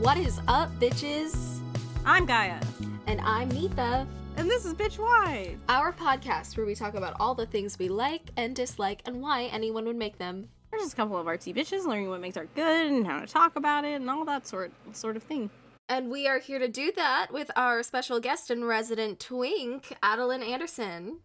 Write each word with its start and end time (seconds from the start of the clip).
What 0.00 0.16
is 0.16 0.40
up, 0.48 0.70
bitches? 0.78 1.58
I'm 2.04 2.24
Gaia, 2.24 2.60
And 3.06 3.20
I'm 3.22 3.50
Neetha, 3.50 4.06
and 4.36 4.48
this 4.48 4.64
is 4.64 4.74
Bitch 4.74 4.98
Why. 4.98 5.56
our 5.68 5.92
podcast 5.92 6.56
where 6.56 6.64
we 6.66 6.74
talk 6.74 6.94
about 6.94 7.16
all 7.18 7.34
the 7.34 7.46
things 7.46 7.78
we 7.78 7.88
like 7.88 8.22
and 8.36 8.54
dislike 8.54 9.02
and 9.06 9.20
why 9.20 9.44
anyone 9.44 9.84
would 9.86 9.96
make 9.96 10.16
them. 10.18 10.48
We're 10.72 10.78
just 10.78 10.92
a 10.92 10.96
couple 10.96 11.16
of 11.18 11.26
artsy 11.26 11.54
bitches 11.54 11.84
learning 11.84 12.08
what 12.10 12.20
makes 12.20 12.36
art 12.36 12.54
good 12.54 12.86
and 12.86 13.06
how 13.06 13.20
to 13.20 13.26
talk 13.26 13.56
about 13.56 13.84
it 13.84 14.00
and 14.00 14.08
all 14.08 14.24
that 14.26 14.46
sort 14.46 14.72
sort 14.92 15.16
of 15.16 15.22
thing. 15.22 15.50
And 15.88 16.10
we 16.10 16.28
are 16.28 16.38
here 16.38 16.58
to 16.58 16.68
do 16.68 16.92
that 16.96 17.28
with 17.32 17.50
our 17.56 17.82
special 17.82 18.20
guest 18.20 18.50
and 18.50 18.66
resident 18.66 19.20
twink, 19.20 19.96
Adeline 20.02 20.42
Anderson. 20.42 21.18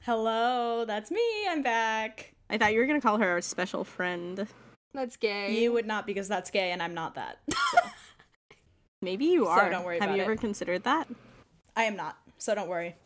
Hello, 0.00 0.84
that's 0.84 1.10
me. 1.10 1.20
I'm 1.48 1.62
back. 1.62 2.34
I 2.50 2.58
thought 2.58 2.72
you 2.72 2.80
were 2.80 2.86
gonna 2.86 3.00
call 3.00 3.18
her 3.18 3.28
our 3.30 3.40
special 3.40 3.84
friend. 3.84 4.46
That's 4.94 5.16
gay. 5.16 5.58
You 5.60 5.72
would 5.72 5.86
not 5.86 6.06
because 6.06 6.28
that's 6.28 6.50
gay 6.50 6.72
and 6.72 6.82
I'm 6.82 6.94
not 6.94 7.14
that. 7.14 7.38
Maybe 9.00 9.26
you 9.26 9.44
So 9.44 9.50
are. 9.50 9.70
don't 9.70 9.84
worry 9.84 9.98
Have 10.00 10.08
about 10.10 10.16
you 10.16 10.22
it. 10.22 10.26
ever 10.26 10.36
considered 10.36 10.84
that? 10.84 11.06
I 11.76 11.84
am 11.84 11.96
not. 11.96 12.16
So 12.38 12.54
don't 12.54 12.68
worry. 12.68 12.96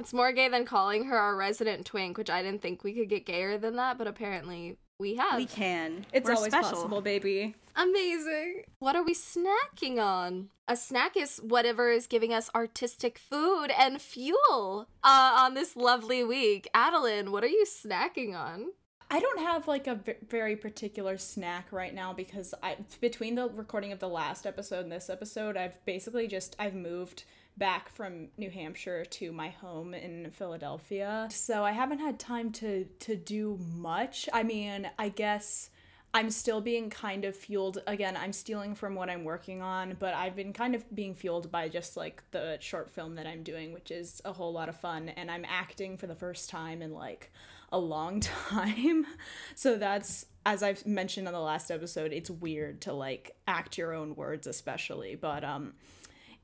It's 0.00 0.12
more 0.12 0.32
gay 0.32 0.48
than 0.48 0.64
calling 0.64 1.04
her 1.04 1.16
our 1.16 1.36
resident 1.36 1.86
twink, 1.86 2.16
which 2.18 2.30
I 2.30 2.42
didn't 2.42 2.62
think 2.62 2.82
we 2.82 2.92
could 2.94 3.08
get 3.08 3.26
gayer 3.26 3.58
than 3.58 3.76
that, 3.76 3.98
but 3.98 4.06
apparently 4.06 4.78
we 4.98 5.14
have. 5.16 5.36
We 5.36 5.46
can. 5.46 6.06
It's 6.12 6.26
We're 6.28 6.34
always 6.36 6.52
special. 6.52 6.70
possible, 6.70 7.00
baby. 7.02 7.54
Amazing. 7.76 8.62
What 8.80 8.96
are 8.96 9.02
we 9.04 9.14
snacking 9.14 9.98
on? 10.02 10.48
A 10.68 10.76
snack 10.76 11.16
is 11.16 11.38
whatever 11.38 11.90
is 11.90 12.06
giving 12.06 12.32
us 12.32 12.50
artistic 12.54 13.18
food 13.18 13.70
and 13.78 14.00
fuel 14.00 14.88
uh, 15.04 15.36
on 15.38 15.54
this 15.54 15.76
lovely 15.76 16.24
week. 16.24 16.68
Adeline, 16.74 17.30
what 17.30 17.44
are 17.44 17.48
you 17.48 17.64
snacking 17.66 18.34
on? 18.34 18.72
I 19.12 19.20
don't 19.20 19.40
have 19.40 19.68
like 19.68 19.86
a 19.88 19.96
v- 19.96 20.14
very 20.26 20.56
particular 20.56 21.18
snack 21.18 21.70
right 21.70 21.94
now 21.94 22.14
because 22.14 22.54
I 22.62 22.78
between 23.02 23.34
the 23.34 23.50
recording 23.50 23.92
of 23.92 23.98
the 23.98 24.08
last 24.08 24.46
episode 24.46 24.84
and 24.84 24.90
this 24.90 25.10
episode, 25.10 25.54
I've 25.54 25.84
basically 25.84 26.26
just 26.26 26.56
I've 26.58 26.74
moved 26.74 27.24
back 27.58 27.90
from 27.90 28.28
New 28.38 28.48
Hampshire 28.48 29.04
to 29.04 29.30
my 29.30 29.50
home 29.50 29.92
in 29.92 30.30
Philadelphia. 30.30 31.28
So 31.30 31.62
I 31.62 31.72
haven't 31.72 31.98
had 31.98 32.18
time 32.18 32.52
to 32.52 32.86
to 33.00 33.14
do 33.14 33.58
much. 33.76 34.30
I 34.32 34.44
mean, 34.44 34.90
I 34.98 35.10
guess 35.10 35.68
I'm 36.14 36.30
still 36.30 36.62
being 36.62 36.88
kind 36.88 37.26
of 37.26 37.36
fueled 37.36 37.82
again. 37.86 38.16
I'm 38.16 38.32
stealing 38.32 38.74
from 38.74 38.94
what 38.94 39.10
I'm 39.10 39.24
working 39.24 39.60
on, 39.60 39.94
but 39.98 40.14
I've 40.14 40.36
been 40.36 40.54
kind 40.54 40.74
of 40.74 40.84
being 40.94 41.14
fueled 41.14 41.52
by 41.52 41.68
just 41.68 41.98
like 41.98 42.22
the 42.30 42.56
short 42.60 42.90
film 42.90 43.16
that 43.16 43.26
I'm 43.26 43.42
doing, 43.42 43.74
which 43.74 43.90
is 43.90 44.22
a 44.24 44.32
whole 44.32 44.54
lot 44.54 44.70
of 44.70 44.76
fun 44.76 45.10
and 45.10 45.30
I'm 45.30 45.44
acting 45.46 45.98
for 45.98 46.06
the 46.06 46.14
first 46.14 46.48
time 46.48 46.80
in 46.80 46.94
like 46.94 47.30
a 47.72 47.78
long 47.78 48.20
time. 48.50 49.06
So 49.54 49.76
that's 49.76 50.26
as 50.44 50.62
I've 50.62 50.84
mentioned 50.84 51.28
on 51.28 51.34
the 51.34 51.40
last 51.40 51.70
episode, 51.70 52.12
it's 52.12 52.28
weird 52.28 52.82
to 52.82 52.92
like 52.92 53.36
act 53.46 53.78
your 53.78 53.92
own 53.92 54.14
words 54.14 54.46
especially, 54.46 55.16
but 55.16 55.44
um 55.44 55.74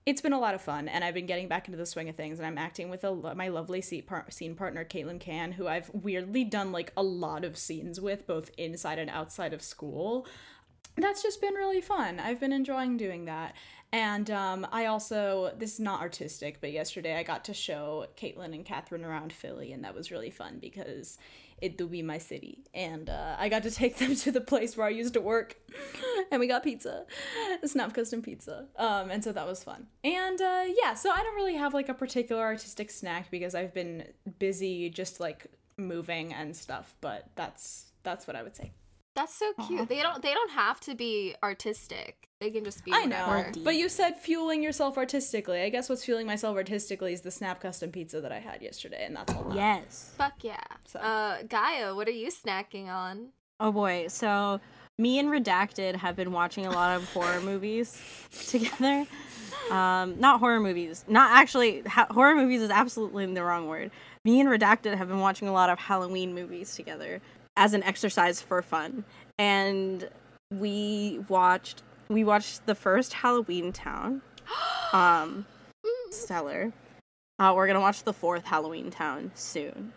it's 0.07 0.23
been 0.23 0.33
a 0.33 0.41
lot 0.41 0.55
of 0.55 0.63
fun 0.63 0.89
and 0.89 1.05
I've 1.05 1.13
been 1.13 1.27
getting 1.27 1.49
back 1.49 1.69
into 1.69 1.77
the 1.77 1.85
swing 1.85 2.09
of 2.09 2.17
things 2.17 2.39
and 2.39 2.47
I'm 2.47 2.57
acting 2.57 2.89
with 2.89 3.05
a, 3.05 3.35
my 3.35 3.49
lovely 3.49 3.83
par- 4.01 4.25
scene 4.31 4.55
partner 4.55 4.83
Caitlin 4.83 5.21
Can 5.21 5.53
who 5.53 5.69
I've 5.69 5.91
weirdly 5.93 6.45
done 6.45 6.73
like 6.73 6.95
a 6.97 7.03
lot 7.03 7.45
of 7.45 7.59
scenes 7.59 8.01
with 8.01 8.27
both 8.27 8.51
inside 8.57 8.99
and 8.99 9.11
outside 9.11 9.53
of 9.53 9.61
school 9.61 10.27
that's 11.01 11.23
just 11.23 11.41
been 11.41 11.55
really 11.55 11.81
fun. 11.81 12.19
I've 12.21 12.41
been 12.41 12.53
enjoying 12.53 12.97
doing 12.97 13.27
that. 13.27 13.55
And 13.93 14.31
um, 14.31 14.67
I 14.71 14.87
also, 14.87 15.55
this 15.57 15.75
is 15.75 15.81
not 15.81 16.01
artistic, 16.01 16.61
but 16.61 16.73
yesterday 16.73 17.17
I 17.17 17.23
got 17.23 17.45
to 17.47 17.55
show 17.55 18.07
Caitlin 18.17 18.55
and 18.55 18.65
Catherine 18.65 19.05
around 19.05 19.33
Philly, 19.33 19.73
and 19.73 19.83
that 19.85 19.95
was 19.95 20.11
really 20.11 20.31
fun 20.31 20.59
because 20.61 21.17
it 21.61 21.79
do 21.79 21.87
be 21.87 22.03
my 22.03 22.19
city. 22.19 22.59
And 22.75 23.09
uh, 23.09 23.37
I 23.39 23.49
got 23.49 23.63
to 23.63 23.71
take 23.83 23.97
them 23.97 24.15
to 24.17 24.31
the 24.31 24.43
place 24.43 24.77
where 24.77 24.87
I 24.87 24.91
used 24.91 25.15
to 25.15 25.21
work, 25.23 25.57
and 26.31 26.39
we 26.39 26.47
got 26.47 26.63
pizza, 26.63 27.07
Snap 27.65 27.95
Custom 27.95 28.21
Pizza. 28.21 28.67
Um, 28.77 29.11
and 29.11 29.25
so 29.25 29.33
that 29.33 29.47
was 29.47 29.65
fun. 29.65 29.87
And 30.05 30.41
uh, 30.41 30.65
yeah, 30.83 30.93
so 30.95 31.11
I 31.11 31.23
don't 31.23 31.37
really 31.37 31.57
have 31.57 31.73
like 31.73 31.89
a 31.89 31.95
particular 31.95 32.43
artistic 32.43 32.91
snack 32.91 33.31
because 33.31 33.55
I've 33.55 33.73
been 33.73 34.05
busy 34.39 34.91
just 34.91 35.19
like 35.19 35.47
moving 35.79 36.35
and 36.35 36.55
stuff, 36.55 36.95
but 37.01 37.31
that's 37.37 37.87
that's 38.03 38.27
what 38.27 38.37
I 38.37 38.43
would 38.43 38.57
say. 38.57 38.73
That's 39.15 39.35
so 39.35 39.53
cute. 39.67 39.89
They 39.89 40.03
don't 40.03 40.23
they 40.23 40.35
don't 40.35 40.51
have 40.53 40.79
to 40.81 40.95
be 40.95 41.35
artistic. 41.43 42.28
They 42.41 42.51
can 42.51 42.63
just 42.65 42.85
be 42.85 42.93
I 42.93 43.05
know, 43.05 43.27
whatever. 43.27 43.53
but 43.65 43.75
you 43.75 43.89
said 43.89 44.17
fueling 44.17 44.63
yourself 44.63 44.97
artistically. 44.97 45.61
I 45.63 45.71
guess 45.71 45.89
what's 45.89 46.05
fueling 46.05 46.27
myself 46.27 46.57
artistically 46.57 47.13
is 47.13 47.23
the 47.23 47.33
Snap 47.33 47.61
Custom 47.61 47.91
Pizza 47.91 48.21
that 48.21 48.31
I 48.31 48.39
had 48.39 48.63
yesterday, 48.63 49.05
and 49.05 49.17
that's 49.17 49.33
all. 49.35 49.43
lot. 49.43 49.57
Yes. 49.57 50.15
Fuck 50.17 50.35
yeah. 50.43 50.61
So. 50.87 51.01
Uh 51.01 51.43
Gaia, 51.49 51.97
what 51.97 52.07
are 52.07 52.13
you 52.13 52.29
snacking 52.31 52.87
on? 52.87 53.29
Oh 53.59 53.73
boy. 53.73 54.07
So 54.07 54.61
me 54.99 55.19
and 55.19 55.29
Redacted 55.31 55.97
have 55.97 56.15
been 56.15 56.31
watching 56.31 56.65
a 56.67 56.71
lot 56.71 56.97
of 56.97 57.05
horror 57.13 57.41
movies 57.41 58.01
together. 58.47 59.05
Um, 59.73 60.21
not 60.21 60.39
horror 60.39 60.61
movies. 60.61 61.05
Not 61.09 61.33
actually. 61.33 61.81
Ha- 61.83 62.07
horror 62.11 62.37
movies 62.37 62.63
is 62.63 62.71
absolutely 62.71 63.27
the 63.27 63.43
wrong 63.43 63.67
word. 63.67 63.91
Me 64.25 64.39
and 64.41 64.49
Redacted 64.49 64.97
have 64.97 65.09
been 65.09 65.19
watching 65.21 65.49
a 65.49 65.53
lot 65.53 65.71
of 65.71 65.79
Halloween 65.81 66.35
movies 66.37 66.77
together 66.77 67.21
as 67.57 67.75
an 67.75 67.83
exercise 67.83 68.41
for 68.41 68.63
fun, 68.63 69.05
and 69.39 70.09
we 70.53 71.21
watched 71.29 71.83
we 72.09 72.25
watched 72.25 72.67
the 72.67 72.75
first 72.75 73.13
Halloween 73.15 73.73
Town. 73.73 74.23
Um, 74.91 75.45
stellar. 76.11 76.73
Uh, 77.39 77.53
we're 77.55 77.67
gonna 77.67 77.79
watch 77.81 78.05
the 78.05 78.15
fourth 78.15 78.47
Halloween 78.47 78.91
Town 78.91 79.31
soon, 79.35 79.93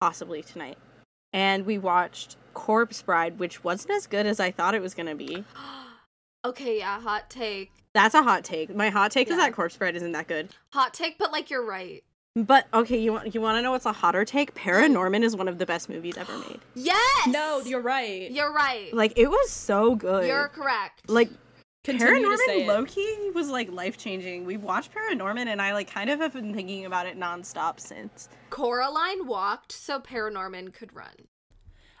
possibly 0.00 0.40
tonight. 0.40 0.78
And 1.32 1.66
we 1.66 1.78
watched 1.78 2.36
Corpse 2.54 3.02
Bride, 3.02 3.40
which 3.40 3.64
wasn't 3.64 3.90
as 3.94 4.06
good 4.06 4.24
as 4.24 4.38
I 4.38 4.52
thought 4.52 4.76
it 4.76 4.80
was 4.82 4.94
gonna 4.94 5.16
be. 5.16 5.44
okay, 6.44 6.78
yeah, 6.78 7.00
hot 7.00 7.28
take. 7.28 7.72
That's 7.92 8.14
a 8.14 8.22
hot 8.22 8.44
take. 8.44 8.72
My 8.72 8.88
hot 8.90 9.10
take 9.10 9.28
is 9.28 9.36
that 9.36 9.52
Corpse 9.52 9.76
Bride 9.76 9.96
isn't 9.96 10.12
that 10.12 10.28
good. 10.28 10.50
Hot 10.72 10.94
take, 10.94 11.18
but 11.18 11.32
like 11.32 11.50
you're 11.50 11.66
right. 11.66 12.04
But 12.36 12.66
okay, 12.72 12.98
you 13.00 13.12
want 13.14 13.34
you 13.34 13.40
want 13.40 13.56
to 13.58 13.62
know 13.62 13.72
what's 13.72 13.86
a 13.86 13.92
hotter 13.92 14.24
take? 14.24 14.54
Paranorman 14.54 15.24
is 15.24 15.34
one 15.34 15.48
of 15.48 15.58
the 15.58 15.66
best 15.66 15.88
movies 15.88 16.16
ever 16.16 16.38
made. 16.38 16.60
Yes. 16.76 17.26
No, 17.26 17.62
you're 17.64 17.80
right. 17.80 18.30
You're 18.30 18.52
right. 18.52 18.94
Like 18.94 19.14
it 19.16 19.28
was 19.28 19.50
so 19.50 19.96
good. 19.96 20.26
You're 20.28 20.48
correct. 20.48 21.08
like 21.08 21.30
Continue 21.86 22.28
to 22.30 22.38
say 22.38 22.60
Paranorman 22.60 22.62
it. 22.62 22.68
Loki 22.68 23.30
was 23.34 23.48
like 23.48 23.70
life 23.72 23.96
changing. 23.96 24.44
We 24.44 24.56
watched 24.56 24.92
Paranorman 24.94 25.46
and 25.46 25.62
I 25.62 25.72
like 25.72 25.90
kind 25.90 26.10
of 26.10 26.20
have 26.20 26.32
been 26.32 26.54
thinking 26.54 26.84
about 26.84 27.06
it 27.06 27.18
nonstop 27.18 27.80
since. 27.80 28.28
Coraline 28.50 29.26
walked 29.26 29.72
so 29.72 30.00
Paranorman 30.00 30.72
could 30.74 30.94
run. 30.94 31.14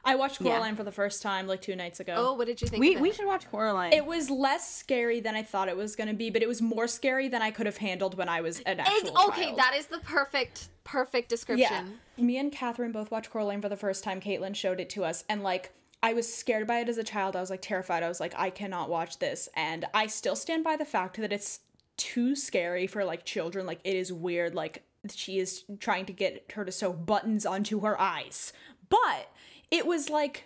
I 0.04 0.14
watched 0.14 0.40
Yeah. 0.40 0.52
Coraline 0.52 0.76
for 0.76 0.84
the 0.84 0.92
first 0.92 1.20
time 1.20 1.48
like 1.48 1.60
two 1.60 1.74
nights 1.74 1.98
ago. 1.98 2.14
Oh, 2.16 2.34
what 2.34 2.46
did 2.46 2.62
you 2.62 2.68
think? 2.68 2.80
We 2.80 2.94
of 2.94 3.00
we 3.00 3.12
should 3.12 3.26
watch 3.26 3.50
Coraline. 3.50 3.92
It 3.92 4.06
was 4.06 4.30
less 4.30 4.72
scary 4.72 5.18
than 5.18 5.34
I 5.34 5.42
thought 5.42 5.68
it 5.68 5.76
was 5.76 5.96
going 5.96 6.08
to 6.08 6.14
be, 6.14 6.30
but 6.30 6.42
it 6.42 6.48
was 6.48 6.62
more 6.62 6.86
scary 6.86 7.28
than 7.28 7.42
I 7.42 7.50
could 7.50 7.66
have 7.66 7.78
handled 7.78 8.16
when 8.16 8.28
I 8.28 8.40
was 8.40 8.60
an 8.60 8.78
Ex- 8.78 8.88
actual 8.88 9.18
okay, 9.28 9.46
child. 9.46 9.58
that 9.58 9.74
is 9.76 9.86
the 9.86 9.98
perfect 9.98 10.68
perfect 10.84 11.26
yeah. 11.26 11.30
description. 11.30 11.98
Me 12.16 12.38
and 12.38 12.52
Catherine 12.52 12.92
both 12.92 13.10
watched 13.10 13.30
Coraline 13.30 13.60
for 13.60 13.68
the 13.68 13.76
first 13.76 14.04
time. 14.04 14.20
Caitlin 14.20 14.54
showed 14.54 14.78
it 14.78 14.88
to 14.90 15.04
us, 15.04 15.24
and 15.28 15.42
like 15.42 15.72
I 16.02 16.12
was 16.12 16.32
scared 16.32 16.66
by 16.66 16.80
it 16.80 16.88
as 16.88 16.98
a 16.98 17.04
child. 17.04 17.36
I 17.36 17.40
was 17.40 17.50
like 17.50 17.62
terrified. 17.62 18.02
I 18.02 18.08
was 18.08 18.20
like, 18.20 18.34
I 18.36 18.50
cannot 18.50 18.88
watch 18.88 19.18
this, 19.18 19.48
and 19.54 19.84
I 19.94 20.06
still 20.06 20.36
stand 20.36 20.64
by 20.64 20.76
the 20.76 20.84
fact 20.84 21.16
that 21.18 21.32
it's 21.32 21.60
too 21.96 22.36
scary 22.36 22.86
for 22.86 23.04
like 23.04 23.24
children. 23.24 23.66
Like 23.66 23.80
it 23.84 23.96
is 23.96 24.12
weird. 24.12 24.54
Like 24.54 24.84
she 25.10 25.38
is 25.38 25.64
trying 25.78 26.06
to 26.06 26.12
get 26.12 26.52
her 26.54 26.64
to 26.64 26.72
sew 26.72 26.92
buttons 26.92 27.46
onto 27.46 27.80
her 27.80 28.00
eyes, 28.00 28.52
but 28.88 29.32
it 29.70 29.86
was 29.86 30.10
like 30.10 30.44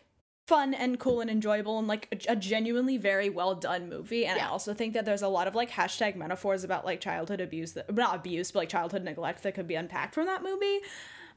fun 0.50 0.75
and 0.75 0.99
cool 0.99 1.21
and 1.21 1.31
enjoyable 1.31 1.78
and 1.78 1.87
like 1.87 2.27
a, 2.27 2.34
genuinely 2.34 2.97
very 2.97 3.31
well 3.31 3.55
done 3.55 3.88
movie 3.88 4.27
and 4.27 4.41
i 4.41 4.47
also 4.49 4.75
think 4.75 4.94
that 4.94 5.05
there's 5.05 5.22
a 5.22 5.28
lot 5.28 5.47
of 5.47 5.55
like 5.55 5.71
hashtag 5.71 6.17
metaphors 6.17 6.65
about 6.65 6.84
like 6.84 7.00
childhood 7.00 7.41
abuse 7.41 7.75
that 7.75 7.94
not 7.94 8.17
abuse 8.17 8.50
but 8.50 8.59
like 8.59 8.69
childhood 8.69 9.05
neglect 9.05 9.44
that 9.44 9.55
could 9.55 9.69
be 9.69 9.77
unpacked 9.77 10.12
from 10.12 10.27
that 10.27 10.43
movie 10.43 10.81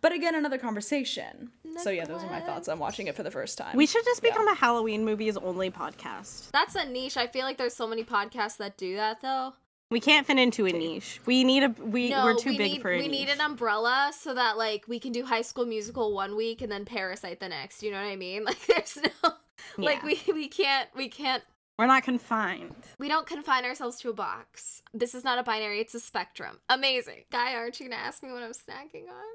but 0.03 0.11
again 0.13 0.35
another 0.35 0.59
conversation 0.59 1.49
so 1.77 1.89
yeah 1.89 2.05
those 2.05 2.21
are 2.23 2.29
my 2.29 2.39
thoughts 2.41 2.67
on 2.69 2.77
watching 2.77 3.07
it 3.07 3.15
for 3.15 3.23
the 3.23 3.31
first 3.31 3.57
time 3.57 3.75
we 3.75 3.87
should 3.87 4.05
just 4.05 4.21
Yeah. 4.23 4.29
become 4.29 4.47
a 4.47 4.53
Halloween 4.53 5.03
movies 5.03 5.35
only 5.37 5.71
podcast. 5.71 6.51
That's 6.51 6.75
a 6.75 6.85
niche. 6.85 7.17
I 7.17 7.25
feel 7.25 7.45
like 7.45 7.57
there's 7.57 7.73
so 7.73 7.87
many 7.87 8.03
podcasts 8.03 8.57
that 8.57 8.77
do 8.77 8.95
that 8.97 9.21
though. 9.21 9.53
We 9.89 9.99
can't 9.99 10.25
fit 10.27 10.37
into 10.39 10.65
a 10.67 10.71
niche. 10.71 11.19
We 11.25 11.43
need 11.43 11.63
a 11.63 11.69
we 11.69 12.09
No, 12.11 12.25
we're 12.25 12.35
too 12.35 12.49
we 12.51 12.57
big 12.57 12.71
need, 12.73 12.81
for 12.81 12.91
a 12.91 12.97
we 12.97 13.07
niche. 13.07 13.11
need 13.11 13.29
an 13.29 13.41
umbrella 13.41 14.11
so 14.17 14.33
that 14.35 14.57
like 14.57 14.85
we 14.87 14.99
can 14.99 15.11
do 15.11 15.23
High 15.25 15.41
School 15.41 15.65
Musical 15.65 16.13
one 16.13 16.35
week 16.35 16.61
and 16.61 16.71
then 16.71 16.85
Parasite 16.85 17.39
the 17.39 17.49
next. 17.49 17.81
You 17.83 17.89
know 17.91 17.97
what 18.01 18.07
I 18.11 18.15
mean? 18.15 18.43
Like 18.49 18.65
there's 18.67 18.97
no 19.23 19.33
like 19.77 20.03
we 20.03 20.19
we 20.31 20.47
can't 20.47 20.89
we 20.95 21.09
can't 21.09 21.43
We're 21.79 21.87
not 21.87 22.03
confined. 22.03 22.75
we 22.99 23.07
don't 23.07 23.25
confine 23.27 23.65
ourselves 23.65 23.97
to 24.01 24.09
a 24.09 24.13
box. 24.13 24.81
This 24.93 25.13
is 25.15 25.23
not 25.23 25.39
a 25.39 25.43
binary, 25.43 25.79
it's 25.79 25.95
a 25.95 25.99
spectrum. 25.99 26.59
Amazing. 26.69 27.23
Gaia, 27.31 27.55
aren't 27.57 27.79
you 27.79 27.87
gonna 27.89 28.01
ask 28.01 28.21
me 28.23 28.31
what 28.31 28.43
I'm 28.43 28.51
snacking 28.51 29.07
on? 29.09 29.29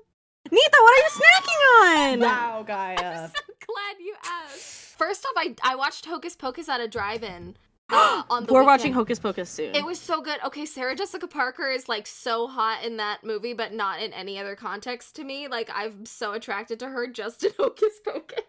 Nita, 0.50 0.78
what 0.80 0.92
are 0.92 1.02
you 1.02 1.10
snacking 1.10 2.12
on? 2.12 2.20
wow 2.20 2.62
gaia 2.66 2.96
I'm 2.96 3.28
so 3.30 3.42
glad 3.66 3.96
you 4.00 4.14
asked. 4.24 4.96
First 4.98 5.24
off, 5.26 5.32
I 5.36 5.54
I 5.62 5.74
watched 5.76 6.06
Hocus 6.06 6.34
Pocus 6.36 6.68
at 6.68 6.80
a 6.80 6.88
drive-in 6.88 7.56
uh, 7.90 8.22
on 8.30 8.44
the 8.46 8.52
We're 8.52 8.60
weekend. 8.60 8.66
watching 8.66 8.92
Hocus 8.92 9.18
Pocus 9.18 9.48
soon. 9.48 9.74
It 9.74 9.84
was 9.84 9.98
so 10.00 10.20
good. 10.20 10.38
Okay, 10.44 10.66
Sarah 10.66 10.94
Jessica 10.96 11.26
Parker 11.26 11.70
is 11.70 11.88
like 11.88 12.06
so 12.06 12.46
hot 12.48 12.84
in 12.84 12.96
that 12.98 13.22
movie, 13.24 13.52
but 13.54 13.72
not 13.72 14.02
in 14.02 14.12
any 14.12 14.38
other 14.38 14.56
context 14.56 15.14
to 15.16 15.24
me. 15.24 15.48
Like 15.48 15.70
I'm 15.74 16.04
so 16.04 16.32
attracted 16.32 16.78
to 16.80 16.88
her 16.88 17.06
just 17.06 17.44
in 17.44 17.52
Hocus 17.58 18.00
Pocus. 18.04 18.42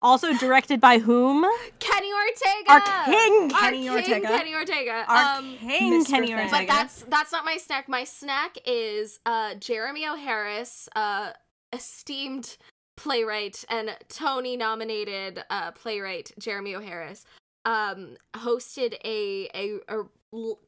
Also 0.00 0.32
directed 0.34 0.80
by 0.80 0.98
whom? 0.98 1.44
Kenny 1.80 2.10
Ortega. 2.12 2.70
Our 2.70 3.04
king, 3.04 3.52
Our 3.52 3.60
Kenny 3.60 3.78
king, 3.80 3.90
Ortega. 3.90 4.28
Kenny 4.28 4.54
Ortega. 4.54 5.04
Our 5.08 5.38
um, 5.38 5.56
king, 5.58 5.92
Mr. 6.04 6.08
Kenny 6.08 6.32
Ortega. 6.34 6.50
but 6.52 6.66
that's 6.68 7.02
that's 7.02 7.32
not 7.32 7.44
my 7.44 7.56
snack. 7.56 7.88
My 7.88 8.04
snack 8.04 8.56
is 8.64 9.18
uh 9.26 9.54
Jeremy 9.56 10.06
O. 10.06 10.14
Harris, 10.16 10.88
uh 10.94 11.32
esteemed 11.72 12.56
playwright 12.96 13.64
and 13.68 13.96
Tony 14.08 14.56
nominated 14.56 15.44
uh 15.50 15.72
playwright 15.72 16.30
Jeremy 16.38 16.74
O. 16.76 16.80
Harris 16.80 17.24
um 17.64 18.16
hosted 18.36 18.94
a 19.04 19.48
a, 19.54 19.78
a 19.88 20.04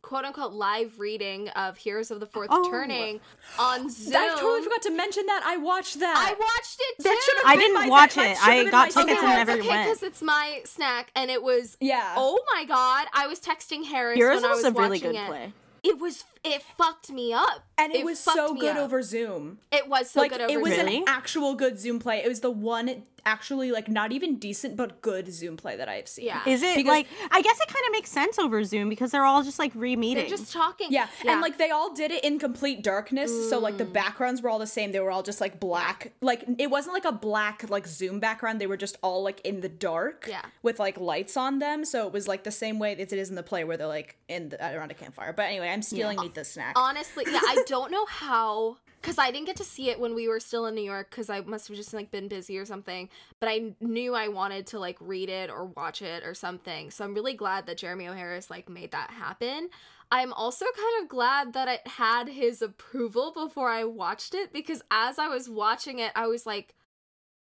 quote 0.03 0.25
unquote 0.25 0.53
live 0.53 0.99
reading 0.99 1.49
of 1.51 1.77
Heroes 1.77 2.11
of 2.11 2.19
the 2.21 2.27
Fourth 2.27 2.49
Oh. 2.51 2.71
Turning 2.71 3.21
on 3.59 3.91
Zoom. 3.91 4.15
I 4.17 4.29
totally 4.39 4.63
forgot 4.63 4.83
to 4.83 4.91
mention 4.91 5.27
that. 5.27 5.43
I 5.45 5.59
watched 5.59 6.01
that. 6.01 6.17
I 6.17 6.33
watched 6.33 6.77
it 6.81 6.97
too. 6.99 7.03
That 7.05 7.23
should've 7.25 7.43
I 7.47 7.57
didn't 7.57 7.75
my- 7.75 7.89
watch 7.89 8.15
that 8.15 8.31
it. 8.31 8.39
should've 8.39 8.69
I 8.69 8.71
got 8.71 8.91
tickets 8.91 9.13
okay, 9.21 9.27
and 9.27 9.37
never 9.37 9.51
it's 9.53 9.61
okay 9.61 9.69
went. 9.69 9.89
because 9.89 10.03
it's 10.03 10.23
my 10.23 10.61
snack 10.65 11.11
and 11.15 11.31
it 11.31 11.43
was 11.43 11.77
Yeah. 11.81 12.15
oh 12.17 12.43
my 12.55 12.65
god 12.65 13.07
I 13.13 13.27
was 13.27 13.39
texting 13.41 13.85
Harris 13.85 14.17
Heroes 14.17 14.37
when 14.43 14.51
I 14.51 14.55
was 14.55 14.65
was 14.65 14.75
a 14.75 14.79
really 14.79 14.99
good 14.99 15.15
it. 15.15 15.27
play. 15.27 15.53
It 15.83 15.99
was 15.99 16.25
it 16.45 16.63
fucked 16.79 17.11
me 17.11 17.33
up 17.33 17.67
and 17.77 17.95
it, 17.95 18.05
was 18.05 18.19
so 18.19 18.55
good 18.55 18.77
up. 18.77 18.83
over 18.85 19.03
Zoom. 19.03 19.59
It 19.71 19.89
was 19.89 20.11
so 20.11 20.21
like 20.21 20.31
good 20.31 20.41
over 20.41 20.49
Zoom. 20.51 20.59
it 20.59 20.63
was 20.63 20.73
Really? 20.79 20.97
an 20.99 21.05
actual 21.07 21.55
good 21.55 21.79
Zoom 21.79 21.99
play. 21.99 22.19
It 22.25 22.29
was 22.29 22.41
the 22.41 22.51
one 22.51 23.03
actually 23.27 23.71
like 23.71 23.87
not 23.87 24.13
even 24.13 24.37
decent 24.39 24.75
but 24.79 25.03
good 25.03 25.31
Zoom 25.31 25.55
play 25.55 25.77
that 25.77 25.91
I've 25.91 26.09
seen. 26.09 26.25
Yeah. 26.25 26.41
Is 26.47 26.63
it 26.63 26.75
Because- 26.77 26.91
like 26.91 27.07
I 27.31 27.43
guess 27.43 27.61
it 27.61 27.69
kind 27.69 27.85
of 27.87 27.93
makes 27.93 28.09
sense 28.11 28.39
over 28.39 28.65
Zoom 28.65 28.89
because 28.89 29.11
they're 29.11 29.27
all 29.27 29.43
just 29.43 29.59
like 29.59 29.73
re-meeting. 29.75 30.17
They're 30.27 30.37
just 30.39 30.51
talking. 30.53 30.87
Yeah. 30.91 31.07
and 31.27 31.43
like 31.43 31.59
they 31.59 31.69
all 31.71 31.93
did 31.93 32.11
it 32.11 32.25
in 32.25 32.39
complete 32.39 32.83
darkness. 32.83 33.31
So 33.51 33.59
like 33.59 33.77
the 33.77 33.85
Mm. 33.85 33.93
backgrounds 33.93 34.41
were 34.41 34.49
all 34.49 34.59
the 34.59 34.67
same. 34.67 34.93
They 34.93 35.01
were 35.01 35.11
all 35.11 35.23
just 35.23 35.41
like 35.41 35.61
black. 35.61 36.13
Like 36.23 36.45
it 36.59 36.71
wasn't 36.71 36.95
like 36.95 37.05
a 37.05 37.13
black 37.13 37.69
like 37.69 37.87
Zoom 37.87 38.21
background. 38.21 38.59
They 38.61 38.67
were 38.67 38.79
just 38.79 38.97
all 39.03 39.23
like 39.23 39.41
in 39.45 39.61
the 39.61 39.69
dark. 39.69 40.25
Yeah. 40.27 40.41
With 40.63 40.79
like 40.79 40.99
lights 40.99 41.37
on 41.37 41.59
them. 41.59 41.85
So 41.85 42.07
it 42.07 42.15
was 42.15 42.27
like 42.27 42.45
the 42.45 42.51
same 42.51 42.79
way 42.79 42.93
as 42.97 43.13
it 43.13 43.19
is 43.19 43.29
in 43.29 43.35
the 43.37 43.43
play 43.43 43.65
where 43.65 43.77
they're 43.77 43.87
like 43.87 44.17
in 44.29 44.49
the, 44.49 44.77
around 44.77 44.91
a 44.91 44.95
campfire. 44.95 45.35
But 45.35 45.43
anyway, 45.47 45.69
I'm 45.69 45.83
stealing 45.83 46.17
Meet 46.31 46.35
the 46.35 46.45
Snack. 46.45 46.73
honestly, 46.77 47.25
yeah, 47.27 47.41
I 47.43 47.63
don't 47.67 47.91
know 47.91 48.07
how 48.07 48.77
because 49.01 49.19
I 49.19 49.31
didn't 49.31 49.47
get 49.47 49.57
to 49.57 49.65
see 49.65 49.89
it 49.91 49.99
when 49.99 50.15
we 50.15 50.29
were 50.29 50.41
still 50.41 50.67
in 50.67 50.75
New 50.75 50.83
York 50.85 51.11
because 51.11 51.31
I 51.31 51.41
must 51.41 51.69
have 51.69 51.77
just 51.77 51.95
like 51.95 52.11
been 52.11 52.29
busy 52.29 52.59
or 52.59 52.67
something. 52.67 53.09
But 53.41 53.49
I 53.49 53.73
knew 53.81 54.15
I 54.15 54.29
wanted 54.29 54.67
to 54.69 54.79
like 54.79 54.99
read 55.01 55.29
it 55.29 55.51
or 55.51 55.65
watch 55.65 56.03
it 56.03 56.23
or 56.23 56.35
something. 56.35 56.91
So 56.91 57.05
I'm 57.05 57.15
really 57.15 57.35
glad 57.35 57.67
that 57.67 57.79
Jeremy 57.79 58.09
O. 58.09 58.13
Harris 58.13 58.51
like 58.51 58.69
made 58.69 58.93
that 58.93 59.11
happen. 59.11 59.71
I'm 60.13 60.33
also 60.33 60.67
kind 60.77 61.03
of 61.03 61.09
glad 61.09 61.53
that 61.55 61.69
it 61.69 61.87
had 61.87 62.29
his 62.29 62.63
approval 62.63 63.33
before 63.33 63.71
I 63.71 63.85
watched 63.85 64.35
it 64.35 64.53
because 64.53 64.83
as 64.91 65.19
I 65.19 65.29
was 65.29 65.49
watching 65.49 65.99
it, 65.99 66.13
I 66.15 66.27
was 66.27 66.47
like, 66.47 66.75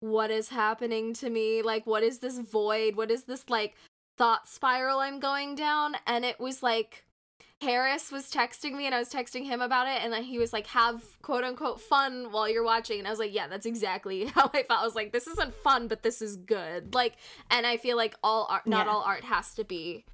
what 0.00 0.30
is 0.30 0.48
happening 0.50 1.14
to 1.14 1.30
me? 1.30 1.62
Like, 1.62 1.86
what 1.86 2.02
is 2.02 2.18
this 2.18 2.38
void? 2.38 2.96
What 2.96 3.10
is 3.10 3.24
this 3.24 3.48
like 3.50 3.74
thought 4.16 4.48
spiral 4.48 5.00
I'm 5.00 5.18
going 5.20 5.56
down? 5.56 5.96
And 6.06 6.24
it 6.24 6.38
was 6.38 6.62
like, 6.62 7.03
Harris 7.64 8.12
was 8.12 8.30
texting 8.30 8.72
me 8.76 8.86
and 8.86 8.94
I 8.94 8.98
was 8.98 9.08
texting 9.08 9.44
him 9.44 9.60
about 9.60 9.86
it 9.88 10.02
and 10.02 10.12
then 10.12 10.22
he 10.22 10.38
was 10.38 10.52
like 10.52 10.66
have 10.68 11.02
quote 11.22 11.44
unquote 11.44 11.80
fun 11.80 12.28
while 12.30 12.48
you're 12.48 12.64
watching 12.64 12.98
and 12.98 13.06
I 13.06 13.10
was 13.10 13.18
like 13.18 13.34
yeah 13.34 13.48
that's 13.48 13.66
exactly 13.66 14.26
how 14.34 14.50
I 14.52 14.62
felt 14.62 14.80
I 14.80 14.84
was 14.84 14.94
like 14.94 15.12
this 15.12 15.26
isn't 15.26 15.54
fun 15.54 15.88
but 15.88 16.02
this 16.02 16.20
is 16.22 16.36
good 16.36 16.94
like 16.94 17.14
and 17.50 17.66
I 17.66 17.76
feel 17.76 17.96
like 17.96 18.14
all 18.22 18.46
art 18.50 18.66
not 18.66 18.86
Yeah. 18.86 18.92
all 18.92 19.02
art 19.02 19.24
has 19.24 19.54
to 19.54 19.64
be 19.64 20.04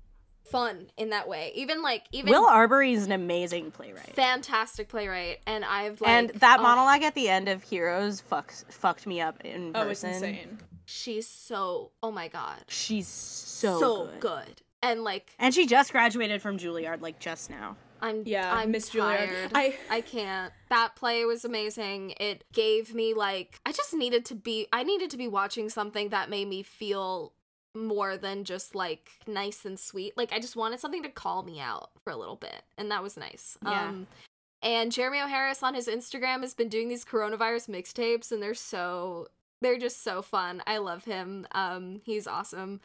fun 0.44 0.86
in 0.96 1.10
that 1.10 1.28
way 1.28 1.52
even 1.54 1.80
like 1.82 2.04
even 2.12 2.32
Will 2.32 2.46
Arbery 2.46 2.92
is 2.92 3.06
an 3.06 3.12
amazing 3.12 3.70
playwright. 3.70 4.14
fantastic 4.16 4.88
playwright 4.88 5.38
and 5.46 5.64
I've 5.64 6.00
like 6.00 6.10
and 6.10 6.28
that 6.40 6.58
oh, 6.58 6.62
monologue 6.62 7.02
at 7.02 7.14
the 7.14 7.28
end 7.28 7.48
of 7.48 7.62
Heroes 7.62 8.22
fucks 8.30 8.64
fucked 8.72 9.06
me 9.06 9.20
up 9.20 9.40
in 9.44 9.72
oh, 9.74 9.88
it's 9.88 10.02
insane. 10.02 10.58
she's 10.86 11.28
so 11.28 11.92
oh 12.02 12.10
my 12.10 12.28
god 12.28 12.58
She's 12.68 13.06
so, 13.06 13.78
so, 13.78 14.04
good. 14.18 14.20
good. 14.20 14.62
And 14.82 15.04
like 15.04 15.34
And 15.38 15.54
she 15.54 15.66
just 15.66 15.92
graduated 15.92 16.40
from 16.42 16.58
Juilliard 16.58 17.00
like 17.00 17.18
just 17.18 17.50
now. 17.50 17.76
I'm 18.02 18.22
Yeah, 18.24 18.50
I'm 18.54 18.70
Miss 18.70 18.88
Juilliard. 18.90 19.28
tired. 19.28 19.50
I- 19.54 19.76
I 19.90 20.00
can't. 20.00 20.52
That 20.70 20.96
play 20.96 21.24
was 21.26 21.44
amazing. 21.44 22.14
It 22.18 22.44
gave 22.52 22.94
me 22.94 23.12
like 23.14 23.60
I 23.66 23.72
just 23.72 23.92
needed 23.92 24.24
to 24.26 24.34
be 24.34 24.66
I 24.72 24.82
needed 24.84 25.10
to 25.10 25.16
be 25.18 25.28
watching 25.28 25.68
something 25.68 26.08
that 26.08 26.30
made 26.30 26.48
me 26.48 26.62
feel 26.62 27.32
more 27.74 28.16
than 28.16 28.42
just 28.44 28.74
like 28.74 29.10
nice 29.26 29.64
and 29.64 29.78
sweet. 29.78 30.16
Like 30.16 30.32
I 30.32 30.38
just 30.40 30.56
wanted 30.56 30.80
something 30.80 31.02
to 31.02 31.08
call 31.10 31.42
me 31.42 31.60
out 31.60 31.90
for 32.02 32.10
a 32.10 32.16
little 32.16 32.36
bit, 32.36 32.62
and 32.78 32.90
that 32.90 33.02
was 33.02 33.16
nice. 33.16 33.58
Yeah. 33.62 33.88
Um 33.88 34.06
and 34.62 34.90
Jeremy 34.92 35.20
O. 35.20 35.26
Harris 35.26 35.62
on 35.62 35.74
his 35.74 35.86
Instagram 35.88 36.40
has 36.40 36.52
been 36.54 36.68
doing 36.68 36.88
these 36.88 37.04
coronavirus 37.04 37.68
mixtapes 37.68 38.32
and 38.32 38.42
they're 38.42 38.54
so 38.54 39.28
they're 39.60 39.78
just 39.78 40.02
so 40.02 40.22
fun. 40.22 40.62
I 40.66 40.78
love 40.78 41.04
him. 41.04 41.46
Um 41.52 42.00
he's 42.04 42.26
awesome. 42.26 42.80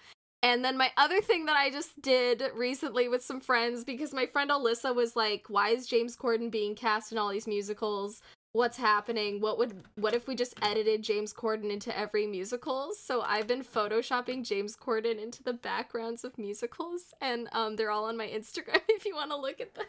And 0.45 0.63
then 0.63 0.77
my 0.77 0.91
other 0.95 1.21
thing 1.21 1.47
that 1.47 1.57
I 1.57 1.71
just 1.71 1.99
did 2.03 2.43
recently 2.53 3.07
with 3.07 3.25
some 3.25 3.41
friends 3.41 3.83
because 3.83 4.13
my 4.13 4.27
friend 4.27 4.51
Alyssa 4.51 4.93
was 4.93 5.15
like, 5.15 5.45
"Why 5.47 5.69
is 5.69 5.87
James 5.87 6.15
Corden 6.15 6.51
being 6.51 6.75
cast 6.75 7.11
in 7.11 7.17
all 7.17 7.29
these 7.29 7.47
musicals? 7.47 8.21
What's 8.51 8.77
happening? 8.77 9.41
What 9.41 9.57
would 9.57 9.87
what 9.95 10.13
if 10.13 10.27
we 10.27 10.35
just 10.35 10.53
edited 10.61 11.01
James 11.01 11.33
Corden 11.33 11.71
into 11.71 11.97
every 11.97 12.27
musical?" 12.27 12.91
So 12.93 13.21
I've 13.21 13.47
been 13.47 13.63
photoshopping 13.63 14.45
James 14.45 14.77
Corden 14.77 15.19
into 15.19 15.41
the 15.41 15.53
backgrounds 15.53 16.23
of 16.23 16.37
musicals 16.37 17.15
and 17.19 17.49
um 17.51 17.75
they're 17.75 17.89
all 17.89 18.05
on 18.05 18.15
my 18.15 18.27
Instagram 18.27 18.81
if 18.89 19.03
you 19.03 19.15
want 19.15 19.31
to 19.31 19.37
look 19.37 19.59
at 19.59 19.73
them 19.73 19.87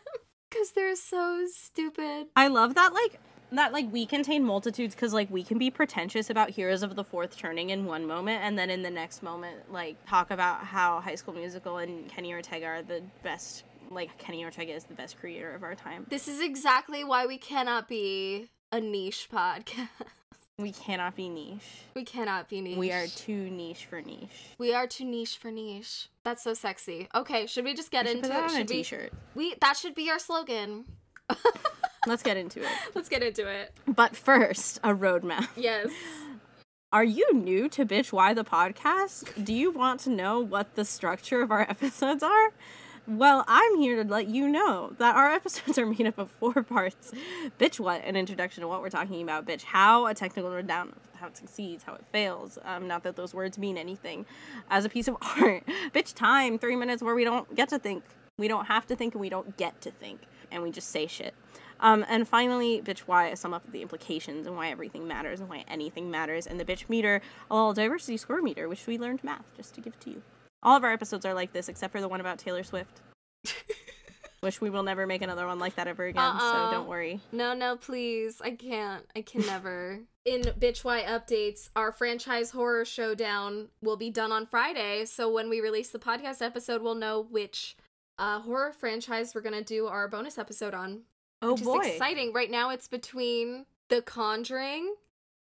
cuz 0.51 0.71
they're 0.71 0.97
so 0.97 1.45
stupid. 1.53 2.29
I 2.35 2.49
love 2.49 2.77
that 2.77 2.95
like 2.95 3.21
that 3.53 3.73
like 3.73 3.91
we 3.93 4.07
contain 4.07 4.45
multitudes 4.45 4.95
because 4.95 5.13
like 5.15 5.31
we 5.31 5.43
can 5.43 5.59
be 5.59 5.71
pretentious 5.71 6.31
about 6.31 6.51
Heroes 6.51 6.83
of 6.83 6.97
the 6.97 7.05
Fourth 7.05 7.37
Turning 7.37 7.71
in 7.71 7.85
one 7.87 8.07
moment 8.07 8.43
and 8.43 8.59
then 8.59 8.71
in 8.71 8.83
the 8.83 8.91
next 8.91 9.23
moment 9.23 9.71
like 9.73 9.97
talk 10.07 10.31
about 10.31 10.65
how 10.65 11.01
High 11.01 11.15
School 11.15 11.35
Musical 11.35 11.79
and 11.79 12.09
Kenny 12.09 12.33
Ortega 12.33 12.67
are 12.67 12.83
the 12.83 13.03
best 13.23 13.65
like 13.91 14.17
Kenny 14.19 14.45
Ortega 14.45 14.73
is 14.75 14.85
the 14.85 14.95
best 14.95 15.19
creator 15.19 15.55
of 15.55 15.63
our 15.63 15.75
time. 15.77 16.07
This 16.09 16.27
is 16.27 16.41
exactly 16.41 17.05
why 17.05 17.27
we 17.27 17.39
cannot 17.39 17.89
be 17.89 18.49
a 18.73 18.81
niche 18.81 19.29
podcast. 19.33 19.89
We 20.59 20.73
cannot 20.73 21.15
be 21.15 21.29
niche. 21.29 21.83
We 21.95 22.03
cannot 22.03 22.49
be 22.49 22.63
niche. 22.63 22.79
We 22.79 22.91
are 22.91 23.07
too 23.09 23.51
niche 23.51 23.85
for 23.85 24.01
niche. 24.01 24.55
We 24.57 24.73
are 24.73 24.87
too 24.87 25.05
niche 25.05 25.37
for 25.37 25.51
niche. 25.51 26.09
That's 26.25 26.43
so 26.43 26.55
sexy. 26.55 27.09
Okay, 27.15 27.45
should 27.47 27.67
we 27.67 27.75
just 27.75 27.91
get 27.91 28.07
We 28.07 28.13
into 28.13 28.31
it? 28.31 28.35
on 28.35 28.45
a 28.47 28.49
Should 28.49 28.71
we, 28.71 28.77
t-shirt. 28.77 29.13
we 29.35 29.55
that 29.61 29.77
should 29.77 29.95
be 29.95 30.09
our 30.11 30.19
slogan. 30.19 30.87
Let's 32.07 32.23
get 32.23 32.37
into 32.37 32.61
it. 32.61 32.69
Let's 32.95 33.09
get 33.09 33.23
into 33.23 33.49
it. 33.49 33.73
But 33.87 34.17
first, 34.17 34.79
a 34.85 34.95
roadmap. 34.95 35.49
Yes. 35.57 35.91
Are 36.93 37.05
you 37.05 37.27
new 37.35 37.69
to 37.71 37.85
Bitch 37.85 38.13
Why 38.13 38.33
the 38.33 38.45
podcast? 38.45 39.45
Do 39.45 39.53
you 39.53 39.73
want 39.73 40.01
to 40.01 40.11
know 40.11 40.39
what 40.41 40.77
the 40.77 40.85
structure 40.85 41.43
of 41.43 41.51
our 41.51 41.63
episodes 41.69 42.23
are? 42.23 42.53
Well, 43.09 43.45
I'm 43.47 43.79
here 43.79 44.03
to 44.03 44.09
let 44.09 44.29
you 44.29 44.49
know 44.49 44.93
that 44.99 45.17
our 45.17 45.31
episodes 45.33 45.79
are 45.79 45.87
made 45.87 46.07
up 46.07 46.19
of 46.19 46.31
four 46.31 46.63
parts. 46.63 47.13
Bitch 47.59 47.81
What, 47.81 48.05
an 48.05 48.17
introduction 48.17 48.63
to 48.63 48.69
what 48.69 48.83
we're 48.83 48.91
talking 48.91 49.21
about. 49.23 49.47
Bitch 49.47 49.65
How, 49.65 50.07
a 50.07 50.15
technical 50.15 50.51
rundown 50.51 50.89
of 50.89 51.21
how 51.21 51.27
it 51.27 51.37
succeeds, 51.37 51.83
how 51.83 51.95
it 51.95 52.05
fails. 52.13 52.59
Um, 52.65 52.87
not 52.87 53.03
that 53.03 53.17
those 53.17 53.35
words 53.35 53.59
mean 53.59 53.77
anything. 53.77 54.25
As 54.71 54.85
a 54.85 54.89
piece 54.89 55.09
of 55.09 55.17
art. 55.21 55.65
Bitch 55.93 56.15
Time, 56.15 56.59
three 56.59 56.77
minutes 56.77 57.03
where 57.03 57.15
we 57.15 57.25
don't 57.25 57.53
get 57.55 57.69
to 57.71 57.79
think. 57.79 58.05
We 58.39 58.49
don't 58.49 58.67
have 58.67 58.87
to 58.87 58.97
think 58.97 59.15
and 59.15 59.21
we 59.21 59.29
don't 59.29 59.57
get 59.57 59.81
to 59.83 59.91
think. 59.91 60.21
And 60.51 60.63
we 60.63 60.71
just 60.71 60.91
say 60.91 61.07
shit. 61.07 61.35
Um, 61.81 62.05
and 62.09 62.27
finally, 62.27 62.81
bitch, 62.83 63.01
why 63.01 63.31
I 63.31 63.35
sum 63.35 63.53
up 63.55 63.71
the 63.71 63.83
implications 63.83 64.47
and 64.47 64.57
why 64.57 64.71
everything 64.71 65.07
matters 65.07 65.41
and 65.41 65.49
why 65.49 65.65
anything 65.69 66.11
matters, 66.11 66.47
and 66.47 66.59
the 66.59 66.65
bitch 66.65 66.89
meter, 66.89 67.21
a 67.51 67.55
little 67.55 67.73
diversity 67.73 68.17
score 68.17 68.43
meter, 68.43 68.69
which 68.69 68.87
we 68.87 68.99
learned 68.99 69.23
math 69.23 69.45
just 69.57 69.75
to 69.75 69.81
give 69.81 69.99
to 70.01 70.11
you. 70.11 70.23
All 70.63 70.77
of 70.77 70.85
our 70.85 70.93
episodes 70.93 71.25
are 71.27 71.35
like 71.35 71.53
this, 71.53 71.69
except 71.69 71.93
for 71.93 72.01
the 72.01 72.09
one 72.09 72.21
about 72.21 72.39
Taylor 72.39 72.65
Swift, 72.65 73.01
which 74.41 74.61
we 74.61 74.71
will 74.71 74.83
never 74.83 75.07
make 75.07 75.23
another 75.23 75.47
one 75.47 75.59
like 75.59 75.77
that 75.77 75.87
ever 75.87 76.07
again. 76.07 76.23
Uh-uh. 76.23 76.69
So 76.69 76.71
don't 76.73 76.89
worry. 76.89 77.21
No, 77.31 77.55
no, 77.55 77.77
please. 77.77 78.41
I 78.43 78.53
can't. 78.53 79.05
I 79.15 79.23
can 79.23 79.43
never. 79.43 80.01
In 80.25 80.43
Bitch 80.43 80.83
Why 80.83 81.03
updates, 81.03 81.69
our 81.77 81.93
franchise 81.93 82.51
horror 82.51 82.85
showdown 82.85 83.69
will 83.81 83.97
be 83.97 84.11
done 84.11 84.33
on 84.33 84.47
Friday. 84.47 85.05
So 85.05 85.33
when 85.33 85.49
we 85.49 85.61
release 85.61 85.91
the 85.91 86.01
podcast 86.01 86.43
episode, 86.43 86.83
we'll 86.83 86.97
know 86.97 87.27
which 87.31 87.77
uh, 88.19 88.41
horror 88.41 88.73
franchise 88.73 89.35
we're 89.35 89.43
gonna 89.43 89.63
do 89.63 89.87
our 89.87 90.09
bonus 90.09 90.39
episode 90.39 90.75
on. 90.75 91.03
Oh 91.43 91.53
which 91.53 91.63
is 91.63 91.93
exciting. 91.93 92.33
Right 92.33 92.51
now, 92.51 92.71
it's 92.71 92.89
between 92.89 93.67
The 93.89 94.03
Conjuring 94.03 94.95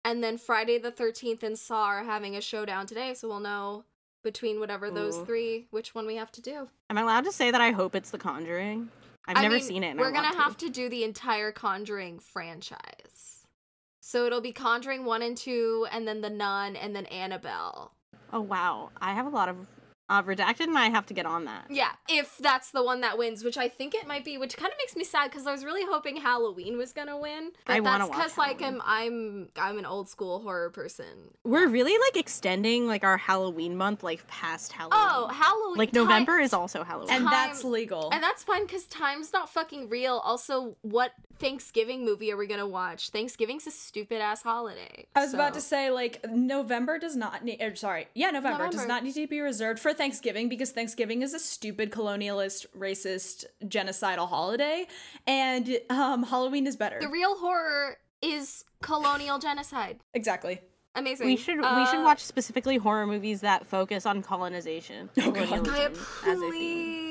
and 0.05 0.23
then 0.23 0.37
Friday 0.37 0.77
the 0.77 0.91
13th 0.91 1.43
and 1.43 1.57
Saw 1.57 1.85
are 1.85 2.03
having 2.03 2.35
a 2.35 2.41
showdown 2.41 2.85
today, 2.85 3.13
so 3.13 3.27
we'll 3.27 3.39
know 3.39 3.85
between 4.23 4.59
whatever 4.59 4.89
those 4.89 5.17
Ooh. 5.17 5.25
three 5.25 5.67
which 5.71 5.93
one 5.93 6.05
we 6.05 6.15
have 6.15 6.31
to 6.33 6.41
do. 6.41 6.67
Am 6.89 6.97
I 6.97 7.01
allowed 7.01 7.25
to 7.25 7.31
say 7.31 7.51
that 7.51 7.61
I 7.61 7.71
hope 7.71 7.95
it's 7.95 8.11
The 8.11 8.17
Conjuring? 8.17 8.89
I've 9.27 9.37
I 9.37 9.41
never 9.41 9.55
mean, 9.55 9.63
seen 9.63 9.83
it. 9.83 9.91
And 9.91 9.99
We're 9.99 10.11
gonna 10.11 10.27
want 10.27 10.37
have 10.37 10.57
to 10.57 10.69
do 10.69 10.89
the 10.89 11.03
entire 11.03 11.51
Conjuring 11.51 12.19
franchise. 12.19 13.45
So 14.01 14.25
it'll 14.25 14.41
be 14.41 14.51
Conjuring 14.51 15.05
1 15.05 15.21
and 15.21 15.37
2, 15.37 15.87
and 15.91 16.05
then 16.05 16.21
The 16.21 16.29
Nun, 16.29 16.75
and 16.75 16.93
then 16.95 17.05
Annabelle. 17.05 17.93
Oh 18.33 18.41
wow, 18.41 18.89
I 18.99 19.13
have 19.13 19.25
a 19.25 19.29
lot 19.29 19.47
of 19.47 19.67
Uh, 20.09 20.21
Redacted 20.21 20.67
and 20.67 20.77
I 20.77 20.89
have 20.89 21.05
to 21.07 21.13
get 21.13 21.25
on 21.25 21.45
that. 21.45 21.65
Yeah, 21.69 21.89
if 22.09 22.37
that's 22.37 22.71
the 22.71 22.83
one 22.83 23.01
that 23.01 23.17
wins, 23.17 23.43
which 23.43 23.57
I 23.57 23.69
think 23.69 23.95
it 23.95 24.05
might 24.05 24.25
be, 24.25 24.37
which 24.37 24.57
kind 24.57 24.71
of 24.71 24.77
makes 24.77 24.95
me 24.95 25.03
sad 25.03 25.31
because 25.31 25.47
I 25.47 25.51
was 25.51 25.63
really 25.63 25.83
hoping 25.85 26.17
Halloween 26.17 26.77
was 26.77 26.91
gonna 26.91 27.17
win. 27.17 27.51
But 27.65 27.73
I 27.77 27.79
wanna 27.79 27.99
that's 27.99 28.09
watch 28.09 28.17
because 28.17 28.37
like 28.37 28.61
I'm 28.61 28.81
I'm 28.85 29.49
I'm 29.55 29.77
an 29.77 29.85
old 29.85 30.09
school 30.09 30.39
horror 30.41 30.69
person. 30.71 31.05
We're 31.45 31.67
really 31.69 31.93
like 31.97 32.17
extending 32.17 32.85
like 32.85 33.03
our 33.03 33.17
Halloween 33.17 33.77
month 33.77 34.03
like 34.03 34.27
past 34.27 34.73
Halloween. 34.73 34.99
Oh, 35.01 35.27
Halloween! 35.29 35.77
like 35.77 35.91
time- 35.93 36.03
November 36.03 36.39
is 36.39 36.53
also 36.53 36.83
Halloween. 36.83 37.09
And 37.13 37.23
Time- 37.23 37.31
that's 37.31 37.63
legal. 37.63 38.09
and 38.11 38.21
that's 38.21 38.43
fine 38.43 38.65
because 38.65 38.85
time's 38.85 39.31
not 39.31 39.49
fucking 39.49 39.87
real. 39.89 40.17
Also, 40.23 40.75
what 40.81 41.13
Thanksgiving 41.39 42.05
movie 42.05 42.31
are 42.31 42.37
we 42.37 42.47
gonna 42.47 42.67
watch? 42.67 43.09
Thanksgiving's 43.09 43.67
a 43.67 43.71
stupid 43.71 44.21
ass 44.21 44.43
holiday. 44.43 45.05
I 45.15 45.21
was 45.21 45.33
about 45.33 45.53
to 45.55 45.61
say, 45.61 45.89
like, 45.89 46.23
November 46.29 46.99
does 46.99 47.15
not 47.15 47.43
need, 47.43 47.61
or 47.61 47.75
sorry, 47.75 48.07
yeah, 48.13 48.31
November, 48.31 48.69
does 48.69 48.87
not 48.87 49.03
need 49.03 49.13
to 49.15 49.27
be 49.27 49.39
reserved 49.41 49.79
for 49.79 49.93
Thanksgiving 49.93 50.47
because 50.49 50.71
Thanksgiving 50.71 51.21
is 51.21 51.33
a 51.33 51.39
stupid 51.39 51.91
colonialist, 51.91 52.65
racist, 52.77 53.45
genocidal 53.65 54.29
holiday, 54.29 54.87
and 55.27 55.79
um, 55.89 56.23
Halloween 56.23 56.67
is 56.67 56.75
better. 56.75 56.99
the 56.99 57.09
real 57.09 57.37
horror 57.37 57.97
is 58.21 58.63
colonial 58.81 59.39
genocide. 59.39 59.99
exactly. 60.13 60.61
Amazing. 60.95 61.25
we 61.25 61.35
should 61.37 61.57
we 61.57 61.85
should 61.87 61.99
Uh, 62.01 62.03
watch 62.03 62.19
specifically 62.23 62.77
horror 62.77 63.07
movies 63.07 63.41
that 63.41 63.65
focus 63.65 64.05
on 64.05 64.21
colonization. 64.21 65.09
Oh, 65.17 65.31
God. 65.31 65.47
colonialism 65.47 65.73
Gaia, 65.73 65.89
as 65.89 66.37
a 66.37 66.41
theme. 66.41 66.51
please. 66.51 67.02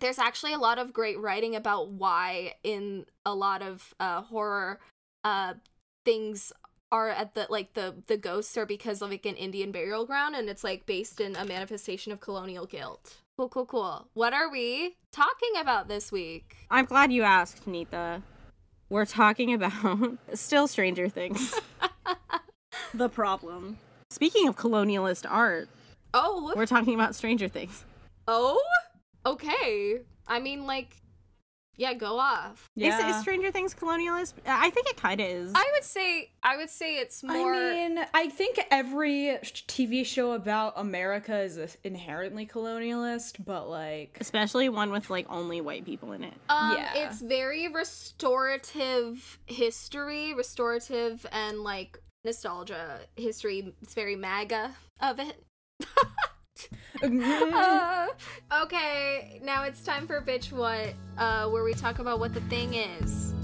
There's 0.00 0.18
actually 0.18 0.52
a 0.52 0.58
lot 0.58 0.78
of 0.78 0.92
great 0.92 1.18
writing 1.18 1.56
about 1.56 1.90
why 1.90 2.54
in 2.62 3.06
a 3.26 3.34
lot 3.34 3.62
of 3.62 3.94
uh, 4.00 4.22
horror 4.22 4.80
uh, 5.24 5.54
things 6.04 6.52
are 6.90 7.10
at 7.10 7.34
the 7.34 7.46
like 7.50 7.74
the 7.74 7.94
the 8.06 8.16
ghosts 8.16 8.56
are 8.56 8.64
because 8.64 9.02
of 9.02 9.10
like 9.10 9.26
an 9.26 9.34
Indian 9.36 9.72
burial 9.72 10.06
ground 10.06 10.34
and 10.34 10.48
it's 10.48 10.64
like 10.64 10.86
based 10.86 11.20
in 11.20 11.36
a 11.36 11.44
manifestation 11.44 12.12
of 12.12 12.20
colonial 12.20 12.66
guilt. 12.66 13.16
Cool, 13.36 13.48
cool, 13.48 13.66
cool. 13.66 14.08
What 14.14 14.32
are 14.32 14.50
we 14.50 14.96
talking 15.12 15.52
about 15.60 15.86
this 15.88 16.10
week? 16.10 16.56
I'm 16.70 16.86
glad 16.86 17.12
you 17.12 17.22
asked, 17.22 17.66
Nita. 17.66 18.22
We're 18.90 19.04
talking 19.04 19.52
about 19.52 20.18
still 20.34 20.66
Stranger 20.66 21.08
Things. 21.08 21.54
the 22.94 23.08
problem. 23.08 23.78
Speaking 24.10 24.48
of 24.48 24.56
colonialist 24.56 25.26
art, 25.28 25.68
Oh, 26.14 26.52
we're 26.56 26.66
talking 26.66 26.94
about 26.94 27.14
Stranger 27.14 27.48
Things. 27.48 27.84
oh, 28.26 28.60
okay. 29.32 30.00
I 30.26 30.40
mean, 30.40 30.66
like, 30.66 30.96
yeah, 31.76 31.94
go 31.94 32.18
off. 32.18 32.68
Is, 32.76 32.92
is 32.92 33.20
Stranger 33.20 33.52
Things 33.52 33.72
colonialist? 33.72 34.34
I 34.44 34.68
think 34.70 34.88
it 34.88 34.96
kind 34.96 35.20
of 35.20 35.28
is. 35.28 35.52
I 35.54 35.64
would 35.74 35.84
say, 35.84 36.32
I 36.42 36.56
would 36.56 36.70
say 36.70 36.96
it's 36.96 37.22
more. 37.22 37.54
I 37.54 37.72
mean, 37.72 38.00
I 38.12 38.28
think 38.28 38.58
every 38.72 39.38
TV 39.44 40.04
show 40.04 40.32
about 40.32 40.72
America 40.76 41.38
is 41.38 41.78
inherently 41.84 42.46
colonialist, 42.46 43.44
but 43.44 43.68
like, 43.70 44.18
Especially 44.20 44.68
one 44.68 44.90
with 44.90 45.08
like 45.08 45.26
only 45.30 45.60
white 45.60 45.84
people 45.84 46.12
in 46.12 46.24
it. 46.24 46.34
Um, 46.48 46.74
Yeah. 46.76 46.92
it's 46.96 47.20
very 47.20 47.68
restorative 47.68 49.38
history, 49.46 50.34
restorative 50.34 51.24
and 51.30 51.60
like 51.60 51.98
nostalgia 52.24 53.00
history. 53.14 53.72
It's 53.82 53.94
very 53.94 54.16
MAGA 54.16 54.74
of 55.00 55.20
it. 55.20 55.44
Uh, 57.02 58.06
okay, 58.62 59.40
now 59.42 59.64
it's 59.64 59.82
time 59.82 60.06
for 60.06 60.20
bitch 60.20 60.52
what, 60.52 60.94
uh, 61.16 61.48
where 61.48 61.64
we 61.64 61.74
talk 61.74 61.98
about 61.98 62.18
what 62.18 62.34
the 62.34 62.40
thing 62.42 62.74
is. 62.74 63.34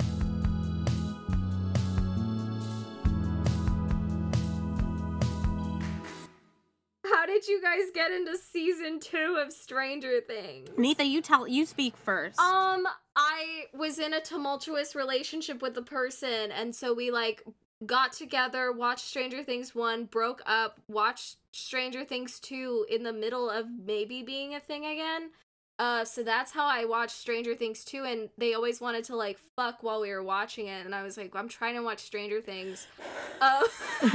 How 7.04 7.26
did 7.26 7.46
you 7.46 7.62
guys 7.62 7.84
get 7.94 8.10
into 8.10 8.36
season 8.36 9.00
two 9.00 9.38
of 9.40 9.52
Stranger 9.52 10.20
Things? 10.20 10.68
Nita, 10.76 11.04
you 11.04 11.22
tell 11.22 11.46
you 11.46 11.64
speak 11.64 11.96
first. 11.96 12.38
Um, 12.38 12.86
I 13.16 13.64
was 13.72 13.98
in 13.98 14.12
a 14.14 14.20
tumultuous 14.20 14.94
relationship 14.94 15.62
with 15.62 15.74
the 15.74 15.82
person, 15.82 16.50
and 16.52 16.74
so 16.74 16.92
we 16.92 17.10
like 17.10 17.42
got 17.86 18.12
together, 18.12 18.72
watched 18.72 19.04
Stranger 19.04 19.42
Things 19.42 19.74
1, 19.74 20.06
broke 20.06 20.42
up, 20.46 20.80
watched 20.88 21.36
Stranger 21.52 22.04
Things 22.04 22.40
2 22.40 22.86
in 22.90 23.02
the 23.02 23.12
middle 23.12 23.50
of 23.50 23.66
maybe 23.84 24.22
being 24.22 24.54
a 24.54 24.60
thing 24.60 24.84
again. 24.84 25.30
Uh, 25.78 26.04
so 26.04 26.22
that's 26.22 26.52
how 26.52 26.66
I 26.66 26.84
watched 26.84 27.16
Stranger 27.16 27.54
Things 27.54 27.84
2, 27.84 28.04
and 28.04 28.28
they 28.38 28.54
always 28.54 28.80
wanted 28.80 29.04
to 29.04 29.16
like 29.16 29.38
fuck 29.56 29.82
while 29.82 30.00
we 30.00 30.10
were 30.10 30.22
watching 30.22 30.68
it, 30.68 30.84
and 30.86 30.94
I 30.94 31.02
was 31.02 31.16
like, 31.16 31.34
I'm 31.34 31.48
trying 31.48 31.74
to 31.74 31.82
watch 31.82 31.98
Stranger 32.00 32.40
Things. 32.40 32.86
Uh, 33.40 33.64
and, 34.02 34.12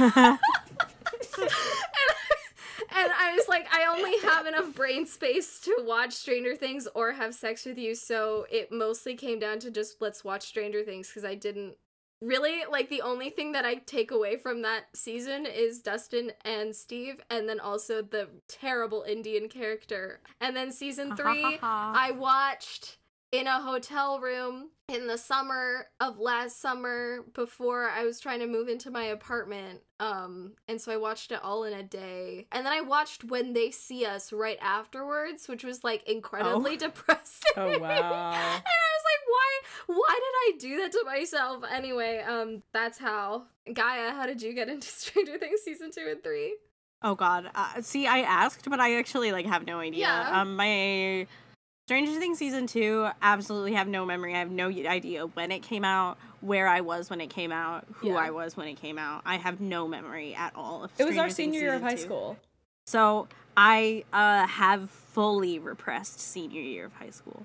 and 2.96 3.12
I 3.12 3.34
was 3.36 3.46
like, 3.46 3.66
I 3.70 3.84
only 3.90 4.18
have 4.20 4.46
enough 4.46 4.74
brain 4.74 5.06
space 5.06 5.60
to 5.60 5.76
watch 5.80 6.14
Stranger 6.14 6.56
Things 6.56 6.88
or 6.94 7.12
have 7.12 7.34
sex 7.34 7.66
with 7.66 7.76
you, 7.76 7.94
so 7.94 8.46
it 8.50 8.72
mostly 8.72 9.14
came 9.14 9.38
down 9.38 9.58
to 9.58 9.70
just 9.70 10.00
let's 10.00 10.24
watch 10.24 10.44
Stranger 10.44 10.82
Things 10.82 11.08
because 11.08 11.26
I 11.26 11.34
didn't 11.34 11.76
really 12.20 12.62
like 12.70 12.88
the 12.88 13.02
only 13.02 13.30
thing 13.30 13.52
that 13.52 13.64
I 13.64 13.76
take 13.76 14.10
away 14.10 14.36
from 14.36 14.62
that 14.62 14.84
season 14.94 15.46
is 15.46 15.80
Dustin 15.80 16.32
and 16.44 16.74
Steve, 16.74 17.20
and 17.30 17.48
then 17.48 17.60
also 17.60 18.02
the 18.02 18.28
terrible 18.48 19.02
Indian 19.02 19.48
character. 19.48 20.20
And 20.40 20.56
then 20.56 20.70
season 20.70 21.16
three, 21.16 21.58
I 21.62 22.12
watched 22.12 22.98
in 23.32 23.46
a 23.46 23.60
hotel 23.60 24.18
room 24.18 24.70
in 24.88 25.06
the 25.06 25.16
summer 25.16 25.86
of 26.00 26.18
last 26.18 26.60
summer 26.60 27.20
before 27.32 27.88
I 27.88 28.04
was 28.04 28.18
trying 28.18 28.40
to 28.40 28.46
move 28.46 28.68
into 28.68 28.90
my 28.90 29.04
apartment. 29.04 29.80
Um, 30.00 30.54
and 30.66 30.80
so 30.80 30.92
I 30.92 30.96
watched 30.96 31.30
it 31.30 31.38
all 31.42 31.62
in 31.62 31.72
a 31.72 31.82
day. 31.82 32.48
And 32.50 32.66
then 32.66 32.72
I 32.72 32.80
watched 32.80 33.22
When 33.22 33.52
They 33.52 33.70
See 33.70 34.04
Us 34.04 34.32
right 34.32 34.58
afterwards, 34.60 35.46
which 35.48 35.62
was 35.62 35.84
like 35.84 36.02
incredibly 36.08 36.76
depressing. 36.76 37.52
Oh, 37.56 37.78
wow. 37.78 38.32
and 38.32 38.62
I 38.64 38.99
why 39.86 39.96
why 39.96 40.14
did 40.18 40.54
I 40.54 40.58
do 40.58 40.76
that 40.82 40.92
to 40.92 41.02
myself? 41.06 41.64
Anyway, 41.70 42.22
um, 42.26 42.62
that's 42.72 42.98
how. 42.98 43.44
Gaia, 43.72 44.10
how 44.12 44.26
did 44.26 44.42
you 44.42 44.52
get 44.52 44.68
into 44.68 44.88
Stranger 44.88 45.38
Things 45.38 45.60
season 45.64 45.90
two 45.92 46.06
and 46.10 46.22
three? 46.22 46.56
Oh 47.02 47.14
God. 47.14 47.50
Uh, 47.54 47.80
see, 47.82 48.06
I 48.06 48.20
asked, 48.20 48.68
but 48.68 48.80
I 48.80 48.96
actually 48.96 49.32
like 49.32 49.46
have 49.46 49.66
no 49.66 49.78
idea. 49.78 50.00
Yeah. 50.00 50.40
Um, 50.40 50.56
my 50.56 51.26
Stranger 51.88 52.18
Things 52.20 52.38
season 52.38 52.66
two, 52.66 53.08
absolutely 53.22 53.72
have 53.74 53.88
no 53.88 54.04
memory. 54.06 54.34
I 54.34 54.38
have 54.38 54.50
no 54.50 54.68
idea 54.68 55.26
when 55.26 55.50
it 55.50 55.62
came 55.62 55.84
out, 55.84 56.18
where 56.40 56.68
I 56.68 56.80
was 56.82 57.10
when 57.10 57.20
it 57.20 57.30
came 57.30 57.50
out, 57.52 57.84
who 57.94 58.08
Yeah. 58.08 58.14
I 58.16 58.30
was 58.30 58.56
when 58.56 58.68
it 58.68 58.74
came 58.80 58.98
out. 58.98 59.22
I 59.26 59.36
have 59.38 59.60
no 59.60 59.88
memory 59.88 60.34
at 60.34 60.52
all. 60.54 60.84
Of 60.84 60.92
it 60.98 61.04
was 61.04 61.16
our 61.16 61.24
Things 61.24 61.34
senior 61.36 61.60
year 61.60 61.74
of 61.74 61.82
high 61.82 61.94
two. 61.94 62.02
school. 62.02 62.36
So 62.86 63.28
I 63.56 64.04
uh, 64.12 64.46
have 64.46 64.90
fully 64.90 65.58
repressed 65.58 66.20
senior 66.20 66.60
year 66.60 66.86
of 66.86 66.92
high 66.92 67.10
school. 67.10 67.44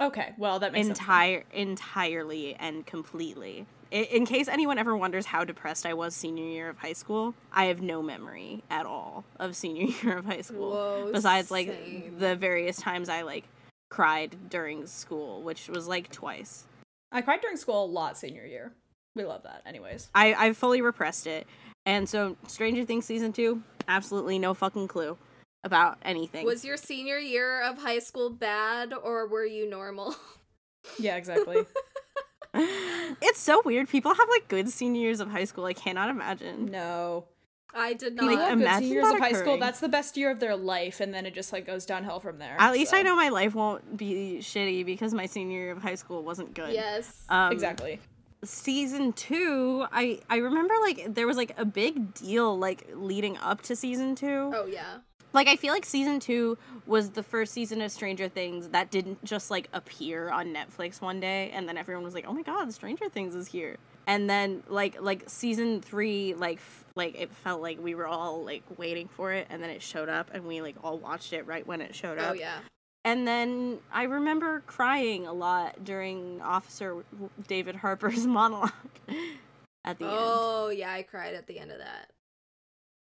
Okay, 0.00 0.34
well 0.36 0.58
that 0.58 0.72
makes 0.72 0.86
sense. 0.88 0.98
entire 0.98 1.44
entirely 1.52 2.54
and 2.56 2.84
completely 2.86 3.66
I- 3.92 4.08
in 4.10 4.26
case 4.26 4.48
anyone 4.48 4.78
ever 4.78 4.96
wonders 4.96 5.26
how 5.26 5.44
depressed 5.44 5.86
i 5.86 5.94
was 5.94 6.14
senior 6.14 6.44
year 6.44 6.68
of 6.68 6.78
high 6.78 6.92
school 6.92 7.34
i 7.52 7.66
have 7.66 7.80
no 7.80 8.02
memory 8.02 8.62
at 8.68 8.84
all 8.84 9.24
of 9.38 9.54
senior 9.56 9.84
year 10.02 10.18
of 10.18 10.24
high 10.26 10.40
school 10.42 10.72
Whoa, 10.72 11.10
besides 11.12 11.50
like 11.50 11.68
same. 11.68 12.16
the 12.18 12.34
various 12.36 12.76
times 12.76 13.08
i 13.08 13.22
like 13.22 13.44
cried 13.88 14.36
during 14.50 14.86
school 14.86 15.42
which 15.42 15.68
was 15.68 15.86
like 15.88 16.10
twice 16.10 16.64
I 17.12 17.22
cried 17.22 17.40
during 17.40 17.56
school 17.56 17.84
a 17.84 17.86
lot 17.86 18.18
senior 18.18 18.44
year. 18.44 18.72
We 19.14 19.24
love 19.24 19.44
that, 19.44 19.62
anyways. 19.64 20.10
i 20.14 20.34
i 20.34 20.52
fully 20.52 20.82
repressed 20.82 21.26
it 21.26 21.46
and 21.86 22.08
so 22.08 22.36
stranger 22.48 22.84
things 22.84 23.06
season 23.06 23.32
2 23.32 23.62
absolutely 23.88 24.38
no 24.38 24.52
fucking 24.52 24.88
clue 24.88 25.16
about 25.64 25.98
anything 26.02 26.44
Was 26.46 26.64
your 26.64 26.76
senior 26.76 27.18
year 27.18 27.60
of 27.62 27.78
high 27.78 27.98
school 27.98 28.30
bad 28.30 28.92
or 28.94 29.26
were 29.26 29.46
you 29.46 29.68
normal? 29.68 30.14
Yeah, 31.00 31.16
exactly. 31.16 31.64
it's 32.54 33.40
so 33.40 33.60
weird 33.64 33.88
people 33.88 34.14
have 34.14 34.28
like 34.30 34.48
good 34.48 34.68
senior 34.68 35.00
years 35.00 35.20
of 35.20 35.28
high 35.28 35.44
school 35.44 35.64
i 35.66 35.72
cannot 35.74 36.08
imagine 36.08 36.66
no. 36.66 37.26
I 37.74 37.92
did 37.92 38.14
People 38.14 38.28
People 38.28 38.36
not. 38.36 38.48
have 38.48 38.58
good 38.58 38.62
imagine 38.64 38.82
senior 38.84 39.02
years 39.02 39.12
of 39.12 39.18
high 39.18 39.32
school. 39.32 39.58
That's 39.58 39.80
the 39.80 39.88
best 39.88 40.16
year 40.16 40.30
of 40.30 40.40
their 40.40 40.56
life, 40.56 41.00
and 41.00 41.12
then 41.12 41.26
it 41.26 41.34
just 41.34 41.52
like 41.52 41.66
goes 41.66 41.84
downhill 41.84 42.20
from 42.20 42.38
there. 42.38 42.56
At 42.58 42.72
least 42.72 42.94
I 42.94 43.02
know 43.02 43.14
my 43.14 43.28
life 43.28 43.54
won't 43.54 43.98
be 43.98 44.38
shitty 44.40 44.86
because 44.86 45.12
my 45.12 45.26
senior 45.26 45.58
year 45.58 45.72
of 45.72 45.82
high 45.82 45.96
school 45.96 46.22
wasn't 46.22 46.54
good. 46.54 46.72
yes. 46.72 47.24
Um, 47.28 47.52
exactly. 47.52 48.00
Season 48.44 49.12
two, 49.12 49.84
I 49.92 50.20
I 50.30 50.36
remember 50.36 50.72
like 50.80 51.12
there 51.12 51.26
was 51.26 51.36
like 51.36 51.52
a 51.58 51.66
big 51.66 52.14
deal 52.14 52.56
like 52.58 52.86
leading 52.94 53.36
up 53.38 53.60
to 53.62 53.76
season 53.76 54.14
two. 54.14 54.52
oh 54.54 54.64
yeah. 54.64 54.98
Like 55.32 55.48
I 55.48 55.56
feel 55.56 55.72
like 55.72 55.84
season 55.84 56.20
two 56.20 56.56
was 56.86 57.10
the 57.10 57.22
first 57.22 57.52
season 57.52 57.82
of 57.82 57.90
Stranger 57.90 58.28
Things 58.28 58.68
that 58.68 58.90
didn't 58.90 59.22
just 59.24 59.50
like 59.50 59.68
appear 59.72 60.30
on 60.30 60.54
Netflix 60.54 61.00
one 61.00 61.20
day 61.20 61.50
and 61.52 61.68
then 61.68 61.76
everyone 61.76 62.04
was 62.04 62.14
like, 62.14 62.24
oh 62.26 62.32
my 62.32 62.42
god, 62.42 62.72
Stranger 62.72 63.08
Things 63.08 63.34
is 63.34 63.46
here. 63.46 63.76
And 64.06 64.30
then 64.30 64.62
like 64.68 65.00
like 65.00 65.24
season 65.26 65.80
three 65.80 66.34
like 66.34 66.58
f- 66.58 66.84
like 66.94 67.20
it 67.20 67.30
felt 67.32 67.60
like 67.60 67.82
we 67.82 67.94
were 67.94 68.06
all 68.06 68.44
like 68.44 68.62
waiting 68.78 69.08
for 69.08 69.32
it 69.32 69.46
and 69.50 69.62
then 69.62 69.70
it 69.70 69.82
showed 69.82 70.08
up 70.08 70.30
and 70.32 70.46
we 70.46 70.62
like 70.62 70.76
all 70.82 70.98
watched 70.98 71.32
it 71.32 71.46
right 71.46 71.66
when 71.66 71.80
it 71.80 71.94
showed 71.94 72.18
oh, 72.18 72.22
up. 72.22 72.30
Oh 72.30 72.34
yeah. 72.34 72.58
And 73.04 73.26
then 73.26 73.78
I 73.92 74.02
remember 74.04 74.64
crying 74.66 75.28
a 75.28 75.32
lot 75.32 75.84
during 75.84 76.40
Officer 76.40 77.04
David 77.46 77.76
Harbour's 77.76 78.26
monologue 78.26 78.72
at 79.84 79.98
the 79.98 80.06
end. 80.06 80.14
Oh 80.16 80.70
yeah, 80.70 80.92
I 80.92 81.02
cried 81.02 81.34
at 81.34 81.46
the 81.46 81.58
end 81.58 81.70
of 81.70 81.78
that. 81.78 82.10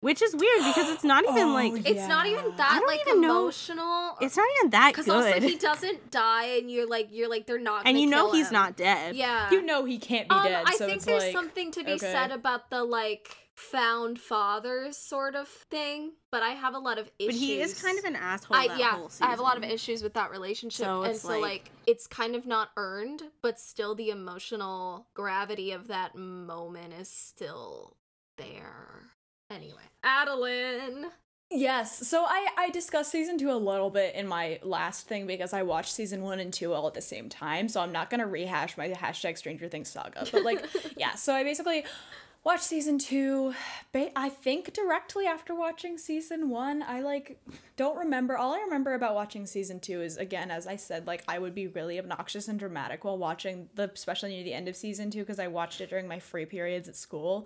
Which 0.01 0.22
is 0.22 0.36
weird 0.36 0.63
because 0.65 0.89
it's 0.89 1.03
not 1.03 1.24
even 1.24 1.43
Oh, 1.50 1.53
like 1.53 1.74
It's 1.88 2.08
not 2.08 2.25
even 2.27 2.46
Yeah. 2.46 2.55
that 2.58 2.79
don't 2.79 2.88
like 2.88 3.01
even 3.08 3.22
know- 3.22 3.39
emotional. 3.43 4.17
it's 4.20 4.36
not 4.36 4.48
even 4.60 4.72
that 4.72 4.91
because 4.93 5.08
also 5.08 5.39
he 5.39 5.55
doesn't 5.55 6.12
die, 6.12 6.46
and 6.58 6.70
you're 6.70 6.88
like 6.88 7.08
you're 7.12 7.29
like 7.29 7.48
they're 7.48 7.58
not. 7.60 7.86
and 7.86 7.96
gonna 7.96 8.00
you 8.00 8.08
know 8.08 8.25
kill 8.25 8.34
he's 8.34 8.48
him. 8.48 8.53
not 8.53 8.75
dead. 8.75 9.15
Yeah. 9.15 9.50
You 9.51 9.62
know 9.62 9.86
he 9.86 9.98
can't 9.98 10.27
be 10.27 10.36
um, 10.36 10.43
dead, 10.43 10.63
I 10.67 10.75
so 10.75 10.86
think 10.86 10.98
it's 10.98 11.05
there's 11.05 11.24
like 11.24 11.34
something 11.34 11.72
to 11.72 11.84
be 11.84 11.91
okay. 11.93 11.98
said 12.12 12.31
about 12.31 12.70
the 12.70 12.84
like 12.84 13.36
found 13.55 14.20
fathers 14.20 14.98
sort 14.98 15.36
of 15.36 15.48
thing, 15.48 16.13
but 16.31 16.41
I 16.41 16.50
have 16.51 16.74
a 16.74 16.79
lot 16.79 16.98
of 16.98 17.12
issues. 17.20 17.34
But 17.36 17.36
he 17.39 17.62
is 17.62 17.79
kind 17.79 18.00
of 18.00 18.05
an 18.05 18.15
asshole. 18.15 18.58
I 18.58 18.67
that 18.70 18.79
yeah, 18.79 18.91
whole 18.96 19.12
I 19.22 19.27
have 19.29 19.39
a 19.39 19.43
lot 19.43 19.58
of 19.58 19.63
issues 19.63 20.01
with 20.01 20.15
that 20.15 20.31
relationship, 20.31 20.86
So 20.86 21.03
and 21.03 21.12
it's 21.12 21.22
so 21.22 21.27
like- 21.29 21.41
like 21.41 21.72
it's 21.86 22.08
kind 22.08 22.36
of 22.36 22.48
not 22.48 22.70
earned, 22.75 23.22
but 23.43 23.60
still 23.60 23.93
the 23.93 24.10
emotional 24.10 25.05
gravity 25.13 25.74
of 25.74 25.89
that 25.89 26.15
moment 26.15 26.93
is 26.93 27.12
still 27.12 27.98
there. 28.38 29.12
Anyway, 29.51 29.81
Adeline. 30.03 31.08
Yes. 31.50 32.08
So 32.08 32.24
I 32.24 32.48
I 32.58 32.70
discussed 32.70 33.12
season 33.12 33.38
2 33.38 33.51
a 33.51 33.53
little 33.53 33.89
bit 33.89 34.15
in 34.15 34.25
my 34.25 34.60
last 34.63 35.08
thing 35.08 35.27
because 35.27 35.51
I 35.51 35.63
watched 35.63 35.91
season 35.91 36.22
1 36.22 36.39
and 36.39 36.53
2 36.53 36.74
all 36.74 36.88
at 36.88 36.93
the 36.93 37.01
same 37.01 37.27
time, 37.27 37.67
so 37.67 37.81
I'm 37.81 37.91
not 37.91 38.10
going 38.10 38.22
to 38.22 38.25
rehash 38.25 38.77
my 38.77 38.88
hashtag 38.89 39.38
Stranger 39.38 39.67
Things 39.67 39.89
saga. 39.89 40.25
But 40.31 40.43
like 40.43 40.65
yeah, 40.98 41.15
so 41.15 41.34
I 41.34 41.43
basically 41.43 41.84
watched 42.46 42.63
season 42.63 42.98
2 42.98 43.53
ba- 43.91 44.12
I 44.15 44.29
think 44.29 44.72
directly 44.74 45.25
after 45.25 45.53
watching 45.53 45.98
season 45.98 46.50
1. 46.50 46.84
I 46.84 47.01
like 47.01 47.38
don't 47.75 47.98
remember 47.98 48.38
all 48.38 48.53
I 48.53 48.62
remember 48.62 48.93
about 48.93 49.13
watching 49.13 49.46
season 49.46 49.81
2 49.81 50.01
is 50.01 50.15
again 50.15 50.51
as 50.51 50.67
I 50.67 50.77
said 50.77 51.05
like 51.05 51.24
I 51.27 51.38
would 51.38 51.53
be 51.53 51.67
really 51.67 52.00
obnoxious 52.00 52.48
and 52.48 52.58
dramatic 52.58 53.03
while 53.03 53.17
watching 53.17 53.67
the 53.75 53.91
especially 53.93 54.29
near 54.29 54.46
the 54.46 54.53
end 54.53 54.70
of 54.70 54.77
season 54.77 55.12
2 55.12 55.20
because 55.20 55.39
I 55.39 55.48
watched 55.48 55.81
it 55.81 55.89
during 55.89 56.08
my 56.08 56.20
free 56.20 56.46
periods 56.46 56.88
at 56.88 56.96
school. 56.96 57.46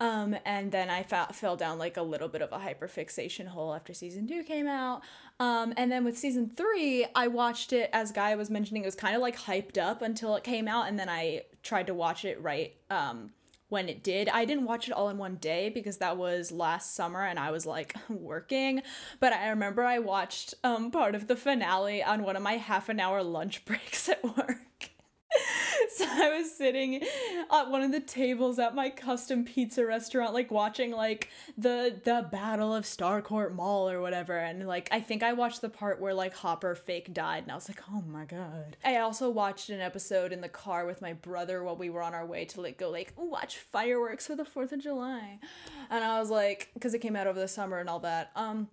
Um, 0.00 0.36
and 0.44 0.70
then 0.70 0.90
I 0.90 1.02
fa- 1.02 1.28
fell 1.32 1.56
down 1.56 1.78
like 1.78 1.96
a 1.96 2.02
little 2.02 2.28
bit 2.28 2.40
of 2.40 2.52
a 2.52 2.58
hyperfixation 2.58 3.48
hole 3.48 3.74
after 3.74 3.92
season 3.92 4.28
two 4.28 4.44
came 4.44 4.68
out. 4.68 5.02
Um, 5.40 5.74
and 5.76 5.90
then 5.90 6.04
with 6.04 6.16
season 6.16 6.50
three, 6.56 7.06
I 7.14 7.26
watched 7.26 7.72
it 7.72 7.90
as 7.92 8.12
Gaia 8.12 8.36
was 8.36 8.50
mentioning, 8.50 8.82
it 8.82 8.86
was 8.86 8.94
kind 8.94 9.16
of 9.16 9.22
like 9.22 9.38
hyped 9.38 9.76
up 9.76 10.02
until 10.02 10.36
it 10.36 10.44
came 10.44 10.68
out, 10.68 10.88
and 10.88 10.98
then 10.98 11.08
I 11.08 11.42
tried 11.62 11.88
to 11.88 11.94
watch 11.94 12.24
it 12.24 12.40
right 12.40 12.74
um, 12.90 13.30
when 13.68 13.88
it 13.88 14.02
did. 14.02 14.28
I 14.28 14.44
didn't 14.44 14.64
watch 14.64 14.88
it 14.88 14.92
all 14.92 15.08
in 15.08 15.18
one 15.18 15.36
day 15.36 15.68
because 15.68 15.98
that 15.98 16.16
was 16.16 16.50
last 16.50 16.94
summer 16.94 17.24
and 17.24 17.38
I 17.38 17.50
was 17.50 17.66
like 17.66 17.94
working. 18.08 18.82
But 19.20 19.32
I 19.32 19.48
remember 19.48 19.84
I 19.84 19.98
watched 19.98 20.54
um, 20.64 20.90
part 20.90 21.14
of 21.14 21.26
the 21.26 21.36
finale 21.36 22.02
on 22.02 22.22
one 22.22 22.36
of 22.36 22.42
my 22.42 22.54
half 22.54 22.88
an 22.88 23.00
hour 23.00 23.22
lunch 23.22 23.64
breaks 23.64 24.08
at 24.08 24.22
work. 24.24 24.90
so 25.94 26.06
I 26.08 26.38
was 26.38 26.54
sitting 26.56 27.02
at 27.52 27.70
one 27.70 27.82
of 27.82 27.92
the 27.92 28.00
tables 28.00 28.58
at 28.58 28.74
my 28.74 28.88
custom 28.90 29.44
pizza 29.44 29.84
restaurant, 29.84 30.32
like 30.32 30.50
watching 30.50 30.90
like 30.90 31.28
the 31.56 32.00
the 32.04 32.28
Battle 32.30 32.74
of 32.74 32.84
Starcourt 32.84 33.54
Mall 33.54 33.90
or 33.90 34.00
whatever, 34.00 34.36
and 34.36 34.66
like 34.66 34.88
I 34.90 35.00
think 35.00 35.22
I 35.22 35.34
watched 35.34 35.60
the 35.60 35.68
part 35.68 36.00
where 36.00 36.14
like 36.14 36.34
Hopper 36.34 36.74
fake 36.74 37.12
died, 37.12 37.42
and 37.42 37.52
I 37.52 37.54
was 37.54 37.68
like, 37.68 37.82
oh 37.90 38.02
my 38.02 38.24
god. 38.24 38.76
I 38.84 38.98
also 38.98 39.28
watched 39.28 39.70
an 39.70 39.80
episode 39.80 40.32
in 40.32 40.40
the 40.40 40.48
car 40.48 40.86
with 40.86 41.02
my 41.02 41.12
brother 41.12 41.62
while 41.62 41.76
we 41.76 41.90
were 41.90 42.02
on 42.02 42.14
our 42.14 42.26
way 42.26 42.44
to 42.46 42.60
like 42.60 42.78
go 42.78 42.90
like 42.90 43.12
watch 43.16 43.58
fireworks 43.58 44.26
for 44.26 44.36
the 44.36 44.44
Fourth 44.44 44.72
of 44.72 44.80
July, 44.80 45.38
and 45.90 46.04
I 46.04 46.18
was 46.18 46.30
like, 46.30 46.70
because 46.74 46.94
it 46.94 47.00
came 47.00 47.16
out 47.16 47.26
over 47.26 47.38
the 47.38 47.48
summer 47.48 47.78
and 47.78 47.88
all 47.88 48.00
that. 48.00 48.30
Um, 48.34 48.68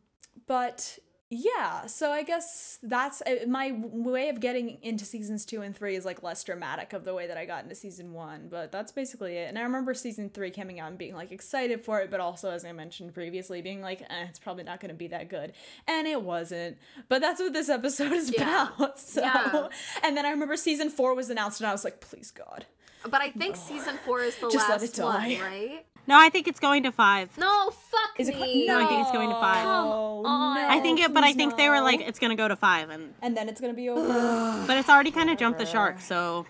but 0.47 0.99
yeah 1.31 1.87
so 1.87 2.11
i 2.11 2.21
guess 2.21 2.77
that's 2.83 3.21
uh, 3.23 3.47
my 3.47 3.71
way 3.81 4.29
of 4.29 4.39
getting 4.39 4.77
into 4.83 5.03
seasons 5.03 5.43
two 5.43 5.61
and 5.63 5.75
three 5.75 5.95
is 5.95 6.05
like 6.05 6.21
less 6.21 6.43
dramatic 6.43 6.93
of 6.93 7.03
the 7.03 7.13
way 7.15 7.25
that 7.25 7.35
i 7.35 7.45
got 7.45 7.63
into 7.63 7.73
season 7.73 8.13
one 8.13 8.47
but 8.47 8.71
that's 8.71 8.91
basically 8.91 9.35
it 9.37 9.49
and 9.49 9.57
i 9.57 9.61
remember 9.63 9.93
season 9.95 10.29
three 10.29 10.51
coming 10.51 10.79
out 10.79 10.89
and 10.89 10.99
being 10.99 11.15
like 11.15 11.31
excited 11.31 11.83
for 11.83 11.99
it 11.99 12.11
but 12.11 12.19
also 12.19 12.51
as 12.51 12.63
i 12.63 12.71
mentioned 12.71 13.11
previously 13.11 13.59
being 13.61 13.81
like 13.81 14.01
eh, 14.01 14.25
it's 14.29 14.37
probably 14.37 14.63
not 14.63 14.79
going 14.79 14.89
to 14.89 14.95
be 14.95 15.07
that 15.07 15.27
good 15.27 15.51
and 15.87 16.05
it 16.07 16.21
wasn't 16.21 16.77
but 17.09 17.21
that's 17.21 17.39
what 17.39 17.53
this 17.53 17.69
episode 17.69 18.11
is 18.11 18.31
Yeah. 18.31 18.67
about 18.75 18.99
so 18.99 19.21
Yeah. 19.21 19.67
and 20.03 20.15
then 20.15 20.27
i 20.27 20.29
remember 20.29 20.55
season 20.55 20.91
four 20.91 21.15
was 21.15 21.31
announced 21.31 21.59
and 21.59 21.67
i 21.67 21.71
was 21.71 21.83
like 21.83 22.01
please 22.01 22.29
god 22.29 22.65
But 23.09 23.21
I 23.21 23.29
think 23.31 23.55
season 23.55 23.97
four 24.05 24.21
is 24.21 24.35
the 24.37 24.47
last 24.47 24.99
one, 24.99 25.39
right? 25.39 25.85
No, 26.07 26.17
I 26.17 26.29
think 26.29 26.47
it's 26.47 26.59
going 26.59 26.83
to 26.83 26.91
five. 26.91 27.35
No, 27.37 27.71
fuck 27.71 28.19
is 28.19 28.29
it 28.29 28.39
me. 28.39 28.67
No, 28.67 28.79
I 28.79 28.85
think 28.87 29.01
it's 29.01 29.11
going 29.11 29.29
to 29.29 29.35
five. 29.35 29.63
Come 29.63 29.87
on. 29.87 30.57
I 30.57 30.79
think 30.79 30.99
it, 30.99 31.13
but 31.13 31.23
I 31.23 31.27
please 31.31 31.35
think 31.37 31.57
they 31.57 31.69
were 31.69 31.81
like 31.81 32.01
it's 32.01 32.19
gonna 32.19 32.35
go 32.35 32.47
to 32.47 32.55
five, 32.55 32.89
and 32.89 33.13
and 33.21 33.35
then 33.35 33.49
it's 33.49 33.59
going 33.61 33.73
to 33.73 33.75
be 33.75 33.89
over 33.89 34.63
but 34.67 34.77
it's 34.77 34.89
already 34.89 35.11
kind 35.11 35.29
of 35.29 35.37
jumped 35.37 35.59
the 35.59 35.65
shark. 35.65 35.99
So 36.01 36.45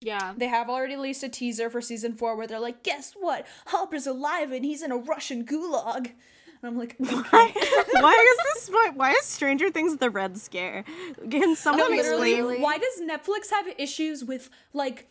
Yeah. 0.00 0.34
They 0.36 0.48
have 0.48 0.68
already 0.68 0.94
released 0.96 1.22
a 1.22 1.28
teaser 1.28 1.70
for 1.70 1.80
season 1.80 2.14
four 2.14 2.36
where 2.36 2.46
they're 2.46 2.58
like, 2.60 2.82
guess 2.82 3.14
what? 3.18 3.46
Hopper's 3.66 4.06
alive 4.06 4.50
and 4.52 4.64
he's 4.64 4.82
in 4.82 4.90
a 4.90 4.96
Russian 4.96 5.44
gulag. 5.46 6.06
And 6.06 6.70
I'm 6.70 6.78
like, 6.78 6.94
why, 6.98 7.52
why 7.92 8.36
is 8.36 8.54
this? 8.54 8.68
Why, 8.72 8.90
why 8.94 9.10
is 9.12 9.24
Stranger 9.24 9.70
Things 9.70 9.96
the 9.96 10.10
Red 10.10 10.38
Scare? 10.38 10.84
Can 11.30 11.56
someone 11.56 11.90
literally, 11.90 12.34
explain? 12.34 12.60
Why 12.62 12.78
does 12.78 13.00
Netflix 13.00 13.50
have 13.50 13.66
issues 13.78 14.24
with 14.24 14.48
like 14.72 14.96
b- 15.02 15.06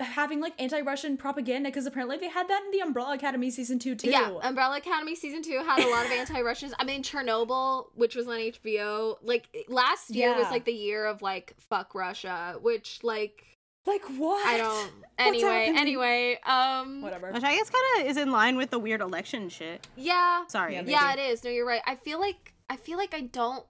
having 0.00 0.40
like 0.40 0.60
anti-Russian 0.60 1.16
propaganda? 1.16 1.68
Because 1.68 1.86
apparently 1.86 2.16
they 2.16 2.28
had 2.28 2.48
that 2.48 2.62
in 2.64 2.70
the 2.70 2.80
Umbrella 2.80 3.14
Academy 3.14 3.50
season 3.50 3.78
two 3.78 3.94
too. 3.94 4.10
Yeah, 4.10 4.38
Umbrella 4.42 4.78
Academy 4.78 5.14
season 5.14 5.42
two 5.42 5.62
had 5.64 5.84
a 5.84 5.90
lot 5.90 6.06
of 6.06 6.12
anti-Russians. 6.12 6.74
I 6.78 6.84
mean, 6.84 7.02
Chernobyl, 7.02 7.86
which 7.94 8.14
was 8.16 8.26
on 8.26 8.38
HBO, 8.38 9.16
like 9.22 9.48
last 9.68 10.10
year 10.10 10.34
was 10.34 10.50
like 10.50 10.64
the 10.64 10.72
year 10.72 11.06
of 11.06 11.22
like 11.22 11.54
fuck 11.58 11.94
Russia, 11.94 12.56
which 12.60 13.00
like 13.02 13.44
like 13.86 14.02
what? 14.18 14.46
I 14.46 14.58
don't. 14.58 14.90
Anyway, 15.18 15.72
anyway, 15.74 16.38
um, 16.46 17.02
Whatever. 17.02 17.30
Which 17.32 17.42
I 17.42 17.54
guess 17.56 17.70
kind 17.70 18.04
of 18.04 18.10
is 18.10 18.16
in 18.16 18.30
line 18.30 18.56
with 18.56 18.70
the 18.70 18.78
weird 18.78 19.00
election 19.00 19.48
shit. 19.48 19.86
yeah, 19.96 20.44
Sorry. 20.48 20.74
Yeah, 20.74 20.82
yeah, 20.86 21.12
it 21.12 21.16
maybe. 21.16 21.28
is. 21.28 21.44
No, 21.44 21.50
you're 21.50 21.66
right. 21.66 21.82
I 21.86 21.94
feel 21.94 22.20
like 22.20 22.54
I 22.68 22.76
feel 22.76 22.98
like 22.98 23.14
I 23.14 23.22
don't. 23.22 23.64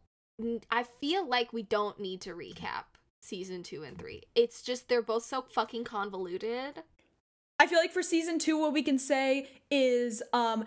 I 0.70 0.84
feel 1.00 1.28
like 1.28 1.52
we 1.52 1.62
don't 1.62 2.00
need 2.00 2.22
to 2.22 2.30
recap 2.30 2.84
season 3.20 3.62
two 3.62 3.82
and 3.82 3.98
three. 3.98 4.22
It's 4.34 4.62
just 4.62 4.88
they're 4.88 5.02
both 5.02 5.24
so 5.24 5.42
fucking 5.42 5.84
convoluted. 5.84 6.82
I 7.58 7.66
feel 7.66 7.78
like 7.78 7.92
for 7.92 8.02
season 8.02 8.38
two, 8.38 8.58
what 8.58 8.72
we 8.72 8.82
can 8.82 8.98
say 8.98 9.48
is 9.70 10.22
um 10.32 10.64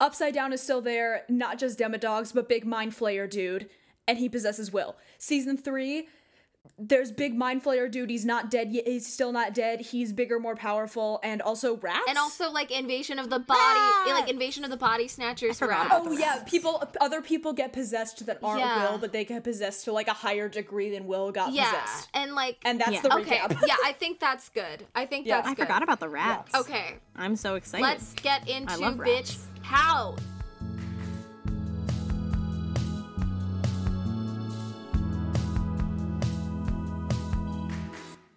Upside 0.00 0.32
Down 0.32 0.52
is 0.52 0.62
still 0.62 0.80
there, 0.80 1.24
not 1.28 1.58
just 1.58 1.78
Demodogs, 1.78 2.32
but 2.32 2.48
Big 2.48 2.64
Mind 2.64 2.92
Flayer 2.92 3.28
dude, 3.28 3.68
and 4.06 4.16
he 4.18 4.28
possesses 4.28 4.72
will. 4.72 4.96
Season 5.18 5.56
three, 5.56 6.08
there's 6.78 7.10
Big 7.10 7.34
Mind 7.34 7.62
Flayer 7.64 7.90
dude, 7.90 8.08
he's 8.10 8.24
not 8.24 8.50
dead 8.50 8.70
yet, 8.72 8.86
he's 8.86 9.12
still 9.12 9.32
not 9.32 9.52
dead, 9.54 9.80
he's 9.80 10.12
bigger, 10.12 10.38
more 10.38 10.54
powerful, 10.54 11.18
and 11.22 11.42
also 11.42 11.76
rats. 11.78 12.04
And 12.08 12.16
also 12.18 12.50
like 12.50 12.70
invasion 12.70 13.18
of 13.18 13.30
the 13.30 13.38
body, 13.38 13.60
Rats! 13.80 14.20
like 14.20 14.30
invasion 14.30 14.64
of 14.64 14.70
the 14.70 14.76
body 14.76 15.08
snatchers. 15.08 15.60
Rats. 15.60 15.88
Oh 15.92 16.12
yeah, 16.12 16.42
people 16.46 16.82
other 17.00 17.20
people 17.20 17.52
get 17.52 17.72
possessed 17.72 18.24
that 18.26 18.38
aren't 18.42 18.60
Yeah. 18.60 18.90
Will, 18.90 18.98
but 18.98 19.12
they 19.12 19.24
get 19.24 19.42
possessed 19.44 19.84
to 19.86 19.92
like 19.92 20.08
a 20.08 20.12
higher 20.12 20.48
degree 20.48 20.90
than 20.90 21.06
Will 21.06 21.32
got 21.32 21.52
yeah, 21.52 21.64
possessed. 21.70 22.08
and 22.14 22.34
like 22.34 22.58
And 22.64 22.80
that's 22.80 22.92
Yeah. 22.92 23.00
the 23.02 23.14
okay, 23.18 23.38
recap. 23.38 23.66
yeah, 23.66 23.76
I 23.84 23.92
think 23.92 24.20
that's 24.20 24.48
good. 24.48 24.86
I 24.94 25.06
think 25.06 25.26
Yeah. 25.26 25.36
that's 25.38 25.48
I 25.48 25.54
good. 25.54 25.62
forgot 25.66 25.82
about 25.82 26.00
the 26.00 26.08
rats. 26.08 26.54
Okay, 26.54 26.94
I'm 27.16 27.36
so 27.36 27.56
excited. 27.56 27.82
let's 27.82 28.12
get 28.14 28.48
into 28.48 28.72
bitch 28.74 28.96
rats. 28.98 29.46
how. 29.62 30.16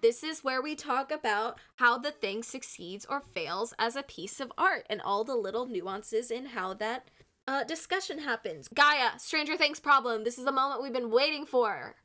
This 0.01 0.23
is 0.23 0.43
where 0.43 0.63
we 0.63 0.73
talk 0.73 1.11
about 1.11 1.59
how 1.75 1.99
the 1.99 2.09
thing 2.09 2.41
succeeds 2.41 3.05
or 3.07 3.21
fails 3.21 3.73
as 3.77 3.95
a 3.95 4.01
piece 4.01 4.39
of 4.39 4.51
art 4.57 4.85
and 4.89 4.99
all 4.99 5.23
the 5.23 5.35
little 5.35 5.67
nuances 5.67 6.31
in 6.31 6.47
how 6.47 6.73
that 6.75 7.07
uh, 7.47 7.63
discussion 7.63 8.17
happens. 8.17 8.67
Gaia, 8.73 9.19
Stranger 9.19 9.55
Things 9.55 9.79
problem. 9.79 10.23
This 10.23 10.39
is 10.39 10.45
the 10.45 10.51
moment 10.51 10.81
we've 10.81 10.91
been 10.91 11.11
waiting 11.11 11.45
for. 11.45 11.95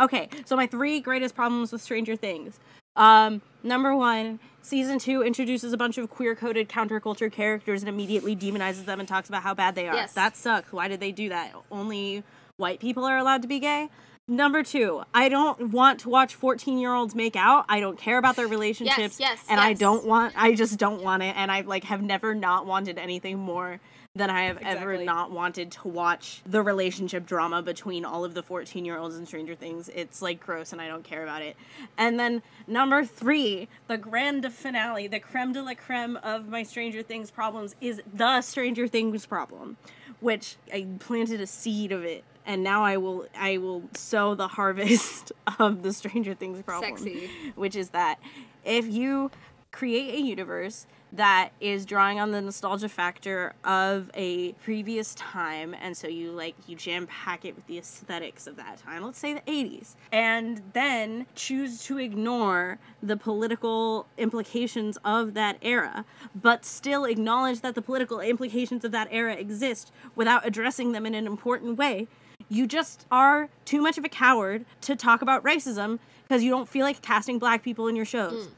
Okay, 0.00 0.28
so 0.44 0.56
my 0.56 0.66
three 0.66 0.98
greatest 0.98 1.36
problems 1.36 1.70
with 1.70 1.80
Stranger 1.80 2.16
Things. 2.16 2.58
Um, 2.96 3.40
number 3.62 3.94
one, 3.94 4.40
season 4.62 4.98
two 4.98 5.22
introduces 5.22 5.72
a 5.72 5.76
bunch 5.76 5.96
of 5.96 6.10
queer 6.10 6.34
coded 6.34 6.68
counterculture 6.68 7.30
characters 7.30 7.82
and 7.82 7.88
immediately 7.88 8.34
demonizes 8.34 8.84
them 8.84 8.98
and 8.98 9.08
talks 9.08 9.28
about 9.28 9.44
how 9.44 9.54
bad 9.54 9.76
they 9.76 9.86
are. 9.86 9.94
Yes. 9.94 10.12
That 10.14 10.36
sucks. 10.36 10.72
Why 10.72 10.88
did 10.88 10.98
they 10.98 11.12
do 11.12 11.28
that? 11.28 11.52
Only 11.70 12.24
white 12.56 12.80
people 12.80 13.04
are 13.04 13.18
allowed 13.18 13.42
to 13.42 13.48
be 13.48 13.60
gay? 13.60 13.90
Number 14.26 14.62
two, 14.62 15.02
I 15.12 15.28
don't 15.28 15.70
want 15.70 16.00
to 16.00 16.08
watch 16.08 16.34
14 16.34 16.78
year 16.78 16.94
olds 16.94 17.14
make 17.14 17.36
out. 17.36 17.66
I 17.68 17.80
don't 17.80 17.98
care 17.98 18.16
about 18.16 18.36
their 18.36 18.46
relationships. 18.48 19.20
yes, 19.20 19.44
and 19.50 19.60
I 19.60 19.74
don't 19.74 20.06
want, 20.06 20.32
I 20.34 20.54
just 20.54 20.78
don't 20.78 21.02
want 21.02 21.22
it. 21.22 21.36
And 21.36 21.52
I 21.52 21.60
like 21.60 21.84
have 21.84 22.00
never 22.00 22.34
not 22.34 22.64
wanted 22.64 22.96
anything 22.96 23.38
more 23.38 23.80
than 24.14 24.30
I 24.30 24.44
have 24.44 24.58
ever 24.62 25.04
not 25.04 25.30
wanted 25.30 25.72
to 25.72 25.88
watch 25.88 26.40
the 26.46 26.62
relationship 26.62 27.26
drama 27.26 27.60
between 27.60 28.06
all 28.06 28.24
of 28.24 28.32
the 28.32 28.42
14 28.42 28.86
year 28.86 28.96
olds 28.96 29.16
in 29.16 29.26
Stranger 29.26 29.54
Things. 29.54 29.90
It's 29.94 30.22
like 30.22 30.40
gross 30.40 30.72
and 30.72 30.80
I 30.80 30.88
don't 30.88 31.04
care 31.04 31.22
about 31.22 31.42
it. 31.42 31.54
And 31.98 32.18
then 32.18 32.40
number 32.66 33.04
three, 33.04 33.68
the 33.88 33.98
grand 33.98 34.50
finale, 34.54 35.06
the 35.06 35.20
creme 35.20 35.52
de 35.52 35.62
la 35.62 35.74
creme 35.74 36.16
of 36.22 36.48
my 36.48 36.62
Stranger 36.62 37.02
Things 37.02 37.30
problems 37.30 37.76
is 37.82 38.00
the 38.14 38.40
Stranger 38.40 38.88
Things 38.88 39.26
problem, 39.26 39.76
which 40.20 40.56
I 40.72 40.86
planted 40.98 41.42
a 41.42 41.46
seed 41.46 41.92
of 41.92 42.04
it. 42.04 42.24
And 42.46 42.62
now 42.62 42.84
I 42.84 42.96
will 42.96 43.26
I 43.36 43.58
will 43.58 43.82
sow 43.94 44.34
the 44.34 44.48
harvest 44.48 45.32
of 45.58 45.82
the 45.82 45.92
Stranger 45.92 46.34
Things 46.34 46.62
problem 46.62 46.96
Sexy. 46.96 47.30
which 47.54 47.76
is 47.76 47.90
that 47.90 48.18
if 48.64 48.86
you 48.86 49.30
create 49.72 50.14
a 50.14 50.20
universe 50.20 50.86
that 51.12 51.50
is 51.60 51.86
drawing 51.86 52.18
on 52.18 52.32
the 52.32 52.40
nostalgia 52.40 52.88
factor 52.88 53.52
of 53.64 54.10
a 54.14 54.52
previous 54.54 55.14
time 55.14 55.74
and 55.80 55.96
so 55.96 56.08
you 56.08 56.30
like 56.32 56.54
you 56.66 56.74
jam 56.74 57.06
pack 57.06 57.44
it 57.44 57.54
with 57.54 57.66
the 57.66 57.78
aesthetics 57.78 58.46
of 58.48 58.56
that 58.56 58.78
time 58.78 59.02
let's 59.04 59.18
say 59.18 59.32
the 59.34 59.40
80s 59.42 59.94
and 60.10 60.62
then 60.72 61.26
choose 61.36 61.82
to 61.84 61.98
ignore 61.98 62.78
the 63.02 63.16
political 63.16 64.06
implications 64.18 64.98
of 65.04 65.34
that 65.34 65.56
era 65.62 66.04
but 66.34 66.64
still 66.64 67.04
acknowledge 67.04 67.60
that 67.60 67.74
the 67.76 67.82
political 67.82 68.20
implications 68.20 68.84
of 68.84 68.90
that 68.90 69.06
era 69.10 69.34
exist 69.34 69.92
without 70.16 70.44
addressing 70.46 70.92
them 70.92 71.06
in 71.06 71.14
an 71.14 71.26
important 71.26 71.78
way 71.78 72.08
you 72.48 72.66
just 72.66 73.06
are 73.10 73.48
too 73.64 73.80
much 73.80 73.98
of 73.98 74.04
a 74.04 74.08
coward 74.08 74.64
to 74.82 74.96
talk 74.96 75.22
about 75.22 75.44
racism 75.44 75.98
because 76.22 76.42
you 76.42 76.50
don't 76.50 76.68
feel 76.68 76.84
like 76.84 77.02
casting 77.02 77.38
black 77.38 77.62
people 77.62 77.88
in 77.88 77.96
your 77.96 78.04
shows. 78.04 78.46
Mm. 78.46 78.50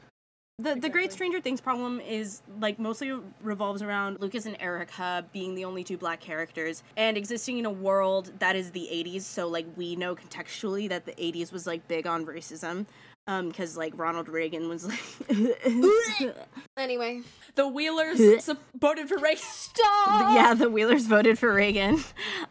The, 0.59 0.73
the 0.73 0.89
great 0.89 1.13
Stranger 1.13 1.39
Things 1.39 1.61
problem 1.61 1.99
is 1.99 2.41
like 2.59 2.79
mostly 2.79 3.13
revolves 3.43 3.83
around 3.83 4.19
Lucas 4.19 4.47
and 4.47 4.57
Erica 4.59 5.23
being 5.31 5.53
the 5.53 5.63
only 5.65 5.83
two 5.83 5.99
black 5.99 6.19
characters 6.19 6.81
and 6.95 7.15
existing 7.15 7.59
in 7.59 7.67
a 7.67 7.71
world 7.71 8.31
that 8.39 8.55
is 8.55 8.71
the 8.71 8.89
80s. 8.91 9.21
So 9.21 9.47
like 9.47 9.67
we 9.75 9.95
know 9.95 10.15
contextually 10.15 10.89
that 10.89 11.05
the 11.05 11.11
80s 11.11 11.51
was 11.51 11.67
like 11.67 11.87
big 11.87 12.07
on 12.07 12.25
racism 12.25 12.87
um 13.27 13.49
because 13.49 13.75
like 13.77 13.93
Ronald 13.97 14.29
Reagan 14.29 14.69
was 14.69 14.85
like 14.85 14.99
Anyway, 16.77 17.21
The 17.55 17.67
Wheelers 17.67 18.43
sup- 18.43 18.61
voted 18.79 19.09
for 19.09 19.17
race. 19.17 19.43
stop. 19.43 20.35
yeah, 20.35 20.53
the 20.53 20.69
Wheelers 20.69 21.07
voted 21.07 21.39
for 21.39 21.51
Reagan. 21.53 21.99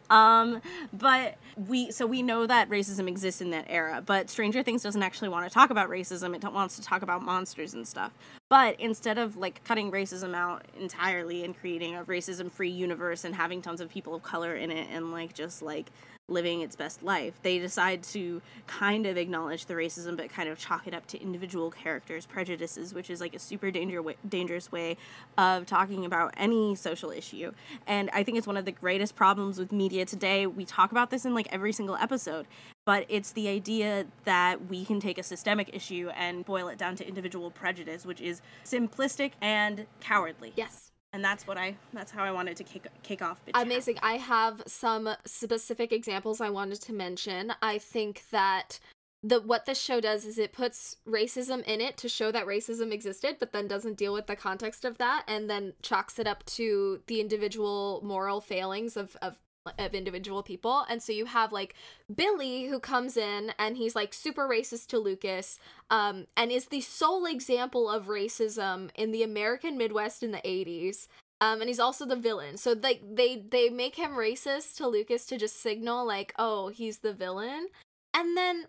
Um, 0.09 0.61
but 0.93 1.37
we 1.67 1.91
so 1.91 2.05
we 2.05 2.21
know 2.21 2.45
that 2.45 2.69
racism 2.69 3.07
exists 3.07 3.41
in 3.41 3.51
that 3.51 3.65
era. 3.69 4.03
But 4.05 4.29
Stranger 4.29 4.63
Things 4.63 4.83
doesn't 4.83 5.01
actually 5.01 5.29
want 5.29 5.47
to 5.47 5.53
talk 5.53 5.69
about 5.69 5.89
racism. 5.89 6.35
It 6.35 6.43
wants 6.53 6.75
to 6.75 6.81
talk 6.81 7.01
about 7.03 7.21
monsters 7.23 7.73
and 7.73 7.87
stuff. 7.87 8.11
But 8.49 8.79
instead 8.79 9.17
of 9.17 9.37
like 9.37 9.63
cutting 9.63 9.91
racism 9.91 10.35
out 10.35 10.65
entirely 10.79 11.43
and 11.43 11.57
creating 11.57 11.95
a 11.95 12.03
racism-free 12.03 12.69
universe 12.69 13.23
and 13.25 13.33
having 13.33 13.61
tons 13.61 13.81
of 13.81 13.89
people 13.89 14.13
of 14.15 14.23
color 14.23 14.55
in 14.55 14.71
it 14.71 14.87
and 14.91 15.11
like 15.11 15.33
just 15.33 15.61
like 15.61 15.87
living 16.29 16.61
its 16.61 16.75
best 16.75 17.03
life. 17.03 17.39
They 17.41 17.57
decide 17.57 18.03
to 18.03 18.41
kind 18.67 19.05
of 19.05 19.15
acknowledge 19.15 19.65
the 19.65 19.75
racism, 19.75 20.17
but 20.17 20.29
kind 20.29 20.49
of 20.49 20.57
chalk 20.57 20.85
it 20.85 20.93
up 20.93 21.07
to 21.07 21.21
individual 21.21 21.71
characters' 21.71 22.25
prejudices, 22.25 22.93
which 22.93 23.09
is 23.09 23.21
like 23.21 23.33
a 23.33 23.39
super 23.39 23.71
danger 23.71 24.03
dangerous 24.27 24.71
way 24.71 24.97
of 25.37 25.65
talking 25.65 26.05
about 26.05 26.33
any 26.35 26.75
social 26.75 27.11
issue. 27.11 27.51
And 27.85 28.09
I 28.11 28.23
think 28.23 28.37
it's 28.37 28.47
one 28.47 28.57
of 28.57 28.65
the 28.65 28.71
greatest 28.73 29.15
problems 29.15 29.57
with 29.57 29.71
media 29.71 30.05
today. 30.05 30.47
We 30.47 30.65
talk 30.65 30.91
about 30.91 31.11
this 31.11 31.25
in 31.25 31.33
like 31.33 31.47
every 31.51 31.71
single 31.71 31.95
episode, 31.95 32.45
but 32.83 33.05
it's 33.07 33.31
the 33.31 33.47
idea 33.47 34.05
that 34.25 34.67
we 34.67 34.83
can 34.83 34.99
take 34.99 35.17
a 35.17 35.23
systemic 35.23 35.69
issue 35.73 36.09
and 36.15 36.43
boil 36.43 36.67
it 36.67 36.77
down 36.77 36.95
to 36.97 37.07
individual 37.07 37.51
prejudice, 37.51 38.05
which 38.05 38.19
is 38.19 38.41
simplistic 38.65 39.31
and 39.41 39.85
cowardly. 40.01 40.51
Yes. 40.57 40.86
And 41.17 41.25
that's 41.25 41.47
what 41.47 41.57
I 41.57 41.75
that's 41.93 42.11
how 42.11 42.23
I 42.23 42.29
wanted 42.29 42.57
to 42.57 42.63
kick 42.63 42.85
kick 43.01 43.23
off. 43.23 43.39
Amazing. 43.55 43.97
I 44.03 44.17
have 44.17 44.61
some 44.67 45.09
specific 45.25 45.91
examples 45.91 46.41
I 46.41 46.51
wanted 46.51 46.79
to 46.81 46.93
mention. 46.93 47.53
I 47.59 47.79
think 47.79 48.21
that 48.29 48.79
the 49.23 49.41
what 49.41 49.65
this 49.65 49.81
show 49.81 49.99
does 49.99 50.25
is 50.25 50.37
it 50.37 50.53
puts 50.53 50.97
racism 51.07 51.63
in 51.63 51.81
it 51.81 51.97
to 51.97 52.07
show 52.07 52.31
that 52.31 52.45
racism 52.45 52.91
existed, 52.91 53.37
but 53.39 53.51
then 53.51 53.67
doesn't 53.67 53.97
deal 53.97 54.13
with 54.13 54.27
the 54.27 54.35
context 54.35 54.85
of 54.85 54.99
that, 54.99 55.23
and 55.27 55.49
then 55.49 55.73
chalks 55.81 56.19
it 56.19 56.27
up 56.27 56.45
to 56.45 57.01
the 57.07 57.19
individual 57.19 57.99
moral 58.03 58.39
failings 58.39 58.95
of 58.95 59.17
of 59.19 59.39
of 59.77 59.93
individual 59.93 60.43
people. 60.43 60.85
And 60.89 61.01
so 61.01 61.11
you 61.11 61.25
have 61.25 61.51
like 61.51 61.75
Billy 62.13 62.65
who 62.67 62.79
comes 62.79 63.17
in 63.17 63.53
and 63.59 63.77
he's 63.77 63.95
like 63.95 64.13
super 64.13 64.47
racist 64.47 64.87
to 64.87 64.97
Lucas 64.99 65.59
um 65.89 66.27
and 66.35 66.51
is 66.51 66.65
the 66.67 66.81
sole 66.81 67.25
example 67.25 67.89
of 67.89 68.05
racism 68.07 68.89
in 68.95 69.11
the 69.11 69.23
American 69.23 69.77
Midwest 69.77 70.23
in 70.23 70.31
the 70.31 70.39
80s. 70.39 71.07
Um 71.41 71.61
and 71.61 71.67
he's 71.67 71.79
also 71.79 72.05
the 72.05 72.15
villain. 72.15 72.57
So 72.57 72.73
like 72.81 73.01
they 73.09 73.43
they 73.49 73.69
make 73.69 73.95
him 73.95 74.11
racist 74.11 74.75
to 74.77 74.87
Lucas 74.87 75.25
to 75.27 75.37
just 75.37 75.61
signal 75.61 76.05
like 76.05 76.33
oh, 76.37 76.69
he's 76.69 76.99
the 76.99 77.13
villain. 77.13 77.67
And 78.13 78.35
then 78.37 78.65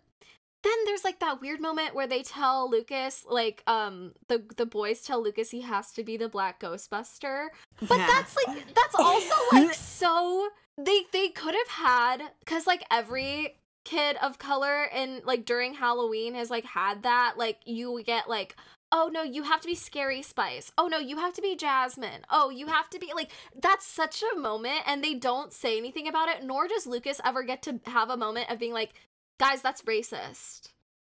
then 0.65 0.75
there's 0.87 1.05
like 1.05 1.21
that 1.21 1.41
weird 1.41 1.61
moment 1.61 1.95
where 1.95 2.09
they 2.09 2.23
tell 2.23 2.69
Lucas 2.69 3.25
like 3.29 3.63
um 3.67 4.13
the 4.29 4.43
the 4.57 4.67
boys 4.67 5.03
tell 5.03 5.23
Lucas 5.23 5.51
he 5.51 5.61
has 5.63 5.93
to 5.93 6.03
be 6.03 6.17
the 6.17 6.29
black 6.29 6.61
ghostbuster 6.61 7.47
but 7.81 7.97
Yeah. 7.99 8.07
that's 8.09 8.37
like 8.47 8.75
that's 8.75 8.95
also 8.99 9.35
like 9.53 9.73
so 10.01 10.49
they 10.79 11.03
they 11.13 11.29
could 11.29 11.55
have 11.55 11.69
had 11.69 12.23
cuz 12.47 12.67
like 12.67 12.85
every 12.91 13.57
kid 13.85 14.17
of 14.23 14.39
color 14.39 14.85
and 14.85 15.25
like 15.25 15.45
during 15.45 15.75
Halloween 15.75 16.35
has 16.35 16.51
like 16.51 16.65
had 16.65 17.03
that 17.03 17.35
like 17.37 17.59
you 17.65 18.03
get 18.05 18.29
like 18.29 18.55
oh 18.93 19.11
no 19.13 19.23
you 19.23 19.43
have 19.43 19.61
to 19.61 19.67
be 19.67 19.75
scary 19.75 20.23
spice. 20.23 20.71
Oh 20.79 20.87
no 20.87 20.99
you 20.99 21.17
have 21.19 21.35
to 21.35 21.43
be 21.43 21.57
jasmine. 21.57 22.25
Oh 22.31 22.51
you 22.51 22.69
have 22.69 22.89
to 22.91 22.99
be 22.99 23.11
like 23.15 23.33
that's 23.61 23.87
such 23.87 24.23
a 24.23 24.39
moment 24.39 24.83
and 24.87 25.03
they 25.03 25.15
don't 25.15 25.53
say 25.53 25.77
anything 25.77 26.07
about 26.07 26.29
it 26.29 26.45
nor 26.45 26.69
does 26.69 26.87
lucas 26.87 27.21
ever 27.25 27.43
get 27.43 27.63
to 27.63 27.81
have 27.87 28.11
a 28.11 28.17
moment 28.17 28.51
of 28.51 28.59
being 28.59 28.73
like 28.73 28.95
guys 29.39 29.63
that's 29.63 29.83
racist 29.83 30.71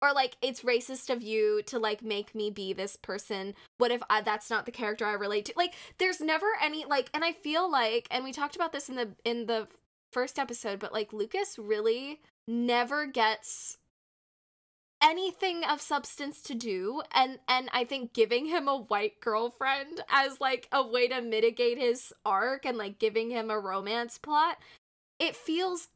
or 0.03 0.13
like 0.13 0.37
it's 0.43 0.63
racist 0.63 1.11
of 1.11 1.23
you 1.23 1.63
to 1.67 1.79
like 1.79 2.03
make 2.03 2.35
me 2.35 2.51
be 2.51 2.73
this 2.73 2.97
person. 2.97 3.55
What 3.79 3.91
if 3.91 4.03
I, 4.09 4.21
that's 4.23 4.51
not 4.51 4.67
the 4.67 4.73
character 4.73 5.07
i 5.07 5.13
relate 5.13 5.47
to? 5.47 5.55
Like 5.57 5.75
there's 5.99 6.21
never 6.21 6.47
any 6.63 6.85
like 6.85 7.11
and 7.15 7.25
i 7.25 7.33
feel 7.33 7.71
like 7.71 8.07
and 8.11 8.25
we 8.25 8.33
talked 8.33 8.57
about 8.57 8.73
this 8.73 8.89
in 8.89 8.97
the 8.97 9.11
in 9.25 9.47
the 9.47 9.69
first 10.13 10.39
episode 10.39 10.81
but 10.81 10.93
like 10.93 11.13
lucas 11.13 11.59
really 11.59 12.21
never 12.49 13.07
gets 13.07 13.79
anything 15.03 15.63
of 15.65 15.81
substance 15.81 16.43
to 16.43 16.55
do 16.55 17.01
and 17.13 17.39
and 17.49 17.71
i 17.73 17.85
think 17.85 18.13
giving 18.13 18.47
him 18.47 18.69
a 18.69 18.77
white 18.77 19.21
girlfriend 19.21 20.01
as 20.11 20.41
like 20.41 20.69
a 20.73 20.87
way 20.87 21.09
to 21.09 21.23
mitigate 21.23 21.79
his 21.79 22.13
arc 22.27 22.67
and 22.67 22.77
like 22.77 22.99
giving 22.99 23.31
him 23.31 23.51
a 23.51 23.59
romance 23.59 24.19
plot 24.19 24.59
it 25.19 25.35
feels 25.35 25.89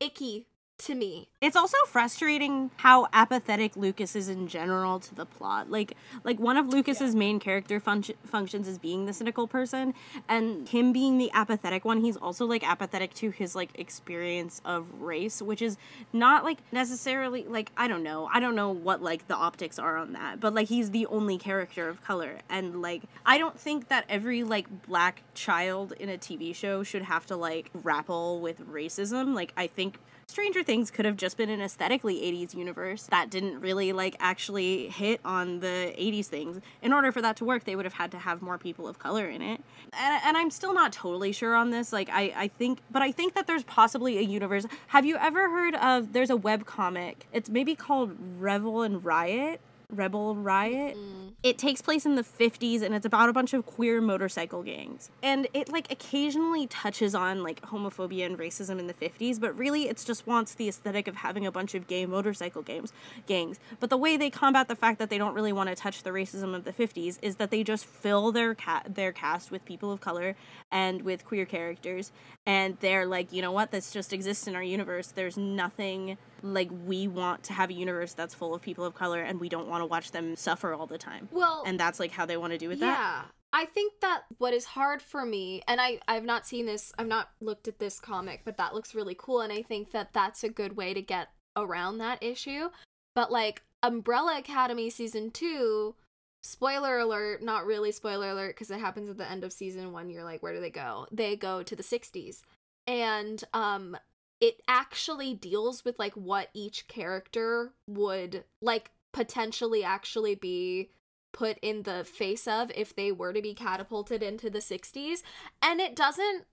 icky 0.00 0.46
to 0.78 0.94
me 0.94 1.28
it's 1.46 1.54
also 1.54 1.76
frustrating 1.86 2.70
how 2.76 3.06
apathetic 3.12 3.76
Lucas 3.76 4.16
is 4.16 4.28
in 4.28 4.48
general 4.48 4.98
to 4.98 5.14
the 5.14 5.26
plot. 5.26 5.70
Like, 5.70 5.94
like 6.24 6.40
one 6.40 6.56
of 6.56 6.68
Lucas's 6.68 7.14
main 7.14 7.38
character 7.38 7.78
func- 7.78 8.14
functions 8.24 8.66
is 8.66 8.78
being 8.78 9.04
the 9.04 9.12
cynical 9.12 9.46
person, 9.46 9.94
and 10.28 10.68
him 10.68 10.92
being 10.92 11.18
the 11.18 11.30
apathetic 11.34 11.84
one, 11.84 12.00
he's 12.00 12.16
also 12.16 12.46
like 12.46 12.66
apathetic 12.68 13.14
to 13.14 13.30
his 13.30 13.54
like 13.54 13.70
experience 13.78 14.60
of 14.64 14.86
race, 15.00 15.42
which 15.42 15.60
is 15.60 15.76
not 16.12 16.42
like 16.42 16.58
necessarily 16.72 17.44
like 17.44 17.70
I 17.76 17.86
don't 17.86 18.02
know, 18.02 18.28
I 18.32 18.40
don't 18.40 18.56
know 18.56 18.70
what 18.70 19.02
like 19.02 19.28
the 19.28 19.36
optics 19.36 19.78
are 19.78 19.98
on 19.98 20.14
that, 20.14 20.40
but 20.40 20.54
like 20.54 20.68
he's 20.68 20.90
the 20.90 21.06
only 21.06 21.36
character 21.38 21.88
of 21.88 22.02
color, 22.02 22.38
and 22.48 22.80
like 22.80 23.02
I 23.26 23.36
don't 23.38 23.60
think 23.60 23.88
that 23.88 24.06
every 24.08 24.42
like 24.42 24.86
black 24.86 25.22
child 25.34 25.92
in 26.00 26.08
a 26.08 26.16
TV 26.16 26.54
show 26.54 26.82
should 26.82 27.02
have 27.02 27.26
to 27.26 27.36
like 27.36 27.70
grapple 27.82 28.40
with 28.40 28.66
racism. 28.68 29.34
Like, 29.34 29.52
I 29.56 29.66
think 29.66 29.98
Stranger 30.36 30.62
Things 30.62 30.90
could 30.90 31.04
have 31.04 31.16
just 31.16 31.36
been 31.36 31.48
an 31.50 31.62
aesthetically 31.62 32.16
80s 32.16 32.54
universe 32.54 33.04
that 33.04 33.30
didn't 33.30 33.60
really 33.60 33.92
like 33.92 34.16
actually 34.18 34.88
hit 34.88 35.20
on 35.24 35.60
the 35.60 35.94
80s 35.96 36.26
things. 36.26 36.60
In 36.82 36.92
order 36.92 37.10
for 37.10 37.22
that 37.22 37.36
to 37.36 37.44
work, 37.44 37.64
they 37.64 37.74
would 37.74 37.86
have 37.86 37.94
had 37.94 38.10
to 38.10 38.18
have 38.18 38.42
more 38.42 38.58
people 38.58 38.86
of 38.86 38.98
color 38.98 39.28
in 39.28 39.40
it. 39.40 39.62
And, 39.92 40.22
and 40.24 40.36
I'm 40.36 40.50
still 40.50 40.74
not 40.74 40.92
totally 40.92 41.32
sure 41.32 41.54
on 41.54 41.70
this. 41.70 41.92
Like 41.92 42.10
I, 42.10 42.34
I 42.36 42.48
think 42.48 42.80
but 42.90 43.02
I 43.02 43.12
think 43.12 43.34
that 43.34 43.46
there's 43.46 43.62
possibly 43.62 44.18
a 44.18 44.22
universe. 44.22 44.66
Have 44.88 45.06
you 45.06 45.16
ever 45.16 45.48
heard 45.48 45.74
of 45.76 46.12
there's 46.12 46.30
a 46.30 46.36
web 46.36 46.66
comic. 46.66 47.26
It's 47.32 47.48
maybe 47.48 47.74
called 47.74 48.14
Revel 48.38 48.82
and 48.82 49.04
Riot. 49.04 49.60
Rebel 49.90 50.34
Riot. 50.34 50.96
Mm-hmm. 50.96 51.28
It 51.42 51.58
takes 51.58 51.80
place 51.80 52.06
in 52.06 52.16
the 52.16 52.22
50s 52.22 52.82
and 52.82 52.94
it's 52.94 53.06
about 53.06 53.28
a 53.28 53.32
bunch 53.32 53.54
of 53.54 53.66
queer 53.66 54.00
motorcycle 54.00 54.62
gangs. 54.62 55.10
And 55.22 55.46
it 55.54 55.70
like 55.70 55.90
occasionally 55.92 56.66
touches 56.66 57.14
on 57.14 57.42
like 57.42 57.60
homophobia 57.62 58.26
and 58.26 58.38
racism 58.38 58.78
in 58.78 58.86
the 58.86 58.94
50s, 58.94 59.40
but 59.40 59.56
really 59.56 59.88
it's 59.88 60.04
just 60.04 60.26
wants 60.26 60.54
the 60.54 60.68
aesthetic 60.68 61.06
of 61.08 61.16
having 61.16 61.46
a 61.46 61.52
bunch 61.52 61.74
of 61.74 61.86
gay 61.86 62.06
motorcycle 62.06 62.62
games 62.62 62.92
gangs. 63.26 63.58
But 63.80 63.90
the 63.90 63.96
way 63.96 64.16
they 64.16 64.30
combat 64.30 64.68
the 64.68 64.76
fact 64.76 64.98
that 64.98 65.10
they 65.10 65.18
don't 65.18 65.34
really 65.34 65.52
want 65.52 65.68
to 65.68 65.74
touch 65.74 66.02
the 66.02 66.10
racism 66.10 66.54
of 66.54 66.64
the 66.64 66.72
50s 66.72 67.18
is 67.22 67.36
that 67.36 67.50
they 67.50 67.62
just 67.62 67.84
fill 67.84 68.32
their 68.32 68.54
cat 68.54 68.94
their 68.94 69.12
cast 69.12 69.50
with 69.50 69.64
people 69.64 69.92
of 69.92 70.00
color 70.00 70.34
and 70.70 71.02
with 71.02 71.24
queer 71.24 71.44
characters 71.44 72.12
and 72.46 72.76
they're 72.80 73.06
like, 73.06 73.32
you 73.32 73.42
know 73.42 73.52
what, 73.52 73.70
this 73.72 73.90
just 73.90 74.12
exists 74.12 74.46
in 74.46 74.54
our 74.54 74.62
universe. 74.62 75.08
There's 75.08 75.36
nothing 75.36 76.16
like 76.42 76.70
we 76.86 77.08
want 77.08 77.42
to 77.44 77.52
have 77.52 77.70
a 77.70 77.72
universe 77.72 78.12
that's 78.14 78.34
full 78.34 78.54
of 78.54 78.62
people 78.62 78.84
of 78.84 78.94
color 78.94 79.22
and 79.22 79.40
we 79.40 79.48
don't 79.48 79.68
want 79.68 79.80
to 79.82 79.86
watch 79.86 80.10
them 80.12 80.36
suffer 80.36 80.74
all 80.74 80.86
the 80.86 80.98
time. 80.98 81.28
well 81.32 81.62
And 81.66 81.78
that's 81.80 81.98
like 82.00 82.10
how 82.12 82.26
they 82.26 82.36
want 82.36 82.52
to 82.52 82.58
do 82.58 82.68
with 82.68 82.80
that. 82.80 82.86
yeah 82.98 83.22
i 83.52 83.64
think 83.64 83.92
that 84.00 84.22
what 84.38 84.52
is 84.52 84.64
hard 84.64 85.00
for 85.00 85.24
me 85.24 85.62
and 85.68 85.80
i 85.80 86.00
i've 86.08 86.24
not 86.24 86.46
seen 86.46 86.66
this 86.66 86.92
i've 86.98 87.06
not 87.06 87.30
looked 87.40 87.68
at 87.68 87.78
this 87.78 88.00
comic 88.00 88.42
but 88.44 88.56
that 88.56 88.74
looks 88.74 88.94
really 88.94 89.16
cool 89.18 89.40
and 89.40 89.52
i 89.52 89.62
think 89.62 89.92
that 89.92 90.12
that's 90.12 90.42
a 90.44 90.48
good 90.48 90.76
way 90.76 90.92
to 90.92 91.00
get 91.00 91.28
around 91.56 91.98
that 91.98 92.22
issue 92.22 92.68
but 93.14 93.30
like 93.30 93.62
umbrella 93.82 94.36
academy 94.38 94.90
season 94.90 95.30
2 95.30 95.94
spoiler 96.42 96.98
alert 96.98 97.42
not 97.42 97.64
really 97.64 97.92
spoiler 97.92 98.30
alert 98.30 98.54
because 98.54 98.70
it 98.70 98.80
happens 98.80 99.08
at 99.08 99.16
the 99.16 99.30
end 99.30 99.44
of 99.44 99.52
season 99.52 99.92
1 99.92 100.10
you're 100.10 100.24
like 100.24 100.42
where 100.42 100.52
do 100.54 100.60
they 100.60 100.70
go 100.70 101.06
they 101.12 101.36
go 101.36 101.62
to 101.62 101.76
the 101.76 101.82
60s 101.84 102.42
and 102.86 103.44
um 103.54 103.96
it 104.40 104.60
actually 104.68 105.34
deals 105.34 105.84
with 105.84 105.98
like 105.98 106.14
what 106.14 106.48
each 106.54 106.86
character 106.88 107.72
would 107.86 108.44
like 108.60 108.90
potentially 109.12 109.82
actually 109.82 110.34
be 110.34 110.90
put 111.32 111.58
in 111.60 111.82
the 111.82 112.04
face 112.04 112.46
of 112.46 112.70
if 112.74 112.94
they 112.94 113.12
were 113.12 113.32
to 113.32 113.42
be 113.42 113.54
catapulted 113.54 114.22
into 114.22 114.48
the 114.48 114.58
60s 114.58 115.22
and 115.62 115.80
it 115.80 115.94
doesn't 115.94 116.44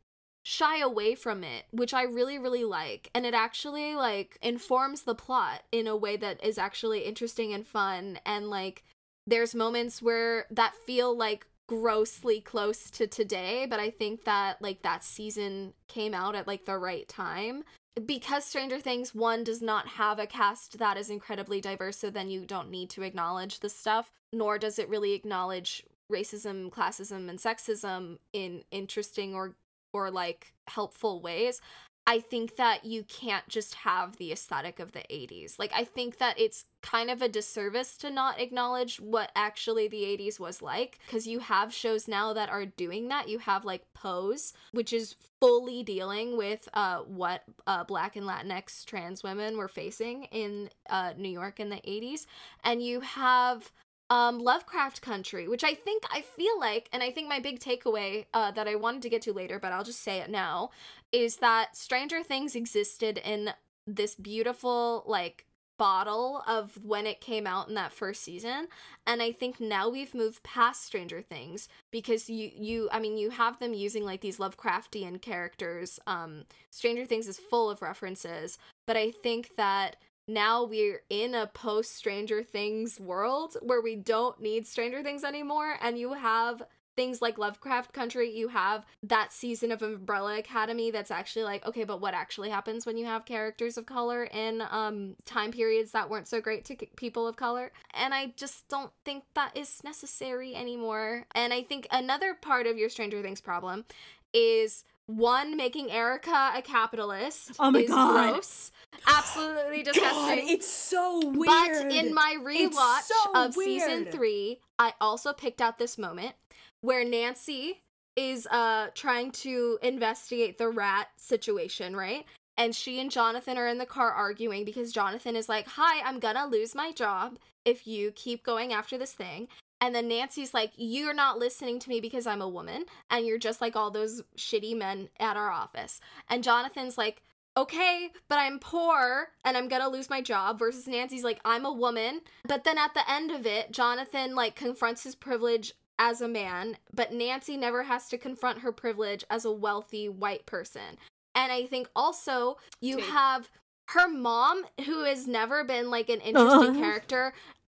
shy 0.45 0.79
away 0.79 1.15
from 1.15 1.41
it 1.41 1.63
which 1.71 1.93
i 1.93 2.03
really 2.03 2.37
really 2.37 2.65
like 2.65 3.09
and 3.15 3.25
it 3.25 3.33
actually 3.33 3.95
like 3.95 4.37
informs 4.41 5.03
the 5.03 5.15
plot 5.15 5.63
in 5.71 5.87
a 5.87 5.95
way 5.95 6.17
that 6.17 6.43
is 6.43 6.57
actually 6.57 7.01
interesting 7.01 7.53
and 7.53 7.65
fun 7.65 8.19
and 8.25 8.49
like 8.49 8.83
there's 9.25 9.55
moments 9.55 10.01
where 10.01 10.45
that 10.51 10.75
feel 10.85 11.15
like 11.15 11.47
grossly 11.81 12.41
close 12.41 12.89
to 12.89 13.07
today 13.07 13.65
but 13.69 13.79
i 13.79 13.89
think 13.89 14.23
that 14.25 14.61
like 14.61 14.81
that 14.81 15.03
season 15.03 15.73
came 15.87 16.13
out 16.13 16.35
at 16.35 16.47
like 16.47 16.65
the 16.65 16.77
right 16.77 17.07
time 17.07 17.63
because 18.05 18.43
Stranger 18.43 18.79
Things 18.79 19.13
one 19.13 19.43
does 19.43 19.61
not 19.61 19.87
have 19.87 20.17
a 20.17 20.25
cast 20.25 20.79
that 20.79 20.97
is 20.97 21.09
incredibly 21.09 21.61
diverse, 21.61 21.97
so 21.97 22.09
then 22.09 22.29
you 22.29 22.45
don't 22.45 22.71
need 22.71 22.89
to 22.91 23.03
acknowledge 23.03 23.59
the 23.59 23.69
stuff, 23.69 24.11
nor 24.31 24.57
does 24.57 24.79
it 24.79 24.89
really 24.89 25.13
acknowledge 25.13 25.83
racism, 26.11 26.69
classism, 26.69 27.29
and 27.29 27.39
sexism 27.39 28.17
in 28.33 28.63
interesting 28.71 29.35
or 29.35 29.55
or 29.93 30.09
like 30.09 30.53
helpful 30.67 31.21
ways. 31.21 31.61
I 32.05 32.19
think 32.19 32.57
that 32.57 32.83
you 32.83 33.03
can't 33.03 33.47
just 33.47 33.75
have 33.75 34.17
the 34.17 34.33
aesthetic 34.33 34.79
of 34.79 34.91
the 34.91 35.03
80s. 35.09 35.57
Like, 35.57 35.71
I 35.73 35.85
think 35.85 36.17
that 36.17 36.37
it's 36.37 36.65
kind 36.81 37.09
of 37.09 37.21
a 37.21 37.29
disservice 37.29 37.95
to 37.97 38.09
not 38.09 38.41
acknowledge 38.41 38.99
what 38.99 39.31
actually 39.35 39.87
the 39.87 40.03
80s 40.03 40.37
was 40.37 40.61
like, 40.61 40.99
because 41.05 41.27
you 41.27 41.39
have 41.39 41.73
shows 41.73 42.09
now 42.09 42.33
that 42.33 42.49
are 42.49 42.65
doing 42.65 43.07
that. 43.07 43.29
You 43.29 43.39
have, 43.39 43.63
like, 43.63 43.85
Pose, 43.93 44.51
which 44.73 44.91
is 44.91 45.15
fully 45.39 45.81
dealing 45.81 46.35
with 46.35 46.67
uh, 46.73 46.99
what 46.99 47.43
uh, 47.67 47.85
Black 47.85 48.17
and 48.17 48.27
Latinx 48.27 48.83
trans 48.83 49.23
women 49.23 49.55
were 49.55 49.69
facing 49.69 50.25
in 50.25 50.69
uh, 50.89 51.13
New 51.17 51.29
York 51.29 51.61
in 51.61 51.69
the 51.69 51.77
80s. 51.77 52.25
And 52.65 52.83
you 52.83 52.99
have 52.99 53.71
um, 54.13 54.37
Lovecraft 54.37 55.01
Country, 55.01 55.47
which 55.47 55.63
I 55.63 55.73
think 55.73 56.03
I 56.11 56.21
feel 56.21 56.59
like, 56.59 56.87
and 56.93 57.01
I 57.01 57.09
think 57.09 57.27
my 57.27 57.39
big 57.39 57.59
takeaway 57.59 58.25
uh, 58.31 58.51
that 58.51 58.67
I 58.67 58.75
wanted 58.75 59.01
to 59.01 59.09
get 59.09 59.23
to 59.23 59.33
later, 59.33 59.57
but 59.57 59.71
I'll 59.71 59.83
just 59.83 60.03
say 60.03 60.19
it 60.19 60.29
now, 60.29 60.69
is 61.11 61.37
that 61.37 61.75
Stranger 61.75 62.21
Things 62.21 62.55
existed 62.55 63.17
in 63.17 63.53
this 63.87 64.13
beautiful 64.13 65.03
like 65.07 65.47
bottle 65.79 66.43
of 66.47 66.77
when 66.83 67.07
it 67.07 67.21
came 67.21 67.47
out 67.47 67.67
in 67.67 67.73
that 67.73 67.91
first 67.91 68.23
season 68.23 68.67
and 69.07 69.23
i 69.23 69.31
think 69.31 69.59
now 69.59 69.89
we've 69.89 70.13
moved 70.13 70.41
past 70.43 70.85
stranger 70.85 71.19
things 71.19 71.67
because 71.91 72.29
you 72.29 72.51
you 72.55 72.87
i 72.91 72.99
mean 72.99 73.17
you 73.17 73.31
have 73.31 73.59
them 73.59 73.73
using 73.73 74.05
like 74.05 74.21
these 74.21 74.37
lovecraftian 74.37 75.19
characters. 75.19 75.99
Um 76.05 76.43
stranger 76.69 77.05
things 77.05 77.27
is 77.27 77.39
full 77.39 77.71
of 77.71 77.81
references 77.81 78.59
but 78.85 78.95
i 78.95 79.09
think 79.09 79.55
that 79.57 79.95
now 80.27 80.63
we're 80.63 81.01
in 81.09 81.35
a 81.35 81.47
post 81.47 81.95
Stranger 81.95 82.43
Things 82.43 82.99
world 82.99 83.57
where 83.61 83.81
we 83.81 83.95
don't 83.95 84.41
need 84.41 84.67
Stranger 84.67 85.03
Things 85.03 85.23
anymore, 85.23 85.75
and 85.81 85.97
you 85.97 86.13
have 86.13 86.63
things 86.95 87.21
like 87.21 87.37
Lovecraft 87.37 87.93
Country, 87.93 88.29
you 88.29 88.49
have 88.49 88.85
that 89.01 89.33
season 89.33 89.71
of 89.71 89.81
Umbrella 89.81 90.37
Academy 90.37 90.91
that's 90.91 91.11
actually 91.11 91.43
like, 91.43 91.65
okay, 91.65 91.83
but 91.83 92.01
what 92.01 92.13
actually 92.13 92.49
happens 92.49 92.85
when 92.85 92.97
you 92.97 93.05
have 93.05 93.25
characters 93.25 93.77
of 93.77 93.85
color 93.85 94.25
in 94.25 94.63
um 94.69 95.15
time 95.25 95.51
periods 95.51 95.91
that 95.91 96.09
weren't 96.09 96.27
so 96.27 96.39
great 96.39 96.65
to 96.65 96.75
people 96.95 97.27
of 97.27 97.35
color? 97.35 97.71
And 97.93 98.13
I 98.13 98.33
just 98.37 98.67
don't 98.67 98.91
think 99.05 99.23
that 99.33 99.55
is 99.57 99.83
necessary 99.83 100.55
anymore. 100.55 101.25
And 101.33 101.53
I 101.53 101.63
think 101.63 101.87
another 101.91 102.33
part 102.33 102.67
of 102.67 102.77
your 102.77 102.89
Stranger 102.89 103.21
Things 103.21 103.41
problem 103.41 103.85
is 104.33 104.83
one 105.07 105.57
making 105.57 105.91
Erica 105.91 106.51
a 106.55 106.61
capitalist 106.61 107.51
oh 107.59 107.71
my 107.71 107.79
is 107.79 107.89
God. 107.89 108.31
gross. 108.31 108.71
Absolutely 109.07 109.83
disgusting. 109.83 110.11
God, 110.11 110.37
it's 110.37 110.67
so 110.67 111.19
weird. 111.25 111.83
But 111.83 111.91
in 111.91 112.13
my 112.13 112.37
rewatch 112.39 113.03
so 113.03 113.31
of 113.35 113.53
season 113.53 114.05
three, 114.05 114.59
I 114.79 114.93
also 115.01 115.33
picked 115.33 115.61
out 115.61 115.77
this 115.77 115.97
moment 115.97 116.35
where 116.81 117.03
Nancy 117.03 117.81
is 118.15 118.47
uh 118.47 118.87
trying 118.93 119.31
to 119.31 119.79
investigate 119.81 120.57
the 120.57 120.69
rat 120.69 121.09
situation, 121.17 121.95
right? 121.95 122.25
And 122.55 122.75
she 122.75 122.99
and 122.99 123.09
Jonathan 123.09 123.57
are 123.57 123.67
in 123.67 123.79
the 123.79 123.85
car 123.85 124.11
arguing 124.11 124.63
because 124.63 124.93
Jonathan 124.93 125.35
is 125.35 125.49
like, 125.49 125.67
Hi, 125.67 126.01
I'm 126.07 126.19
gonna 126.19 126.45
lose 126.45 126.75
my 126.75 126.91
job 126.91 127.39
if 127.65 127.87
you 127.87 128.11
keep 128.11 128.43
going 128.43 128.73
after 128.73 128.97
this 128.97 129.13
thing. 129.13 129.47
And 129.83 129.93
then 129.93 130.07
Nancy's 130.07 130.53
like, 130.53 130.71
You're 130.77 131.13
not 131.13 131.39
listening 131.39 131.77
to 131.79 131.89
me 131.89 131.99
because 131.99 132.25
I'm 132.25 132.41
a 132.41 132.47
woman, 132.47 132.85
and 133.09 133.25
you're 133.25 133.37
just 133.37 133.59
like 133.59 133.75
all 133.75 133.91
those 133.91 134.21
shitty 134.37 134.77
men 134.77 135.09
at 135.19 135.35
our 135.35 135.51
office. 135.51 135.99
And 136.29 136.41
Jonathan's 136.41 136.97
like, 136.97 137.21
Okay, 137.57 138.09
but 138.29 138.39
I'm 138.39 138.59
poor 138.59 139.27
and 139.43 139.57
I'm 139.57 139.67
gonna 139.67 139.89
lose 139.89 140.09
my 140.09 140.21
job. 140.21 140.57
Versus 140.57 140.87
Nancy's 140.87 141.25
like, 141.25 141.41
I'm 141.43 141.65
a 141.65 141.73
woman. 141.73 142.21
But 142.47 142.63
then 142.63 142.77
at 142.77 142.93
the 142.93 143.11
end 143.11 143.29
of 143.29 143.45
it, 143.45 143.73
Jonathan 143.73 144.35
like 144.35 144.55
confronts 144.55 145.03
his 145.03 145.15
privilege 145.15 145.73
as 145.99 146.21
a 146.21 146.29
man, 146.29 146.77
but 146.93 147.11
Nancy 147.11 147.57
never 147.57 147.83
has 147.83 148.07
to 148.07 148.17
confront 148.17 148.59
her 148.59 148.71
privilege 148.71 149.25
as 149.29 149.43
a 149.43 149.51
wealthy 149.51 150.07
white 150.07 150.45
person. 150.45 150.97
And 151.35 151.51
I 151.51 151.65
think 151.65 151.89
also 151.93 152.57
you 152.79 152.99
have 152.99 153.51
her 153.89 154.07
mom, 154.07 154.63
who 154.85 155.03
has 155.03 155.27
never 155.27 155.63
been 155.63 155.89
like 155.89 156.09
an 156.09 156.21
interesting 156.21 156.77
Uh. 156.77 156.79
character, 156.79 157.33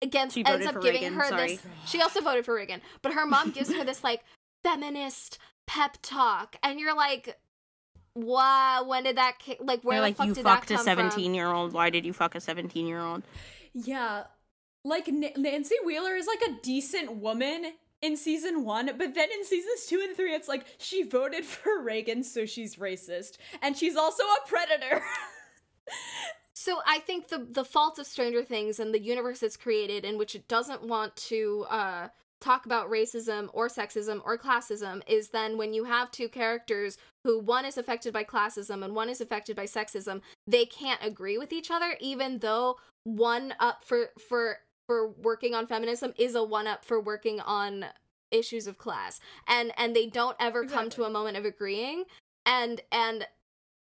against 0.05 0.35
She 0.35 0.45
ends 0.45 0.67
up 0.67 0.81
giving 0.81 1.03
Reagan, 1.03 1.15
her 1.15 1.29
sorry. 1.29 1.57
this. 1.57 1.67
She 1.87 2.01
also 2.01 2.21
voted 2.21 2.45
for 2.45 2.55
Reagan, 2.55 2.81
but 3.03 3.13
her 3.13 3.27
mom 3.27 3.51
gives 3.51 3.73
her 3.73 3.85
this 3.85 4.05
like 4.05 4.23
feminist 4.63 5.39
pep 5.67 5.99
talk, 6.03 6.57
and 6.63 6.79
you're 6.79 6.95
like, 6.95 7.37
"Wow, 8.15 8.85
when 8.87 9.03
did 9.05 9.17
that 9.17 9.39
ki- 9.39 9.57
like 9.61 9.83
where 9.83 9.97
They're 9.97 10.01
the 10.03 10.07
like 10.09 10.17
fuck 10.17 10.27
you 10.29 10.35
did 10.35 10.45
that 10.45 10.59
fucked 10.67 10.71
a 10.71 10.79
17 10.79 11.25
from?" 11.25 11.35
year 11.35 11.49
old. 11.49 11.73
Why 11.73 11.91
did 11.91 12.05
you 12.05 12.13
fuck 12.13 12.35
a 12.35 12.41
17 12.41 12.87
year 12.87 13.01
old? 13.01 13.23
Yeah. 13.73 14.25
Like 14.85 15.09
N- 15.09 15.33
Nancy 15.37 15.77
Wheeler 15.85 16.15
is 16.15 16.27
like 16.27 16.43
a 16.43 16.53
decent 16.63 17.17
woman 17.17 17.73
in 18.03 18.17
season 18.19 18.65
1, 18.65 18.87
but 18.99 19.15
then 19.15 19.29
in 19.33 19.45
seasons 19.47 19.87
2 19.87 20.01
and 20.07 20.15
3 20.15 20.35
it's 20.35 20.47
like 20.47 20.67
she 20.79 21.03
voted 21.03 21.45
for 21.47 21.81
Reagan 21.81 22.23
so 22.23 22.45
she's 22.45 22.77
racist 22.77 23.39
and 23.63 23.77
she's 23.77 23.97
also 23.97 24.23
a 24.25 24.47
predator. 24.47 25.03
So 26.65 26.81
I 26.87 26.99
think 27.01 27.29
the 27.29 27.47
the 27.51 27.63
fault 27.63 27.99
of 27.99 28.07
Stranger 28.07 28.43
Things 28.43 28.81
and 28.81 28.95
the 28.95 28.99
universe 28.99 29.43
it's 29.43 29.55
created 29.55 30.03
in 30.03 30.17
which 30.17 30.35
it 30.35 30.49
doesn't 30.49 30.83
want 30.83 31.15
to 31.17 31.67
uh 31.69 32.09
talk 32.41 32.65
about 32.65 32.91
racism 32.91 33.51
or 33.53 33.69
sexism 33.69 34.23
or 34.25 34.39
classism 34.39 35.03
is 35.07 35.29
then 35.29 35.59
when 35.59 35.75
you 35.75 35.85
have 35.85 36.11
two 36.11 36.27
characters 36.27 36.97
who 37.23 37.39
one 37.39 37.67
is 37.67 37.77
affected 37.77 38.15
by 38.15 38.25
classism 38.25 38.83
and 38.83 38.95
one 38.95 39.11
is 39.11 39.21
affected 39.21 39.55
by 39.55 39.65
sexism, 39.65 40.23
they 40.47 40.65
can't 40.65 41.05
agree 41.05 41.37
with 41.37 41.53
each 41.53 41.71
other 41.71 41.97
even 42.01 42.39
though 42.39 42.77
one 43.03 43.53
up 43.61 43.85
for 43.85 44.07
for 44.19 44.61
for 44.87 45.11
working 45.11 45.55
on 45.55 45.67
feminism 45.67 46.15
is 46.17 46.35
a 46.35 46.43
one 46.43 46.67
up 46.67 46.83
for 46.83 46.99
working 46.99 47.41
on 47.41 47.85
issues 48.31 48.67
of 48.67 48.79
class. 48.79 49.21
And 49.47 49.71
and 49.77 49.95
they 49.95 50.07
don't 50.07 50.37
ever 50.41 50.65
come 50.65 50.89
to 50.91 51.05
a 51.05 51.11
moment 51.11 51.37
of 51.37 51.45
agreeing 51.45 52.05
and 52.47 52.81
and 52.91 53.27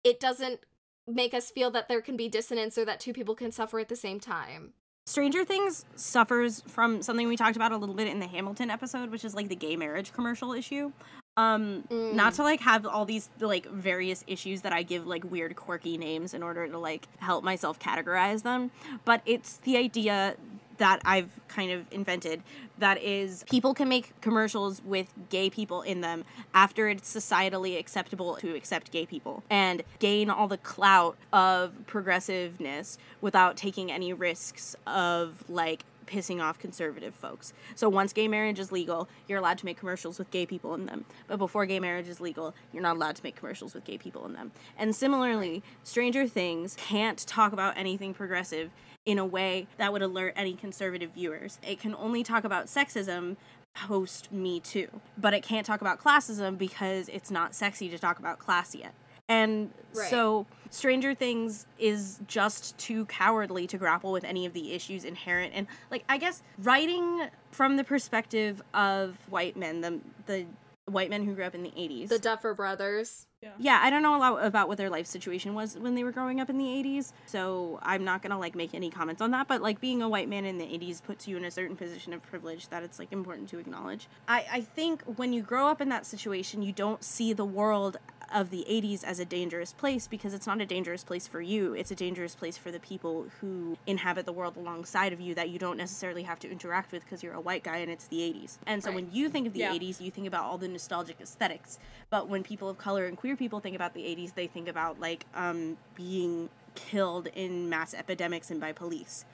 it 0.03 0.19
doesn't 0.19 0.67
make 1.07 1.35
us 1.35 1.51
feel 1.51 1.71
that 1.73 1.89
there 1.89 2.01
can 2.01 2.17
be 2.17 2.29
dissonance 2.29 2.77
or 2.77 2.85
that 2.85 3.01
two 3.01 3.13
people 3.13 3.35
can 3.35 3.53
suffer 3.53 3.79
at 3.79 3.89
the 3.89 3.97
same 3.97 4.21
time. 4.21 4.73
Stranger 5.07 5.45
Things 5.45 5.85
suffers 5.95 6.63
from 6.67 7.01
something 7.01 7.29
we 7.29 7.37
talked 7.37 7.55
about 7.55 7.71
a 7.71 7.77
little 7.77 7.95
bit 7.95 8.09
in 8.09 8.19
the 8.19 8.27
Hamilton 8.27 8.71
episode, 8.71 9.11
which 9.11 9.25
is 9.25 9.35
like 9.35 9.49
the 9.49 9.55
gay 9.55 9.77
marriage 9.77 10.13
commercial 10.13 10.53
issue. 10.53 10.91
Um, 11.39 11.85
Mm. 11.91 12.15
not 12.15 12.33
to 12.35 12.43
like 12.43 12.61
have 12.61 12.87
all 12.87 13.05
these 13.05 13.29
like 13.41 13.67
various 13.67 14.25
issues 14.27 14.63
that 14.63 14.73
I 14.73 14.83
give 14.83 15.07
like 15.07 15.23
weird 15.31 15.55
quirky 15.55 15.99
names 15.99 16.33
in 16.35 16.43
order 16.43 16.67
to 16.67 16.79
like 16.79 17.07
help 17.19 17.45
myself 17.45 17.79
categorize 17.79 18.43
them, 18.43 18.71
but 19.05 19.21
it's 19.27 19.59
the 19.59 19.77
idea 19.77 20.35
that 20.79 21.01
I've 21.05 21.31
kind 21.49 21.73
of 21.73 21.87
invented 21.91 22.43
that 22.79 23.03
is 23.03 23.45
people 23.49 23.75
can 23.75 23.89
make 23.89 24.19
commercials 24.21 24.83
with 24.85 25.13
gay 25.31 25.49
people 25.49 25.83
in 25.83 26.01
them 26.01 26.25
after 26.55 26.89
it's 26.89 27.15
societally 27.15 27.79
acceptable 27.79 28.37
to 28.37 28.55
accept 28.55 28.91
gay 28.91 29.07
people 29.07 29.43
and 29.51 29.83
gain 29.99 30.29
all 30.31 30.49
the 30.49 30.59
clout 30.59 31.17
of 31.33 31.73
progressiveness 31.87 32.99
without 33.21 33.57
taking 33.57 33.91
any 33.91 34.13
risks 34.13 34.77
of 34.87 35.43
like 35.49 35.85
pissing 36.07 36.41
off 36.41 36.59
conservative 36.59 37.15
folks. 37.15 37.53
So 37.75 37.89
once 37.89 38.13
gay 38.13 38.29
marriage 38.29 38.59
is 38.59 38.73
legal, 38.73 39.09
you're 39.27 39.39
allowed 39.39 39.59
to 39.59 39.65
make 39.65 39.77
commercials 39.77 40.19
with 40.19 40.31
gay 40.31 40.47
people 40.47 40.75
in 40.75 40.87
them. 40.87 41.05
But 41.27 41.39
before 41.39 41.67
gay 41.67 41.81
marriage 41.81 42.09
is 42.09 42.21
legal, 42.21 42.55
you're 42.73 42.83
not 42.83 42.97
allowed 42.97 43.17
to 43.17 43.23
make 43.25 43.37
commercials 43.37 43.75
with 43.75 43.85
gay 43.85 43.99
people 43.99 44.25
in 44.25 44.33
them. 44.33 44.53
And 44.79 44.95
similarly, 44.95 45.63
Stranger 45.83 46.27
Things 46.27 46.77
can't 46.77 47.19
talk 47.27 47.53
about 47.53 47.77
anything 47.77 48.15
progressive 48.15 48.71
in 49.07 49.19
a 49.19 49.25
way 49.25 49.69
that 49.79 49.93
would 49.93 50.03
alert 50.03 50.35
any 50.37 50.55
conservative 50.55 51.13
viewers. 51.15 51.59
It 51.67 51.81
can 51.81 51.95
only 51.95 52.23
talk 52.23 52.45
about 52.45 52.67
sexism 52.67 53.37
post 53.75 54.33
Me 54.33 54.61
Too, 54.61 54.89
but 55.17 55.33
it 55.33 55.43
can't 55.43 55.65
talk 55.65 55.81
about 55.81 56.03
classism 56.03 56.59
because 56.59 57.09
it's 57.09 57.31
not 57.31 57.55
sexy 57.55 57.89
to 57.89 57.99
talk 57.99 58.19
about 58.19 58.39
class 58.39 58.75
yet. 58.75 58.93
And 59.29 59.71
Right. 59.95 60.09
so 60.09 60.47
Stranger 60.71 61.15
Things 61.15 61.67
is 61.79 62.21
just 62.27 62.77
too 62.79 63.07
cowardly 63.07 63.67
to 63.69 63.79
grapple 63.79 64.13
with 64.13 64.25
any 64.25 64.47
of 64.47 64.53
the 64.53 64.73
issues 64.73 65.05
inherent 65.05 65.53
and 65.55 65.67
like 65.91 66.05
I 66.09 66.19
guess 66.19 66.43
writing 66.59 67.29
from 67.51 67.77
the 67.77 67.85
perspective 67.85 68.63
of 68.75 69.17
white 69.29 69.57
men, 69.57 69.81
the 69.81 70.01
the 70.27 70.47
white 70.87 71.11
men 71.11 71.25
who 71.25 71.35
grew 71.35 71.45
up 71.45 71.55
in 71.55 71.63
the 71.63 71.71
80s. 71.71 72.09
The 72.09 72.19
Duffer 72.19 72.55
Brothers. 72.55 73.27
Yeah, 73.59 73.81
I 73.83 73.91
don't 73.91 74.03
know 74.03 74.17
a 74.17 74.19
lot 74.19 74.45
about 74.45 74.69
what 74.69 74.79
their 74.79 74.91
life 74.91 75.07
situation 75.07 75.55
was 75.55 75.77
when 75.77 75.95
they 75.95 76.05
were 76.05 76.13
growing 76.13 76.41
up 76.41 76.51
in 76.51 76.59
the 76.59 76.65
80s, 76.65 77.13
so 77.27 77.79
I'm 77.83 78.05
not 78.05 78.23
gonna 78.23 78.39
like 78.39 78.55
make 78.55 78.75
any 78.75 78.91
comments 78.91 79.23
on 79.23 79.31
that. 79.33 79.49
But 79.49 79.63
like 79.63 79.81
being 79.81 80.03
a 80.03 80.09
white 80.09 80.29
man 80.29 80.45
in 80.45 80.59
the 80.59 80.65
80s 80.65 81.03
puts 81.03 81.27
you 81.27 81.37
in 81.37 81.45
a 81.45 81.51
certain 81.51 81.77
position 81.77 82.13
of 82.13 82.23
privilege 82.23 82.69
that 82.69 82.83
it's 82.83 82.99
like 82.99 83.13
important 83.13 83.49
to 83.51 83.59
acknowledge. 83.59 84.09
I, 84.29 84.47
I 84.53 84.61
think 84.61 85.03
when 85.17 85.33
you 85.33 85.43
grow 85.43 85.67
up 85.69 85.81
in 85.81 85.89
that 85.91 86.07
situation, 86.07 86.63
you 86.63 86.73
don't 86.73 87.03
see 87.03 87.33
the 87.33 87.45
world 87.45 87.97
of 88.35 88.51
the 88.51 88.65
80s 88.69 89.05
as 89.05 89.19
a 89.19 89.25
dangerous 89.25 89.73
place 89.73 90.07
because 90.07 90.35
it's 90.35 90.47
not 90.47 90.61
a 90.61 90.67
dangerous 90.67 91.05
place 91.05 91.27
for 91.27 91.41
you. 91.41 91.75
It's 91.75 91.91
a 91.91 91.95
dangerous 91.95 92.35
place 92.35 92.57
for 92.57 92.71
the 92.71 92.81
people 92.81 93.27
who 93.41 93.77
inhabit 93.87 94.27
the 94.27 94.33
world 94.33 94.57
alongside 94.57 95.13
of 95.13 95.21
you 95.21 95.35
that 95.35 95.49
you 95.51 95.59
don't 95.59 95.77
necessarily 95.77 96.23
have 96.25 96.39
to 96.41 96.51
interact 96.51 96.93
with 96.93 97.05
because 97.05 97.23
you're 97.23 97.35
a 97.35 97.41
white 97.41 97.63
guy 97.65 97.79
and 97.79 97.91
it's 97.91 98.07
the 98.09 98.21
80s. 98.21 98.59
And 98.67 98.83
so 98.83 98.91
Right. 98.91 98.97
when 98.97 99.11
you 99.13 99.29
think 99.29 99.47
of 99.47 99.53
the 99.53 99.61
Yeah. 99.61 99.73
80s, 99.73 100.01
you 100.01 100.11
think 100.11 100.27
about 100.27 100.45
all 100.45 100.59
the 100.59 100.69
nostalgic 100.69 101.21
aesthetics. 101.21 101.79
But 102.11 102.29
when 102.29 102.43
people 102.43 102.69
of 102.69 102.79
color 102.79 103.07
and 103.07 103.17
queer 103.17 103.37
people 103.37 103.61
think 103.61 103.77
about 103.77 103.95
the 103.95 104.05
80s, 104.07 104.35
they 104.35 104.47
think 104.47 104.69
about 104.69 105.01
like 105.01 105.27
um, 105.35 105.77
being 105.95 106.49
killed 106.75 107.29
in 107.35 107.69
mass 107.69 107.95
epidemics 107.95 108.51
and 108.51 108.61
by 108.61 108.73
police. 108.73 109.25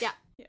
Yeah. 0.00 0.12
Yeah, 0.38 0.46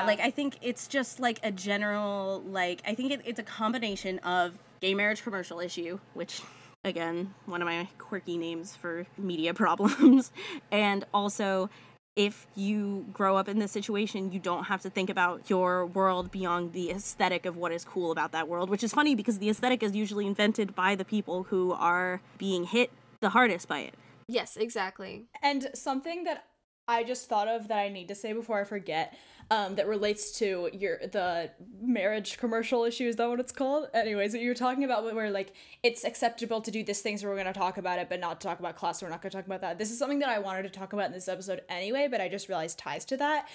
Yeah. 0.00 0.06
like 0.06 0.20
I 0.20 0.30
think 0.30 0.58
it's 0.62 0.86
just 0.88 1.20
like 1.20 1.40
a 1.42 1.50
general 1.52 2.42
like 2.46 2.82
I 2.86 2.94
think 2.94 3.12
it, 3.12 3.20
it's 3.24 3.38
a 3.38 3.42
combination 3.42 4.18
of 4.20 4.54
gay 4.80 4.94
marriage 4.94 5.22
commercial 5.22 5.60
issue, 5.60 5.98
which 6.14 6.40
again 6.84 7.34
one 7.46 7.62
of 7.62 7.66
my 7.66 7.88
quirky 7.98 8.38
names 8.38 8.76
for 8.76 9.06
media 9.16 9.54
problems, 9.64 10.32
and 10.70 11.04
also 11.12 11.70
if 12.18 12.48
you 12.56 13.06
grow 13.12 13.36
up 13.36 13.48
in 13.48 13.60
this 13.60 13.70
situation, 13.70 14.32
you 14.32 14.40
don't 14.40 14.64
have 14.64 14.82
to 14.82 14.90
think 14.90 15.08
about 15.08 15.48
your 15.48 15.86
world 15.86 16.32
beyond 16.32 16.72
the 16.72 16.90
aesthetic 16.90 17.46
of 17.46 17.56
what 17.56 17.70
is 17.70 17.84
cool 17.84 18.10
about 18.10 18.32
that 18.32 18.48
world, 18.48 18.68
which 18.68 18.82
is 18.82 18.92
funny 18.92 19.14
because 19.14 19.38
the 19.38 19.48
aesthetic 19.48 19.84
is 19.84 19.94
usually 19.94 20.26
invented 20.26 20.74
by 20.74 20.96
the 20.96 21.04
people 21.04 21.44
who 21.44 21.72
are 21.74 22.20
being 22.36 22.64
hit 22.64 22.90
the 23.20 23.28
hardest 23.28 23.68
by 23.68 23.80
it. 23.80 23.94
Yes, 24.26 24.56
exactly. 24.56 25.26
And 25.42 25.68
something 25.74 26.24
that 26.24 26.44
I 26.88 27.04
just 27.04 27.28
thought 27.28 27.46
of 27.46 27.68
that 27.68 27.78
I 27.78 27.88
need 27.88 28.08
to 28.08 28.16
say 28.16 28.32
before 28.32 28.60
I 28.60 28.64
forget, 28.64 29.14
um, 29.50 29.76
that 29.76 29.88
relates 29.88 30.32
to 30.38 30.68
your 30.72 30.98
the 30.98 31.50
marriage 31.80 32.36
commercial 32.38 32.84
issue. 32.84 33.06
Is 33.06 33.16
that 33.16 33.28
what 33.28 33.40
it's 33.40 33.52
called? 33.52 33.88
Anyways, 33.94 34.34
you 34.34 34.48
were 34.48 34.54
talking 34.54 34.84
about 34.84 35.04
where 35.14 35.30
like 35.30 35.52
it's 35.82 36.04
acceptable 36.04 36.60
to 36.60 36.70
do 36.70 36.84
this 36.84 37.00
thing, 37.00 37.16
so 37.16 37.28
we're 37.28 37.36
gonna 37.36 37.52
talk 37.52 37.78
about 37.78 37.98
it, 37.98 38.08
but 38.08 38.20
not 38.20 38.40
talk 38.40 38.58
about 38.60 38.76
class. 38.76 39.00
So 39.00 39.06
we're 39.06 39.10
not 39.10 39.22
gonna 39.22 39.30
talk 39.30 39.46
about 39.46 39.62
that. 39.62 39.78
This 39.78 39.90
is 39.90 39.98
something 39.98 40.18
that 40.18 40.28
I 40.28 40.38
wanted 40.38 40.64
to 40.64 40.70
talk 40.70 40.92
about 40.92 41.06
in 41.06 41.12
this 41.12 41.28
episode 41.28 41.62
anyway, 41.68 42.08
but 42.10 42.20
I 42.20 42.28
just 42.28 42.48
realized 42.48 42.78
ties 42.78 43.04
to 43.06 43.16
that 43.16 43.48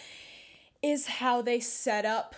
is 0.82 1.08
how 1.08 1.42
they 1.42 1.60
set 1.60 2.06
up 2.06 2.36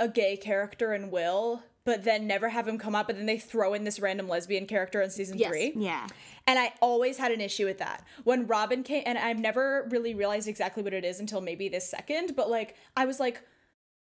a 0.00 0.08
gay 0.08 0.36
character 0.36 0.92
in 0.92 1.10
Will, 1.10 1.62
but 1.84 2.04
then 2.04 2.26
never 2.26 2.48
have 2.50 2.68
him 2.68 2.78
come 2.78 2.94
up, 2.94 3.08
but 3.08 3.16
then 3.16 3.26
they 3.26 3.38
throw 3.38 3.74
in 3.74 3.84
this 3.84 3.98
random 3.98 4.28
lesbian 4.28 4.66
character 4.66 5.02
in 5.02 5.10
season 5.10 5.38
Yes. 5.38 5.48
three. 5.48 5.72
Yeah. 5.76 6.06
And 6.46 6.58
I 6.58 6.72
always 6.80 7.18
had 7.18 7.32
an 7.32 7.40
issue 7.40 7.64
with 7.66 7.78
that. 7.78 8.04
When 8.24 8.46
Robin 8.46 8.82
came, 8.82 9.02
and 9.06 9.18
I've 9.18 9.38
never 9.38 9.88
really 9.90 10.14
realized 10.14 10.48
exactly 10.48 10.82
what 10.82 10.94
it 10.94 11.04
is 11.04 11.18
until 11.20 11.40
maybe 11.40 11.68
this 11.68 11.88
second, 11.88 12.36
but 12.36 12.48
like, 12.50 12.76
I 12.96 13.04
was 13.04 13.18
like, 13.18 13.42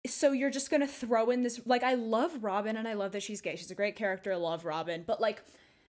so 0.06 0.32
you're 0.32 0.50
just 0.50 0.70
gonna 0.70 0.86
throw 0.86 1.30
in 1.30 1.42
this, 1.42 1.60
like, 1.64 1.82
I 1.82 1.94
love 1.94 2.42
Robin 2.44 2.76
and 2.76 2.86
I 2.86 2.92
love 2.92 3.12
that 3.12 3.22
she's 3.22 3.40
gay. 3.40 3.56
She's 3.56 3.70
a 3.70 3.74
great 3.74 3.96
character. 3.96 4.32
I 4.32 4.36
love 4.36 4.66
Robin. 4.66 5.02
But 5.06 5.20
like, 5.20 5.42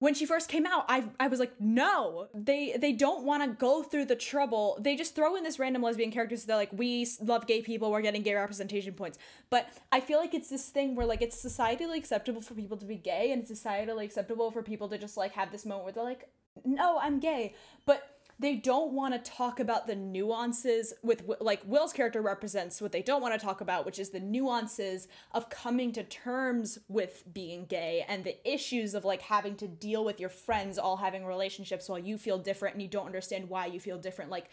when 0.01 0.15
she 0.15 0.27
first 0.27 0.49
came 0.49 0.65
out, 0.65 0.85
I 0.89 1.05
I 1.19 1.27
was 1.27 1.41
like, 1.41 1.53
no, 1.61 2.29
they 2.33 2.77
they 2.79 2.93
don't 2.93 3.25
want 3.25 3.43
to 3.43 3.49
go 3.49 3.83
through 3.83 4.05
the 4.07 4.17
trouble. 4.17 4.79
They 4.81 4.95
just 4.95 5.15
throw 5.15 5.35
in 5.35 5.43
this 5.43 5.59
random 5.59 5.83
lesbian 5.83 6.13
character. 6.13 6.37
So 6.37 6.47
they're 6.47 6.57
like, 6.57 6.73
we 6.73 7.07
love 7.21 7.47
gay 7.47 7.63
people. 7.63 7.91
We're 7.91 8.03
getting 8.03 8.23
gay 8.23 8.35
representation 8.35 8.95
points. 8.95 9.19
But 9.51 9.69
I 9.91 10.01
feel 10.01 10.19
like 10.19 10.35
it's 10.35 10.49
this 10.49 10.69
thing 10.69 10.95
where 10.95 11.07
like 11.07 11.23
it's 11.23 11.45
societally 11.45 11.97
acceptable 11.97 12.41
for 12.41 12.55
people 12.55 12.77
to 12.77 12.87
be 12.87 12.97
gay, 12.97 13.33
and 13.33 13.43
it's 13.43 13.51
societally 13.51 14.05
acceptable 14.05 14.51
for 14.51 14.63
people 14.63 14.89
to 14.89 14.99
just 14.99 15.17
like 15.17 15.33
have 15.33 15.51
this 15.51 15.67
moment 15.67 15.85
where 15.85 15.93
they're 15.93 16.05
like, 16.05 16.29
no, 16.65 16.99
I'm 16.99 17.19
gay, 17.19 17.55
but 17.87 18.18
they 18.41 18.55
don't 18.55 18.93
want 18.93 19.13
to 19.13 19.31
talk 19.31 19.59
about 19.59 19.87
the 19.87 19.97
nuances 19.97 20.95
with 21.03 21.25
like 21.41 21.61
Will's 21.67 21.93
character 21.93 22.23
represents 22.23 22.81
what 22.81 22.93
they 22.93 23.03
don't 23.03 23.21
want 23.21 23.39
to 23.39 23.45
talk 23.45 23.61
about, 23.61 23.85
which 23.85 23.99
is 23.99 24.11
the 24.11 24.21
nuances 24.21 25.09
of 25.33 25.51
coming 25.51 25.91
to 25.93 26.05
terms 26.05 26.79
with 26.89 27.25
being 27.33 27.67
gay 27.67 28.05
and 28.09 28.23
the 28.23 28.37
issues 28.49 28.95
of 28.95 29.05
like 29.05 29.23
having 29.23 29.57
to 29.57 29.67
deal 29.67 30.05
with 30.05 30.21
your 30.21 30.29
friends 30.29 30.79
all 30.79 30.97
having 30.97 31.25
relationships 31.25 31.89
while 31.89 31.99
you 31.99 32.17
feel 32.17 32.39
different 32.39 32.75
and 32.75 32.83
you 32.83 32.89
don't 32.89 33.07
understand 33.07 33.49
why 33.49 33.67
you 33.67 33.81
feel 33.81 33.99
different. 33.99 34.31
Like 34.31 34.51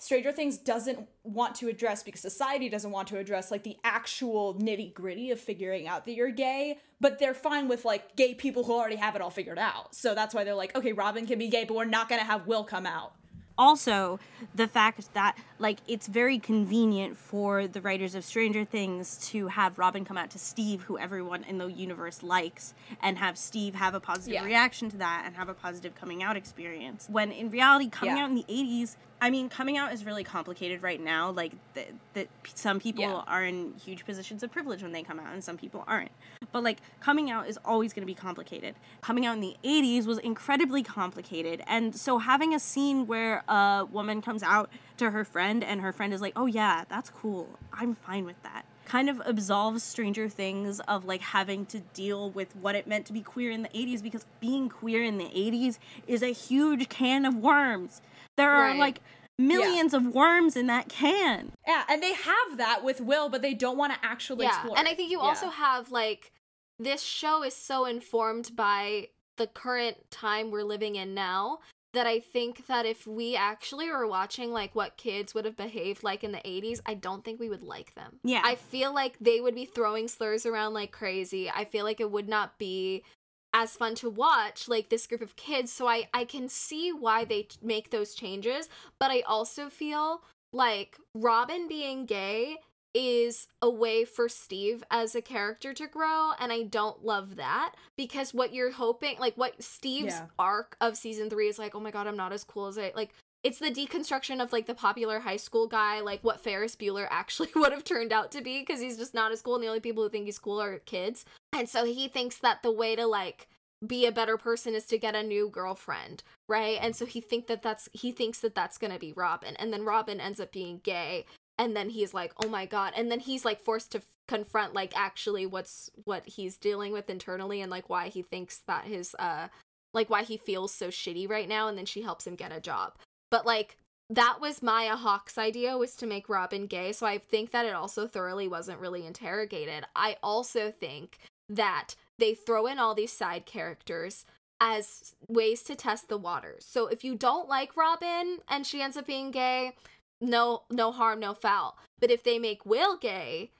Stranger 0.00 0.30
Things 0.30 0.58
doesn't 0.58 1.08
want 1.24 1.56
to 1.56 1.68
address 1.68 2.02
because 2.04 2.20
society 2.20 2.68
doesn't 2.68 2.90
want 2.92 3.08
to 3.08 3.18
address 3.18 3.50
like 3.50 3.64
the 3.64 3.76
actual 3.82 4.54
nitty 4.54 4.94
gritty 4.94 5.30
of 5.32 5.40
figuring 5.40 5.88
out 5.88 6.04
that 6.04 6.12
you're 6.12 6.30
gay, 6.30 6.78
but 7.00 7.18
they're 7.18 7.34
fine 7.34 7.66
with 7.68 7.84
like 7.84 8.14
gay 8.14 8.32
people 8.32 8.62
who 8.64 8.72
already 8.74 8.96
have 8.96 9.16
it 9.16 9.20
all 9.22 9.30
figured 9.30 9.58
out. 9.58 9.94
So 9.94 10.14
that's 10.14 10.34
why 10.34 10.44
they're 10.44 10.54
like, 10.54 10.76
okay, 10.76 10.92
Robin 10.92 11.26
can 11.26 11.38
be 11.38 11.48
gay, 11.48 11.64
but 11.64 11.76
we're 11.76 11.84
not 11.84 12.08
gonna 12.08 12.22
have 12.22 12.46
Will 12.46 12.62
come 12.64 12.86
out. 12.86 13.12
also 13.58 14.20
the 14.54 14.68
fact 14.68 15.12
that 15.14 15.36
like 15.58 15.78
it's 15.88 16.06
very 16.06 16.38
convenient 16.38 17.16
for 17.16 17.66
the 17.66 17.80
writers 17.80 18.14
of 18.14 18.24
stranger 18.24 18.64
things 18.64 19.18
to 19.30 19.48
have 19.48 19.76
robin 19.80 20.04
come 20.04 20.16
out 20.16 20.30
to 20.30 20.38
steve 20.38 20.82
who 20.82 20.96
everyone 20.96 21.42
in 21.42 21.58
the 21.58 21.66
universe 21.66 22.22
likes 22.22 22.72
and 23.02 23.18
have 23.18 23.36
steve 23.36 23.74
have 23.74 23.94
a 23.94 24.00
positive 24.00 24.34
Yeah. 24.34 24.44
reaction 24.44 24.88
to 24.90 24.96
that 24.98 25.24
and 25.26 25.34
have 25.34 25.48
a 25.48 25.54
positive 25.54 25.96
coming 25.96 26.22
out 26.22 26.36
experience 26.36 27.08
when 27.10 27.32
in 27.32 27.50
reality 27.50 27.88
coming 27.90 28.16
Yeah. 28.16 28.22
out 28.22 28.30
in 28.30 28.36
the 28.36 28.44
80s 28.48 28.94
i 29.20 29.30
mean 29.30 29.48
coming 29.48 29.76
out 29.76 29.92
is 29.92 30.04
really 30.04 30.24
complicated 30.24 30.82
right 30.82 31.00
now. 31.00 31.30
Like 31.30 31.52
that 31.74 32.28
some 32.54 32.80
people 32.80 33.02
Yeah. 33.02 33.22
are 33.26 33.44
in 33.44 33.74
huge 33.84 34.04
positions 34.04 34.42
of 34.42 34.50
privilege 34.50 34.82
when 34.82 34.92
they 34.92 35.02
come 35.02 35.18
out 35.20 35.32
and 35.32 35.42
some 35.42 35.56
people 35.56 35.84
aren't. 35.86 36.10
But 36.52 36.62
like 36.62 36.78
coming 37.00 37.30
out 37.30 37.48
is 37.48 37.58
always 37.64 37.92
going 37.92 38.02
to 38.02 38.06
be 38.06 38.14
complicated. 38.14 38.74
Coming 39.02 39.26
out 39.26 39.34
in 39.34 39.40
the 39.40 39.56
80s 39.64 40.06
was 40.06 40.18
incredibly 40.18 40.82
complicated. 40.82 41.62
And 41.66 41.94
so 41.94 42.18
having 42.18 42.54
a 42.54 42.58
scene 42.60 43.06
where 43.06 43.42
a 43.48 43.86
woman 43.90 44.22
comes 44.22 44.42
out 44.42 44.70
to 44.98 45.10
her 45.10 45.24
friend 45.24 45.62
and 45.62 45.80
her 45.80 45.92
friend 45.92 46.12
is 46.14 46.20
like 46.20 46.32
oh 46.36 46.46
yeah 46.46 46.84
that's 46.88 47.10
cool. 47.10 47.48
I'm 47.72 47.94
fine 47.94 48.24
with 48.24 48.40
that. 48.42 48.64
Kind 48.84 49.10
of 49.10 49.20
absolves 49.26 49.82
stranger 49.82 50.28
things 50.30 50.80
of 50.80 51.04
like 51.04 51.20
having 51.20 51.66
to 51.66 51.80
deal 51.92 52.30
with 52.30 52.56
what 52.56 52.74
it 52.74 52.86
meant 52.86 53.04
to 53.06 53.12
be 53.12 53.20
queer 53.20 53.50
in 53.50 53.62
the 53.62 53.68
80s 53.68 54.02
because 54.02 54.24
being 54.40 54.68
queer 54.70 55.02
in 55.02 55.18
the 55.18 55.26
80s 55.26 55.78
is 56.06 56.22
a 56.22 56.32
huge 56.32 56.88
can 56.88 57.26
of 57.26 57.34
worms 57.36 58.00
there 58.38 58.50
are 58.50 58.68
Right. 58.70 58.78
like 58.78 59.00
millions 59.38 59.94
of 59.94 60.06
worms 60.06 60.56
in 60.56 60.66
that 60.66 60.88
can 60.88 61.52
Yeah, 61.66 61.84
and 61.88 62.02
they 62.02 62.14
have 62.14 62.56
that 62.56 62.82
with 62.82 63.00
Will, 63.00 63.28
but 63.28 63.40
they 63.42 63.54
don't 63.54 63.76
want 63.78 63.92
to 63.92 63.98
actually 64.04 64.46
explore. 64.46 64.52
yeah 64.52 64.60
explore. 64.72 64.78
and 64.78 64.88
i 64.88 64.94
think 64.94 65.10
you 65.10 65.18
Yeah. 65.20 65.26
also 65.26 65.48
have 65.48 65.90
like 65.92 66.32
this 66.80 67.02
show 67.02 67.42
is 67.44 67.54
so 67.54 67.84
informed 67.84 68.56
by 68.56 69.08
the 69.36 69.46
current 69.46 70.10
time 70.10 70.50
we're 70.50 70.64
living 70.64 70.96
in 70.96 71.14
now 71.14 71.58
that 71.94 72.06
i 72.06 72.18
think 72.20 72.66
that 72.66 72.84
if 72.84 73.06
we 73.06 73.36
actually 73.36 73.88
were 73.90 74.06
watching 74.06 74.52
like 74.52 74.74
what 74.74 74.96
kids 74.96 75.34
would 75.34 75.44
have 75.44 75.56
behaved 75.56 76.02
like 76.02 76.22
in 76.24 76.32
the 76.32 76.38
80s 76.38 76.80
i 76.86 76.94
don't 76.94 77.24
think 77.24 77.38
we 77.38 77.48
would 77.48 77.62
like 77.62 77.94
them 77.94 78.18
Yeah. 78.24 78.42
i 78.44 78.56
feel 78.56 78.92
like 78.92 79.16
they 79.20 79.40
would 79.40 79.54
be 79.54 79.64
throwing 79.64 80.08
slurs 80.08 80.44
around 80.46 80.74
like 80.74 80.90
crazy 80.90 81.48
i 81.48 81.64
feel 81.64 81.84
like 81.84 82.00
it 82.00 82.10
would 82.10 82.28
not 82.28 82.58
be 82.58 83.04
as 83.54 83.76
fun 83.76 83.94
to 83.94 84.10
watch 84.10 84.68
like 84.68 84.88
this 84.88 85.06
group 85.06 85.20
of 85.22 85.36
kids 85.36 85.72
so 85.72 85.86
i 85.88 86.08
i 86.12 86.24
can 86.24 86.48
see 86.48 86.92
why 86.92 87.24
they 87.24 87.42
t- 87.42 87.56
make 87.62 87.90
those 87.90 88.14
changes 88.14 88.68
but 88.98 89.10
i 89.10 89.20
also 89.22 89.68
feel 89.68 90.22
like 90.52 90.96
robin 91.14 91.66
being 91.68 92.04
gay 92.06 92.56
is 92.94 93.48
a 93.60 93.68
way 93.68 94.04
for 94.04 94.28
Steve 94.28 94.82
as 94.90 95.14
a 95.14 95.20
character 95.22 95.74
to 95.74 95.86
grow 95.86 96.32
and 96.40 96.50
I 96.50 96.62
don't 96.62 97.04
love 97.04 97.36
that 97.36 97.74
because 97.96 98.32
what 98.32 98.54
you're 98.54 98.72
hoping 98.72 99.16
like 99.18 99.34
what 99.36 99.62
Steve's 99.62 100.14
Yeah. 100.14 100.26
arc 100.38 100.76
of 100.80 100.96
season 100.96 101.28
3 101.28 101.48
is 101.48 101.58
like 101.58 101.74
oh 101.74 101.80
my 101.80 101.90
god 101.90 102.06
I'm 102.06 102.16
not 102.16 102.32
as 102.32 102.44
cool 102.44 102.66
as 102.66 102.78
I 102.78 102.92
like 102.96 103.10
it's 103.42 103.58
the 103.58 103.70
deconstruction 103.70 104.42
of 104.42 104.52
like 104.52 104.66
the 104.66 104.74
popular 104.74 105.20
high 105.20 105.36
school 105.36 105.66
guy 105.66 106.00
like 106.00 106.22
what 106.22 106.40
Ferris 106.42 106.76
Bueller 106.76 107.06
actually 107.10 107.50
would 107.56 107.72
have 107.72 107.84
turned 107.84 108.12
out 108.12 108.30
to 108.32 108.42
be 108.42 108.60
because 108.60 108.80
he's 108.80 108.98
just 108.98 109.14
not 109.14 109.32
as 109.32 109.42
cool 109.42 109.54
and 109.54 109.64
the 109.64 109.68
only 109.68 109.80
people 109.80 110.02
who 110.02 110.08
think 110.08 110.26
he's 110.26 110.38
cool 110.38 110.60
are 110.60 110.78
kids. 110.80 111.24
And 111.52 111.68
so 111.68 111.84
he 111.84 112.08
thinks 112.08 112.38
that 112.38 112.62
the 112.62 112.72
way 112.72 112.96
to 112.96 113.06
like 113.06 113.48
be 113.86 114.06
a 114.06 114.12
better 114.12 114.36
person 114.36 114.74
is 114.74 114.86
to 114.86 114.98
get 114.98 115.14
a 115.14 115.22
new 115.22 115.48
girlfriend 115.48 116.22
right? 116.48 116.78
And 116.80 116.96
so 116.96 117.06
he 117.06 117.20
think 117.20 117.46
that 117.46 117.62
that's 117.62 117.88
he 117.92 118.12
thinks 118.12 118.40
that 118.40 118.54
that's 118.54 118.78
to 118.78 118.98
be 118.98 119.12
Robin 119.12 119.54
and 119.56 119.72
then 119.72 119.84
Robin 119.84 120.20
ends 120.20 120.40
up 120.40 120.52
being 120.52 120.80
gay 120.82 121.24
and 121.58 121.76
then 121.76 121.90
he's 121.90 122.14
like 122.14 122.32
oh 122.42 122.48
my 122.48 122.64
god 122.66 122.92
and 122.96 123.10
then 123.10 123.20
he's 123.20 123.44
like 123.44 123.60
forced 123.60 123.92
to 123.92 124.02
confront 124.28 124.74
like 124.74 124.92
actually 124.96 125.44
what's 125.44 125.90
what 126.04 126.26
he's 126.26 126.56
dealing 126.56 126.92
with 126.92 127.10
internally 127.10 127.60
and 127.60 127.70
like 127.70 127.88
why 127.88 128.08
he 128.08 128.22
thinks 128.22 128.62
that 128.66 128.84
his 128.84 129.14
uh 129.18 129.48
like 129.92 130.08
why 130.08 130.22
he 130.22 130.36
feels 130.36 130.72
so 130.72 130.88
shitty 130.88 131.28
right 131.28 131.48
now 131.48 131.68
and 131.68 131.76
then 131.76 131.86
she 131.86 132.02
helps 132.02 132.26
him 132.26 132.34
get 132.34 132.52
a 132.52 132.60
job 132.60 132.94
but 133.30 133.46
like 133.46 133.76
that 134.10 134.40
was 134.40 134.62
Maya 134.62 134.96
Hawke's 134.96 135.36
idea 135.36 135.76
was 135.76 135.94
to 135.96 136.06
make 136.06 136.28
Robin 136.28 136.66
gay 136.66 136.92
so 136.92 137.06
I 137.06 137.18
think 137.18 137.50
that 137.50 137.66
it 137.66 137.74
also 137.74 138.06
thoroughly 138.06 138.48
wasn't 138.48 138.80
really 138.80 139.06
interrogated 139.06 139.84
I 139.94 140.16
also 140.22 140.70
think 140.70 141.18
that 141.48 141.94
they 142.18 142.34
throw 142.34 142.66
in 142.66 142.78
all 142.78 142.94
these 142.94 143.12
side 143.12 143.46
characters 143.46 144.24
as 144.60 145.14
ways 145.28 145.62
to 145.62 145.74
test 145.74 146.08
the 146.08 146.18
waters. 146.18 146.64
So 146.68 146.88
if 146.88 147.04
you 147.04 147.14
don't 147.14 147.48
like 147.48 147.76
Robin 147.76 148.38
and 148.48 148.66
she 148.66 148.82
ends 148.82 148.96
up 148.96 149.06
being 149.06 149.30
gay, 149.30 149.74
no 150.20 150.62
no 150.70 150.90
harm, 150.90 151.20
no 151.20 151.34
foul. 151.34 151.78
But 152.00 152.10
if 152.10 152.24
they 152.24 152.38
make 152.38 152.66
Will 152.66 152.96
gay, 152.96 153.50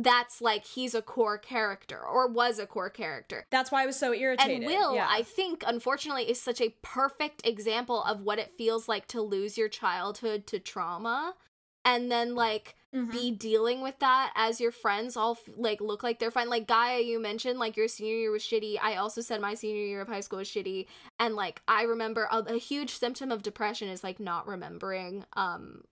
that's 0.00 0.40
like 0.40 0.64
he's 0.64 0.94
a 0.94 1.02
core 1.02 1.38
character 1.38 1.98
or 2.00 2.28
was 2.28 2.58
a 2.58 2.66
core 2.66 2.88
character. 2.88 3.46
That's 3.50 3.72
why 3.72 3.82
I 3.82 3.86
was 3.86 3.98
so 3.98 4.14
irritated. 4.14 4.58
And 4.58 4.66
Will, 4.66 4.94
yeah. 4.94 5.08
I 5.10 5.22
think, 5.22 5.64
unfortunately, 5.66 6.30
is 6.30 6.40
such 6.40 6.60
a 6.60 6.74
perfect 6.82 7.44
example 7.46 8.02
of 8.04 8.20
what 8.22 8.38
it 8.38 8.52
feels 8.56 8.88
like 8.88 9.08
to 9.08 9.20
lose 9.20 9.58
your 9.58 9.68
childhood 9.68 10.46
to 10.48 10.60
trauma 10.60 11.34
and 11.84 12.10
then 12.10 12.34
like 12.34 12.74
Mhm. 12.94 13.12
be 13.12 13.30
dealing 13.30 13.82
with 13.82 13.98
that 13.98 14.32
as 14.34 14.62
your 14.62 14.72
friends 14.72 15.14
all 15.14 15.32
f- 15.32 15.54
like 15.56 15.80
look 15.82 16.02
like 16.02 16.18
they're 16.18 16.30
fine. 16.30 16.48
Like 16.48 16.66
Gaia, 16.66 17.00
you 17.00 17.20
mentioned 17.20 17.58
like 17.58 17.76
your 17.76 17.86
senior 17.86 18.14
year 18.14 18.30
was 18.30 18.42
shitty. 18.42 18.78
I 18.80 18.96
also 18.96 19.20
said 19.20 19.42
my 19.42 19.52
senior 19.54 19.84
year 19.84 20.00
of 20.00 20.08
high 20.08 20.20
school 20.20 20.38
was 20.38 20.48
shitty, 20.48 20.86
and 21.18 21.34
like 21.36 21.60
I 21.68 21.82
remember 21.82 22.26
a, 22.32 22.38
a 22.38 22.56
huge 22.56 22.94
symptom 22.96 23.30
of 23.30 23.42
depression 23.42 23.88
is 23.90 24.02
like 24.02 24.18
not 24.18 24.46
remembering 24.48 25.26
um 25.34 25.82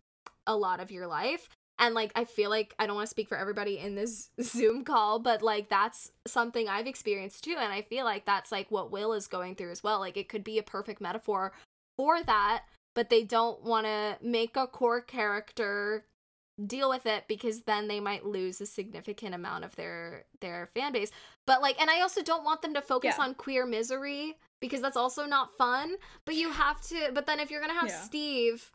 a 0.46 0.56
lot 0.56 0.80
of 0.80 0.90
your 0.90 1.06
life. 1.06 1.50
And 1.78 1.94
like 1.94 2.12
I 2.14 2.24
feel 2.24 2.48
like 2.50 2.74
I 2.78 2.86
don't 2.86 2.96
want 2.96 3.06
to 3.06 3.10
speak 3.10 3.28
for 3.28 3.36
everybody 3.36 3.78
in 3.78 3.94
this 3.94 4.30
Zoom 4.40 4.84
call, 4.84 5.18
but 5.18 5.42
like 5.42 5.68
that's 5.68 6.10
something 6.26 6.68
I've 6.68 6.86
experienced 6.86 7.44
too, 7.44 7.56
and 7.58 7.72
I 7.72 7.82
feel 7.82 8.04
like 8.04 8.24
that's 8.24 8.50
like 8.50 8.70
what 8.70 8.90
Will 8.90 9.12
is 9.12 9.26
going 9.26 9.54
through 9.56 9.70
as 9.72 9.82
well. 9.82 9.98
Like 10.00 10.16
it 10.16 10.28
could 10.28 10.44
be 10.44 10.58
a 10.58 10.62
perfect 10.62 11.00
metaphor 11.00 11.52
for 11.96 12.22
that, 12.22 12.64
but 12.94 13.10
they 13.10 13.24
don't 13.24 13.62
want 13.62 13.86
to 13.86 14.16
make 14.22 14.56
a 14.56 14.66
core 14.66 15.00
character 15.02 16.04
deal 16.66 16.88
with 16.88 17.04
it 17.04 17.24
because 17.28 17.62
then 17.64 17.86
they 17.86 18.00
might 18.00 18.24
lose 18.24 18.62
a 18.62 18.66
significant 18.66 19.34
amount 19.34 19.62
of 19.62 19.76
their 19.76 20.24
their 20.40 20.70
fan 20.74 20.90
base 20.90 21.10
but 21.46 21.60
like 21.60 21.78
and 21.78 21.90
i 21.90 22.00
also 22.00 22.22
don't 22.22 22.44
want 22.44 22.62
them 22.62 22.72
to 22.72 22.80
focus 22.80 23.16
Yeah. 23.18 23.24
on 23.24 23.34
queer 23.34 23.66
misery 23.66 24.38
because 24.58 24.80
that's 24.80 24.96
also 24.96 25.26
not 25.26 25.54
fun 25.58 25.96
but 26.24 26.34
you 26.34 26.50
have 26.50 26.80
to 26.88 27.10
but 27.12 27.26
then 27.26 27.40
if 27.40 27.50
you're 27.50 27.60
gonna 27.60 27.74
have 27.74 27.88
Yeah. 27.90 28.00
steve 28.00 28.70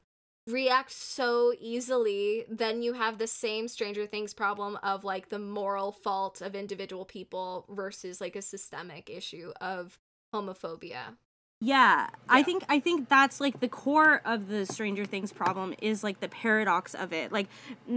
react 0.47 0.91
so 0.91 1.53
easily 1.59 2.45
then 2.49 2.81
you 2.81 2.93
have 2.93 3.17
the 3.17 3.27
same 3.27 3.67
stranger 3.67 4.07
things 4.07 4.33
problem 4.33 4.77
of 4.81 5.03
like 5.03 5.29
the 5.29 5.39
moral 5.39 5.91
fault 5.91 6.41
of 6.41 6.55
individual 6.55 7.05
people 7.05 7.65
versus 7.69 8.19
like 8.19 8.35
a 8.35 8.41
systemic 8.41 9.09
issue 9.09 9.51
of 9.61 9.99
homophobia 10.33 11.15
Yeah, 11.63 12.09
I 12.27 12.41
think 12.41 12.63
I 12.69 12.79
think 12.79 13.07
that's 13.07 13.39
like 13.39 13.59
the 13.59 13.67
core 13.67 14.23
of 14.25 14.47
the 14.47 14.65
Stranger 14.65 15.05
Things 15.05 15.31
problem 15.31 15.75
is 15.79 16.03
like 16.03 16.19
the 16.19 16.27
paradox 16.27 16.95
of 16.95 17.13
it. 17.13 17.31
Like 17.31 17.47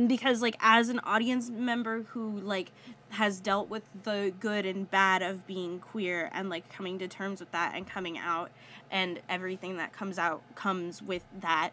because 0.07 0.43
like 0.43 0.57
as 0.61 0.91
an 0.91 1.01
audience 1.01 1.49
member 1.49 2.03
who 2.03 2.41
like 2.41 2.73
has 3.09 3.41
dealt 3.41 3.71
with 3.71 3.89
the 4.03 4.35
good 4.39 4.67
and 4.67 4.91
bad 4.91 5.23
of 5.23 5.47
being 5.47 5.79
queer 5.79 6.29
and 6.35 6.51
like 6.51 6.69
coming 6.69 6.99
to 6.99 7.09
terms 7.09 7.41
with 7.41 7.51
that 7.53 7.73
and 7.75 7.87
coming 7.87 8.19
out 8.19 8.51
and 8.91 9.19
everything 9.31 9.79
that 9.79 9.95
comes 9.95 10.19
out 10.19 10.43
comes 10.57 11.01
with 11.01 11.25
that. 11.41 11.71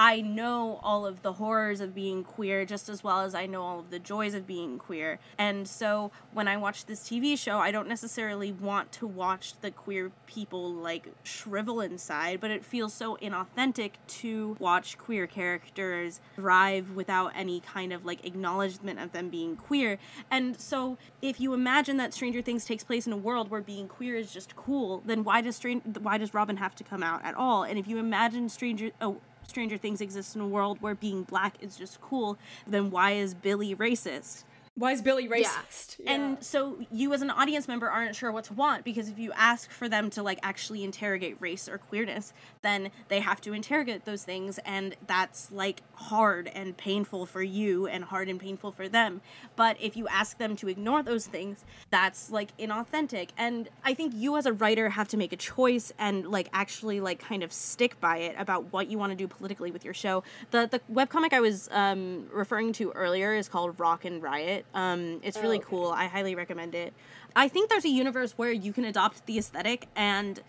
I 0.00 0.20
know 0.20 0.78
all 0.84 1.04
of 1.04 1.22
the 1.22 1.32
horrors 1.32 1.80
of 1.80 1.92
being 1.92 2.22
queer 2.22 2.64
just 2.64 2.88
as 2.88 3.02
well 3.02 3.22
as 3.22 3.34
I 3.34 3.46
know 3.46 3.62
all 3.62 3.80
of 3.80 3.90
the 3.90 3.98
joys 3.98 4.32
of 4.32 4.46
being 4.46 4.78
queer. 4.78 5.18
And 5.38 5.66
so 5.66 6.12
when 6.32 6.46
I 6.46 6.56
watch 6.56 6.86
this 6.86 7.00
TV 7.00 7.36
show, 7.36 7.58
I 7.58 7.72
don't 7.72 7.88
necessarily 7.88 8.52
want 8.52 8.92
to 8.92 9.08
watch 9.08 9.54
the 9.60 9.72
queer 9.72 10.12
people 10.28 10.72
like 10.72 11.08
shrivel 11.24 11.80
inside, 11.80 12.40
but 12.40 12.52
it 12.52 12.64
feels 12.64 12.94
so 12.94 13.18
inauthentic 13.20 13.94
to 14.06 14.56
watch 14.60 14.96
queer 14.98 15.26
characters 15.26 16.20
thrive 16.36 16.92
without 16.92 17.32
any 17.34 17.58
kind 17.58 17.92
of 17.92 18.06
like 18.06 18.24
acknowledgement 18.24 19.00
of 19.00 19.10
them 19.10 19.28
being 19.28 19.56
queer. 19.56 19.98
And 20.30 20.58
so 20.60 20.96
if 21.22 21.40
you 21.40 21.54
imagine 21.54 21.96
that 21.96 22.14
Stranger 22.14 22.40
Things 22.40 22.64
takes 22.64 22.84
place 22.84 23.08
in 23.08 23.12
a 23.12 23.16
world 23.16 23.50
where 23.50 23.62
being 23.62 23.88
queer 23.88 24.14
is 24.14 24.32
just 24.32 24.54
cool, 24.54 25.02
then 25.06 25.24
why 25.24 25.40
does 25.40 25.56
Stran- 25.56 25.82
why 26.02 26.18
does 26.18 26.34
Robin 26.34 26.56
have 26.56 26.76
to 26.76 26.84
come 26.84 27.02
out 27.02 27.24
at 27.24 27.34
all? 27.34 27.64
And 27.64 27.80
if 27.80 27.88
you 27.88 27.98
imagine 27.98 28.48
Stranger 28.48 28.92
oh 29.00 29.20
Stranger 29.48 29.78
Things 29.78 30.00
exists 30.00 30.34
in 30.34 30.42
a 30.42 30.46
world 30.46 30.78
where 30.80 30.94
being 30.94 31.22
black 31.22 31.54
is 31.60 31.76
just 31.76 32.00
cool, 32.00 32.36
then 32.66 32.90
why 32.90 33.12
is 33.12 33.34
Billy 33.34 33.74
racist? 33.74 34.44
Why 34.78 34.92
is 34.92 35.02
Billy 35.02 35.28
racist? 35.28 35.96
Yeah. 35.98 36.12
And 36.12 36.44
so 36.44 36.78
you 36.92 37.12
as 37.12 37.20
an 37.20 37.30
audience 37.30 37.66
member 37.66 37.90
aren't 37.90 38.14
sure 38.14 38.30
what 38.30 38.44
to 38.44 38.54
want 38.54 38.84
because 38.84 39.08
if 39.08 39.18
you 39.18 39.32
ask 39.32 39.72
for 39.72 39.88
them 39.88 40.08
to 40.10 40.22
like 40.22 40.38
actually 40.44 40.84
interrogate 40.84 41.36
race 41.40 41.68
or 41.68 41.78
queerness, 41.78 42.32
then 42.62 42.92
they 43.08 43.18
have 43.18 43.40
to 43.40 43.52
interrogate 43.52 44.04
those 44.04 44.22
things 44.22 44.60
and 44.64 44.94
that's 45.08 45.50
like 45.50 45.82
hard 45.94 46.46
and 46.54 46.76
painful 46.76 47.26
for 47.26 47.42
you 47.42 47.88
and 47.88 48.04
hard 48.04 48.28
and 48.28 48.38
painful 48.38 48.70
for 48.70 48.88
them. 48.88 49.20
But 49.56 49.76
if 49.80 49.96
you 49.96 50.06
ask 50.06 50.38
them 50.38 50.54
to 50.56 50.68
ignore 50.68 51.02
those 51.02 51.26
things, 51.26 51.64
that's 51.90 52.30
like 52.30 52.56
inauthentic. 52.56 53.30
And 53.36 53.68
I 53.82 53.94
think 53.94 54.14
you 54.14 54.36
as 54.36 54.46
a 54.46 54.52
writer 54.52 54.90
have 54.90 55.08
to 55.08 55.16
make 55.16 55.32
a 55.32 55.36
choice 55.36 55.92
and 55.98 56.30
like 56.30 56.48
actually 56.52 57.00
like 57.00 57.18
kind 57.18 57.42
of 57.42 57.52
stick 57.52 57.98
by 57.98 58.18
it 58.18 58.36
about 58.38 58.72
what 58.72 58.86
you 58.86 58.96
want 58.96 59.10
to 59.10 59.16
do 59.16 59.26
politically 59.26 59.72
with 59.72 59.84
your 59.84 59.94
show. 59.94 60.22
The 60.52 60.68
the 60.70 60.80
webcomic 60.92 61.32
I 61.32 61.40
was 61.40 61.68
um 61.72 62.28
referring 62.32 62.72
to 62.74 62.92
earlier 62.92 63.34
is 63.34 63.48
called 63.48 63.80
Rock 63.80 64.04
and 64.04 64.22
Riot. 64.22 64.66
Um 64.74 65.20
it's 65.22 65.38
really 65.38 65.58
okay. 65.58 65.66
cool. 65.68 65.90
I 65.90 66.06
highly 66.06 66.34
recommend 66.34 66.74
it. 66.74 66.92
I 67.36 67.48
think 67.48 67.70
there's 67.70 67.84
a 67.84 67.90
universe 67.90 68.32
where 68.32 68.52
you 68.52 68.72
can 68.72 68.84
adopt 68.84 69.26
the 69.26 69.38
aesthetic 69.38 69.86
and 69.96 70.40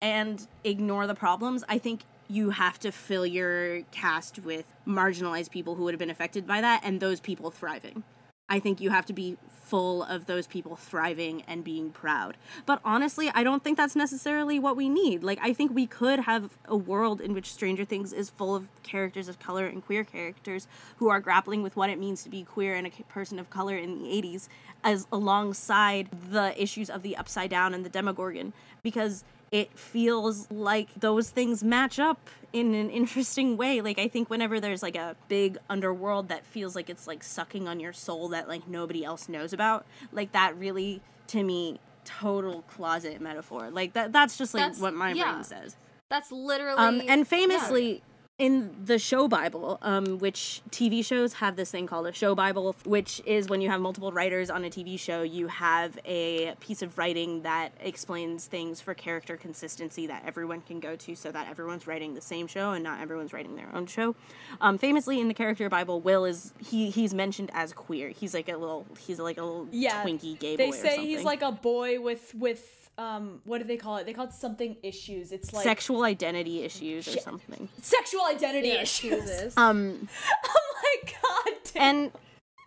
and 0.00 0.46
ignore 0.64 1.06
the 1.06 1.14
problems. 1.14 1.64
I 1.68 1.78
think 1.78 2.02
you 2.28 2.50
have 2.50 2.78
to 2.80 2.90
fill 2.90 3.24
your 3.24 3.82
cast 3.92 4.40
with 4.40 4.66
marginalized 4.86 5.50
people 5.50 5.74
who 5.74 5.84
would 5.84 5.94
have 5.94 5.98
been 5.98 6.10
affected 6.10 6.46
by 6.46 6.60
that 6.60 6.82
and 6.84 7.00
those 7.00 7.20
people 7.20 7.50
thriving. 7.50 8.02
I 8.48 8.60
think 8.60 8.80
you 8.80 8.90
have 8.90 9.06
to 9.06 9.12
be 9.12 9.36
full 9.66 10.04
of 10.04 10.26
those 10.26 10.46
people 10.46 10.76
thriving 10.76 11.42
and 11.48 11.64
being 11.64 11.90
proud. 11.90 12.36
But 12.64 12.80
honestly, 12.84 13.28
I 13.34 13.42
don't 13.42 13.64
think 13.64 13.76
that's 13.76 13.96
necessarily 13.96 14.60
what 14.60 14.76
we 14.76 14.88
need. 14.88 15.24
Like, 15.24 15.40
I 15.42 15.52
think 15.52 15.74
we 15.74 15.88
could 15.88 16.20
have 16.20 16.56
a 16.66 16.76
world 16.76 17.20
in 17.20 17.34
which 17.34 17.52
Stranger 17.52 17.84
Things 17.84 18.12
is 18.12 18.30
full 18.30 18.54
of 18.54 18.68
characters 18.84 19.26
of 19.26 19.40
color 19.40 19.66
and 19.66 19.84
queer 19.84 20.04
characters 20.04 20.68
who 20.98 21.08
are 21.08 21.18
grappling 21.18 21.64
with 21.64 21.74
what 21.74 21.90
it 21.90 21.98
means 21.98 22.22
to 22.22 22.28
be 22.28 22.44
queer 22.44 22.76
and 22.76 22.86
a 22.86 22.90
person 23.08 23.40
of 23.40 23.50
color 23.50 23.76
in 23.76 23.98
the 23.98 24.04
80s, 24.04 24.46
as 24.84 25.08
alongside 25.10 26.08
the 26.30 26.54
issues 26.60 26.88
of 26.88 27.02
the 27.02 27.16
Upside 27.16 27.50
Down 27.50 27.74
and 27.74 27.84
the 27.84 27.90
Demogorgon. 27.90 28.52
Because 28.84 29.24
it 29.50 29.78
feels 29.78 30.50
like 30.50 30.88
those 30.94 31.30
things 31.30 31.62
match 31.62 31.98
up 31.98 32.18
in 32.52 32.74
an 32.74 32.90
interesting 32.90 33.56
way. 33.56 33.80
Like 33.80 33.98
I 33.98 34.08
think 34.08 34.28
whenever 34.30 34.60
there's 34.60 34.82
like 34.82 34.96
a 34.96 35.16
big 35.28 35.58
underworld 35.70 36.28
that 36.28 36.44
feels 36.44 36.74
like 36.74 36.90
it's 36.90 37.06
like 37.06 37.22
sucking 37.22 37.68
on 37.68 37.78
your 37.80 37.92
soul 37.92 38.28
that 38.30 38.48
like 38.48 38.66
nobody 38.68 39.04
else 39.04 39.28
knows 39.28 39.52
about, 39.52 39.86
like 40.12 40.32
that 40.32 40.56
really 40.58 41.00
to 41.28 41.42
me 41.42 41.78
total 42.04 42.62
closet 42.62 43.20
metaphor. 43.20 43.70
Like 43.70 43.92
that 43.94 44.12
that's 44.12 44.36
just 44.36 44.54
like 44.54 44.62
That's- 44.62 44.80
what 44.80 44.94
my 44.94 45.12
yeah. 45.12 45.32
brain 45.32 45.44
says. 45.44 45.76
that's 46.08 46.30
literally 46.30 46.78
Um 46.78 47.02
and 47.08 47.26
yeah. 47.70 47.98
In 48.38 48.74
the 48.84 48.98
show 48.98 49.26
bible 49.26 49.78
um 49.80 50.18
which 50.18 50.60
tv 50.70 51.02
shows 51.02 51.32
have 51.32 51.56
this 51.56 51.70
thing 51.70 51.86
called 51.86 52.06
a 52.06 52.12
show 52.12 52.34
bible 52.34 52.76
which 52.84 53.22
is 53.24 53.48
when 53.48 53.62
you 53.62 53.70
have 53.70 53.80
multiple 53.80 54.12
writers 54.12 54.50
on 54.50 54.62
a 54.62 54.68
tv 54.68 54.98
show 54.98 55.22
you 55.22 55.46
have 55.48 55.98
a 56.04 56.54
piece 56.60 56.82
of 56.82 56.98
writing 56.98 57.40
that 57.42 57.72
explains 57.80 58.46
things 58.46 58.78
for 58.78 58.92
character 58.92 59.38
consistency 59.38 60.06
that 60.06 60.22
everyone 60.26 60.60
can 60.60 60.80
go 60.80 60.94
to 60.96 61.14
so 61.14 61.32
that 61.32 61.48
everyone's 61.48 61.86
writing 61.86 62.12
the 62.12 62.20
same 62.20 62.46
show 62.46 62.72
and 62.72 62.84
not 62.84 63.00
everyone's 63.00 63.32
writing 63.32 63.56
their 63.56 63.74
own 63.74 63.86
show. 63.86 64.14
Um 64.60 64.76
famously 64.76 65.20
in 65.20 65.28
the 65.28 65.34
character 65.34 65.68
bible 65.68 66.00
will 66.00 66.24
is 66.24 66.52
he 66.58 66.90
he's 66.90 67.14
mentioned 67.14 67.50
as 67.54 67.72
queer. 67.72 68.10
He's 68.10 68.34
like 68.34 68.48
a 68.48 68.56
little 68.56 68.86
he's 69.06 69.18
like 69.18 69.38
a 69.38 69.42
little 69.42 69.68
Yeah, 69.70 70.02
twinkie 70.02 70.38
gay 70.38 70.56
they 70.56 70.70
boy 70.70 70.76
or 70.76 70.80
say 70.80 71.06
he's 71.06 71.24
like 71.24 71.42
a 71.42 71.52
boy 71.52 72.00
with 72.00 72.34
with 72.34 72.85
um 72.98 73.40
what 73.44 73.58
do 73.58 73.64
they 73.64 73.76
call 73.76 73.96
it? 73.98 74.06
They 74.06 74.12
call 74.14 74.24
it 74.26 74.32
something 74.32 74.76
issues. 74.82 75.32
It's 75.32 75.52
like 75.52 75.64
sexual 75.64 76.02
identity 76.04 76.62
issues 76.62 77.06
or 77.08 77.18
something 77.18 77.68
sexual 77.82 78.22
identity 78.24 78.68
Yeah, 78.68 78.82
issues. 78.82 79.52
Um 79.56 80.08
I'm 80.44 81.02
like, 81.04 81.16
god 81.22 81.52
damn. 81.74 81.82
and 81.82 82.12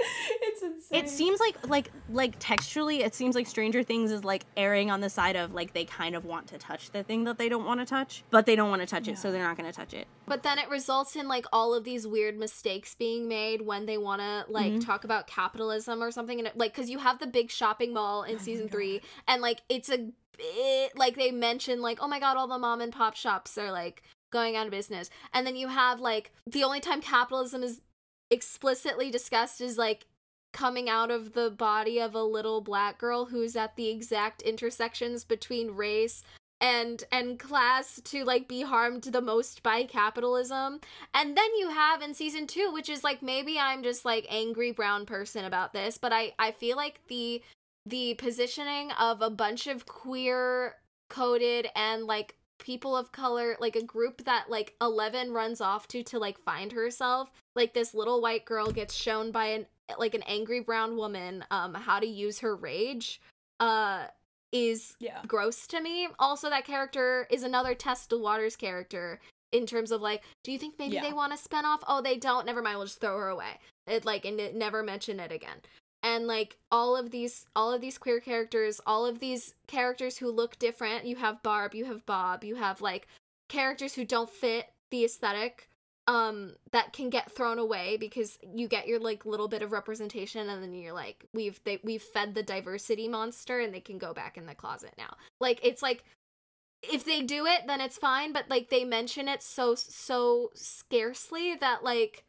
it's 0.01 0.61
insane. 0.61 1.03
it 1.03 1.09
seems 1.09 1.41
like 1.41 1.67
like 1.67 1.91
like 2.09 2.33
textually 2.39 3.03
it 3.03 3.13
seems 3.13 3.35
like 3.35 3.45
stranger 3.45 3.83
things 3.83 4.11
is 4.11 4.23
like 4.23 4.45
erring 4.55 4.89
on 4.89 5.01
the 5.01 5.09
side 5.09 5.35
of 5.35 5.53
like 5.53 5.73
they 5.73 5.83
kind 5.83 6.15
of 6.15 6.23
want 6.23 6.47
to 6.47 6.57
touch 6.57 6.89
the 6.91 7.03
thing 7.03 7.25
that 7.25 7.37
they 7.37 7.49
don't 7.49 7.65
want 7.65 7.81
to 7.81 7.85
touch 7.85 8.23
but 8.29 8.45
they 8.45 8.55
don't 8.55 8.69
want 8.69 8.81
to 8.81 8.85
touch 8.87 9.09
it 9.09 9.17
so 9.17 9.29
they're 9.29 9.43
not 9.43 9.57
going 9.57 9.69
to 9.69 9.75
touch 9.75 9.93
it 9.93 10.07
But 10.25 10.43
then 10.43 10.57
it 10.57 10.69
results 10.69 11.17
in 11.17 11.27
like 11.27 11.45
all 11.51 11.73
of 11.73 11.83
these 11.83 12.07
weird 12.07 12.37
mistakes 12.39 12.95
being 12.95 13.27
made 13.27 13.61
when 13.61 13.87
they 13.87 13.97
want 13.97 14.21
to 14.21 14.45
like 14.49 14.71
Mm-hmm. 14.71 14.79
talk 14.79 15.03
about 15.03 15.27
capitalism 15.27 16.01
or 16.01 16.11
something. 16.11 16.37
And 16.39 16.47
it, 16.47 16.57
like, 16.57 16.73
because 16.73 16.89
you 16.89 16.99
have 16.99 17.19
the 17.19 17.27
big 17.27 17.49
shopping 17.51 17.91
mall 17.93 18.21
Oh 18.25 18.31
in 18.31 18.39
season 18.39 18.69
three, 18.69 19.01
and 19.27 19.41
like 19.41 19.61
it's 19.67 19.89
a 19.89 20.11
bit 20.39 20.97
like 20.97 21.15
they 21.15 21.31
mention 21.31 21.81
like, 21.81 21.99
oh 22.01 22.07
my 22.07 22.19
god, 22.19 22.37
all 22.37 22.47
the 22.47 22.57
mom 22.57 22.81
and 22.81 22.91
pop 22.93 23.15
shops 23.15 23.57
are 23.57 23.71
like 23.71 24.03
going 24.31 24.55
out 24.55 24.65
of 24.65 24.71
business. 24.71 25.09
And 25.33 25.45
then 25.45 25.55
you 25.55 25.67
have 25.67 25.99
like 25.99 26.31
the 26.47 26.63
only 26.63 26.79
time 26.79 27.01
capitalism 27.01 27.63
is 27.63 27.81
explicitly 28.31 29.11
discussed 29.11 29.61
is 29.61 29.77
like 29.77 30.05
coming 30.53 30.89
out 30.89 31.11
of 31.11 31.33
the 31.33 31.49
body 31.49 31.99
of 31.99 32.15
a 32.15 32.23
little 32.23 32.61
black 32.61 32.97
girl 32.97 33.25
who's 33.25 33.55
at 33.55 33.75
the 33.75 33.89
exact 33.89 34.41
intersections 34.41 35.23
between 35.23 35.71
race 35.71 36.23
and 36.61 37.03
and 37.11 37.39
class 37.39 38.01
to 38.03 38.25
like 38.25 38.47
be 38.47 38.61
harmed 38.63 39.03
the 39.03 39.21
most 39.21 39.63
by 39.63 39.83
capitalism 39.83 40.79
and 41.13 41.37
then 41.37 41.49
you 41.57 41.69
have 41.69 42.01
in 42.01 42.13
season 42.13 42.45
2 42.45 42.69
which 42.73 42.89
is 42.89 43.01
like 43.01 43.21
maybe 43.21 43.57
i'm 43.57 43.81
just 43.81 44.03
like 44.03 44.25
angry 44.29 44.71
brown 44.71 45.05
person 45.05 45.45
about 45.45 45.71
this 45.71 45.97
but 45.97 46.11
i 46.11 46.33
i 46.37 46.51
feel 46.51 46.75
like 46.75 46.99
the 47.07 47.41
the 47.89 48.13
positioning 48.15 48.91
of 48.93 49.21
a 49.21 49.29
bunch 49.29 49.67
of 49.67 49.85
queer 49.85 50.75
coded 51.09 51.67
and 51.75 52.05
like 52.05 52.35
people 52.59 52.95
of 52.95 53.11
color, 53.11 53.55
like 53.59 53.75
a 53.75 53.83
group 53.83 54.23
that 54.25 54.49
like 54.49 54.75
Eleven 54.81 55.31
runs 55.31 55.61
off 55.61 55.87
to 55.89 56.03
to 56.03 56.19
like 56.19 56.39
find 56.39 56.71
herself. 56.71 57.31
Like 57.55 57.73
this 57.73 57.93
little 57.93 58.21
white 58.21 58.45
girl 58.45 58.71
gets 58.71 58.93
shown 58.93 59.31
by 59.31 59.45
an 59.47 59.65
like 59.97 60.13
an 60.13 60.23
angry 60.27 60.59
brown 60.59 60.95
woman 60.97 61.43
um 61.51 61.73
how 61.73 61.99
to 61.99 62.07
use 62.07 62.39
her 62.39 62.55
rage. 62.55 63.19
Uh 63.59 64.05
is 64.51 64.95
Yeah. 64.99 65.21
gross 65.27 65.67
to 65.67 65.79
me. 65.79 66.07
Also, 66.17 66.49
that 66.49 66.65
character 66.65 67.27
is 67.29 67.43
another 67.43 67.75
Tess 67.75 68.07
Waters 68.11 68.55
character 68.55 69.19
in 69.51 69.65
terms 69.67 69.91
of 69.91 70.01
like, 70.01 70.23
do 70.43 70.51
you 70.51 70.57
think 70.57 70.75
maybe 70.79 70.95
Yeah. 70.95 71.01
they 71.03 71.13
want 71.13 71.31
to 71.33 71.37
spin 71.37 71.65
off? 71.65 71.83
Oh, 71.87 72.01
they 72.01 72.17
don't. 72.17 72.45
Never 72.47 72.61
mind. 72.61 72.77
We'll 72.77 72.87
just 72.87 72.99
throw 72.99 73.15
her 73.17 73.29
away. 73.29 73.59
It 73.87 74.05
like 74.05 74.25
and 74.25 74.39
it, 74.39 74.55
never 74.55 74.81
mention 74.83 75.19
it 75.19 75.31
again. 75.31 75.57
And 76.01 76.27
like 76.27 76.57
all 76.71 76.95
of 76.95 77.11
these, 77.11 77.45
all 77.55 77.73
of 77.73 77.81
these 77.81 77.97
queer 77.97 78.19
characters, 78.19 78.79
all 78.85 79.05
of 79.05 79.19
these 79.19 79.55
characters 79.67 80.17
who 80.17 80.31
look 80.31 80.57
different. 80.57 81.05
You 81.05 81.17
have 81.17 81.43
Barb, 81.43 81.75
you 81.75 81.85
have 81.85 82.05
Bob, 82.05 82.43
you 82.43 82.55
have 82.55 82.81
like 82.81 83.07
characters 83.49 83.95
who 83.95 84.05
don't 84.05 84.29
fit 84.29 84.71
the 84.91 85.03
aesthetic 85.03 85.69
um 86.09 86.55
that 86.71 86.91
can 86.91 87.11
get 87.11 87.31
thrown 87.31 87.59
away 87.59 87.95
because 87.95 88.39
you 88.55 88.67
get 88.67 88.87
your 88.87 88.99
like 88.99 89.27
little 89.27 89.47
bit 89.47 89.61
of 89.61 89.71
representation 89.71 90.49
and 90.49 90.63
then 90.63 90.73
you're 90.73 90.93
like 90.93 91.25
we've 91.33 91.61
they 91.65 91.79
we've 91.83 92.01
fed 92.01 92.33
the 92.33 92.41
diversity 92.41 93.07
monster 93.07 93.59
and 93.59 93.73
they 93.73 93.79
can 93.79 93.99
go 93.99 94.11
back 94.11 94.35
in 94.35 94.47
the 94.47 94.55
closet 94.55 94.93
now 94.97 95.15
like 95.39 95.59
it's 95.61 95.83
like 95.83 96.03
if 96.81 97.05
they 97.05 97.21
do 97.21 97.45
it 97.45 97.61
then 97.67 97.79
it's 97.79 97.97
fine 97.97 98.33
but 98.33 98.49
like 98.49 98.69
they 98.69 98.83
mention 98.83 99.27
it 99.27 99.43
so 99.43 99.75
so 99.75 100.49
scarcely 100.55 101.55
that 101.55 101.83
like 101.83 102.23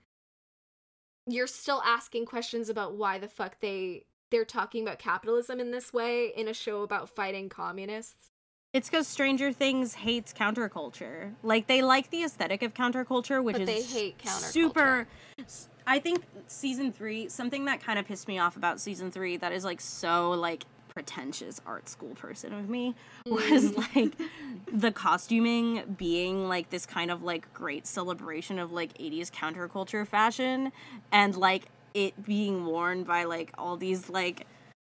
you're 1.26 1.46
still 1.46 1.82
asking 1.84 2.26
questions 2.26 2.68
about 2.68 2.94
why 2.96 3.18
the 3.18 3.28
fuck 3.28 3.60
they 3.60 4.04
they're 4.30 4.44
talking 4.44 4.82
about 4.86 4.98
capitalism 4.98 5.58
in 5.60 5.70
this 5.72 5.92
way 5.92 6.32
in 6.36 6.46
a 6.48 6.54
show 6.54 6.82
about 6.82 7.08
fighting 7.08 7.48
communists 7.48 8.30
It's 8.72 8.88
because 8.88 9.08
Stranger 9.08 9.52
Things 9.52 9.94
hates 9.94 10.32
counterculture. 10.32 11.34
Like 11.42 11.66
they 11.66 11.82
like 11.82 12.10
the 12.10 12.22
aesthetic 12.22 12.62
of 12.62 12.72
counterculture, 12.72 13.42
which 13.42 13.54
But 13.54 13.62
is 13.62 13.66
they 13.68 13.82
hate 13.82 14.18
counterculture. 14.18 14.52
super. 14.52 15.08
I 15.86 15.98
think 15.98 16.22
season 16.46 16.92
three, 16.92 17.28
something 17.28 17.64
that 17.64 17.82
kind 17.82 17.98
of 17.98 18.06
pissed 18.06 18.28
me 18.28 18.38
off 18.38 18.56
about 18.56 18.80
season 18.80 19.10
three, 19.10 19.36
that 19.38 19.50
is 19.52 19.64
like 19.64 19.80
so 19.80 20.30
like 20.30 20.64
pretentious 21.04 21.60
art 21.64 21.88
school 21.88 22.14
person 22.14 22.52
of 22.52 22.68
me, 22.68 22.94
was 23.26 23.72
Mm. 23.72 23.96
like 23.96 24.12
the 24.70 24.92
costuming 24.92 25.94
being 25.96 26.46
like 26.46 26.68
this 26.70 26.84
kind 26.84 27.10
of 27.10 27.22
like 27.22 27.52
great 27.54 27.86
celebration 27.86 28.58
of 28.58 28.70
like 28.70 28.92
80s 28.98 29.30
counterculture 29.30 30.06
fashion, 30.06 30.72
and 31.10 31.34
like 31.36 31.64
it 31.94 32.22
being 32.24 32.66
worn 32.66 33.02
by 33.04 33.24
like 33.24 33.50
all 33.56 33.76
these 33.78 34.10
like 34.10 34.46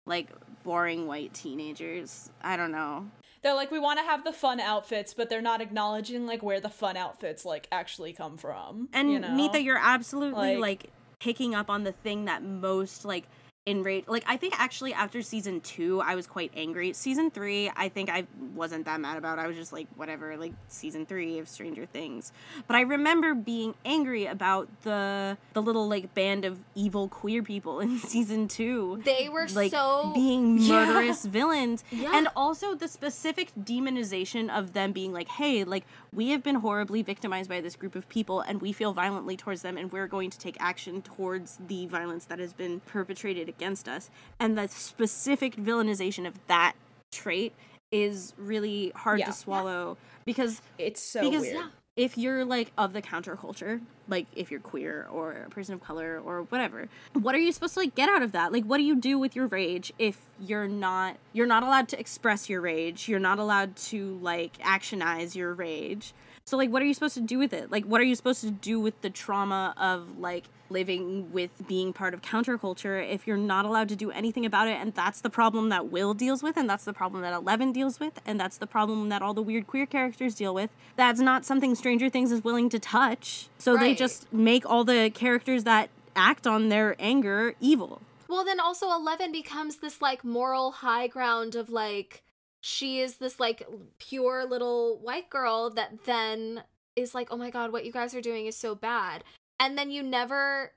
like 0.07 0.29
boring 0.63 1.07
white 1.07 1.33
teenagers. 1.33 2.31
I 2.43 2.57
don't 2.59 2.73
know. 2.73 3.07
They're 3.43 3.55
like, 3.55 3.71
we 3.71 3.79
want 3.79 3.99
to 3.99 4.05
have 4.05 4.25
the 4.25 4.33
fun 4.33 4.61
outfits, 4.61 5.13
but 5.15 5.29
they're 5.31 5.43
not 5.43 5.61
acknowledging 5.63 6.27
like 6.27 6.43
where 6.43 6.61
the 6.61 6.69
fun 6.71 6.97
outfits 6.99 7.45
like 7.47 7.67
actually 7.73 8.13
come 8.13 8.37
from. 8.37 8.89
And 8.93 9.11
you 9.11 9.19
know? 9.19 9.35
Nita, 9.35 9.61
you're 9.63 9.81
absolutely 9.81 10.57
Like- 10.57 10.85
like, 10.85 10.91
picking 11.21 11.55
up 11.55 11.71
on 11.71 11.85
the 11.85 11.93
thing 11.93 12.27
that 12.27 12.43
most 12.43 13.05
like 13.07 13.25
enraged. 13.67 14.09
Like 14.09 14.25
I 14.27 14.37
think 14.37 14.55
actually 14.61 14.93
after 14.93 15.23
season 15.23 15.61
two, 15.61 16.01
I 16.03 16.15
was 16.15 16.27
quite 16.27 16.53
angry. 16.55 16.93
Season 16.93 17.31
three, 17.31 17.71
I 17.75 17.89
think 17.89 18.11
I 18.11 18.27
wasn't 18.55 18.85
that 18.85 19.01
mad 19.01 19.17
about. 19.17 19.39
I 19.39 19.47
was 19.47 19.57
just 19.57 19.73
like 19.73 19.87
whatever, 19.97 20.37
like 20.37 20.53
season 20.69 21.07
three 21.07 21.39
of 21.39 21.49
Stranger 21.49 21.87
Things. 21.87 22.33
But 22.67 22.77
I 22.77 22.83
remember 22.83 23.35
being 23.35 23.75
angry 23.85 24.27
about 24.27 24.69
the 24.83 25.39
the 25.55 25.63
little 25.63 25.89
like 25.89 26.13
band 26.15 26.45
of 26.45 26.59
evil 26.75 27.09
queer 27.09 27.43
people 27.43 27.81
in 27.85 27.99
season 27.99 28.49
two. 28.49 29.01
they 29.05 29.29
were 29.31 29.47
Like 29.55 29.71
so 29.71 30.13
being 30.15 30.59
Yeah. 30.65 30.85
murderous 30.87 31.25
villains, 31.25 31.85
Yeah. 31.91 32.11
and 32.17 32.29
also 32.37 32.75
the 32.75 32.89
specific 32.89 33.51
demonization 33.59 34.51
of 34.57 34.75
them 34.75 34.93
being 34.93 35.13
like, 35.13 35.29
"Hey, 35.29 35.65
like 35.65 35.85
we 36.13 36.31
have 36.31 36.43
been 36.43 36.57
horribly 36.57 37.03
victimized 37.03 37.49
by 37.49 37.61
this 37.63 37.77
group 37.77 37.95
of 37.95 38.09
people, 38.11 38.41
and 38.43 38.61
we 38.61 38.73
feel 38.73 38.93
violently 38.93 39.37
towards 39.39 39.63
them, 39.63 39.79
and 39.79 39.91
we're 39.91 40.07
going 40.07 40.29
to 40.31 40.39
take 40.39 40.57
action 40.61 41.01
towards 41.01 41.59
the 41.67 41.87
violence 41.87 42.27
that 42.27 42.39
has 42.39 42.53
been 42.53 42.81
perpetrated 42.81 43.49
against 43.57 43.89
us." 43.89 44.11
And 44.39 44.57
the 44.59 44.69
specific 44.69 45.57
villainization 45.57 46.27
of 46.27 46.35
that 46.49 46.75
trait 47.13 47.53
is 47.93 48.35
really 48.37 48.93
hard 48.97 49.21
Yeah. 49.21 49.27
to 49.27 49.33
swallow 49.33 49.97
because 50.25 50.61
it's 50.79 51.01
so 51.01 51.21
because 51.23 51.43
weird. 51.43 51.55
yeah. 51.57 51.69
if 51.97 52.19
you're 52.19 52.45
like 52.45 52.73
of 52.77 52.93
the 52.93 53.01
counterculture, 53.01 53.81
like 54.09 54.27
if 54.35 54.51
you're 54.51 54.59
queer 54.61 55.07
or 55.13 55.33
a 55.47 55.49
person 55.49 55.75
of 55.75 55.81
color 55.81 56.21
or 56.25 56.43
whatever, 56.43 56.89
what 57.13 57.35
are 57.37 57.39
you 57.39 57.53
supposed 57.53 57.75
to 57.75 57.81
like 57.81 57.95
get 57.95 58.09
out 58.09 58.23
of 58.23 58.33
that? 58.33 58.53
Like 58.53 58.65
what 58.65 58.79
do 58.79 58.83
you 58.85 58.97
do 58.97 59.17
with 59.19 59.37
your 59.37 59.47
rage 59.47 59.93
if 59.99 60.19
you're 60.41 60.67
not 60.67 61.19
you're 61.33 61.47
not 61.47 61.63
allowed 61.63 61.89
to 61.91 62.01
express 62.01 62.49
your 62.49 62.61
rage, 62.61 63.09
you're 63.09 63.21
not 63.21 63.39
allowed 63.39 63.77
to 63.77 64.19
like 64.21 64.59
actionize 64.59 65.37
your 65.37 65.55
rage. 65.55 66.13
So 66.47 66.59
like 66.59 66.69
what 66.69 66.83
are 66.83 66.85
you 66.85 66.93
supposed 66.93 67.15
to 67.15 67.23
do 67.23 67.39
with 67.39 67.55
it? 67.55 67.73
Like 67.73 67.85
what 67.85 68.03
are 68.03 68.05
you 68.05 68.15
supposed 68.15 68.43
to 68.43 68.51
do 68.51 68.79
with 68.79 69.01
the 69.01 69.09
trauma 69.09 69.73
of 69.79 70.19
like 70.19 70.45
living 70.69 71.33
with 71.33 71.51
being 71.67 71.95
part 71.95 72.13
of 72.13 72.21
counterculture 72.21 73.07
if 73.09 73.27
you're 73.27 73.39
not 73.39 73.65
allowed 73.65 73.89
to 73.89 73.97
do 73.97 74.11
anything 74.11 74.45
about 74.45 74.69
it 74.69 74.77
and 74.77 74.93
that's 74.95 75.23
the 75.23 75.31
problem 75.31 75.71
that 75.71 75.91
Will 75.91 76.13
deals 76.13 76.43
with 76.43 76.59
and 76.59 76.69
that's 76.69 76.85
the 76.85 76.93
problem 76.93 77.23
that 77.23 77.33
Eleven 77.33 77.73
deals 77.73 77.99
with 77.99 78.21
and 78.27 78.39
that's 78.39 78.59
the 78.59 78.67
problem 78.67 79.09
that 79.09 79.23
all 79.23 79.33
the 79.33 79.43
weird 79.43 79.67
queer 79.67 79.87
characters 79.87 80.35
deal 80.35 80.55
with. 80.55 80.69
That's 80.97 81.21
not 81.21 81.47
something 81.47 81.75
Stranger 81.75 82.11
Things 82.11 82.31
is 82.31 82.45
willing 82.45 82.69
to 82.71 82.79
touch. 82.79 83.49
So 83.59 83.79
they 83.79 83.95
just 83.95 84.31
make 84.31 84.67
all 84.69 84.85
the 84.85 85.11
characters 85.15 85.65
that 85.65 85.89
act 86.15 86.47
on 86.47 86.69
their 86.69 86.95
anger 86.99 87.55
evil. 87.59 88.03
Well, 88.29 88.45
then 88.45 88.61
also 88.61 88.91
Eleven 88.91 89.33
becomes 89.33 89.77
this 89.77 90.03
like 90.03 90.25
moral 90.25 90.73
high 90.73 91.07
ground 91.07 91.55
of 91.55 91.71
like 91.71 92.23
she 92.67 93.01
is 93.01 93.17
this 93.17 93.39
like 93.39 93.63
pure 93.99 94.47
little 94.47 94.99
white 95.03 95.29
girl 95.29 95.69
that 95.69 96.05
then 96.07 96.63
is 96.97 97.15
like, 97.15 97.29
oh 97.31 97.37
my 97.37 97.51
god, 97.51 97.73
what 97.73 97.85
you 97.85 97.93
guys 97.93 98.15
are 98.15 98.23
doing 98.23 98.47
is 98.47 98.57
so 98.57 98.75
bad. 98.75 99.23
And 99.61 99.77
then 99.77 99.91
you 99.91 100.03
never 100.03 100.73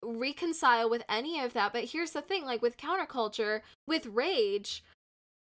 reconcile 0.00 0.88
with 0.88 1.02
any 1.08 1.40
of 1.40 1.52
that. 1.54 1.72
But 1.72 1.86
here's 1.86 2.12
the 2.12 2.22
thing 2.22 2.44
like 2.44 2.62
with 2.62 2.76
counterculture, 2.76 3.62
with 3.84 4.06
rage, 4.06 4.84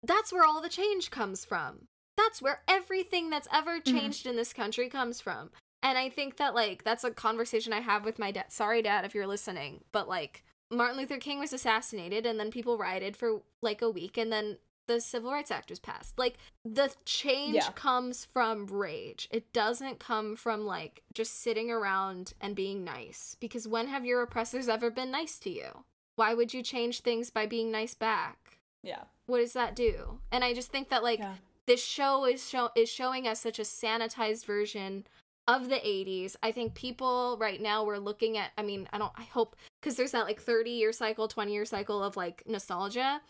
that's 0.01 0.31
where 0.31 0.45
all 0.45 0.61
the 0.61 0.69
change 0.69 1.11
comes 1.11 1.43
from. 1.43 1.87
That's 2.15 2.41
where 2.41 2.61
everything 2.65 3.29
that's 3.29 3.49
ever 3.51 3.79
mm-hmm. 3.79 3.97
changed 3.97 4.25
in 4.25 4.37
this 4.37 4.53
country 4.53 4.87
comes 4.87 5.19
from. 5.19 5.49
And 5.81 5.97
I 5.97 6.07
think 6.07 6.37
that 6.37 6.55
like 6.55 6.85
that's 6.85 7.03
a 7.03 7.11
conversation 7.11 7.73
I 7.73 7.81
have 7.81 8.05
with 8.05 8.19
my 8.19 8.31
dad. 8.31 8.45
Sorry, 8.53 8.81
dad, 8.81 9.03
if 9.03 9.13
you're 9.13 9.27
listening, 9.27 9.83
but 9.91 10.07
like 10.07 10.45
Martin 10.71 10.97
Luther 10.97 11.17
King 11.17 11.39
was 11.39 11.51
assassinated, 11.51 12.25
and 12.25 12.39
then 12.39 12.51
people 12.51 12.77
rioted 12.77 13.17
for 13.17 13.41
like 13.61 13.81
a 13.81 13.89
week, 13.89 14.17
and 14.17 14.31
then 14.31 14.59
the 14.87 14.99
Civil 14.99 15.31
Rights 15.31 15.51
Act 15.51 15.69
was 15.69 15.79
passed. 15.79 16.17
Like 16.17 16.37
the 16.65 16.93
change 17.05 17.55
Yeah. 17.55 17.71
comes 17.71 18.25
from 18.25 18.67
rage. 18.67 19.27
It 19.31 19.51
doesn't 19.53 19.99
come 19.99 20.35
from 20.35 20.65
like 20.65 21.03
just 21.13 21.41
sitting 21.41 21.71
around 21.71 22.33
and 22.41 22.55
being 22.55 22.83
nice. 22.83 23.37
Because 23.39 23.67
when 23.67 23.87
have 23.87 24.05
your 24.05 24.21
oppressors 24.21 24.67
ever 24.67 24.89
been 24.89 25.11
nice 25.11 25.39
to 25.39 25.49
you? 25.49 25.85
Why 26.15 26.33
would 26.33 26.53
you 26.53 26.61
change 26.61 27.01
things 27.01 27.29
by 27.29 27.45
being 27.45 27.71
nice 27.71 27.93
back? 27.93 28.59
Yeah. 28.83 29.03
What 29.25 29.39
does 29.39 29.53
that 29.53 29.75
do? 29.75 30.19
And 30.31 30.43
I 30.43 30.53
just 30.53 30.69
think 30.71 30.89
that 30.89 31.03
like 31.03 31.19
yeah. 31.19 31.35
this 31.65 31.83
show 31.83 32.25
is 32.25 32.47
show 32.47 32.69
is 32.75 32.89
showing 32.89 33.27
us 33.27 33.39
such 33.39 33.59
a 33.59 33.63
sanitized 33.63 34.45
version 34.45 35.05
of 35.47 35.69
the 35.69 35.75
80s. 35.75 36.35
I 36.41 36.51
think 36.51 36.73
people 36.73 37.37
right 37.39 37.61
now 37.61 37.83
we're 37.85 37.97
looking 37.97 38.37
at 38.37 38.51
I 38.57 38.63
mean, 38.63 38.87
I 38.91 38.97
don't 38.97 39.13
I 39.15 39.23
hope 39.23 39.55
cuz 39.81 39.95
there's 39.95 40.11
that 40.11 40.25
like 40.25 40.41
30 40.41 40.71
year 40.71 40.91
cycle, 40.91 41.27
20 41.27 41.53
year 41.53 41.65
cycle 41.65 42.03
of 42.03 42.17
like 42.17 42.43
nostalgia. 42.45 43.21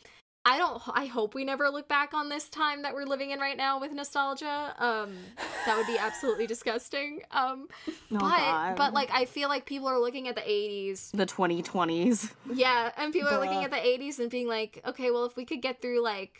I 0.46 0.58
don't 0.58 0.82
I 0.94 1.06
hope 1.06 1.36
we 1.36 1.46
never 1.46 1.70
look 1.70 1.88
back 1.88 2.14
on 2.14 2.28
this 2.28 2.50
time 2.50 2.82
that 2.82 2.94
we're 2.94 3.06
living 3.06 3.32
in 3.32 3.40
right 3.40 3.56
now 3.56 3.80
with 3.80 3.92
nostalgia. 3.94 4.76
Um 4.78 5.16
that 5.66 5.78
would 5.78 5.88
be 5.88 5.98
absolutely 5.98 6.48
disgusting. 6.48 7.22
Um 7.32 7.68
Oh, 7.88 7.92
but 8.10 8.20
God. 8.20 8.76
but 8.76 8.94
like 8.94 9.10
I 9.14 9.26
feel 9.26 9.48
like 9.50 9.66
people 9.66 9.88
are 9.88 10.00
looking 10.00 10.28
at 10.28 10.36
the 10.36 10.42
80s 10.42 11.12
the 11.12 11.26
2020s. 11.26 12.32
yeah, 12.54 12.92
and 12.98 13.14
people 13.14 13.30
are 13.30 13.40
looking 13.40 13.64
at 13.64 13.72
the 13.72 13.78
80s 13.78 14.20
and 14.20 14.30
being 14.30 14.48
like, 14.48 14.82
okay, 14.86 15.12
well, 15.12 15.26
if 15.26 15.36
we 15.38 15.46
could 15.46 15.62
get 15.62 15.82
through 15.82 16.02
like 16.04 16.40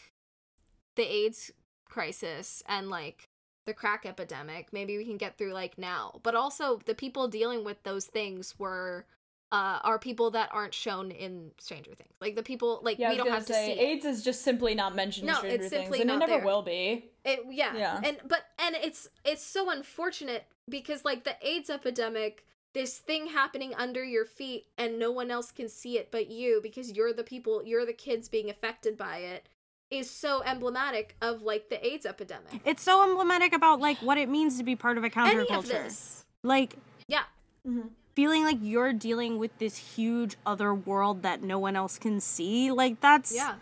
the 0.96 1.04
AIDS 1.04 1.52
crisis 1.90 2.62
and 2.68 2.90
like 2.90 3.24
the 3.66 3.74
crack 3.74 4.06
epidemic, 4.06 4.68
maybe 4.74 4.98
we 4.98 5.06
can 5.06 5.18
get 5.18 5.38
through 5.38 5.54
like 5.54 5.78
now. 5.78 6.20
But 6.24 6.36
also, 6.36 6.80
the 6.86 6.94
people 6.94 7.30
dealing 7.30 7.64
with 7.64 7.82
those 7.84 8.06
things 8.06 8.60
were 8.60 9.06
uh 9.54 9.80
are 9.84 10.00
people 10.00 10.32
that 10.32 10.50
aren't 10.52 10.74
shown 10.74 11.12
in 11.12 11.52
Stranger 11.60 11.92
Things. 11.94 12.12
Like 12.20 12.36
the 12.36 12.44
people 12.44 12.80
like 12.84 12.98
Yeah, 13.00 13.12
we 13.12 13.18
don't 13.18 13.28
gonna 13.28 13.38
have 13.38 13.46
say 13.48 13.70
to 13.70 13.76
see. 13.80 13.86
AIDS 13.88 14.06
is 14.06 14.24
just 14.24 14.42
simply 14.42 14.74
not 14.76 14.96
mentioned 14.96 15.28
No, 15.28 15.34
in 15.36 15.40
Stranger 15.40 15.56
it's 15.64 15.70
Things, 15.70 15.84
simply 15.84 16.02
and 16.02 16.10
it 16.10 16.18
never 16.18 16.32
there. 16.38 16.46
will 16.46 16.64
be. 16.64 17.06
It, 17.24 17.40
yeah. 17.50 17.76
Yeah. 17.78 18.02
And 18.04 18.18
but 18.28 18.42
and 18.60 18.76
it's 18.76 19.08
it's 19.24 19.44
so 19.44 19.70
unfortunate 19.70 20.46
because 20.68 21.06
like 21.06 21.24
the 21.24 21.36
AIDS 21.48 21.70
epidemic, 21.70 22.46
this 22.74 22.98
thing 22.98 23.28
happening 23.28 23.74
under 23.78 24.04
your 24.04 24.26
feet 24.26 24.66
and 24.78 24.98
no 24.98 25.12
one 25.12 25.30
else 25.30 25.52
can 25.52 25.70
see 25.70 25.98
it 26.00 26.10
but 26.12 26.30
you 26.32 26.60
because 26.64 26.92
you're 26.94 27.14
the 27.14 27.24
people, 27.24 27.64
you're 27.64 27.86
the 27.86 27.94
kids 27.94 28.28
being 28.30 28.50
affected 28.50 28.98
by 28.98 29.18
it 29.20 29.48
is 29.92 30.10
so 30.10 30.42
emblematic 30.44 31.16
of 31.22 31.44
like 31.44 31.70
the 31.70 31.86
AIDS 31.86 32.08
epidemic. 32.08 32.60
It's 32.66 32.82
so 32.82 33.04
emblematic 33.04 33.54
about 33.54 33.80
like 33.80 33.98
what 34.00 34.18
it 34.18 34.28
means 34.30 34.58
to 34.58 34.64
be 34.64 34.76
part 34.76 34.98
of 34.98 35.04
a 35.04 35.12
Any 35.16 35.46
counterculture. 35.46 35.58
of 35.60 35.68
this. 35.68 36.26
Like 36.42 36.74
Yeah. 37.08 37.24
Mhm. 37.68 37.90
Feeling 38.16 38.44
like 38.44 38.58
you're 38.62 38.94
dealing 38.94 39.38
with 39.38 39.58
this 39.58 39.76
huge 39.76 40.36
other 40.46 40.74
world 40.74 41.24
that 41.24 41.42
no 41.44 41.60
one 41.60 41.76
else 41.76 41.98
can 41.98 42.20
see. 42.20 42.72
Like 42.72 43.00
that's 43.02 43.34
Yeah. 43.34 43.56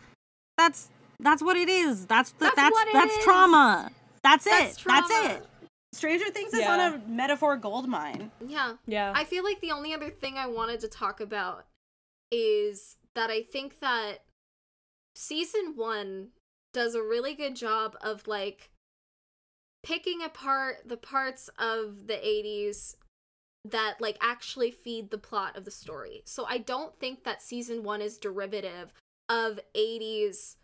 that's 0.57 0.89
that's 1.19 1.41
what 1.43 1.55
it 1.55 1.69
is. 1.69 2.05
That's 2.07 2.31
the, 2.31 2.45
That's 2.45 2.55
that's 2.55 2.71
what 2.73 2.87
it 2.87 2.93
that's 2.93 3.15
is. 3.17 3.23
trauma. 3.23 3.91
That's 4.23 4.47
it. 4.47 4.51
That's 4.51 4.83
That's, 4.83 5.11
it. 5.35 5.47
Stranger 5.93 6.29
Things 6.29 6.53
is 6.53 6.65
on 6.65 6.79
a 6.79 7.01
metaphor 7.07 7.57
gold 7.57 7.87
mine. 7.87 8.31
Yeah. 8.45 8.73
Yeah. 8.85 9.11
I 9.15 9.23
feel 9.25 9.43
like 9.43 9.59
the 9.61 9.71
only 9.71 9.93
other 9.93 10.09
thing 10.09 10.37
I 10.37 10.47
wanted 10.47 10.79
to 10.81 10.87
talk 10.87 11.19
about 11.19 11.65
is 12.31 12.97
that 13.13 13.29
I 13.29 13.41
think 13.43 13.79
that 13.81 14.19
season 15.15 15.73
one 15.75 16.29
does 16.73 16.95
a 16.95 17.01
really 17.01 17.35
good 17.35 17.55
job 17.55 17.97
of 18.01 18.27
like 18.27 18.71
picking 19.83 20.21
apart 20.21 20.83
the 20.85 20.97
parts 20.97 21.49
of 21.59 22.07
the 22.07 22.13
80s 22.13 22.95
that 23.65 23.95
like 23.99 24.17
actually 24.21 24.71
feed 24.71 25.11
the 25.11 25.17
plot 25.17 25.55
of 25.55 25.65
the 25.65 25.71
story. 25.71 26.21
So 26.25 26.45
I 26.47 26.57
don't 26.57 26.97
think 26.99 27.23
that 27.23 27.41
season 27.41 27.83
1 27.83 28.01
is 28.01 28.17
derivative 28.17 28.93
of 29.29 29.59
80s 29.75 30.55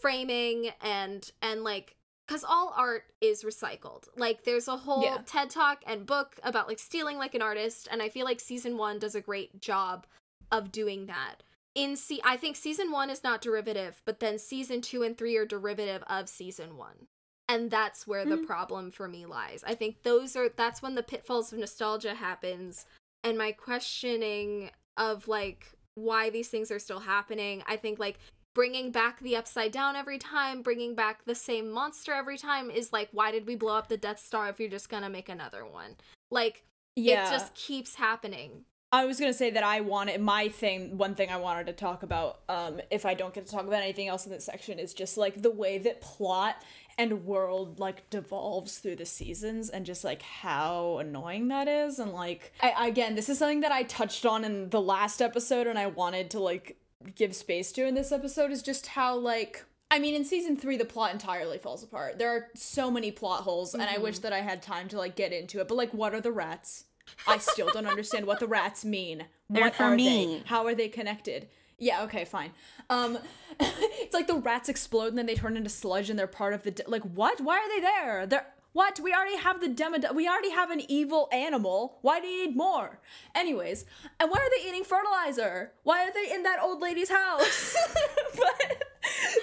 framing 0.00 0.70
and 0.82 1.30
and 1.42 1.64
like 1.64 1.96
cuz 2.28 2.44
all 2.44 2.72
art 2.76 3.04
is 3.20 3.42
recycled. 3.42 4.08
Like 4.16 4.44
there's 4.44 4.68
a 4.68 4.76
whole 4.76 5.02
Yeah. 5.02 5.22
TED 5.26 5.50
Talk 5.50 5.82
and 5.86 6.06
book 6.06 6.38
about 6.42 6.68
like 6.68 6.78
stealing 6.78 7.18
like 7.18 7.34
an 7.34 7.42
artist 7.42 7.88
and 7.90 8.02
I 8.02 8.08
feel 8.08 8.24
like 8.24 8.40
season 8.40 8.76
1 8.76 8.98
does 8.98 9.14
a 9.14 9.20
great 9.20 9.60
job 9.60 10.06
of 10.52 10.70
doing 10.70 11.06
that. 11.06 11.42
In 11.74 11.96
se- 11.96 12.20
I 12.24 12.36
think 12.36 12.56
season 12.56 12.90
1 12.90 13.10
is 13.10 13.22
not 13.24 13.40
derivative, 13.40 14.00
but 14.04 14.20
then 14.20 14.38
season 14.38 14.80
2 14.80 15.02
and 15.02 15.16
3 15.16 15.36
are 15.36 15.46
derivative 15.46 16.02
of 16.08 16.28
season 16.28 16.76
1 16.76 17.08
and 17.48 17.70
that's 17.70 18.06
where 18.06 18.24
the 18.24 18.36
Mhm. 18.36 18.46
problem 18.46 18.90
for 18.90 19.08
me 19.08 19.26
lies 19.26 19.64
i 19.66 19.74
think 19.74 20.02
those 20.02 20.36
are 20.36 20.48
that's 20.50 20.82
when 20.82 20.94
the 20.94 21.02
pitfalls 21.02 21.52
of 21.52 21.58
nostalgia 21.58 22.14
happens 22.14 22.86
and 23.24 23.36
my 23.38 23.52
questioning 23.52 24.70
of 24.96 25.26
like 25.28 25.72
why 25.94 26.30
these 26.30 26.48
things 26.48 26.70
are 26.70 26.78
still 26.78 27.00
happening 27.00 27.62
i 27.66 27.76
think 27.76 27.98
like 27.98 28.18
bringing 28.54 28.90
back 28.90 29.20
the 29.20 29.36
upside 29.36 29.72
down 29.72 29.96
every 29.96 30.18
time 30.18 30.62
bringing 30.62 30.94
back 30.94 31.24
the 31.24 31.34
same 31.34 31.70
monster 31.70 32.12
every 32.12 32.36
time 32.38 32.70
is 32.70 32.92
like 32.92 33.08
why 33.12 33.30
did 33.30 33.46
we 33.46 33.54
blow 33.54 33.76
up 33.76 33.88
the 33.88 33.96
death 33.96 34.18
star 34.18 34.48
if 34.48 34.58
you're 34.60 34.68
just 34.68 34.88
gonna 34.88 35.10
make 35.10 35.28
another 35.28 35.64
one 35.64 35.96
like 36.30 36.64
yeah. 36.96 37.26
it 37.26 37.30
just 37.30 37.54
keeps 37.54 37.94
happening 37.94 38.64
I 38.90 39.04
was 39.04 39.20
gonna 39.20 39.34
say 39.34 39.50
that 39.50 39.62
I 39.62 39.80
wanted 39.80 40.20
my 40.20 40.48
thing. 40.48 40.96
One 40.96 41.14
thing 41.14 41.30
I 41.30 41.36
wanted 41.36 41.66
to 41.66 41.74
talk 41.74 42.02
about, 42.02 42.40
um, 42.48 42.80
if 42.90 43.04
I 43.04 43.14
don't 43.14 43.34
get 43.34 43.44
to 43.46 43.52
talk 43.52 43.66
about 43.66 43.82
anything 43.82 44.08
else 44.08 44.24
in 44.24 44.32
this 44.32 44.44
section, 44.44 44.78
is 44.78 44.94
just 44.94 45.18
like 45.18 45.42
the 45.42 45.50
way 45.50 45.76
that 45.78 46.00
plot 46.00 46.62
and 46.96 47.24
world 47.26 47.78
like 47.78 48.08
devolves 48.10 48.78
through 48.78 48.96
the 48.96 49.04
seasons, 49.04 49.68
and 49.68 49.84
just 49.84 50.04
like 50.04 50.22
how 50.22 50.98
annoying 50.98 51.48
that 51.48 51.68
is. 51.68 51.98
And 51.98 52.12
like, 52.12 52.52
I 52.60 52.88
again, 52.88 53.14
this 53.14 53.28
is 53.28 53.38
something 53.38 53.60
that 53.60 53.72
I 53.72 53.82
touched 53.82 54.24
on 54.24 54.42
in 54.42 54.70
the 54.70 54.80
last 54.80 55.20
episode, 55.20 55.66
and 55.66 55.78
I 55.78 55.86
wanted 55.86 56.30
to 56.30 56.40
like 56.40 56.78
give 57.14 57.36
space 57.36 57.72
to 57.72 57.86
in 57.86 57.94
this 57.94 58.10
episode 58.10 58.50
is 58.50 58.62
just 58.62 58.86
how 58.88 59.16
like. 59.16 59.64
I 59.90 59.98
mean, 59.98 60.14
in 60.14 60.24
season 60.24 60.56
three, 60.56 60.76
the 60.76 60.84
plot 60.84 61.12
entirely 61.12 61.56
falls 61.56 61.82
apart. 61.82 62.18
There 62.18 62.28
are 62.30 62.48
so 62.54 62.90
many 62.90 63.10
plot 63.10 63.40
holes, 63.40 63.72
and 63.72 63.82
I 63.82 63.96
wish 63.96 64.18
that 64.18 64.34
I 64.34 64.40
had 64.40 64.62
time 64.62 64.88
to 64.88 64.98
like 64.98 65.14
get 65.14 65.32
into 65.32 65.60
it. 65.60 65.68
But 65.68 65.76
like, 65.76 65.92
what 65.92 66.14
are 66.14 66.20
the 66.20 66.32
rats? 66.32 66.84
I 67.26 67.38
still 67.38 67.70
don't 67.72 67.86
understand 67.86 68.26
what 68.26 68.40
the 68.40 68.46
rats 68.46 68.84
mean. 68.84 69.24
They're 69.50 69.64
what 69.64 69.74
for 69.74 69.84
are 69.84 69.94
me. 69.94 70.38
they? 70.38 70.42
How 70.46 70.66
are 70.66 70.74
they 70.74 70.88
connected? 70.88 71.48
Yeah, 71.78 72.02
okay, 72.04 72.24
fine. 72.24 72.50
Um, 72.90 73.18
it's 73.60 74.14
like 74.14 74.26
the 74.26 74.34
rats 74.34 74.68
explode 74.68 75.08
and 75.08 75.18
then 75.18 75.26
they 75.26 75.34
turn 75.34 75.56
into 75.56 75.70
sludge 75.70 76.10
and 76.10 76.18
they're 76.18 76.26
part 76.26 76.54
of 76.54 76.62
the 76.64 76.72
de- 76.72 76.88
like 76.88 77.02
what? 77.02 77.40
Why 77.40 77.58
are 77.58 77.68
they 77.68 77.80
there? 77.80 78.26
They're 78.26 78.46
what? 78.72 79.00
We 79.00 79.12
already 79.12 79.36
have 79.36 79.60
the 79.60 79.68
demo. 79.68 79.98
We 80.12 80.28
already 80.28 80.50
have 80.50 80.70
an 80.70 80.82
evil 80.88 81.28
animal. 81.32 81.98
Why 82.02 82.20
do 82.20 82.26
you 82.26 82.46
need 82.46 82.56
more? 82.56 83.00
Anyways, 83.34 83.84
and 84.20 84.30
why 84.30 84.38
are 84.38 84.50
they 84.50 84.68
eating 84.68 84.84
fertilizer? 84.84 85.72
Why 85.84 86.04
are 86.06 86.12
they 86.12 86.32
in 86.32 86.42
that 86.42 86.58
old 86.62 86.80
lady's 86.80 87.10
house? 87.10 87.76
but 88.36 88.84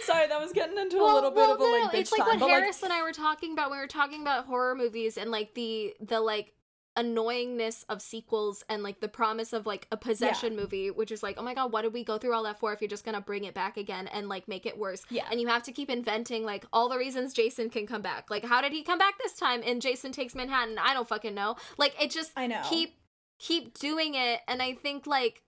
sorry, 0.05 0.27
that 0.27 0.39
was 0.39 0.53
getting 0.53 0.77
into 0.77 0.97
a 0.97 1.03
little 1.03 1.31
bit 1.31 1.49
of 1.49 1.59
a 1.59 1.63
no, 1.63 1.69
like 1.69 1.81
no, 1.83 1.89
bitch 1.89 2.01
it's 2.01 2.11
like 2.11 2.19
time. 2.19 2.27
what 2.27 2.39
but 2.39 2.45
like, 2.47 2.61
Harris 2.61 2.83
and 2.83 2.93
I 2.93 3.01
were 3.01 3.11
talking 3.11 3.53
about. 3.53 3.69
when 3.69 3.79
We 3.79 3.83
were 3.83 3.87
talking 3.87 4.21
about 4.21 4.45
horror 4.45 4.75
movies 4.75 5.17
and 5.17 5.31
like 5.31 5.53
the 5.53 5.95
the 5.99 6.19
like 6.19 6.53
annoyingness 6.97 7.83
of 7.89 8.01
sequels 8.01 8.63
and 8.69 8.83
like 8.83 8.99
the 9.01 9.07
promise 9.07 9.53
of 9.53 9.65
like 9.65 9.87
a 9.91 9.97
possession 9.97 10.55
movie, 10.55 10.89
which 10.91 11.11
is 11.11 11.21
like, 11.21 11.35
oh 11.37 11.43
my 11.43 11.53
god, 11.53 11.71
what 11.71 11.81
did 11.81 11.93
we 11.93 12.03
go 12.03 12.17
through 12.17 12.33
all 12.33 12.43
that 12.43 12.59
for 12.59 12.73
if 12.73 12.81
you're 12.81 12.87
just 12.87 13.05
gonna 13.05 13.21
bring 13.21 13.43
it 13.43 13.53
back 13.53 13.77
again 13.77 14.07
and 14.07 14.29
like 14.29 14.47
make 14.47 14.65
it 14.65 14.77
worse? 14.77 15.03
Yeah. 15.09 15.25
And 15.29 15.41
you 15.41 15.47
have 15.47 15.63
to 15.63 15.71
keep 15.71 15.89
inventing 15.89 16.43
like 16.43 16.65
all 16.71 16.89
the 16.89 16.97
reasons 16.97 17.33
Jason 17.33 17.69
can 17.69 17.85
come 17.85 18.01
back. 18.01 18.29
Like, 18.29 18.45
how 18.45 18.61
did 18.61 18.71
he 18.71 18.83
come 18.83 18.97
back 18.97 19.15
this 19.17 19.33
time? 19.33 19.61
And 19.65 19.81
Jason 19.81 20.11
takes 20.11 20.35
Manhattan. 20.35 20.77
I 20.77 20.93
don't 20.93 21.07
fucking 21.07 21.35
know. 21.35 21.55
Like, 21.77 21.95
it 22.01 22.11
just 22.11 22.31
I 22.35 22.47
know. 22.47 22.61
keep 22.69 22.95
keep 23.37 23.77
doing 23.77 24.15
it, 24.15 24.39
and 24.47 24.61
I 24.61 24.73
think 24.73 25.05
like 25.05 25.43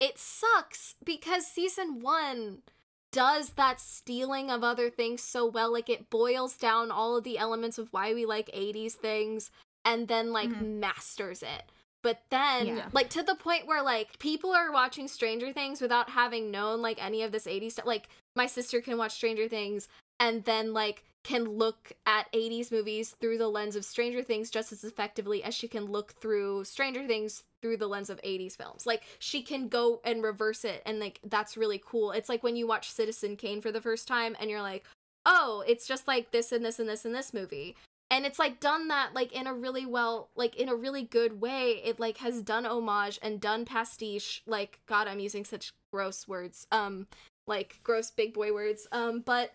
it 0.00 0.18
sucks 0.18 0.94
because 1.04 1.46
season 1.46 2.00
one 2.00 2.62
does 3.10 3.50
that 3.50 3.80
stealing 3.80 4.50
of 4.50 4.62
other 4.62 4.90
things 4.90 5.22
so 5.22 5.46
well 5.46 5.72
like 5.72 5.88
it 5.88 6.10
boils 6.10 6.56
down 6.58 6.90
all 6.90 7.16
of 7.16 7.24
the 7.24 7.38
elements 7.38 7.78
of 7.78 7.88
why 7.90 8.12
we 8.12 8.26
like 8.26 8.50
80s 8.54 8.92
things 8.92 9.50
and 9.84 10.08
then 10.08 10.32
like 10.32 10.50
Mhm. 10.50 10.80
masters 10.80 11.42
it. 11.42 11.70
But 12.02 12.22
then 12.30 12.66
Yeah. 12.66 12.88
like 12.92 13.10
to 13.10 13.22
the 13.22 13.34
point 13.34 13.66
where 13.66 13.82
like 13.82 14.18
people 14.18 14.52
are 14.52 14.70
watching 14.72 15.08
stranger 15.08 15.52
things 15.52 15.80
without 15.80 16.10
having 16.10 16.50
known 16.50 16.80
like 16.80 17.02
any 17.04 17.22
of 17.22 17.32
this 17.32 17.46
80s 17.46 17.74
stuff. 17.74 17.86
Like 17.86 18.08
my 18.36 18.46
sister 18.46 18.80
can 18.80 18.96
watch 18.98 19.12
stranger 19.12 19.48
things 19.48 19.88
and 20.20 20.44
then 20.44 20.72
like 20.72 21.04
can 21.24 21.44
look 21.44 21.92
at 22.06 22.28
80s 22.32 22.70
movies 22.70 23.10
through 23.20 23.36
the 23.38 23.48
lens 23.48 23.74
of 23.76 23.84
stranger 23.84 24.22
things 24.22 24.48
just 24.50 24.72
as 24.72 24.84
effectively 24.84 25.42
as 25.42 25.54
she 25.54 25.66
can 25.68 25.86
look 25.86 26.12
through 26.20 26.64
stranger 26.64 27.06
things 27.06 27.42
through 27.60 27.76
the 27.76 27.88
lens 27.88 28.08
of 28.08 28.20
80s 28.22 28.54
films. 28.56 28.86
Like 28.86 29.02
she 29.18 29.42
can 29.42 29.68
go 29.68 30.00
and 30.04 30.22
reverse 30.22 30.64
it 30.64 30.82
and 30.86 31.00
like 31.00 31.18
that's 31.24 31.56
really 31.56 31.82
cool. 31.84 32.12
It's 32.12 32.28
like 32.28 32.44
when 32.44 32.56
you 32.56 32.66
watch 32.68 32.90
citizen 32.92 33.36
kane 33.36 33.60
for 33.60 33.72
the 33.72 33.80
first 33.80 34.06
time 34.06 34.36
and 34.38 34.48
you're 34.48 34.62
like 34.62 34.84
oh 35.26 35.64
it's 35.66 35.86
just 35.86 36.06
like 36.06 36.30
this 36.30 36.52
and 36.52 36.64
this 36.64 36.78
and 36.78 36.88
this 36.88 37.04
and 37.04 37.14
this 37.14 37.34
movie 37.34 37.74
and 38.10 38.24
it's 38.24 38.38
like 38.38 38.60
done 38.60 38.88
that 38.88 39.14
like 39.14 39.32
in 39.32 39.46
a 39.46 39.54
really 39.54 39.86
well 39.86 40.30
like 40.36 40.56
in 40.56 40.68
a 40.68 40.74
really 40.74 41.02
good 41.02 41.40
way 41.40 41.80
it 41.84 42.00
like 42.00 42.18
has 42.18 42.42
done 42.42 42.64
homage 42.64 43.18
and 43.22 43.40
done 43.40 43.64
pastiche 43.64 44.42
like 44.46 44.80
god 44.86 45.06
i'm 45.06 45.20
using 45.20 45.44
such 45.44 45.72
gross 45.92 46.26
words 46.26 46.66
um 46.72 47.06
like 47.46 47.80
gross 47.82 48.10
big 48.10 48.32
boy 48.32 48.52
words 48.52 48.86
um 48.92 49.20
but 49.20 49.52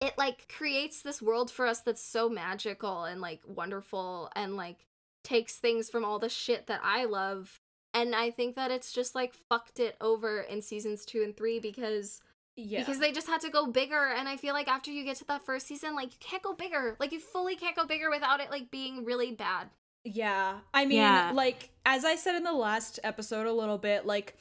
it 0.00 0.16
like 0.16 0.48
creates 0.48 1.02
this 1.02 1.20
world 1.20 1.50
for 1.50 1.66
us 1.66 1.80
that's 1.80 2.02
so 2.02 2.28
magical 2.28 3.04
and 3.04 3.20
like 3.20 3.40
wonderful 3.46 4.30
and 4.36 4.56
like 4.56 4.86
takes 5.24 5.56
things 5.56 5.90
from 5.90 6.04
all 6.04 6.18
the 6.18 6.28
shit 6.28 6.66
that 6.66 6.80
I 6.82 7.04
love. 7.04 7.60
And 7.94 8.14
I 8.14 8.30
think 8.30 8.54
that 8.56 8.70
it's 8.70 8.92
just 8.92 9.14
like 9.14 9.34
fucked 9.34 9.80
it 9.80 9.96
over 10.00 10.40
in 10.40 10.62
seasons 10.62 11.04
two 11.04 11.22
and 11.22 11.36
three 11.36 11.58
because 11.58 12.20
yeah. 12.58 12.80
because 12.80 12.98
they 12.98 13.12
just 13.12 13.28
had 13.28 13.40
to 13.42 13.50
go 13.50 13.66
bigger. 13.66 14.12
And 14.16 14.28
I 14.28 14.36
feel 14.36 14.52
like 14.52 14.68
after 14.68 14.90
you 14.90 15.04
get 15.04 15.16
to 15.18 15.24
that 15.26 15.44
first 15.44 15.66
season, 15.66 15.94
like 15.94 16.12
you 16.12 16.18
can't 16.20 16.42
go 16.42 16.54
bigger. 16.54 16.96
Like 16.98 17.12
you 17.12 17.20
fully 17.20 17.56
can't 17.56 17.76
go 17.76 17.86
bigger 17.86 18.10
without 18.10 18.40
it 18.40 18.50
like 18.50 18.70
being 18.70 19.04
really 19.04 19.32
bad. 19.32 19.68
Yeah. 20.04 20.58
I 20.72 20.86
mean, 20.86 20.98
Yeah. 20.98 21.32
like, 21.34 21.70
as 21.84 22.04
I 22.04 22.16
said 22.16 22.34
in 22.34 22.44
the 22.44 22.52
last 22.52 22.98
episode 23.04 23.46
a 23.46 23.52
little 23.52 23.78
bit, 23.78 24.06
like, 24.06 24.36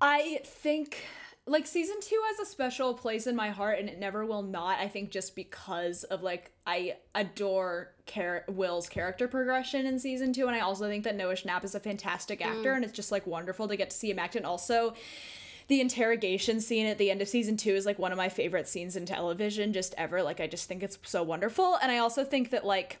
I 0.00 0.40
think, 0.44 1.04
like, 1.46 1.66
season 1.66 1.96
two 2.00 2.20
has 2.28 2.46
a 2.46 2.50
special 2.50 2.94
place 2.94 3.26
in 3.26 3.36
my 3.36 3.50
heart 3.50 3.78
and 3.78 3.88
it 3.88 3.98
never 3.98 4.24
will 4.26 4.42
not. 4.42 4.78
I 4.78 4.88
think 4.88 5.10
just 5.10 5.34
because 5.34 6.04
of, 6.04 6.22
like, 6.22 6.52
I 6.66 6.96
adore 7.14 7.94
Char- 8.06 8.44
Will's 8.48 8.88
character 8.88 9.28
progression 9.28 9.86
in 9.86 9.98
season 9.98 10.32
two. 10.32 10.46
And 10.46 10.56
I 10.56 10.60
also 10.60 10.88
think 10.88 11.04
that 11.04 11.16
Noah 11.16 11.34
Schnapp 11.34 11.64
is 11.64 11.74
a 11.74 11.80
fantastic 11.80 12.44
actor 12.44 12.72
mm. 12.72 12.76
and 12.76 12.84
it's 12.84 12.94
just, 12.94 13.12
like, 13.12 13.26
wonderful 13.26 13.68
to 13.68 13.76
get 13.76 13.90
to 13.90 13.96
see 13.96 14.10
him 14.10 14.18
act. 14.18 14.36
And 14.36 14.46
also, 14.46 14.94
the 15.70 15.80
interrogation 15.80 16.60
scene 16.60 16.86
at 16.86 16.98
the 16.98 17.10
end 17.10 17.22
of 17.22 17.28
season 17.28 17.56
two 17.56 17.74
is 17.74 17.86
like 17.86 17.98
one 17.98 18.10
of 18.10 18.18
my 18.18 18.28
favorite 18.28 18.68
scenes 18.68 18.96
in 18.96 19.06
television 19.06 19.72
just 19.72 19.94
ever. 19.96 20.22
Like, 20.22 20.40
I 20.40 20.48
just 20.48 20.68
think 20.68 20.82
it's 20.82 20.98
so 21.04 21.22
wonderful. 21.22 21.78
And 21.80 21.90
I 21.90 21.98
also 21.98 22.24
think 22.24 22.50
that, 22.50 22.66
like, 22.66 22.98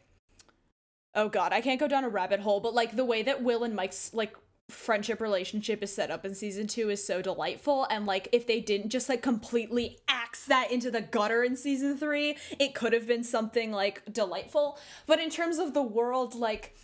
oh 1.14 1.28
god, 1.28 1.52
I 1.52 1.60
can't 1.60 1.80
go 1.80 1.88
down 1.88 2.04
a 2.04 2.08
rabbit 2.08 2.40
hole, 2.40 2.60
but 2.60 2.72
like 2.72 2.94
the 2.94 3.04
way 3.04 3.22
that 3.24 3.42
Will 3.42 3.64
and 3.64 3.74
Mike's 3.74 4.14
like 4.14 4.34
friendship 4.68 5.20
relationship 5.20 5.82
is 5.82 5.92
set 5.92 6.12
up 6.12 6.24
in 6.24 6.32
season 6.32 6.68
two 6.68 6.90
is 6.90 7.04
so 7.04 7.20
delightful. 7.20 7.88
And 7.90 8.06
like 8.06 8.28
if 8.30 8.46
they 8.46 8.60
didn't 8.60 8.90
just 8.90 9.08
like 9.08 9.20
completely 9.20 9.98
axe 10.06 10.44
that 10.46 10.70
into 10.70 10.92
the 10.92 11.00
gutter 11.00 11.42
in 11.42 11.56
season 11.56 11.98
three, 11.98 12.36
it 12.60 12.76
could 12.76 12.92
have 12.92 13.08
been 13.08 13.24
something 13.24 13.72
like 13.72 14.02
delightful. 14.12 14.78
But 15.06 15.18
in 15.18 15.28
terms 15.28 15.58
of 15.58 15.74
the 15.74 15.82
world, 15.82 16.36
like 16.36 16.76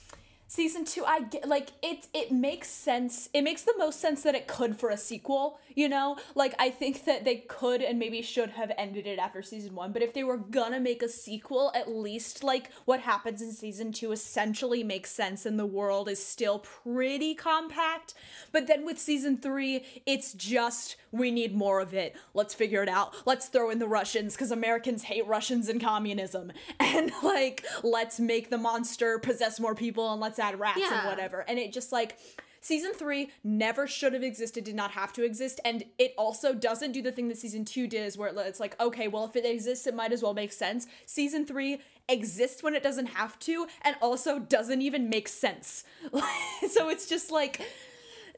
season 0.49 0.85
two 0.85 1.05
i 1.05 1.21
get 1.21 1.47
like 1.49 1.71
it 1.83 2.07
it 2.15 2.31
makes 2.31 2.69
sense 2.69 3.29
it 3.35 3.43
makes 3.43 3.63
the 3.63 3.75
most 3.79 4.01
sense 4.01 4.23
that 4.23 4.35
it 4.35 4.47
could 4.47 4.77
for 4.77 4.91
a 4.91 4.97
sequel 4.97 5.59
you 5.77 5.89
know? 5.89 6.17
Like 6.35 6.55
i 6.59 6.71
think 6.71 7.05
that 7.05 7.25
they 7.25 7.37
could 7.37 7.83
and 7.83 7.99
maybe 7.99 8.23
should 8.23 8.51
have 8.51 8.73
ended 8.77 9.07
it 9.07 9.19
after 9.19 9.43
season 9.43 9.75
one 9.75 9.93
but 9.93 10.03
if 10.03 10.15
they 10.15 10.25
were 10.25 10.39
gonna 10.39 10.81
make 10.81 11.03
a 11.03 11.09
sequel 11.09 11.71
at 11.75 11.89
least 11.89 12.43
like 12.43 12.71
what 12.87 13.01
happens 13.01 13.43
in 13.43 13.53
season 13.53 13.93
two 13.93 14.11
essentially 14.11 14.83
makes 14.83 15.11
sense 15.13 15.47
and 15.47 15.59
the 15.59 15.67
world 15.67 16.09
is 16.09 16.25
still 16.25 16.61
pretty 16.61 17.35
compact. 17.35 18.15
But 18.53 18.67
then 18.67 18.87
with 18.87 18.99
season 18.99 19.37
three 19.37 19.85
it's 20.07 20.33
just 20.33 20.97
we 21.13 21.31
need 21.31 21.55
more 21.55 21.81
of 21.81 21.93
it. 21.93 22.17
Let's 22.33 22.55
figure 22.55 22.83
it 22.83 22.89
out. 22.89 23.15
Let's 23.27 23.47
throw 23.47 23.71
in 23.71 23.79
the 23.79 23.87
russians 23.87 24.35
because 24.35 24.51
americans 24.51 25.03
hate 25.05 25.27
russians 25.27 25.69
and 25.69 25.81
communism. 25.81 26.53
And 26.97 27.13
like 27.23 27.65
let's 27.83 28.19
make 28.19 28.49
the 28.49 28.57
monster 28.57 29.19
possess 29.19 29.61
more 29.61 29.75
people 29.75 30.13
and 30.13 30.21
let's 30.21 30.36
add 30.39 30.59
rats 30.61 30.81
Yeah. 30.81 30.99
and 31.01 31.07
whatever 31.09 31.45
and 31.49 31.59
it 31.59 31.73
just 31.73 31.93
like 31.93 32.19
season 32.61 32.93
three 32.95 33.31
never 33.45 33.87
should 33.87 34.13
have 34.13 34.25
existed, 34.25 34.65
did 34.65 34.75
not 34.75 34.91
have 34.91 35.13
to 35.13 35.23
exist, 35.23 35.61
and 35.65 35.85
it 35.99 36.13
also 36.19 36.53
doesn't 36.53 36.91
do 36.91 37.01
the 37.01 37.13
thing 37.13 37.29
that 37.29 37.39
season 37.39 37.65
two 37.65 37.87
did, 37.87 38.05
is 38.05 38.19
where 38.19 38.33
it's 38.39 38.59
like, 38.59 38.75
okay, 38.81 39.07
well, 39.07 39.25
if 39.25 39.37
it 39.37 39.45
exists, 39.47 39.87
it 39.87 39.95
might 39.95 40.11
as 40.13 40.21
well 40.21 40.35
make 40.35 40.53
sense. 40.53 40.89
Season 41.05 41.47
three 41.47 41.81
exists 42.09 42.65
when 42.65 42.75
it 42.75 42.83
doesn't 42.83 43.07
have 43.07 43.39
to, 43.41 43.69
and 43.83 43.95
also 44.03 44.41
doesn't 44.41 44.83
even 44.83 45.09
make 45.09 45.29
sense. 45.29 45.85
so 46.69 46.89
it's 46.89 47.09
just 47.09 47.31
like. 47.31 47.61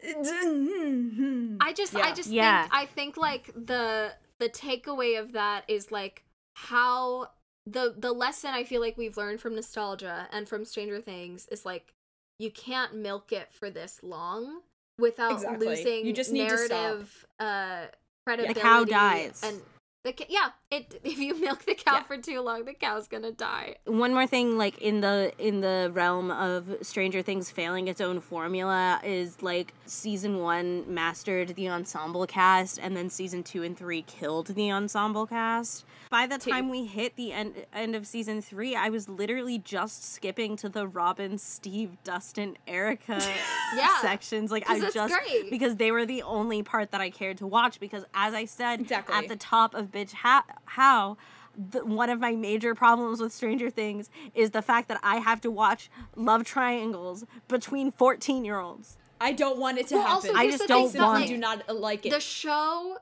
I 0.05 1.72
just 1.74 1.94
I 1.96 2.12
just 2.14 2.30
Yeah. 2.30 2.62
think 2.62 2.74
I 2.74 2.86
think 2.86 3.16
like 3.16 3.51
the 3.55 4.12
the 4.38 4.49
takeaway 4.49 5.18
of 5.18 5.32
that 5.32 5.64
is 5.68 5.90
like 5.90 6.22
how 6.53 7.30
the 7.71 7.95
the 7.97 8.12
lesson 8.12 8.51
I 8.55 8.64
feel 8.64 8.81
like 8.81 8.97
we've 8.97 9.16
learned 9.16 9.41
from 9.41 9.55
nostalgia 9.55 10.29
and 10.33 10.49
from 10.49 10.64
Stranger 10.64 11.01
Things 11.01 11.47
is 11.51 11.64
like 11.66 11.93
you 12.39 12.51
can't 12.51 12.95
milk 12.95 13.33
it 13.33 13.49
for 13.53 13.69
this 13.71 14.01
long 14.03 14.61
without 14.99 15.33
Exactly. 15.33 15.66
losing 15.66 16.07
You 16.07 16.12
just 16.12 16.33
need 16.33 16.49
to 16.49 16.59
stop. 16.59 16.71
narrative 16.71 17.27
uh 17.41 17.87
credibility 18.27 18.55
The 18.55 18.61
cow 18.61 18.85
dies. 18.85 19.41
and 19.45 19.61
the 20.05 20.12
ca- 20.12 20.27
yeah 20.29 20.51
it 20.71 21.01
if 21.05 21.19
you 21.19 21.41
milk 21.41 21.64
the 21.64 21.75
cow 21.75 21.95
Yeah. 21.97 22.03
for 22.03 22.19
too 22.19 22.41
long 22.41 22.64
the 22.64 22.75
cow's 22.75 23.09
gonna 23.09 23.33
die 23.33 23.77
one 23.87 24.12
more 24.12 24.27
thing 24.27 24.59
like 24.59 24.79
in 24.79 25.01
the 25.01 25.33
in 25.39 25.61
the 25.61 25.91
realm 25.95 26.31
of 26.31 26.77
stranger 26.83 27.23
things 27.23 27.51
failing 27.51 27.89
its 27.89 28.01
own 28.01 28.21
formula 28.21 29.01
is 29.03 29.43
like 29.43 29.73
season 29.87 30.39
one 30.39 30.85
mastered 30.93 31.55
the 31.55 31.69
ensemble 31.69 32.27
cast 32.27 32.79
and 32.79 32.97
then 32.97 33.09
season 33.09 33.43
two 33.43 33.62
and 33.62 33.77
three 33.79 34.03
killed 34.03 34.49
the 34.49 34.71
ensemble 34.71 35.27
cast 35.27 35.85
by 36.11 36.27
the 36.27 36.39
Two. 36.39 36.51
time 36.51 36.69
we 36.69 36.85
hit 36.87 37.16
the 37.16 37.33
end 37.33 37.55
end 37.73 37.95
of 37.95 38.07
season 38.07 38.43
three 38.43 38.75
i 38.77 38.89
was 38.91 39.09
literally 39.09 39.59
just 39.59 40.12
skipping 40.12 40.57
to 40.57 40.69
the 40.69 40.87
robin 40.87 41.39
steve 41.39 41.97
dustin 42.05 42.57
erica 42.66 43.21
Yeah, 43.77 43.99
sections 44.01 44.51
Like 44.51 44.69
i 44.69 44.79
just 44.91 45.12
great. 45.12 45.51
because 45.51 45.77
they 45.77 45.91
were 45.93 46.07
the 46.07 46.23
only 46.23 46.62
part 46.62 46.91
that 46.93 47.01
i 47.01 47.11
cared 47.11 47.39
to 47.39 47.47
watch 47.47 47.81
because 47.81 48.05
as 48.14 48.35
i 48.35 48.45
said 48.45 48.81
Exactly. 48.81 49.14
at 49.14 49.29
the 49.29 49.37
top 49.37 49.75
of 49.75 49.91
bitch 49.91 50.12
ha- 50.12 50.45
how 50.69 51.16
the, 51.57 51.85
one 51.85 52.09
of 52.11 52.21
my 52.21 52.33
major 52.37 52.75
problems 52.75 53.21
with 53.21 53.33
Stranger 53.33 53.69
Things 53.71 54.11
is 54.35 54.51
the 54.51 54.62
fact 54.62 54.89
that 54.89 55.01
I 55.03 55.16
have 55.16 55.41
to 55.43 55.51
watch 55.51 55.91
love 56.14 56.45
triangles 56.45 57.25
between 57.49 57.91
14 57.93 58.45
year 58.45 58.61
olds. 58.61 58.97
I 59.21 59.33
don't 59.33 59.59
want 59.59 59.79
it 59.79 59.89
to 59.89 59.97
Well, 59.97 60.07
happen. 60.07 60.31
also, 60.31 60.33
I 60.35 60.47
just 60.49 60.69
don't 60.69 60.95
want 60.95 61.21
like, 61.23 61.29
do 61.29 61.37
not 61.37 61.69
uh, 61.69 61.75
like 61.75 62.07
it. 62.07 62.11
the 62.11 62.21
show 62.21 62.99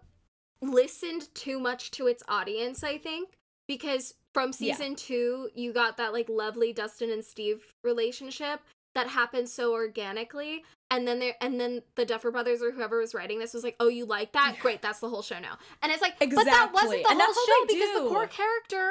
listened 0.63 1.29
too 1.35 1.59
much 1.61 1.91
to 1.91 2.07
its 2.07 2.23
audience 2.29 2.83
i 2.83 2.97
think 2.97 3.29
because 3.69 4.15
from 4.33 4.53
Yeah. 4.59 4.75
season 4.75 4.97
two 4.97 5.51
you 5.55 5.73
got 5.73 5.99
that 5.99 6.15
like 6.15 6.29
lovely 6.31 6.73
dustin 6.73 7.11
and 7.11 7.23
steve 7.23 7.63
relationship 7.85 8.61
that 8.97 9.07
happened 9.07 9.49
so 9.49 9.73
organically 9.73 10.65
and 10.91 11.07
then 11.07 11.19
there 11.21 11.35
and 11.41 11.61
then 11.61 11.83
the 11.95 12.05
duffer 12.05 12.31
brothers 12.33 12.61
or 12.63 12.73
whoever 12.73 12.99
was 12.99 13.15
writing 13.15 13.39
this 13.39 13.55
was 13.55 13.63
like 13.63 13.77
oh 13.81 13.89
you 13.89 14.05
like 14.05 14.33
that 14.33 14.57
great 14.61 14.83
that's 14.83 14.99
the 15.01 15.09
whole 15.09 15.23
show 15.23 15.39
now 15.39 15.57
and 15.83 15.93
it's 15.93 16.03
like 16.03 16.15
exactly. 16.21 16.37
but 16.37 16.45
that 16.51 16.71
wasn't 16.73 17.03
the 17.05 17.09
And 17.11 17.21
whole 17.23 17.35
show 17.35 17.67
they 17.69 17.75
because 17.75 17.95
the 18.03 18.09
core 18.09 18.27
character 18.27 18.91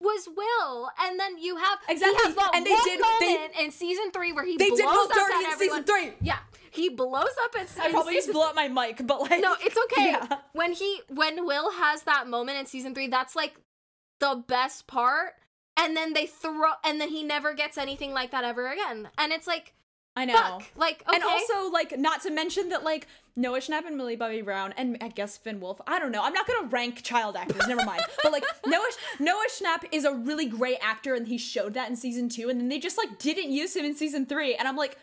was 0.00 0.28
Will, 0.36 0.90
and 1.00 1.18
then 1.18 1.38
you 1.38 1.56
have 1.56 1.78
Exactly. 1.88 2.18
He 2.18 2.26
has 2.26 2.34
that 2.34 2.50
And 2.54 2.66
they 2.66 2.76
did- 2.84 3.00
they- 3.20 3.26
moment 3.36 3.52
in 3.58 3.70
season 3.70 4.10
three 4.10 4.32
where 4.32 4.44
he 4.44 4.58
they 4.58 4.68
blows 4.68 4.78
did 4.80 4.86
Will 4.86 5.08
dirty 5.08 5.44
in 5.44 5.50
everyone. 5.52 5.58
season 5.58 5.84
three. 5.84 6.12
Yeah, 6.20 6.38
he 6.72 6.88
blows 6.90 7.24
up 7.44 7.54
at. 7.58 7.68
Season. 7.70 7.82
I 7.84 7.90
probably 7.90 8.14
just 8.14 8.30
blew 8.30 8.42
up 8.42 8.54
my 8.54 8.68
mic, 8.68 9.06
but 9.06 9.20
like 9.22 9.40
no, 9.40 9.54
it's 9.62 9.76
okay. 9.84 10.10
Yeah. 10.10 10.38
When 10.52 10.72
he 10.72 11.00
when 11.08 11.46
Will 11.46 11.70
has 11.70 12.02
that 12.02 12.28
moment 12.28 12.58
in 12.58 12.66
season 12.66 12.92
three, 12.94 13.06
that's 13.08 13.34
like 13.34 13.54
the 14.20 14.44
best 14.46 14.86
part. 14.88 15.34
And 15.76 15.96
then 15.96 16.12
they 16.12 16.26
throw 16.26 16.72
and 16.84 17.00
then 17.00 17.08
he 17.08 17.22
never 17.22 17.52
gets 17.52 17.76
anything 17.76 18.12
like 18.12 18.30
that 18.30 18.44
ever 18.44 18.70
again. 18.70 19.08
And 19.18 19.32
it's 19.32 19.46
like 19.46 19.74
I 20.16 20.24
know. 20.24 20.34
fuck. 20.34 20.64
Like 20.76 21.02
okay. 21.08 21.16
And 21.16 21.24
also, 21.24 21.70
like, 21.72 21.98
not 21.98 22.22
to 22.22 22.30
mention 22.30 22.68
that, 22.68 22.84
like, 22.84 23.08
Noah 23.36 23.58
Schnapp 23.58 23.84
and 23.84 23.96
Millie 23.96 24.14
Bobby 24.14 24.42
Brown, 24.42 24.72
and 24.76 24.96
I 25.00 25.08
guess 25.08 25.36
Finn 25.36 25.58
Wolf. 25.60 25.80
I 25.88 25.98
don't 25.98 26.12
know. 26.12 26.22
I'm 26.22 26.32
not 26.32 26.46
gonna 26.46 26.68
rank 26.68 27.02
child 27.02 27.34
actors. 27.34 27.66
Never 27.66 27.84
mind. 27.84 28.02
But 28.22 28.30
like, 28.30 28.44
Noah 28.66 28.90
Noah 29.18 29.46
Schnapp 29.50 29.84
is 29.90 30.04
a 30.04 30.14
really 30.14 30.46
great 30.46 30.78
actor, 30.80 31.14
and 31.14 31.26
he 31.26 31.36
showed 31.36 31.74
that 31.74 31.90
in 31.90 31.96
season 31.96 32.28
two. 32.28 32.48
And 32.48 32.60
then 32.60 32.68
they 32.68 32.78
just 32.78 32.96
like 32.96 33.18
didn't 33.18 33.50
use 33.50 33.74
him 33.74 33.84
in 33.84 33.96
season 33.96 34.24
three. 34.24 34.54
And 34.54 34.68
I'm 34.68 34.76
like, 34.76 34.98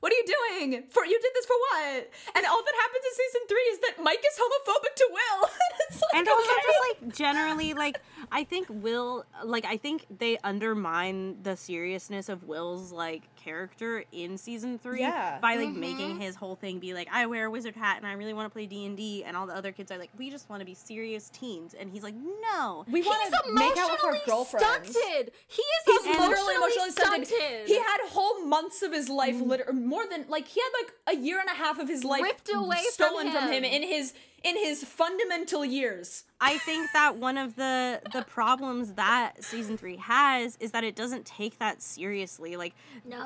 what 0.00 0.12
are 0.12 0.16
you 0.16 0.24
doing? 0.26 0.84
For 0.90 1.04
you 1.04 1.18
did 1.20 1.32
this 1.34 1.46
for 1.46 1.56
what? 1.56 2.10
And 2.34 2.46
all 2.46 2.62
that 2.62 2.74
happens 2.80 3.04
in 3.04 3.12
season 3.14 3.40
three 3.48 3.66
is 3.72 3.78
that 3.80 4.02
Mike 4.02 4.24
is 4.24 4.38
homophobic 4.38 4.94
to 4.96 5.08
Will. 5.10 5.42
like, 5.90 6.14
And 6.14 6.28
also 6.28 6.50
okay. 6.50 6.60
just 6.66 6.78
like 6.88 7.14
generally 7.14 7.74
like 7.74 8.00
I 8.30 8.44
think 8.44 8.66
Will 8.70 9.24
like 9.44 9.64
I 9.64 9.76
think 9.76 10.06
they 10.18 10.38
undermine 10.44 11.42
the 11.42 11.56
seriousness 11.56 12.28
of 12.28 12.44
Will's 12.44 12.92
like 12.92 13.22
character 13.50 14.04
in 14.10 14.36
season 14.36 14.76
3 14.78 14.98
Yeah. 15.00 15.38
by 15.40 15.54
like 15.54 15.68
Mhm. 15.68 15.76
making 15.76 16.20
his 16.20 16.34
whole 16.34 16.56
thing 16.56 16.80
be 16.80 16.92
like 16.94 17.08
I 17.12 17.26
wear 17.26 17.46
a 17.46 17.50
wizard 17.50 17.76
hat 17.76 17.98
and 17.98 18.06
I 18.06 18.12
really 18.14 18.32
want 18.34 18.46
to 18.46 18.50
play 18.52 18.66
D&D 18.66 19.22
and 19.24 19.36
all 19.36 19.46
the 19.46 19.54
other 19.54 19.70
kids 19.70 19.92
are 19.92 19.98
like 19.98 20.10
we 20.18 20.30
just 20.30 20.50
want 20.50 20.60
to 20.60 20.66
be 20.66 20.74
serious 20.74 21.28
teens 21.30 21.72
and 21.78 21.90
he's 21.92 22.02
like 22.02 22.14
no. 22.14 22.84
we 22.90 23.02
want 23.02 23.22
He's 23.22 23.30
to 23.30 23.52
make 23.54 23.76
out 23.78 23.90
with 23.92 24.02
our 24.04 24.10
emotionally 24.10 24.20
girlfriends. 24.26 24.90
stunted. 24.90 25.32
He 25.46 25.62
is 25.62 25.84
He's 25.86 26.04
emotionally, 26.06 26.28
literally 26.28 26.54
emotionally 26.56 26.90
stunted. 26.90 27.26
stunted. 27.28 27.68
He 27.68 27.76
had 27.78 27.98
whole 28.08 28.40
months 28.44 28.82
of 28.82 28.92
his 28.92 29.08
life, 29.08 29.40
liter- 29.40 29.72
more 29.72 30.04
than 30.06 30.24
like 30.28 30.48
he 30.48 30.60
had 30.60 30.70
like 30.82 30.92
a 31.18 31.20
year 31.20 31.38
and 31.38 31.48
a 31.48 31.54
half 31.54 31.78
of 31.78 31.88
his 31.88 32.02
life 32.02 32.22
Ripped 32.22 32.50
away 32.52 32.82
stolen 32.90 33.30
from 33.30 33.44
him. 33.52 33.62
him. 33.62 33.64
in 33.64 33.82
his 33.82 34.12
in 34.44 34.56
his 34.56 34.84
fundamental 34.84 35.64
years. 35.64 36.24
I 36.40 36.58
think 36.58 36.88
that 36.92 37.16
one 37.16 37.38
of 37.38 37.56
the 37.56 38.00
the 38.12 38.22
problems 38.22 38.92
that 38.92 39.42
season 39.42 39.76
3 39.76 39.96
has 39.96 40.56
is 40.60 40.70
that 40.72 40.84
it 40.84 40.94
doesn't 40.94 41.24
take 41.24 41.58
that 41.58 41.80
seriously 41.82 42.56
like 42.56 42.74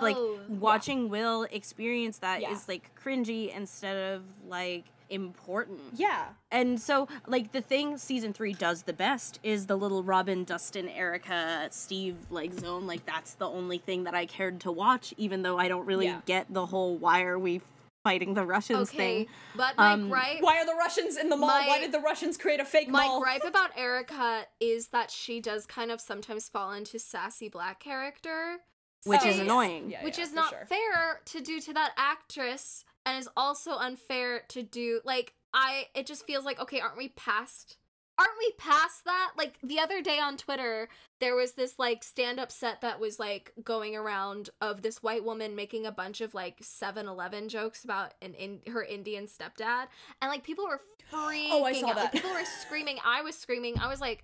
like 0.01 0.17
No. 0.17 0.39
watching 0.49 1.09
Will 1.09 1.43
experience 1.51 2.19
that 2.19 2.39
is 2.39 2.49
Yeah. 2.49 2.59
like 2.69 2.91
cringy 3.03 3.55
instead 3.55 4.15
of 4.15 4.23
like 4.47 4.85
important. 5.11 5.81
Yeah, 5.97 6.27
And 6.53 6.81
so, 6.81 7.09
like, 7.27 7.51
the 7.51 7.61
thing 7.61 7.99
season 7.99 8.33
three 8.33 8.53
does 8.53 8.85
the 8.85 8.93
best 8.93 9.41
is 9.43 9.67
the 9.67 9.75
little 9.77 10.05
Robin, 10.05 10.45
Dustin, 10.45 10.89
Erica, 10.89 11.67
Steve, 11.73 12.15
like, 12.31 12.53
zone. 12.53 12.87
Like, 12.87 13.05
that's 13.07 13.35
the 13.35 13.49
only 13.49 13.79
thing 13.79 14.05
that 14.05 14.15
I 14.15 14.27
cared 14.27 14.61
to 14.61 14.71
watch, 14.71 15.13
even 15.17 15.43
though 15.43 15.59
I 15.59 15.67
don't 15.67 15.85
really 15.85 16.07
Yeah. 16.07 16.21
get 16.27 16.47
the 16.55 16.67
whole 16.67 16.97
why 16.97 17.23
are 17.23 17.41
we 17.41 17.61
fighting 18.03 18.35
the 18.35 18.45
Russians 18.45 18.91
Okay, 18.91 19.25
thing. 19.25 19.27
but 19.55 19.77
my 19.77 19.93
Um, 19.93 20.09
gripe 20.09 20.41
why 20.41 20.59
are 20.59 20.67
the 20.67 20.75
Russians 20.75 21.17
in 21.17 21.29
the 21.29 21.37
mall? 21.37 21.49
My- 21.49 21.67
why 21.67 21.79
did 21.81 21.93
the 21.93 22.01
Russians 22.01 22.37
create 22.37 22.61
a 22.61 22.65
fake 22.65 22.89
My 22.89 23.07
mall? 23.07 23.21
gripe 23.21 23.45
about 23.47 23.77
Erica 23.77 24.47
is 24.59 24.89
that 24.89 25.11
she 25.11 25.41
does 25.41 25.67
kind 25.67 25.91
of 25.91 26.01
sometimes 26.01 26.49
fall 26.49 26.73
into 26.73 26.99
sassy 26.99 27.49
black 27.49 27.81
character, 27.81 28.59
Which 29.05 29.25
is 29.25 29.39
annoying. 29.39 29.91
Yeah, 29.91 30.05
which 30.05 30.19
yeah, 30.19 30.25
is 30.25 30.33
not 30.33 30.51
sure. 30.51 30.67
fair 30.67 31.21
to 31.27 31.41
do 31.41 31.61
to 31.61 31.73
that 31.75 31.93
actress, 31.97 32.85
and 33.07 33.19
is 33.19 33.29
also 33.37 33.73
unfair 33.73 34.43
to 34.49 34.63
do. 34.63 35.01
Like 35.05 35.35
I, 35.53 35.87
it 35.95 36.07
just 36.07 36.27
feels 36.27 36.45
like 36.45 36.61
okay, 36.61 36.81
aren't 36.81 36.97
we 36.97 37.09
past? 37.11 37.77
Aren't 38.21 38.39
we 38.39 38.53
past 38.59 39.07
that? 39.07 39.31
Like 39.39 39.55
the 39.63 39.79
other 39.81 40.03
day 40.03 40.19
on 40.19 40.37
Twitter, 40.37 40.91
there 41.21 41.35
was 41.35 41.53
this 41.53 41.79
like 41.79 42.05
stand-up 42.05 42.53
set 42.53 42.83
that 42.83 43.01
was 43.01 43.19
like 43.19 43.55
going 43.65 43.97
around 43.97 44.51
of 44.61 44.83
this 44.83 45.03
white 45.03 45.25
woman 45.25 45.57
making 45.57 45.87
a 45.87 45.91
bunch 45.93 46.21
of 46.21 46.35
like 46.35 46.61
7-Eleven 46.61 47.49
jokes 47.49 47.83
about 47.83 48.13
an 48.21 48.35
in 48.35 48.61
her 48.71 48.83
Indian 48.83 49.25
stepdad, 49.25 49.87
and 50.21 50.31
like 50.31 50.45
people 50.45 50.67
were 50.67 50.83
freaking 51.11 51.49
Oh, 51.51 51.65
I 51.65 51.73
saw 51.73 51.91
out. 51.91 51.97
Like, 51.97 52.13
people 52.13 52.31
were 52.31 52.45
screaming. 52.61 52.99
I 53.05 53.23
was 53.23 53.37
screaming. 53.39 53.79
I 53.79 53.89
was 53.89 54.03
like, 54.03 54.23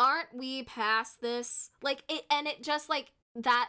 aren't 0.00 0.34
we 0.34 0.62
past 0.62 1.20
this? 1.20 1.70
Like 1.82 2.02
it, 2.08 2.24
and 2.30 2.46
it 2.46 2.62
just 2.62 2.88
like 2.88 3.12
that 3.34 3.68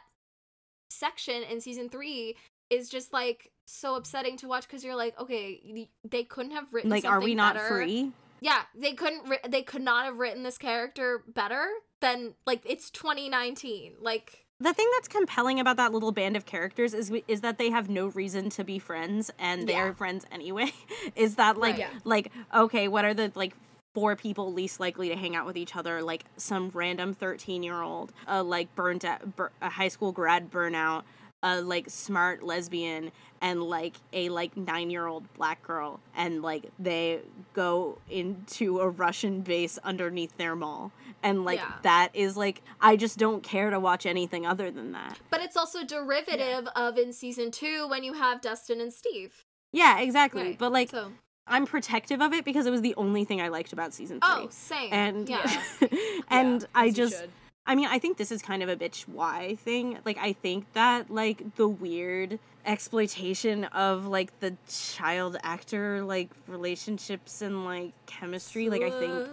section 0.89 1.43
in 1.43 1.59
season 1.59 1.89
three 1.89 2.37
is 2.69 2.87
just 2.89 3.11
like 3.11 3.51
so 3.65 3.95
upsetting 3.95 4.37
to 4.37 4.47
watch 4.47 4.65
because 4.65 4.83
you're 4.85 4.95
like, 4.95 5.19
okay, 5.19 5.89
they 6.09 6.23
couldn't 6.23 6.53
have 6.53 6.71
written 6.71 6.89
Like, 6.89 7.03
are 7.03 7.19
we 7.19 7.35
not 7.35 7.55
better. 7.55 7.67
free? 7.67 8.13
Yeah, 8.41 8.63
they 8.75 8.93
couldn't. 8.93 9.27
Ri- 9.29 9.39
they 9.47 9.61
could 9.63 9.81
not 9.81 10.05
have 10.05 10.17
written 10.17 10.43
this 10.43 10.57
character 10.57 11.23
better 11.27 11.67
than 12.01 12.33
like 12.45 12.61
it's 12.65 12.89
2019. 12.91 13.93
Like 13.99 14.45
The 14.59 14.73
thing 14.73 14.87
that's 14.95 15.07
compelling 15.07 15.59
about 15.59 15.77
that 15.77 15.91
little 15.91 16.11
band 16.11 16.35
of 16.37 16.45
characters 16.45 16.93
is 16.93 17.11
is 17.27 17.41
that 17.41 17.57
they 17.57 17.69
have 17.71 17.89
no 17.89 18.07
reason 18.07 18.49
to 18.51 18.63
be 18.63 18.79
friends 18.79 19.31
and 19.39 19.67
they 19.67 19.73
Yeah. 19.73 19.85
are 19.85 19.93
friends 19.93 20.25
anyway. 20.31 20.71
is 21.15 21.35
that 21.35 21.57
like 21.57 21.73
Right. 21.73 21.79
Yeah. 21.79 21.99
like 22.03 22.31
okay, 22.53 22.87
what 22.87 23.05
are 23.05 23.13
the 23.13 23.31
like 23.35 23.53
four 23.95 24.15
people 24.15 24.53
least 24.53 24.79
likely 24.79 25.09
to 25.09 25.15
hang 25.15 25.35
out 25.35 25.45
with 25.47 25.57
each 25.57 25.75
other? 25.75 26.03
Like 26.03 26.25
some 26.37 26.69
random 26.73 27.15
13-year-old, 27.15 28.13
a 28.27 28.43
like 28.43 28.73
burnt 28.75 29.03
out, 29.03 29.35
bur- 29.35 29.51
a 29.61 29.69
high 29.69 29.87
school 29.87 30.11
grad 30.11 30.51
burnout, 30.51 31.01
a 31.41 31.61
like 31.61 31.89
smart 31.89 32.43
lesbian 32.43 33.11
and 33.41 33.61
like 33.63 33.93
a 34.13 34.29
like 34.29 34.55
9-year-old 34.55 35.31
black 35.35 35.61
girl 35.63 35.99
and 36.15 36.41
like 36.41 36.65
they 36.79 37.19
go 37.53 37.97
into 38.09 38.79
a 38.79 38.89
Russian 38.89 39.41
base 39.41 39.77
underneath 39.83 40.35
their 40.37 40.55
mall. 40.55 40.91
And 41.23 41.45
like 41.45 41.59
Yeah. 41.59 41.71
that 41.83 42.09
is 42.13 42.37
like 42.37 42.61
I 42.81 42.95
just 42.95 43.17
don't 43.17 43.43
care 43.43 43.69
to 43.69 43.79
watch 43.79 44.05
anything 44.05 44.45
other 44.45 44.71
than 44.71 44.91
that. 44.93 45.19
but 45.29 45.41
it's 45.41 45.57
also 45.57 45.83
derivative 45.83 46.67
of 46.75 46.97
in 46.97 47.13
season 47.13 47.51
two 47.51 47.87
when 47.87 48.03
you 48.03 48.13
have 48.13 48.41
Dustin 48.41 48.79
and 48.81 48.93
Steve. 48.93 49.43
Yeah, 49.71 49.99
exactly. 49.99 50.41
Right, 50.43 50.57
But 50.57 50.71
like 50.71 50.89
So 50.89 51.11
I'm 51.47 51.65
protective 51.65 52.21
of 52.21 52.33
it 52.33 52.43
because 52.43 52.65
it 52.65 52.71
was 52.71 52.81
the 52.81 52.95
only 52.95 53.23
thing 53.23 53.41
I 53.41 53.47
liked 53.47 53.71
about 53.73 53.93
season 53.93 54.19
3. 54.19 54.29
oh, 54.29 54.47
same. 54.49 54.91
and 54.91 55.29
yeah. 55.29 55.61
and 56.29 56.61
Yeah, 56.61 56.67
I 56.75 56.91
just. 56.91 57.23
I 57.69 57.75
mean, 57.75 57.87
I 57.87 57.99
think 57.99 58.17
this 58.17 58.31
is 58.31 58.41
kind 58.41 58.63
of 58.63 58.69
a 58.69 58.77
bitch 58.77 59.01
why 59.09 59.55
thing. 59.59 59.97
Like, 60.05 60.17
I 60.17 60.31
think 60.31 60.71
that 60.73 61.11
like 61.11 61.55
the 61.57 61.67
weird 61.67 62.39
exploitation 62.67 63.63
of 63.65 64.05
like 64.05 64.39
the 64.41 64.55
child 64.69 65.37
actor 65.43 66.03
like 66.03 66.29
relationships 66.47 67.41
and 67.41 67.65
like 67.65 67.93
chemistry, 68.05 68.69
like 68.69 68.81
I 68.83 68.91
think 68.91 69.27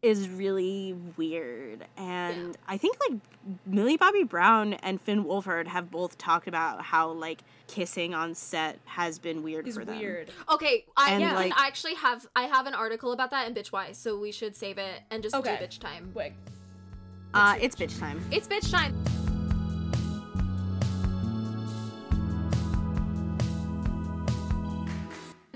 is 0.00 0.28
really 0.28 0.96
weird. 1.16 1.84
And 1.96 2.56
I 2.66 2.76
think 2.78 2.96
like 3.08 3.18
Millie 3.66 3.96
Bobby 3.96 4.22
Brown 4.22 4.74
and 4.74 5.00
Finn 5.00 5.24
Wolfhard 5.24 5.66
have 5.66 5.90
both 5.90 6.16
talked 6.18 6.48
about 6.48 6.82
how 6.82 7.10
like 7.10 7.40
kissing 7.66 8.14
on 8.14 8.34
set 8.34 8.78
has 8.86 9.18
been 9.18 9.42
weird 9.42 9.68
Is 9.68 9.74
for 9.76 9.84
them. 9.84 9.98
weird. 9.98 10.30
Okay, 10.50 10.84
I 10.96 11.12
And, 11.12 11.22
can 11.24 11.34
like- 11.34 11.52
actually 11.56 11.94
have 11.94 12.26
I 12.34 12.44
have 12.44 12.66
an 12.66 12.74
article 12.74 13.12
about 13.12 13.30
that 13.32 13.46
in 13.48 13.54
Bitch 13.54 13.68
Why, 13.68 13.92
so 13.92 14.18
we 14.18 14.32
should 14.32 14.56
save 14.56 14.78
it 14.78 15.02
and 15.10 15.22
just 15.22 15.34
Okay. 15.34 15.56
do 15.60 15.66
Bitch 15.66 15.78
Time. 15.78 16.10
Wait. 16.14 16.32
Uh, 17.34 17.56
it's 17.60 17.76
bitch 17.76 17.98
time. 18.00 18.18
It's 18.30 18.48
Bitch 18.48 18.70
Time. 18.70 18.94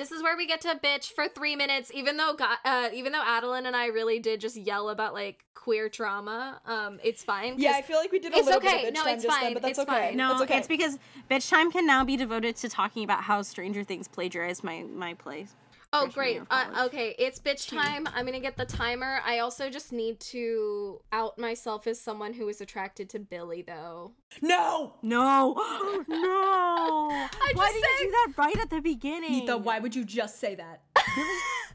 This 0.03 0.11
is 0.11 0.20
where 0.20 0.36
we 0.36 0.48
get 0.48 0.61
to 0.62 0.74
bitch 0.82 1.12
for 1.12 1.28
three 1.28 1.55
minutes, 1.55 1.92
even 1.94 2.16
though 2.16 2.34
Ga- 2.36 2.57
uh, 2.64 2.88
even 2.92 3.12
though 3.12 3.22
Adeline 3.24 3.66
and 3.66 3.76
I 3.76 3.86
really 3.86 4.18
did 4.18 4.40
just 4.40 4.57
yell 4.57 4.88
about 4.88 5.14
like 5.14 5.44
queer 5.55 5.88
trauma. 5.88 6.61
Um, 6.66 6.98
it's 7.05 7.22
fine. 7.22 7.55
Yeah, 7.57 7.74
I 7.76 7.82
feel 7.82 7.98
like 7.98 8.11
we 8.11 8.18
did 8.18 8.32
a 8.32 8.36
It's 8.36 8.46
little 8.46 8.59
okay. 8.61 8.82
bit 8.82 8.88
of 8.88 8.90
bitch 8.90 8.96
No, 8.96 9.05
time 9.05 9.14
it's 9.14 9.22
just 9.22 9.36
fine. 9.36 9.44
then, 9.44 9.55
but 9.55 9.62
that's 9.62 9.78
It's 9.78 9.88
okay. 9.88 10.09
fine. 10.09 10.16
No, 10.16 10.32
it's 10.32 10.42
okay. 10.42 10.59
it's 10.59 10.66
because 10.66 10.98
bitch 11.30 11.48
time 11.48 11.70
can 11.70 11.86
now 11.86 12.05
be 12.05 12.16
devoted 12.16 12.57
to 12.57 12.68
talking 12.68 13.05
about 13.05 13.22
how 13.22 13.42
Stranger 13.42 13.84
Things 13.84 14.09
plagiarized 14.09 14.64
my 14.64 14.82
my 14.92 15.14
plays. 15.14 15.55
Oh, 15.95 16.07
great. 16.07 16.40
Uh, 16.51 16.84
okay, 16.86 17.14
it's 17.18 17.38
bitch 17.38 17.68
time. 17.68 18.09
I'm 18.14 18.24
gonna 18.24 18.40
get 18.40 18.57
the 18.57 18.64
timer. 18.64 19.20
I 19.26 19.40
also 19.40 19.68
just 19.68 19.93
need 19.93 20.20
to 20.20 21.01
out 21.12 21.38
myself 21.38 21.86
as 21.86 22.01
someone 22.01 22.32
who 22.32 22.49
is 22.49 22.61
attracted 22.62 23.11
to 23.11 23.18
Billy, 23.18 23.61
though. 23.62 24.12
no. 24.40 24.95
No, 25.03 25.53
no. 26.09 27.09
Why 27.55 27.68
just 27.68 27.74
did 27.74 27.82
you 27.84 28.07
do 28.07 28.11
that 28.11 28.32
right 28.38 28.59
at 28.59 28.70
the 28.70 28.80
beginning? 28.80 29.32
Nita, 29.32 29.57
why 29.59 29.78
would 29.80 29.95
you 29.95 30.05
just 30.05 30.38
say 30.40 30.55
that? 30.55 30.82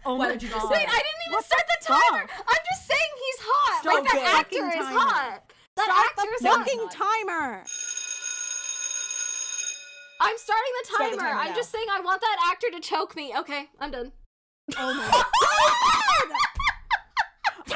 Oh 0.06 0.16
why 0.16 0.28
my 0.28 0.32
would 0.34 0.44
you 0.44 0.48
just 0.48 0.62
god! 0.62 0.70
say 0.74 0.78
Wait, 0.80 0.88
I 0.88 0.92
didn't 0.92 1.22
even 1.28 1.34
What 1.34 1.46
start 1.46 1.64
the 1.68 1.78
the 1.82 1.86
fuck? 1.88 2.02
timer. 2.12 2.30
I'm 2.48 2.64
just 2.72 2.88
saying 2.88 3.12
he's 3.26 3.40
hot. 3.42 3.82
Start 3.82 3.96
like 3.96 4.04
that 4.06 4.16
the 4.16 4.28
actor 4.38 4.56
fucking 4.56 4.80
is 4.80 4.86
timer. 4.88 5.00
hot. 5.00 5.52
That 5.76 5.84
Start 5.84 6.06
actor 6.06 6.34
is 6.36 6.42
the 6.42 6.48
hot. 6.50 6.58
fucking 6.60 6.80
hot. 6.80 7.28
timer. 7.28 7.64
I'm 10.20 10.38
starting 10.38 10.72
the 10.82 10.88
Start 10.88 11.02
timer. 11.02 11.16
the 11.16 11.22
timer 11.22 11.40
I'm 11.40 11.56
just 11.56 11.72
saying 11.72 11.86
I 11.92 12.02
want 12.02 12.22
that 12.22 12.52
actor 12.52 12.68
to 12.72 12.80
choke 12.80 13.16
me. 13.16 13.34
Okay, 13.38 13.70
I'm 13.80 13.92
done. 13.92 14.12
Oh 14.78 14.94
my 14.94 15.12
god. 15.12 15.26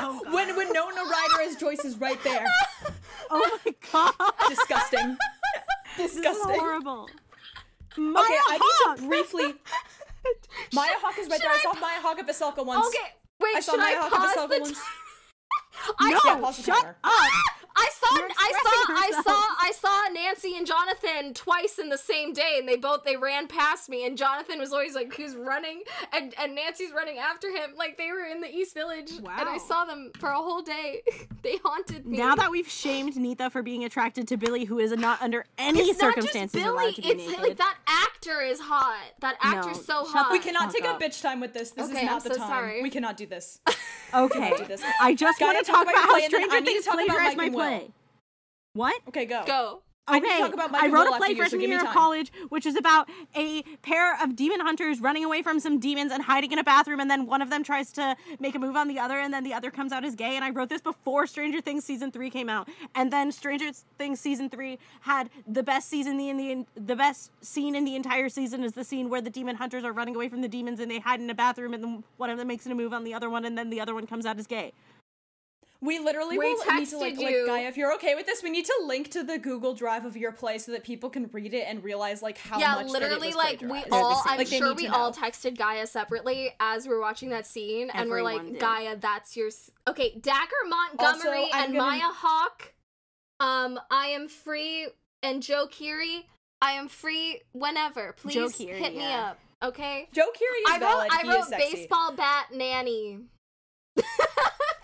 Oh 0.03 0.21
god. 0.23 0.33
When 0.33 0.55
Winona 0.55 1.01
Ryder 1.03 1.41
as 1.49 1.55
Joyce 1.57 1.83
is 1.85 1.97
right 1.97 2.21
there. 2.23 2.45
Oh 3.33 3.59
my 3.65 3.73
god. 3.93 4.13
Disgusting. 4.49 5.17
This 5.97 6.11
is 6.15 6.21
Disgusting. 6.21 6.59
horrible. 6.59 7.03
Okay, 7.93 8.01
Maya 8.01 8.23
I 8.25 8.57
need 8.95 9.01
to 9.01 9.07
briefly. 9.07 9.53
Maya 10.73 10.89
Hawke 10.95 11.17
is 11.19 11.27
right 11.29 11.39
Should 11.39 11.43
there. 11.43 11.51
I 11.51 11.55
I 11.55 11.61
saw 11.61 11.73
Maya 11.79 11.99
Hawke 12.01 12.19
at 12.19 12.27
Veselka 12.27 12.65
once. 12.65 12.87
Okay, 12.87 13.07
wait. 13.39 13.55
I 13.55 13.59
saw 13.61 13.71
should 13.73 13.79
Maya 13.79 13.95
I 13.95 13.99
Hawke 13.99 14.13
at 14.13 14.19
pause 14.19 14.35
Veselka 14.35 14.49
the 14.49 14.59
once. 14.61 14.77
t- 14.79 15.93
I 15.99 16.09
no, 16.11 16.19
Yeah, 16.25 16.39
pause 16.41 16.57
the 16.57 16.63
shut 16.63 16.75
timer. 16.81 16.97
up. 17.03 17.60
I 17.81 17.89
saw 17.99 18.27
I 18.37 18.51
saw 18.63 18.93
I 18.93 19.21
saw. 19.23 19.41
I 19.61 19.71
saw 19.73 20.13
Nancy 20.13 20.55
and 20.57 20.67
Jonathan 20.67 21.33
twice 21.33 21.79
in 21.79 21.89
the 21.89 21.97
same 21.97 22.33
day 22.33 22.55
and 22.59 22.67
they 22.67 22.75
both 22.75 23.03
they 23.03 23.17
ran 23.17 23.47
past 23.47 23.89
me 23.89 24.05
and 24.05 24.17
Jonathan 24.17 24.59
was 24.59 24.71
always 24.71 24.93
like 24.95 25.13
who's 25.15 25.35
running 25.35 25.83
and 26.13 26.33
and 26.39 26.55
Nancy's 26.55 26.91
running 26.93 27.17
after 27.17 27.49
him 27.49 27.71
like 27.77 27.97
they 27.97 28.11
were 28.11 28.25
in 28.25 28.41
the 28.41 28.49
East 28.53 28.73
Village 28.73 29.11
and 29.17 29.27
I 29.29 29.57
saw 29.57 29.85
them 29.85 30.11
for 30.19 30.29
a 30.29 30.37
whole 30.37 30.61
day. 30.61 31.01
they 31.41 31.57
haunted 31.63 32.05
me. 32.05 32.17
Now 32.17 32.35
that 32.35 32.51
we've 32.51 32.67
shamed 32.69 33.15
Nita 33.15 33.49
for 33.49 33.61
being 33.63 33.83
attracted 33.83 34.27
to 34.29 34.37
Billy, 34.37 34.65
who 34.65 34.79
is 34.79 34.91
not 34.91 35.21
under 35.21 35.45
any 35.57 35.79
it's 35.79 35.99
not 36.01 36.15
just 36.15 36.27
circumstances 36.31 36.61
Billy, 36.61 36.67
allowed 36.85 36.95
to 36.95 37.01
be 37.01 37.07
it's 37.09 37.27
naked. 37.27 37.41
like 37.41 37.57
that 37.57 37.77
actor 37.87 38.41
is 38.41 38.59
hot. 38.59 38.97
That 39.21 39.37
actor's 39.41 39.77
No, 39.77 40.03
so 40.03 40.05
hot. 40.05 40.31
We 40.31 40.39
cannot 40.39 40.71
take 40.73 40.85
up. 40.85 41.01
a 41.01 41.03
bitch 41.03 41.21
time 41.21 41.39
with 41.39 41.53
this. 41.53 41.71
This 41.71 41.89
Okay, 41.89 41.99
is 41.99 42.05
not 42.05 42.21
I'm 42.23 42.29
the 42.29 42.35
so 42.35 42.39
time. 42.39 42.49
sorry. 42.49 42.81
We 42.83 42.89
cannot 42.89 43.17
do 43.17 43.25
this. 43.25 43.59
okay. 44.13 44.53
do 44.57 44.65
this. 44.65 44.81
I 45.01 45.13
just 45.15 45.39
Gotta 45.39 45.53
want 45.55 45.65
to 45.65 45.71
talk 45.71 45.85
talk 45.85 45.93
about 45.93 45.95
about 45.95 46.03
how 46.03 46.11
play, 46.15 46.25
and 46.25 46.33
I 46.35 46.37
Stranger 46.37 46.59
need 46.61 46.65
to 46.65 46.71
Things 46.71 46.85
talk 46.85 46.93
about 46.95 47.07
plagiarized 47.07 47.37
Mike 47.37 47.37
my 47.37 47.45
and 47.45 47.55
Will. 47.55 47.61
Play. 47.79 47.91
What? 48.73 49.01
Okay, 49.09 49.25
go. 49.25 49.43
Go. 49.45 49.81
I 50.07 50.17
Okay, 50.17 50.39
talk 50.39 50.53
about 50.53 50.73
I 50.73 50.87
wrote 50.87 51.07
a 51.07 51.17
play 51.17 51.29
you, 51.29 51.35
so 51.35 51.41
freshman 51.41 51.61
give 51.61 51.69
me 51.69 51.75
of 51.75 51.85
college, 51.93 52.31
which 52.49 52.65
is 52.65 52.75
about 52.75 53.07
a 53.35 53.61
pair 53.83 54.21
of 54.21 54.35
demon 54.35 54.59
hunters 54.59 54.99
running 54.99 55.23
away 55.23 55.43
from 55.43 55.59
some 55.59 55.79
demons 55.79 56.11
and 56.11 56.23
hiding 56.23 56.51
in 56.51 56.57
a 56.57 56.63
bathroom, 56.63 56.99
and 56.99 57.09
then 57.09 57.27
one 57.27 57.41
of 57.41 57.49
them 57.51 57.63
tries 57.63 57.91
to 57.93 58.15
make 58.39 58.55
a 58.55 58.59
move 58.59 58.75
on 58.75 58.87
the 58.87 58.97
other, 58.97 59.19
and 59.19 59.31
then 59.33 59.43
the 59.43 59.53
other 59.53 59.69
comes 59.69 59.91
out 59.91 60.03
as 60.03 60.15
gay. 60.15 60.35
And 60.35 60.43
I 60.43 60.49
wrote 60.49 60.69
this 60.69 60.81
before 60.81 61.27
Stranger 61.27 61.61
Things 61.61 61.85
season 61.85 62.11
three 62.11 62.31
came 62.31 62.49
out, 62.49 62.67
and 62.95 63.13
then 63.13 63.31
Stranger 63.31 63.71
Things 63.97 64.19
season 64.19 64.49
three 64.49 64.79
had 65.01 65.29
the 65.47 65.63
best 65.63 65.87
season 65.87 66.17
the 66.17 66.29
in 66.29 66.37
the 66.37 66.65
the 66.75 66.95
best 66.95 67.31
scene 67.41 67.75
in 67.75 67.85
the 67.85 67.95
entire 67.95 68.27
season 68.27 68.63
is 68.63 68.73
the 68.73 68.83
scene 68.83 69.07
where 69.07 69.21
the 69.21 69.29
demon 69.29 69.55
hunters 69.55 69.83
are 69.83 69.93
running 69.93 70.15
away 70.15 70.29
from 70.29 70.41
the 70.41 70.49
demons 70.49 70.79
and 70.79 70.89
they 70.89 70.99
hide 70.99 71.19
in 71.21 71.29
a 71.29 71.35
bathroom, 71.35 71.73
and 71.75 71.83
then 71.83 72.03
one 72.17 72.31
of 72.31 72.39
them 72.39 72.47
makes 72.47 72.65
a 72.65 72.73
move 72.73 72.91
on 72.91 73.03
the 73.03 73.13
other 73.13 73.29
one, 73.29 73.45
and 73.45 73.57
then 73.57 73.69
the 73.69 73.79
other 73.79 73.93
one 73.93 74.07
comes 74.07 74.25
out 74.25 74.39
as 74.39 74.47
gay. 74.47 74.73
We 75.83 75.97
literally 75.97 76.37
We 76.37 76.45
will 76.53 76.63
need 76.77 76.87
to 76.89 76.97
like, 76.99 77.15
texted 77.15 77.23
like 77.23 77.31
you. 77.31 77.45
Gaia, 77.47 77.67
if 77.67 77.75
you're 77.75 77.91
okay 77.95 78.13
with 78.13 78.27
this, 78.27 78.43
we 78.43 78.51
need 78.51 78.65
to 78.65 78.83
link 78.85 79.09
to 79.11 79.23
the 79.23 79.39
Google 79.39 79.73
Drive 79.73 80.05
of 80.05 80.15
your 80.15 80.31
play 80.31 80.59
so 80.59 80.71
that 80.73 80.83
people 80.83 81.09
can 81.09 81.27
read 81.33 81.55
it 81.55 81.65
and 81.67 81.83
realize 81.83 82.21
like 82.21 82.37
how 82.37 82.59
yeah, 82.59 82.75
much 82.75 82.85
that 82.85 82.91
literally, 82.91 83.29
it 83.29 83.35
was 83.35 83.35
like 83.35 83.61
we 83.61 83.83
all. 83.91 84.21
I'm 84.27 84.37
Like, 84.37 84.47
sure 84.47 84.75
we 84.75 84.85
all 84.87 85.11
texted 85.11 85.57
Gaia 85.57 85.87
separately 85.87 86.51
as 86.59 86.87
we're 86.87 87.01
watching 87.01 87.29
that 87.29 87.47
scene, 87.47 87.89
and 87.95 88.11
we're 88.11 88.21
like, 88.21 88.45
did. 88.45 88.59
Gaia, 88.59 88.95
that's 88.95 89.35
your. 89.35 89.47
S-. 89.47 89.71
Okay, 89.87 90.11
Dacre 90.21 90.67
Montgomery 90.69 91.49
I'm 91.51 91.63
and 91.65 91.73
gonna- 91.73 91.85
Maya 91.91 92.11
Hawke. 92.13 92.73
Um, 93.39 93.79
I 93.89 94.07
am 94.07 94.27
free, 94.27 94.87
and 95.23 95.41
Joe 95.41 95.67
Keery. 95.67 96.25
I 96.61 96.73
am 96.73 96.89
free 96.89 97.41
whenever. 97.53 98.13
Please 98.13 98.35
Joe 98.35 98.45
Keery, 98.45 98.75
hit 98.75 98.93
me 98.93 98.99
yeah. 99.01 99.31
up. 99.31 99.39
Okay. 99.63 100.07
Joe 100.13 100.27
Keery 100.29 100.61
is 100.61 100.69
I 100.69 100.73
wrote. 100.73 100.79
valid. 100.81 101.09
I 101.11 101.21
he 101.23 101.29
wrote 101.29 101.39
is 101.39 101.47
sexy. 101.47 101.75
baseball 101.75 102.11
bat 102.15 102.47
nanny. 102.53 103.19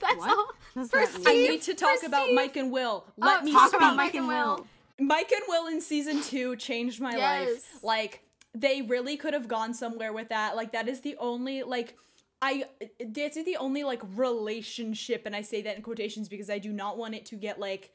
that's 0.08 0.20
What? 0.20 0.30
all. 0.38 0.48
Does 0.76 0.90
For 0.90 1.06
Steve- 1.06 1.28
I 1.28 1.34
need 1.34 1.62
to 1.64 1.74
talk 1.74 2.00
For 2.00 2.08
about 2.08 2.24
Steve. 2.26 2.36
Mike 2.36 2.56
and 2.56 2.72
Will. 2.72 3.06
Oh, 3.08 3.14
Let 3.26 3.42
Oh, 3.42 3.46
me 3.46 3.52
Talk 3.52 3.68
speak. 3.70 3.80
about 3.82 3.96
Mike 3.96 4.16
and 4.16 4.28
Will. 4.28 4.68
Mike 5.00 5.32
and 5.32 5.44
Will 5.48 5.68
in 5.68 5.80
season 5.82 6.22
two 6.22 6.56
changed 6.56 7.00
my 7.02 7.16
Yes. 7.16 7.48
life. 7.50 7.84
Like 7.84 8.22
they 8.56 8.82
really 8.82 9.18
could 9.18 9.34
have 9.34 9.48
gone 9.48 9.74
somewhere 9.74 10.12
with 10.14 10.30
that. 10.30 10.56
Like 10.56 10.72
that 10.72 10.88
is 10.88 11.02
the 11.02 11.16
only 11.18 11.64
like 11.64 11.96
I 12.42 12.66
this 13.00 13.36
is 13.38 13.46
the 13.46 13.58
only 13.58 13.84
like 13.84 14.02
relationship, 14.16 15.26
and 15.26 15.36
I 15.36 15.42
say 15.42 15.62
that 15.64 15.76
in 15.76 15.82
quotations 15.82 16.30
because 16.30 16.50
I 16.50 16.60
do 16.60 16.72
not 16.72 16.98
want 16.98 17.16
it 17.16 17.26
to 17.28 17.36
get 17.36 17.60
like 17.60 17.92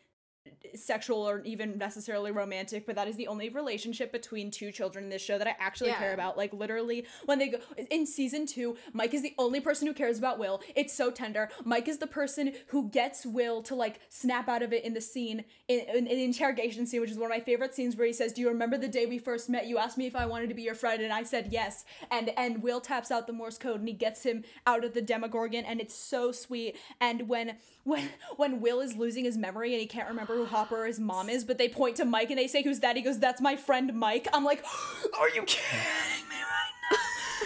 sexual 0.74 1.28
or 1.28 1.40
even 1.44 1.78
necessarily 1.78 2.30
romantic, 2.30 2.86
but 2.86 2.96
that 2.96 3.08
is 3.08 3.16
the 3.16 3.26
only 3.26 3.48
relationship 3.48 4.10
between 4.12 4.50
two 4.50 4.72
children 4.72 5.04
in 5.04 5.10
this 5.10 5.22
show 5.22 5.38
that 5.38 5.46
I 5.46 5.54
actually 5.58 5.90
Yeah. 5.90 5.98
care 5.98 6.14
about. 6.14 6.36
Like 6.36 6.52
literally, 6.52 7.06
when 7.26 7.38
they 7.38 7.48
go 7.48 7.58
in 7.90 8.06
season 8.06 8.46
two, 8.46 8.76
Mike 8.92 9.14
is 9.14 9.22
the 9.22 9.34
only 9.38 9.60
person 9.60 9.86
who 9.86 9.94
cares 9.94 10.18
about 10.18 10.38
Will. 10.38 10.62
It's 10.74 10.92
so 10.92 11.10
tender. 11.10 11.50
Mike 11.64 11.88
is 11.88 11.98
the 11.98 12.06
person 12.06 12.54
who 12.68 12.88
gets 12.88 13.26
Will 13.26 13.62
to 13.62 13.74
like 13.74 14.00
snap 14.08 14.48
out 14.48 14.62
of 14.62 14.72
it 14.72 14.84
in 14.84 14.94
the 14.94 15.00
scene 15.00 15.44
in, 15.68 15.80
in, 15.80 16.06
in 16.06 16.16
the 16.16 16.24
interrogation 16.24 16.86
scene, 16.86 17.00
which 17.00 17.10
is 17.10 17.18
one 17.18 17.30
of 17.30 17.36
my 17.36 17.40
favorite 17.44 17.74
scenes 17.74 17.96
where 17.96 18.06
he 18.06 18.12
says, 18.12 18.32
"Do 18.32 18.40
you 18.40 18.48
remember 18.48 18.78
the 18.78 18.88
day 18.88 19.06
we 19.06 19.18
first 19.18 19.48
met? 19.48 19.66
You 19.66 19.78
asked 19.78 19.98
me 19.98 20.06
if 20.06 20.16
I 20.16 20.26
wanted 20.26 20.48
to 20.48 20.54
be 20.54 20.62
your 20.62 20.74
friend, 20.74 21.02
and 21.02 21.12
I 21.12 21.22
said 21.22 21.48
yes." 21.50 21.84
And 22.10 22.30
and 22.36 22.62
Will 22.62 22.80
taps 22.80 23.10
out 23.10 23.26
the 23.26 23.32
Morse 23.32 23.58
code 23.58 23.80
and 23.80 23.88
he 23.88 23.94
gets 23.94 24.22
him 24.24 24.44
out 24.66 24.84
of 24.84 24.94
the 24.94 25.02
Demogorgon, 25.02 25.64
and 25.64 25.80
it's 25.80 25.94
so 25.94 26.32
sweet. 26.32 26.76
And 27.00 27.28
when 27.28 27.56
when 27.84 28.08
when 28.36 28.60
Will 28.60 28.80
is 28.80 28.96
losing 28.96 29.24
his 29.24 29.36
memory 29.36 29.72
and 29.72 29.80
he 29.80 29.86
can't 29.86 30.08
remember 30.08 30.31
who 30.34 30.44
Hopper 30.46 30.82
or 30.82 30.86
his 30.86 31.00
mom 31.00 31.28
is, 31.28 31.44
but 31.44 31.58
they 31.58 31.68
point 31.68 31.96
to 31.96 32.04
Mike 32.04 32.30
and 32.30 32.38
they 32.38 32.48
say, 32.48 32.62
"Who's 32.62 32.80
that?" 32.80 32.96
He 32.96 33.02
goes, 33.02 33.18
"That's 33.18 33.40
my 33.40 33.56
friend 33.56 33.94
Mike." 33.94 34.28
I'm 34.32 34.44
like, 34.44 34.64
"Are 35.18 35.28
you 35.28 35.42
kidding 35.42 36.28
me 36.28 36.36
right 36.36 36.72
now?" 36.90 36.98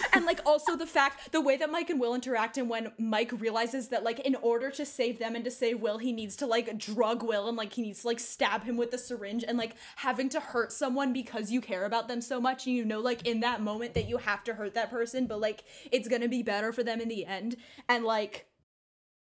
and 0.13 0.25
like 0.25 0.41
also 0.45 0.75
the 0.75 0.85
fact 0.85 1.31
the 1.31 1.41
way 1.41 1.57
that 1.57 1.71
Mike 1.71 1.89
and 1.89 1.99
Will 1.99 2.15
interact 2.15 2.57
and 2.57 2.69
when 2.69 2.91
Mike 2.97 3.31
realizes 3.39 3.89
that 3.89 4.03
like 4.03 4.19
in 4.19 4.35
order 4.35 4.69
to 4.71 4.85
save 4.85 5.19
them 5.19 5.35
and 5.35 5.45
to 5.45 5.51
save 5.51 5.79
Will 5.79 5.97
he 5.97 6.11
needs 6.11 6.35
to 6.37 6.45
like 6.45 6.77
drug 6.77 7.23
Will 7.23 7.47
and 7.47 7.57
like 7.57 7.73
he 7.73 7.81
needs 7.81 8.01
to 8.01 8.07
like 8.07 8.19
stab 8.19 8.63
him 8.63 8.77
with 8.77 8.91
the 8.91 8.97
syringe 8.97 9.43
and 9.47 9.57
like 9.57 9.75
having 9.97 10.29
to 10.29 10.39
hurt 10.39 10.71
someone 10.71 11.13
because 11.13 11.51
you 11.51 11.61
care 11.61 11.85
about 11.85 12.07
them 12.07 12.21
so 12.21 12.39
much 12.39 12.65
and 12.65 12.75
you 12.75 12.85
know 12.85 12.99
like 12.99 13.27
in 13.27 13.39
that 13.41 13.61
moment 13.61 13.93
that 13.93 14.07
you 14.07 14.17
have 14.17 14.43
to 14.43 14.53
hurt 14.53 14.73
that 14.73 14.89
person 14.89 15.27
but 15.27 15.39
like 15.39 15.63
it's 15.91 16.07
gonna 16.07 16.27
be 16.27 16.43
better 16.43 16.71
for 16.71 16.83
them 16.83 16.99
in 16.99 17.07
the 17.07 17.25
end 17.25 17.55
and 17.87 18.03
like 18.03 18.46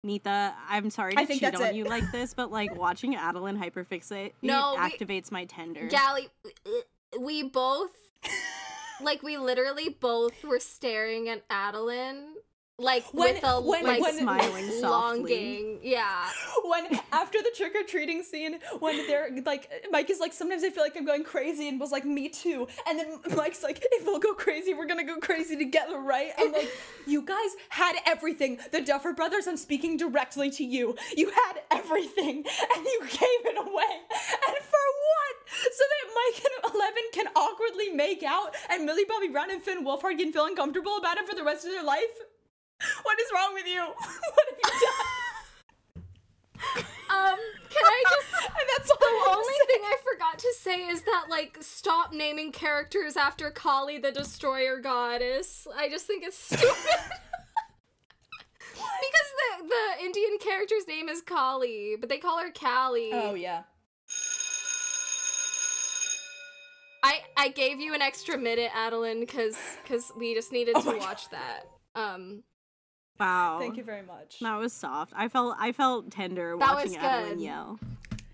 Nita, 0.03 0.55
I'm 0.69 0.91
sorry 0.91 1.15
to 1.15 1.21
I 1.21 1.25
think 1.25 1.41
cheat 1.41 1.51
that's 1.53 1.61
on 1.63 1.69
it. 1.71 1.75
you 1.75 1.85
like 1.85 2.11
this, 2.13 2.33
but 2.35 2.51
like 2.53 2.75
watching 2.79 3.15
Adeline 3.17 3.59
hyperfixate 3.59 4.33
No, 4.43 4.77
we- 4.79 4.83
activates 4.91 5.33
my 5.33 5.45
tender. 5.47 5.87
Gally, 5.89 6.29
we 7.19 7.43
both, 7.43 7.91
like, 9.01 9.23
we 9.23 9.37
literally 9.37 9.89
both 9.89 10.45
were 10.45 10.61
staring 10.61 11.29
at 11.29 11.43
Adeline 11.51 12.35
like 12.79 13.05
When- 13.15 13.35
with 13.35 13.43
a 13.45 13.61
when- 13.61 13.85
like 13.85 14.03
when- 14.03 14.19
Smiling 14.19 14.71
softly. 14.81 14.83
longing. 14.83 15.79
Yeah. 15.83 16.29
when 16.65 17.01
after 17.11 17.41
the 17.41 17.51
trick 17.57 17.75
or 17.75 17.83
treating 17.85 18.23
scene, 18.23 18.59
when 18.81 19.07
they're 19.07 19.31
like, 19.47 19.71
Mike 19.91 20.11
is 20.11 20.21
like, 20.21 20.35
sometimes 20.35 20.63
I 20.63 20.69
feel 20.69 20.83
like 20.83 20.95
I'm 20.97 21.07
going 21.07 21.25
crazy, 21.25 21.69
and 21.69 21.81
was 21.81 21.91
like, 21.91 22.05
me 22.05 22.29
too. 22.29 22.69
And 22.87 22.99
then 22.99 23.19
Mike's 23.35 23.63
like, 23.63 23.79
if 23.93 24.05
we'll 24.05 24.19
go 24.19 24.35
crazy, 24.35 24.75
we're 24.75 24.87
gonna 24.87 25.05
go 25.05 25.17
crazy 25.19 25.57
together, 25.57 25.99
right? 25.99 26.33
I'm 26.39 26.53
like, 26.53 26.71
you 27.07 27.23
guys 27.23 27.51
had 27.71 27.97
everything. 28.05 28.59
The 28.73 28.83
Duffer 28.83 29.15
Brothers, 29.15 29.47
I'm 29.47 29.57
speaking 29.57 29.97
directly 29.97 30.51
to 30.51 30.65
you. 30.65 30.97
You 31.17 31.31
had 31.31 31.61
everything, 31.71 32.45
and 32.77 32.85
you 32.85 33.01
gave 33.01 33.47
it 33.47 33.57
away. 33.59 33.95
And 34.49 34.57
for 34.59 34.87
what? 35.07 35.37
So 35.73 35.83
that 35.89 36.15
Mike 36.15 36.45
and 36.45 36.75
Eleven 36.75 37.03
can 37.13 37.27
awkwardly 37.35 37.89
make 37.91 38.23
out, 38.23 38.55
and 38.69 38.85
Millie 38.85 39.05
Bobby 39.09 39.29
Brown 39.29 39.51
and 39.51 39.63
Finn 39.63 39.83
Wolfhard 39.83 40.19
can 40.19 40.31
feel 40.31 40.45
uncomfortable 40.45 40.99
about 40.99 41.17
it 41.17 41.27
for 41.27 41.35
the 41.35 41.43
rest 41.45 41.65
of 41.65 41.71
their 41.73 41.83
life? 41.85 42.03
What 43.03 43.19
is 43.21 43.27
wrong 43.35 43.55
with 43.55 43.67
you? 43.67 43.83
What 43.97 44.47
have 44.51 44.59
you 44.59 44.87
done? 44.87 46.85
Um, 47.09 47.39
can 47.71 47.85
I 47.85 48.03
just 48.11 48.47
And 48.47 48.69
that's 48.77 48.91
all 48.91 48.97
The 48.99 49.31
only 49.31 49.55
say. 49.55 49.67
thing 49.75 49.83
I 49.85 49.97
forgot 50.13 50.39
to 50.39 50.53
say 50.59 50.87
is 50.89 51.03
that 51.03 51.27
like 51.31 51.57
stop 51.61 52.13
naming 52.13 52.51
characters 52.53 53.17
after 53.17 53.51
Kali 53.51 53.99
the 53.99 54.11
Destroyer 54.13 54.79
Goddess. 54.81 55.67
I 55.77 55.89
just 55.89 56.07
think 56.07 56.25
it's 56.25 56.37
stupid. 56.45 56.67
because 58.75 59.31
the 59.61 59.69
the 59.69 60.05
Indian 60.05 60.39
character's 60.41 60.87
name 60.89 61.09
is 61.09 61.23
Kali, 61.23 61.97
but 61.99 62.09
they 62.09 62.19
call 62.19 62.39
her 62.41 62.51
Kali. 62.51 63.11
Oh 63.13 63.35
yeah. 63.35 63.63
I 67.03 67.21
I 67.37 67.49
gave 67.49 67.81
you 67.81 67.95
an 67.95 68.03
extra 68.03 68.37
minute, 68.37 68.71
Adeline, 68.75 69.21
because 69.21 69.57
because 69.83 70.11
we 70.19 70.35
just 70.35 70.53
needed 70.53 70.75
Oh 70.77 70.93
to 70.93 70.99
watch 70.99 71.29
that. 71.31 71.65
Um, 71.95 72.43
Wow. 73.19 73.59
Thank 73.61 73.77
you 73.77 73.85
very 73.85 74.03
much. 74.03 74.39
That 74.41 74.57
was 74.59 74.73
soft. 74.73 75.13
I 75.17 75.29
felt 75.29 75.57
I 75.59 75.73
felt 75.73 76.11
tender 76.11 76.57
That 76.59 76.75
watching 76.75 76.93
was 76.93 76.99
Adeline 76.99 77.35
good. 77.37 77.41
yell. 77.41 77.79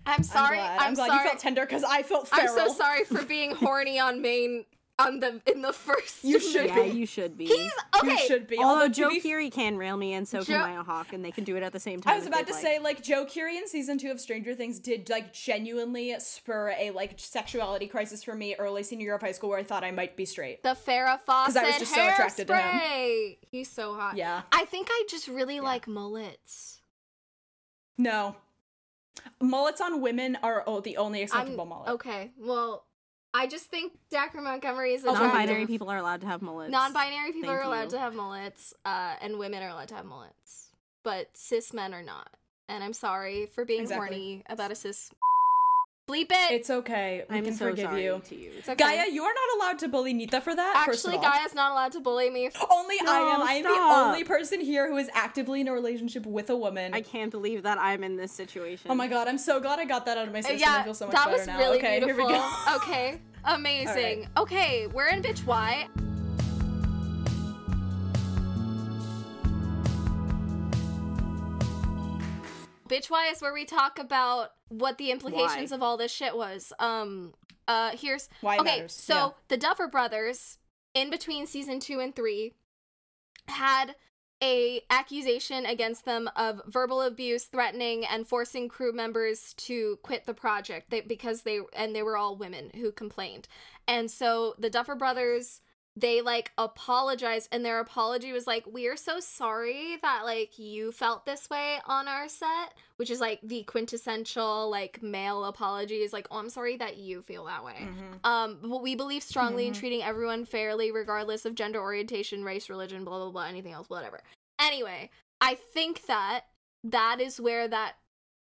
I'm 0.05 0.23
sorry. 0.23 0.59
I'm 0.59 0.65
I'm, 0.65 0.75
glad, 0.77 0.87
I'm 0.87 0.93
glad 0.95 1.07
sorry. 1.07 1.19
you 1.23 1.29
felt 1.29 1.39
tender 1.39 1.61
because 1.61 1.83
I 1.85 2.03
felt 2.03 2.27
feral. 2.27 2.51
I'm 2.51 2.67
so 2.67 2.73
sorry 2.73 3.05
for 3.05 3.23
being 3.23 3.55
horny 3.55 3.99
on 3.99 4.21
main 4.21 4.65
on 4.99 5.19
the 5.19 5.41
in 5.51 5.61
the 5.61 5.73
first. 5.73 6.23
You 6.23 6.39
should 6.39 6.67
Yeah, 6.67 6.83
be. 6.83 6.89
you 6.89 7.05
should 7.05 7.37
be. 7.37 7.45
He's 7.45 7.71
okay. 7.99 8.11
You 8.11 8.17
should 8.19 8.47
be. 8.47 8.57
Although 8.57 8.69
Although 8.69 8.87
to 8.87 8.93
Joe 8.93 9.09
be 9.09 9.17
f- 9.17 9.23
Keery 9.23 9.51
can 9.51 9.77
rail 9.77 9.97
me 9.97 10.13
and 10.13 10.27
so 10.27 10.43
can 10.43 10.59
Maya 10.59 10.83
Hawke, 10.83 11.13
and 11.13 11.23
they 11.25 11.31
can 11.31 11.43
do 11.43 11.55
it 11.57 11.63
at 11.63 11.73
the 11.73 11.79
same 11.79 11.99
time. 11.99 12.13
I 12.13 12.17
was 12.17 12.27
about 12.27 12.45
to 12.47 12.53
like. 12.53 12.61
say, 12.61 12.79
like 12.79 13.01
Joe 13.03 13.25
Keery 13.25 13.57
in 13.57 13.67
season 13.67 13.97
two 13.97 14.11
of 14.11 14.19
Stranger 14.19 14.53
Things 14.53 14.79
did 14.79 15.09
like 15.09 15.33
genuinely 15.33 16.13
spur 16.19 16.69
a 16.77 16.91
like 16.91 17.13
sexuality 17.17 17.87
crisis 17.87 18.23
for 18.23 18.35
me 18.35 18.55
early 18.59 18.83
senior 18.83 19.05
year 19.05 19.15
of 19.15 19.21
high 19.21 19.31
school 19.31 19.49
where 19.49 19.59
I 19.59 19.63
thought 19.63 19.83
I 19.83 19.91
might 19.91 20.15
be 20.15 20.25
straight. 20.25 20.61
the 20.63 20.69
Farrah 20.75 21.19
Fawcett 21.25 21.63
I 21.63 21.65
was 21.67 21.79
just 21.79 21.93
so 21.93 22.07
attracted 22.07 22.47
to 22.47 22.55
him. 22.57 22.61
hairspray. 22.79 23.37
He's 23.49 23.69
so 23.69 23.95
hot. 23.95 24.15
Yeah. 24.15 24.43
I 24.51 24.65
think 24.65 24.87
I 24.91 25.03
just 25.09 25.27
really 25.27 25.59
like 25.59 25.87
mullets. 25.87 26.81
No. 27.97 28.35
Mullets 29.41 29.79
on 29.81 30.01
women 30.01 30.37
are 30.43 30.63
oh, 30.67 30.79
the 30.81 30.97
only 30.97 31.19
I'm 31.19 31.25
acceptable 31.25 31.65
mullet. 31.65 31.89
okay. 31.91 32.31
Well, 32.37 32.85
I 33.33 33.47
just 33.47 33.65
think 33.65 33.93
Dacre 34.11 34.41
Montgomery 34.41 34.93
is 34.93 35.03
a 35.03 35.07
non-binary 35.07 35.65
people 35.65 35.89
are 35.89 35.97
allowed 35.97 36.21
to 36.21 36.27
have 36.27 36.41
mullets. 36.41 36.71
Non-binary 36.71 37.31
people 37.31 37.49
Thank 37.49 37.61
are 37.61 37.63
allowed 37.63 37.83
you. 37.85 37.89
to 37.91 37.99
have 37.99 38.13
mullets, 38.13 38.73
uh, 38.85 39.15
and 39.21 39.39
women 39.39 39.63
are 39.63 39.69
allowed 39.69 39.87
to 39.89 39.95
have 39.95 40.05
mullets, 40.05 40.69
but 41.03 41.29
cis 41.33 41.73
men 41.73 41.93
are 41.93 42.03
not. 42.03 42.29
And 42.69 42.83
I'm 42.83 42.93
sorry 42.93 43.47
for 43.47 43.65
being 43.65 43.81
Exactly. 43.81 44.07
horny 44.07 44.43
about 44.47 44.71
a 44.71 44.75
cis. 44.75 45.09
Bleep 46.05 46.31
it. 46.31 46.51
It's 46.51 46.69
okay. 46.69 47.23
We 47.29 47.37
I'm 47.37 47.45
can 47.45 47.53
so 47.53 47.69
forgive 47.69 47.85
sorry 47.85 48.03
you. 48.03 48.21
to 48.27 48.35
you. 48.35 48.51
It's 48.57 48.67
okay. 48.67 48.75
Gaia, 48.75 49.09
you 49.09 49.23
are 49.23 49.31
not 49.33 49.57
allowed 49.57 49.79
to 49.79 49.87
bully 49.87 50.13
Nita 50.13 50.41
for 50.41 50.53
that. 50.53 50.85
Actually, 50.85 51.15
all. 51.15 51.21
Gaia's 51.21 51.55
not 51.55 51.71
allowed 51.71 51.93
to 51.93 52.01
bully 52.01 52.29
me. 52.29 52.49
Only 52.69 52.97
I 52.99 53.03
am. 53.03 53.39
No, 53.39 53.45
I 53.45 53.53
am 53.53 53.63
the 53.63 53.69
only 54.09 54.25
person 54.25 54.59
here 54.59 54.89
who 54.89 54.97
is 54.97 55.09
actively 55.13 55.61
in 55.61 55.69
a 55.69 55.71
relationship 55.71 56.25
with 56.25 56.49
a 56.49 56.57
woman. 56.57 56.93
I 56.93 56.99
can't 56.99 57.31
believe 57.31 57.63
that 57.63 57.77
I'm 57.79 58.03
in 58.03 58.17
this 58.17 58.33
situation. 58.33 58.91
Oh 58.91 58.95
my 58.95 59.07
god, 59.07 59.29
I'm 59.29 59.37
so 59.37 59.61
glad 59.61 59.79
I 59.79 59.85
got 59.85 60.05
that 60.07 60.17
out 60.17 60.27
of 60.27 60.33
my 60.33 60.39
Uh, 60.39 60.41
system. 60.41 60.59
yeah, 60.59 60.75
I 60.79 60.83
feel 60.83 60.93
so 60.93 61.05
much 61.05 61.15
that 61.15 61.25
better 61.27 61.37
was 61.37 61.47
now. 61.47 61.57
really 61.57 61.77
okay, 61.77 61.99
beautiful. 61.99 62.27
here 62.27 62.37
we 62.37 62.41
go. 62.41 62.75
okay, 62.75 63.21
amazing. 63.45 64.27
Okay, 64.35 64.87
we're 64.87 65.07
in 65.07 65.21
Bitch 65.21 65.45
Why. 65.45 65.87
Bitch 72.87 73.09
Why 73.09 73.27
is 73.27 73.41
where 73.41 73.53
we 73.53 73.65
talk 73.65 73.99
about 73.99 74.51
what 74.69 74.97
the 74.97 75.11
implications 75.11 75.71
Why? 75.71 75.75
of 75.75 75.83
all 75.83 75.97
this 75.97 76.11
shit 76.11 76.35
was. 76.35 76.73
Um, 76.79 77.33
uh, 77.67 77.91
here's 77.95 78.29
Why 78.41 78.57
okay. 78.57 78.77
matters, 78.77 78.93
So 78.93 79.13
yeah. 79.13 79.29
the 79.47 79.57
Duffer 79.57 79.87
Brothers, 79.87 80.57
in 80.93 81.09
between 81.09 81.47
season 81.47 81.79
two 81.79 81.99
and 81.99 82.15
three, 82.15 82.53
had 83.47 83.95
a 84.41 84.81
accusation 84.89 85.65
against 85.65 86.03
them 86.03 86.29
of 86.35 86.61
verbal 86.67 87.01
abuse, 87.01 87.45
threatening, 87.45 88.05
and 88.05 88.27
forcing 88.27 88.67
crew 88.67 88.91
members 88.91 89.53
to 89.53 89.97
quit 90.03 90.25
the 90.25 90.33
project 90.33 90.89
they, 90.89 90.99
because 90.99 91.43
they 91.43 91.59
and 91.73 91.95
they 91.95 92.03
were 92.03 92.17
all 92.17 92.35
women 92.35 92.69
who 92.75 92.91
complained. 92.91 93.47
And 93.87 94.11
so 94.11 94.55
the 94.59 94.69
Duffer 94.69 94.95
Brothers 94.95 95.61
they 95.95 96.21
like 96.21 96.51
apologized 96.57 97.47
and 97.51 97.63
their 97.63 97.79
apology 97.79 98.31
was 98.31 98.47
like 98.47 98.63
we're 98.65 98.97
so 98.97 99.19
sorry 99.19 99.97
that 100.01 100.21
like 100.25 100.57
you 100.57 100.91
felt 100.91 101.25
this 101.25 101.49
way 101.51 101.77
on 101.85 102.07
our 102.07 102.27
set 102.27 102.73
which 102.97 103.11
is 103.11 103.19
like 103.21 103.39
the 103.43 103.61
quintessential 103.63 104.69
like 104.71 105.03
male 105.03 105.45
apology 105.45 105.97
is 105.97 106.11
like 106.11 106.27
oh 106.31 106.37
i'm 106.37 106.49
sorry 106.49 106.75
that 106.77 106.97
you 106.97 107.21
feel 107.21 107.45
that 107.45 107.63
way 107.63 107.75
Mhm. 107.87 108.25
um 108.27 108.57
but 108.63 108.81
we 108.81 108.95
believe 108.95 109.21
strongly 109.21 109.67
in 109.67 109.73
Mhm. 109.73 109.77
treating 109.79 110.01
everyone 110.01 110.45
fairly 110.45 110.91
regardless 110.91 111.45
of 111.45 111.53
gender 111.53 111.79
orientation 111.79 112.43
race 112.43 112.69
religion 112.69 113.05
blah 113.05 113.19
blah 113.19 113.29
blah 113.29 113.43
anything 113.43 113.73
else 113.73 113.87
whatever 113.89 114.21
anyway 114.59 115.09
i 115.41 115.53
think 115.53 116.05
that 116.07 116.45
that 116.83 117.21
is 117.21 117.39
where 117.39 117.67
that 117.67 117.95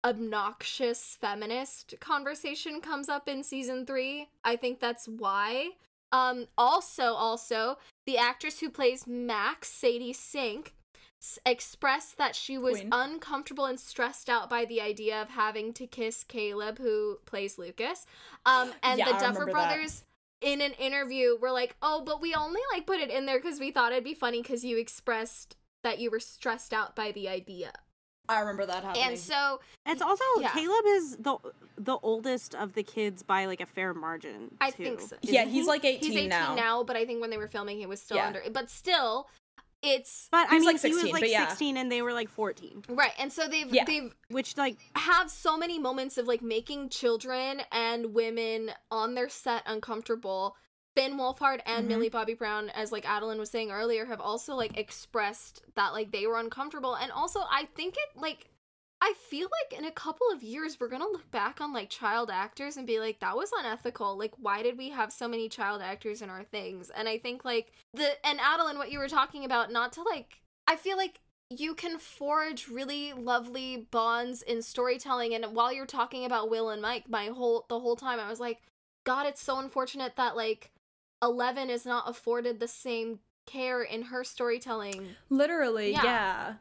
obnoxious 0.05 1.17
feminist 1.19 1.95
conversation 1.99 2.81
comes 2.81 3.09
up 3.09 3.27
in 3.29 3.43
season 3.43 3.85
3 3.85 4.27
i 4.43 4.55
think 4.55 4.79
that's 4.79 5.07
why 5.07 5.69
um 6.11 6.47
also 6.57 7.13
also 7.13 7.77
the 8.05 8.17
actress 8.17 8.59
who 8.59 8.69
plays 8.69 9.05
max 9.07 9.67
sadie 9.69 10.13
sink 10.13 10.73
s- 11.21 11.39
expressed 11.45 12.17
that 12.17 12.35
she 12.35 12.57
was 12.57 12.77
Queen. 12.79 12.89
uncomfortable 12.91 13.65
and 13.65 13.79
stressed 13.79 14.29
out 14.29 14.49
by 14.49 14.65
the 14.65 14.79
idea 14.81 15.21
of 15.21 15.29
having 15.29 15.73
to 15.73 15.85
kiss 15.87 16.23
caleb 16.23 16.77
who 16.77 17.17
plays 17.25 17.57
lucas 17.57 18.05
um 18.45 18.71
and 18.83 18.99
Yeah, 18.99 19.05
the 19.05 19.15
I 19.15 19.19
duffer 19.19 19.39
remember 19.41 19.53
that. 19.59 19.67
brothers 19.75 20.03
in 20.41 20.61
an 20.61 20.73
interview 20.73 21.35
were 21.41 21.51
like 21.51 21.75
oh 21.81 22.03
but 22.05 22.21
we 22.21 22.33
only 22.35 22.61
like 22.73 22.85
put 22.85 22.99
it 22.99 23.09
in 23.09 23.25
there 23.25 23.39
because 23.39 23.59
we 23.59 23.71
thought 23.71 23.91
it'd 23.91 24.03
be 24.03 24.13
funny 24.13 24.41
because 24.41 24.63
you 24.63 24.77
expressed 24.77 25.55
that 25.83 25.99
you 25.99 26.11
were 26.11 26.19
stressed 26.19 26.73
out 26.73 26.95
by 26.95 27.11
the 27.11 27.27
idea 27.27 27.71
I 28.29 28.39
remember 28.41 28.65
that 28.65 28.83
happening. 28.83 29.03
and 29.07 29.17
so 29.19 29.59
It's 29.85 30.01
also 30.01 30.23
Yeah. 30.39 30.49
Caleb 30.51 30.85
is 30.87 31.17
the 31.17 31.37
the 31.77 31.97
oldest 32.01 32.55
of 32.55 32.73
the 32.73 32.83
kids 32.83 33.23
by 33.23 33.45
like 33.45 33.61
a 33.61 33.65
fair 33.65 33.93
margin. 33.93 34.55
I 34.59 34.71
too, 34.71 34.83
think 34.83 35.01
so. 35.01 35.15
yeah, 35.21 35.41
isn't 35.41 35.53
he's 35.53 35.63
he? 35.65 35.67
like 35.67 35.85
18, 35.85 35.99
he's 36.11 36.17
18 36.17 36.29
now. 36.29 36.55
now. 36.55 36.83
but 36.83 36.95
i 36.95 37.05
think 37.05 37.21
when 37.21 37.29
they 37.29 37.37
were 37.37 37.47
filming 37.47 37.77
he 37.77 37.85
was 37.85 38.01
still 38.01 38.17
Yeah. 38.17 38.27
under 38.27 38.41
but 38.51 38.69
still 38.69 39.27
it's 39.83 40.27
But 40.31 40.47
I 40.49 40.55
He's 40.55 40.65
mean, 40.65 40.73
like 40.73 40.81
he 40.81 40.91
was 40.93 41.11
like 41.11 41.29
yeah. 41.29 41.49
16 41.49 41.77
and 41.77 41.91
they 41.91 42.01
were 42.01 42.11
like 42.11 42.29
14, 42.29 42.85
right 42.89 43.11
and 43.19 43.31
so 43.31 43.47
they've 43.47 43.71
Yeah. 43.71 43.85
they've 43.85 44.11
which 44.29 44.57
like 44.57 44.77
have 44.95 45.29
so 45.29 45.55
many 45.55 45.77
moments 45.77 46.17
of 46.17 46.27
like 46.27 46.41
making 46.41 46.89
children 46.89 47.61
and 47.71 48.13
women 48.15 48.71
on 48.89 49.13
their 49.13 49.29
set 49.29 49.61
uncomfortable. 49.67 50.55
Finn 50.97 51.15
Wolfhard 51.15 51.61
and 51.67 51.85
Mhm. 51.85 51.89
Millie 51.89 52.09
Bobby 52.09 52.33
Brown, 52.33 52.71
as 52.71 52.91
like 52.91 53.07
Adeline 53.07 53.37
was 53.37 53.51
saying 53.51 53.69
earlier, 53.69 54.05
have 54.05 54.19
also 54.19 54.55
like 54.55 54.75
expressed 54.77 55.61
that 55.75 55.93
like 55.93 56.11
they 56.11 56.25
were 56.25 56.39
uncomfortable. 56.39 56.95
And 56.95 57.11
also 57.11 57.41
I 57.51 57.65
think 57.75 57.95
it 57.95 58.19
like 58.19 58.49
I 58.99 59.13
feel 59.29 59.47
like 59.61 59.79
in 59.79 59.85
a 59.85 59.91
couple 59.91 60.25
of 60.31 60.41
years 60.41 60.79
we're 60.79 60.87
gonna 60.87 61.05
look 61.05 61.29
back 61.29 61.61
on 61.61 61.71
like 61.71 61.91
child 61.91 62.31
actors 62.31 62.77
and 62.77 62.87
be 62.87 62.99
like, 62.99 63.19
that 63.19 63.37
was 63.37 63.51
unethical. 63.59 64.17
Like, 64.17 64.33
why 64.39 64.63
did 64.63 64.75
we 64.75 64.89
have 64.89 65.13
so 65.13 65.27
many 65.27 65.49
child 65.49 65.83
actors 65.83 66.23
in 66.23 66.31
our 66.31 66.43
things? 66.43 66.89
And 66.89 67.07
I 67.07 67.19
think 67.19 67.45
like 67.45 67.71
the 67.93 68.17
and 68.25 68.39
Adeline, 68.39 68.79
what 68.79 68.91
you 68.91 68.97
were 68.97 69.07
talking 69.07 69.45
about, 69.45 69.71
not 69.71 69.93
to 69.93 70.01
like 70.01 70.41
I 70.65 70.77
feel 70.77 70.97
like 70.97 71.21
you 71.51 71.75
can 71.75 71.99
forge 71.99 72.67
really 72.67 73.13
lovely 73.13 73.87
bonds 73.91 74.41
in 74.41 74.63
storytelling 74.63 75.35
and 75.35 75.45
while 75.55 75.71
you're 75.71 75.85
talking 75.85 76.25
about 76.25 76.49
Will 76.49 76.71
and 76.71 76.81
Mike 76.81 77.07
my 77.07 77.27
whole 77.27 77.65
the 77.69 77.79
whole 77.79 77.95
time 77.95 78.19
I 78.19 78.27
was 78.29 78.39
like 78.39 78.61
god 79.05 79.25
it's 79.27 79.41
so 79.41 79.59
unfortunate 79.59 80.17
that 80.17 80.35
like 80.35 80.71
11 81.21 81.69
is 81.69 81.85
not 81.85 82.09
afforded 82.09 82.59
the 82.59 82.67
same 82.67 83.19
care 83.45 83.81
in 83.81 84.03
her 84.03 84.23
storytelling 84.23 85.15
Literally, 85.29 85.91
Yeah. 85.93 86.03
yeah. 86.03 86.53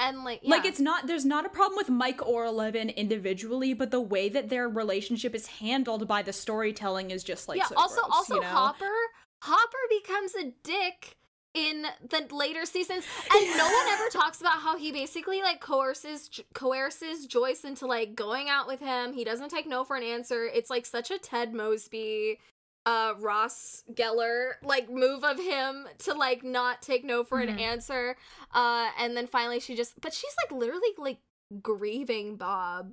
and 0.00 0.24
like 0.24 0.40
Like 0.42 0.64
it's 0.64 0.80
not 0.80 1.06
there's 1.06 1.26
not 1.26 1.44
a 1.44 1.50
problem 1.50 1.76
with 1.76 1.90
Mike 1.90 2.26
or 2.26 2.44
Eleven 2.46 2.88
individually, 2.88 3.74
but 3.74 3.90
the 3.90 4.00
way 4.00 4.28
that 4.30 4.48
their 4.48 4.68
relationship 4.68 5.34
is 5.34 5.46
handled 5.46 6.08
by 6.08 6.22
the 6.22 6.32
storytelling 6.32 7.10
is 7.10 7.22
just 7.22 7.48
like 7.48 7.58
yeah 7.58 7.66
so 7.66 7.74
also 7.76 8.00
gross, 8.02 8.12
also 8.12 8.34
you 8.36 8.40
know? 8.40 8.46
Hopper 8.48 8.96
Hopper 9.42 9.78
becomes 9.90 10.34
a 10.34 10.52
dick 10.64 11.16
in 11.52 11.84
the 12.08 12.32
later 12.32 12.64
seasons 12.64 13.04
and 13.34 13.56
no 13.56 13.64
one 13.64 13.86
ever 13.88 14.08
talks 14.12 14.40
about 14.40 14.60
how 14.60 14.76
he 14.78 14.92
basically 14.92 15.42
like 15.42 15.60
coerces 15.60 16.30
coerces 16.54 17.26
Joyce 17.26 17.64
into 17.64 17.86
like 17.86 18.14
going 18.14 18.48
out 18.48 18.68
with 18.68 18.78
him 18.78 19.12
he 19.12 19.24
doesn't 19.24 19.48
take 19.48 19.66
no 19.66 19.82
for 19.82 19.96
an 19.96 20.04
answer 20.04 20.44
it's 20.46 20.70
like 20.70 20.86
such 20.86 21.10
a 21.10 21.18
Ted 21.18 21.52
Mosby 21.52 22.38
uh 22.86 23.14
Ross 23.18 23.82
Geller 23.92 24.52
like 24.62 24.90
move 24.90 25.22
of 25.24 25.38
him 25.38 25.86
to 25.98 26.14
like 26.14 26.42
not 26.42 26.80
take 26.82 27.04
no 27.04 27.22
for 27.24 27.38
an 27.40 27.48
Mhm. 27.56 27.60
answer. 27.60 28.16
Uh 28.54 28.88
and 28.98 29.16
then 29.16 29.26
finally 29.26 29.60
she 29.60 29.74
just 29.76 30.00
but 30.00 30.14
she's 30.14 30.34
like 30.44 30.58
literally 30.58 30.88
like 30.98 31.18
grieving 31.62 32.36
Bob. 32.36 32.92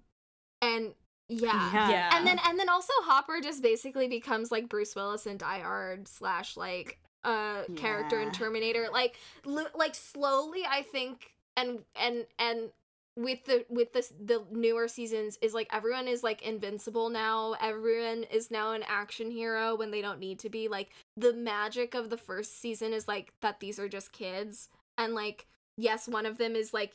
And 0.61 0.93
yeah. 1.29 1.71
Yeah. 1.73 1.89
Yeah. 1.89 2.09
And 2.17 2.27
then 2.27 2.39
and 2.45 2.59
then 2.59 2.69
also 2.69 2.93
Hopper 3.03 3.39
just 3.41 3.61
basically 3.63 4.07
becomes 4.07 4.51
like 4.51 4.69
Bruce 4.69 4.95
Willis 4.95 5.25
and 5.25 5.39
Die 5.39 5.59
Hard 5.59 6.07
slash 6.07 6.57
like 6.57 6.99
uh 7.23 7.63
character 7.75 8.19
in 8.21 8.31
Terminator. 8.31 8.87
Like 8.91 9.15
li- 9.45 9.65
like 9.75 9.95
slowly 9.95 10.61
I 10.69 10.81
think 10.81 11.33
and 11.55 11.79
and 11.95 12.25
and 12.39 12.69
with 13.17 13.43
the 13.45 13.65
with 13.67 13.91
this 13.93 14.13
the 14.23 14.43
newer 14.51 14.87
seasons 14.87 15.39
is 15.41 15.53
like 15.53 15.67
everyone 15.73 16.07
is 16.07 16.23
like 16.23 16.43
invincible 16.43 17.09
now. 17.09 17.55
Everyone 17.59 18.23
is 18.25 18.51
now 18.51 18.73
an 18.73 18.83
action 18.87 19.31
hero 19.31 19.75
when 19.75 19.89
they 19.89 20.01
don't 20.01 20.19
need 20.19 20.37
to 20.39 20.49
be. 20.49 20.67
Like 20.67 20.91
the 21.17 21.33
magic 21.33 21.95
of 21.95 22.11
the 22.11 22.17
first 22.17 22.61
season 22.61 22.93
is 22.93 23.07
like 23.07 23.33
that 23.41 23.59
these 23.59 23.79
are 23.79 23.89
just 23.89 24.11
kids 24.11 24.69
and 24.99 25.15
like 25.15 25.47
yes, 25.77 26.07
one 26.07 26.25
of 26.27 26.37
them 26.37 26.55
is 26.55 26.73
like 26.73 26.93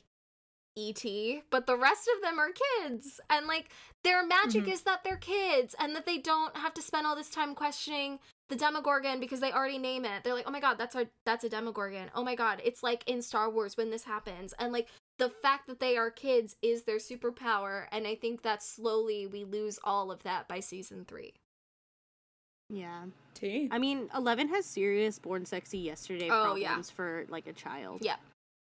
ET, 0.78 1.04
but 1.50 1.66
the 1.66 1.76
rest 1.76 2.08
of 2.16 2.22
them 2.22 2.38
are 2.38 2.50
kids. 2.80 3.20
And 3.28 3.46
like 3.46 3.70
their 4.04 4.24
magic 4.24 4.64
Mhm. 4.64 4.72
is 4.72 4.82
that 4.82 5.04
they're 5.04 5.18
kids 5.18 5.74
and 5.78 5.94
that 5.94 6.06
they 6.06 6.18
don't 6.18 6.56
have 6.56 6.72
to 6.74 6.82
spend 6.82 7.06
all 7.06 7.14
this 7.14 7.28
time 7.30 7.54
questioning 7.54 8.20
the 8.48 8.56
Demogorgon 8.56 9.20
because 9.20 9.40
they 9.40 9.52
already 9.52 9.78
name 9.78 10.04
it. 10.04 10.24
They're 10.24 10.34
like, 10.34 10.46
"Oh 10.48 10.50
my 10.50 10.60
god, 10.60 10.78
that's 10.78 10.94
our 10.96 11.06
that's 11.26 11.44
a 11.44 11.48
Demogorgon." 11.48 12.10
Oh 12.14 12.24
my 12.24 12.34
god, 12.34 12.62
it's 12.64 12.82
like 12.82 13.02
in 13.06 13.20
Star 13.22 13.50
Wars 13.50 13.76
when 13.76 13.90
this 13.90 14.04
happens. 14.04 14.54
And 14.58 14.72
like 14.72 14.88
the 15.22 15.28
fact 15.28 15.68
that 15.68 15.78
they 15.78 15.96
are 15.96 16.10
kids 16.10 16.56
is 16.62 16.82
their 16.82 16.96
superpower, 16.98 17.84
and 17.92 18.08
I 18.08 18.16
think 18.16 18.42
that 18.42 18.60
slowly 18.60 19.24
we 19.28 19.44
lose 19.44 19.78
all 19.84 20.10
of 20.10 20.24
that 20.24 20.48
by 20.48 20.58
season 20.58 21.04
3. 21.06 21.32
Yeah. 22.68 23.04
T. 23.34 23.68
I 23.70 23.78
mean, 23.78 24.08
Eleven 24.16 24.48
has 24.48 24.66
serious 24.66 25.20
born 25.20 25.44
sexy 25.44 25.78
yesterday 25.78 26.28
Oh, 26.28 26.56
yeah. 26.56 26.68
problems 26.70 26.90
for 26.90 27.24
like 27.28 27.46
a 27.46 27.52
child. 27.52 27.98
Yeah. 28.02 28.16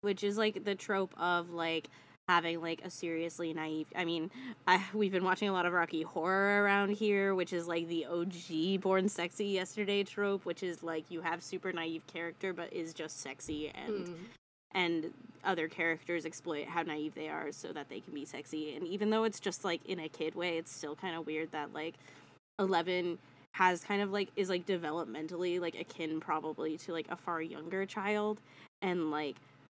Which 0.01 0.23
is 0.23 0.37
like 0.37 0.63
the 0.63 0.75
trope 0.75 1.13
of 1.19 1.49
like 1.49 1.89
having 2.27 2.61
like 2.61 2.81
a 2.83 2.89
seriously 2.91 3.51
naive 3.53 3.87
I 3.95 4.05
mean, 4.05 4.29
I 4.67 4.83
we've 4.93 5.11
been 5.11 5.23
watching 5.23 5.49
a 5.49 5.53
lot 5.53 5.65
of 5.65 5.73
Rocky 5.73 6.03
horror 6.03 6.61
around 6.63 6.89
here, 6.89 7.33
which 7.33 7.53
is 7.53 7.67
like 7.67 7.87
the 7.87 8.05
OG 8.05 8.81
born 8.81 9.09
sexy 9.09 9.47
yesterday 9.47 10.03
trope, 10.03 10.45
which 10.45 10.61
is 10.61 10.83
like 10.83 11.09
you 11.09 11.21
have 11.21 11.41
super 11.41 11.73
naive 11.73 12.05
character 12.05 12.53
but 12.53 12.71
is 12.71 12.93
just 12.93 13.21
sexy 13.21 13.69
and 13.69 14.05
Mm. 14.07 14.15
And 14.73 15.11
other 15.43 15.67
characters 15.67 16.25
exploit 16.25 16.67
how 16.67 16.81
naive 16.81 17.13
they 17.13 17.29
are 17.29 17.51
so 17.51 17.71
that 17.71 17.89
they 17.89 17.99
can 17.99 18.13
be 18.13 18.25
sexy. 18.25 18.75
And 18.75 18.87
even 18.87 19.09
though 19.09 19.23
it's 19.23 19.39
just 19.39 19.63
like 19.63 19.85
in 19.85 19.99
a 19.99 20.09
kid 20.09 20.35
way, 20.35 20.57
it's 20.57 20.71
still 20.71 20.95
kind 20.95 21.15
of 21.15 21.25
weird 21.25 21.51
that 21.51 21.73
like 21.73 21.95
Eleven 22.59 23.17
has 23.53 23.83
kind 23.83 24.01
of 24.01 24.11
like 24.11 24.29
is 24.35 24.49
like 24.49 24.65
developmentally 24.65 25.59
like 25.61 25.75
akin 25.75 26.19
probably 26.19 26.77
to 26.77 26.91
like 26.91 27.07
a 27.09 27.15
far 27.15 27.41
younger 27.41 27.85
child 27.85 28.41
and 28.81 29.11
like 29.11 29.37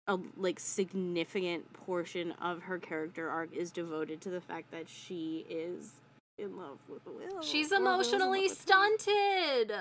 a 0.08 0.18
like 0.38 0.60
significant 0.60 1.72
portion 1.74 2.32
of 2.42 2.62
her 2.62 2.78
character 2.78 3.30
arc 3.30 3.54
is 3.54 3.72
devoted 3.72 4.22
to 4.22 4.30
the 4.30 4.40
fact 4.40 4.72
that 4.72 4.88
she 4.88 5.46
is 5.50 5.92
in 6.38 6.58
love 6.58 6.78
with 6.88 7.06
Will. 7.06 7.42
She's 7.42 7.72
or 7.72 7.80
Will's 7.82 8.12
in 8.12 8.20
love 8.20 8.30
emotionally 8.36 8.50
stunted. 8.50 9.74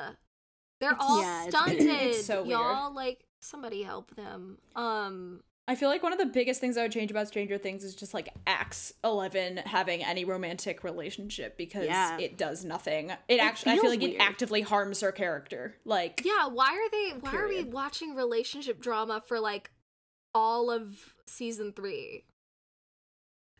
They're 0.80 0.96
all 0.98 1.20
Yeah, 1.20 1.48
stunted. 1.48 1.80
it's 1.80 2.26
so. 2.26 2.44
Y'all 2.44 2.92
like 2.92 3.20
somebody 3.44 3.82
help 3.82 4.14
them. 4.16 4.58
Um 4.74 5.40
I 5.66 5.76
feel 5.76 5.88
like 5.88 6.02
one 6.02 6.12
of 6.12 6.18
the 6.18 6.26
biggest 6.26 6.60
things 6.60 6.76
I 6.76 6.82
would 6.82 6.92
change 6.92 7.10
about 7.10 7.26
Stranger 7.26 7.56
Things 7.56 7.84
is 7.84 7.94
just 7.94 8.12
like 8.12 8.28
Axe 8.46 8.92
Eleven 9.02 9.56
having 9.56 10.04
any 10.04 10.26
romantic 10.26 10.84
relationship 10.84 11.56
because 11.56 11.86
Yeah. 11.86 12.18
it 12.18 12.36
does 12.36 12.66
nothing. 12.66 13.12
It, 13.28 13.40
actually, 13.40 13.72
I 13.72 13.74
feel 13.76 13.84
feels 13.84 13.96
like 13.96 14.02
it 14.10 14.16
actively 14.18 14.60
harms 14.60 15.00
her 15.00 15.10
character. 15.10 15.74
Like, 15.86 16.20
yeah, 16.22 16.48
why 16.48 16.66
are 16.66 16.90
they 16.90 17.18
why 17.18 17.34
are 17.36 17.48
we 17.48 17.64
watching 17.64 18.14
relationship 18.14 18.78
drama 18.78 19.22
for 19.26 19.40
like 19.40 19.70
all 20.34 20.70
of 20.70 21.14
season 21.26 21.72
3? 21.72 22.24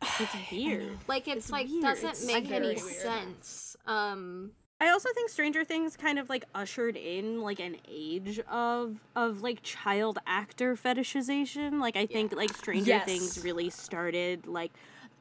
It's 0.03 0.35
weird. 0.53 0.99
Like 1.09 1.27
it's, 1.27 1.37
It's 1.47 1.51
like 1.53 1.69
weird. 1.69 1.83
doesn't 1.85 2.11
It's 2.11 2.27
make 2.27 2.51
any 2.51 2.67
weird. 2.75 2.79
sense. 2.81 3.77
Um 3.87 4.51
I 4.85 4.91
also 4.91 5.09
think 5.15 5.31
Stranger 5.31 5.65
Things 5.65 5.97
kind 5.97 6.19
of 6.19 6.29
like 6.29 6.45
ushered 6.55 6.95
in 6.95 7.41
like 7.41 7.59
an 7.59 7.79
age 7.89 8.39
of 8.51 9.01
of 9.17 9.41
like 9.41 9.63
child 9.63 10.19
actor 10.27 10.77
fetishization. 10.77 11.81
Like 11.81 11.97
I 11.97 12.05
think 12.05 12.37
like 12.37 12.55
Stranger 12.55 12.91
Yes. 12.91 13.07
Things 13.07 13.43
really 13.43 13.71
started 13.71 14.47
like 14.47 14.73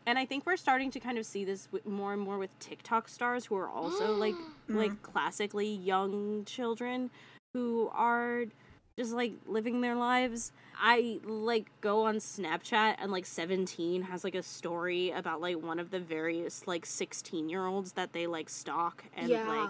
and 0.05 0.19
I 0.19 0.25
think 0.25 0.45
we're 0.45 0.57
starting 0.57 0.91
to 0.91 0.99
kind 0.99 1.17
of 1.17 1.25
see 1.25 1.45
this 1.45 1.69
with 1.71 1.85
more 1.85 2.11
and 2.11 2.21
more 2.21 2.37
with 2.37 2.59
TikTok 2.59 3.07
stars 3.07 3.45
who 3.45 3.55
are 3.55 3.69
also 3.69 4.13
like 4.17 4.35
like 4.67 4.91
mm. 4.91 5.01
classically 5.01 5.73
young 5.73 6.43
children 6.43 7.09
who 7.53 7.89
are 7.93 8.43
just 8.97 9.13
like 9.13 9.33
living 9.47 9.81
their 9.81 9.95
lives. 9.95 10.51
I 10.77 11.19
like 11.23 11.69
go 11.81 12.03
on 12.05 12.17
Snapchat 12.17 12.95
and 12.99 13.11
like 13.11 13.25
17 13.25 14.03
has 14.03 14.23
like 14.23 14.35
a 14.35 14.43
story 14.43 15.11
about 15.11 15.41
like 15.41 15.61
one 15.61 15.79
of 15.79 15.91
the 15.91 15.99
various 15.99 16.67
like 16.67 16.85
16 16.85 17.49
year 17.49 17.65
olds 17.65 17.93
that 17.93 18.13
they 18.13 18.27
like 18.27 18.49
stalk 18.49 19.03
and 19.15 19.29
Yeah. 19.29 19.47
like 19.47 19.69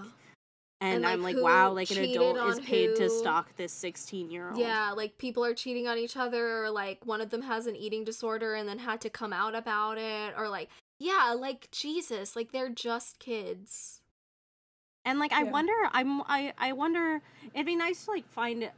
and, 0.81 0.95
And, 0.95 1.03
like, 1.03 1.13
I'm 1.13 1.23
like 1.23 1.39
wow 1.39 1.71
like 1.71 1.91
an 1.91 1.97
adult 1.99 2.35
is 2.37 2.59
on 2.59 2.63
paid 2.65 2.95
to 2.95 3.09
stalk 3.09 3.55
this 3.55 3.71
16 3.71 4.29
year 4.29 4.51
old. 4.51 4.57
Yeah, 4.57 4.91
like 4.91 5.17
people 5.17 5.45
are 5.45 5.53
cheating 5.53 5.87
on 5.87 5.97
each 5.97 6.17
other, 6.17 6.63
or 6.65 6.69
like 6.69 7.05
one 7.05 7.21
of 7.21 7.29
them 7.29 7.41
has 7.43 7.65
an 7.67 7.75
eating 7.75 8.03
disorder 8.03 8.55
and 8.55 8.67
then 8.67 8.79
had 8.79 8.99
to 9.01 9.09
come 9.09 9.31
out 9.33 9.55
about 9.55 9.97
it, 9.97 10.33
or 10.37 10.49
like, 10.49 10.69
yeah, 10.99 11.33
like 11.37 11.69
Jesus, 11.71 12.35
like 12.35 12.51
they're 12.51 12.69
just 12.69 13.19
kids. 13.19 14.01
And 15.05 15.19
like 15.19 15.33
I 15.33 15.43
Yeah. 15.43 15.51
wonder 15.51 15.73
I'm 15.91 16.21
I 16.23 16.53
I 16.57 16.71
wonder 16.73 17.21
it'd 17.53 17.65
be 17.65 17.75
nice 17.75 18.05
to 18.05 18.11
like 18.11 18.27
find 18.29 18.69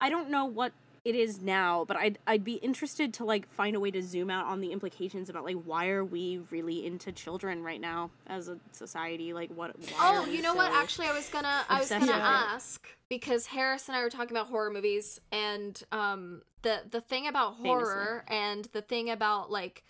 I 0.00 0.10
don't 0.10 0.30
know 0.30 0.44
what 0.44 0.72
it 1.04 1.14
is 1.14 1.40
now, 1.40 1.84
but 1.86 1.96
I'd 1.96 2.18
I'd 2.26 2.42
be 2.42 2.54
interested 2.54 3.14
to 3.14 3.24
like 3.24 3.48
find 3.52 3.76
a 3.76 3.80
way 3.80 3.92
to 3.92 4.02
zoom 4.02 4.28
out 4.28 4.46
on 4.46 4.60
the 4.60 4.72
implications 4.72 5.30
about 5.30 5.44
like 5.44 5.54
why 5.64 5.88
are 5.90 6.04
we 6.04 6.40
really 6.50 6.84
into 6.84 7.12
children 7.12 7.62
right 7.62 7.80
now 7.80 8.10
as 8.26 8.48
a 8.48 8.58
society? 8.72 9.32
Like 9.32 9.50
what 9.50 9.78
why 9.78 9.86
Oh, 10.00 10.26
you 10.26 10.42
know 10.42 10.54
what? 10.54 10.72
Actually, 10.72 11.06
I 11.06 11.12
was 11.12 11.28
gonna, 11.28 11.64
I 11.68 11.78
was 11.78 11.90
gonna 11.90 12.10
ask 12.10 12.88
because 13.08 13.46
Harris 13.46 13.86
and 13.86 13.96
I 13.96 14.02
were 14.02 14.10
talking 14.10 14.36
about 14.36 14.48
horror 14.48 14.70
movies, 14.70 15.20
and 15.30 15.80
um, 15.92 16.42
the 16.62 16.80
the 16.90 17.00
thing 17.00 17.28
about 17.28 17.56
Famously. 17.56 17.68
horror 17.68 18.24
and 18.26 18.64
the 18.72 18.82
thing 18.82 19.08
about 19.08 19.48
like 19.48 19.84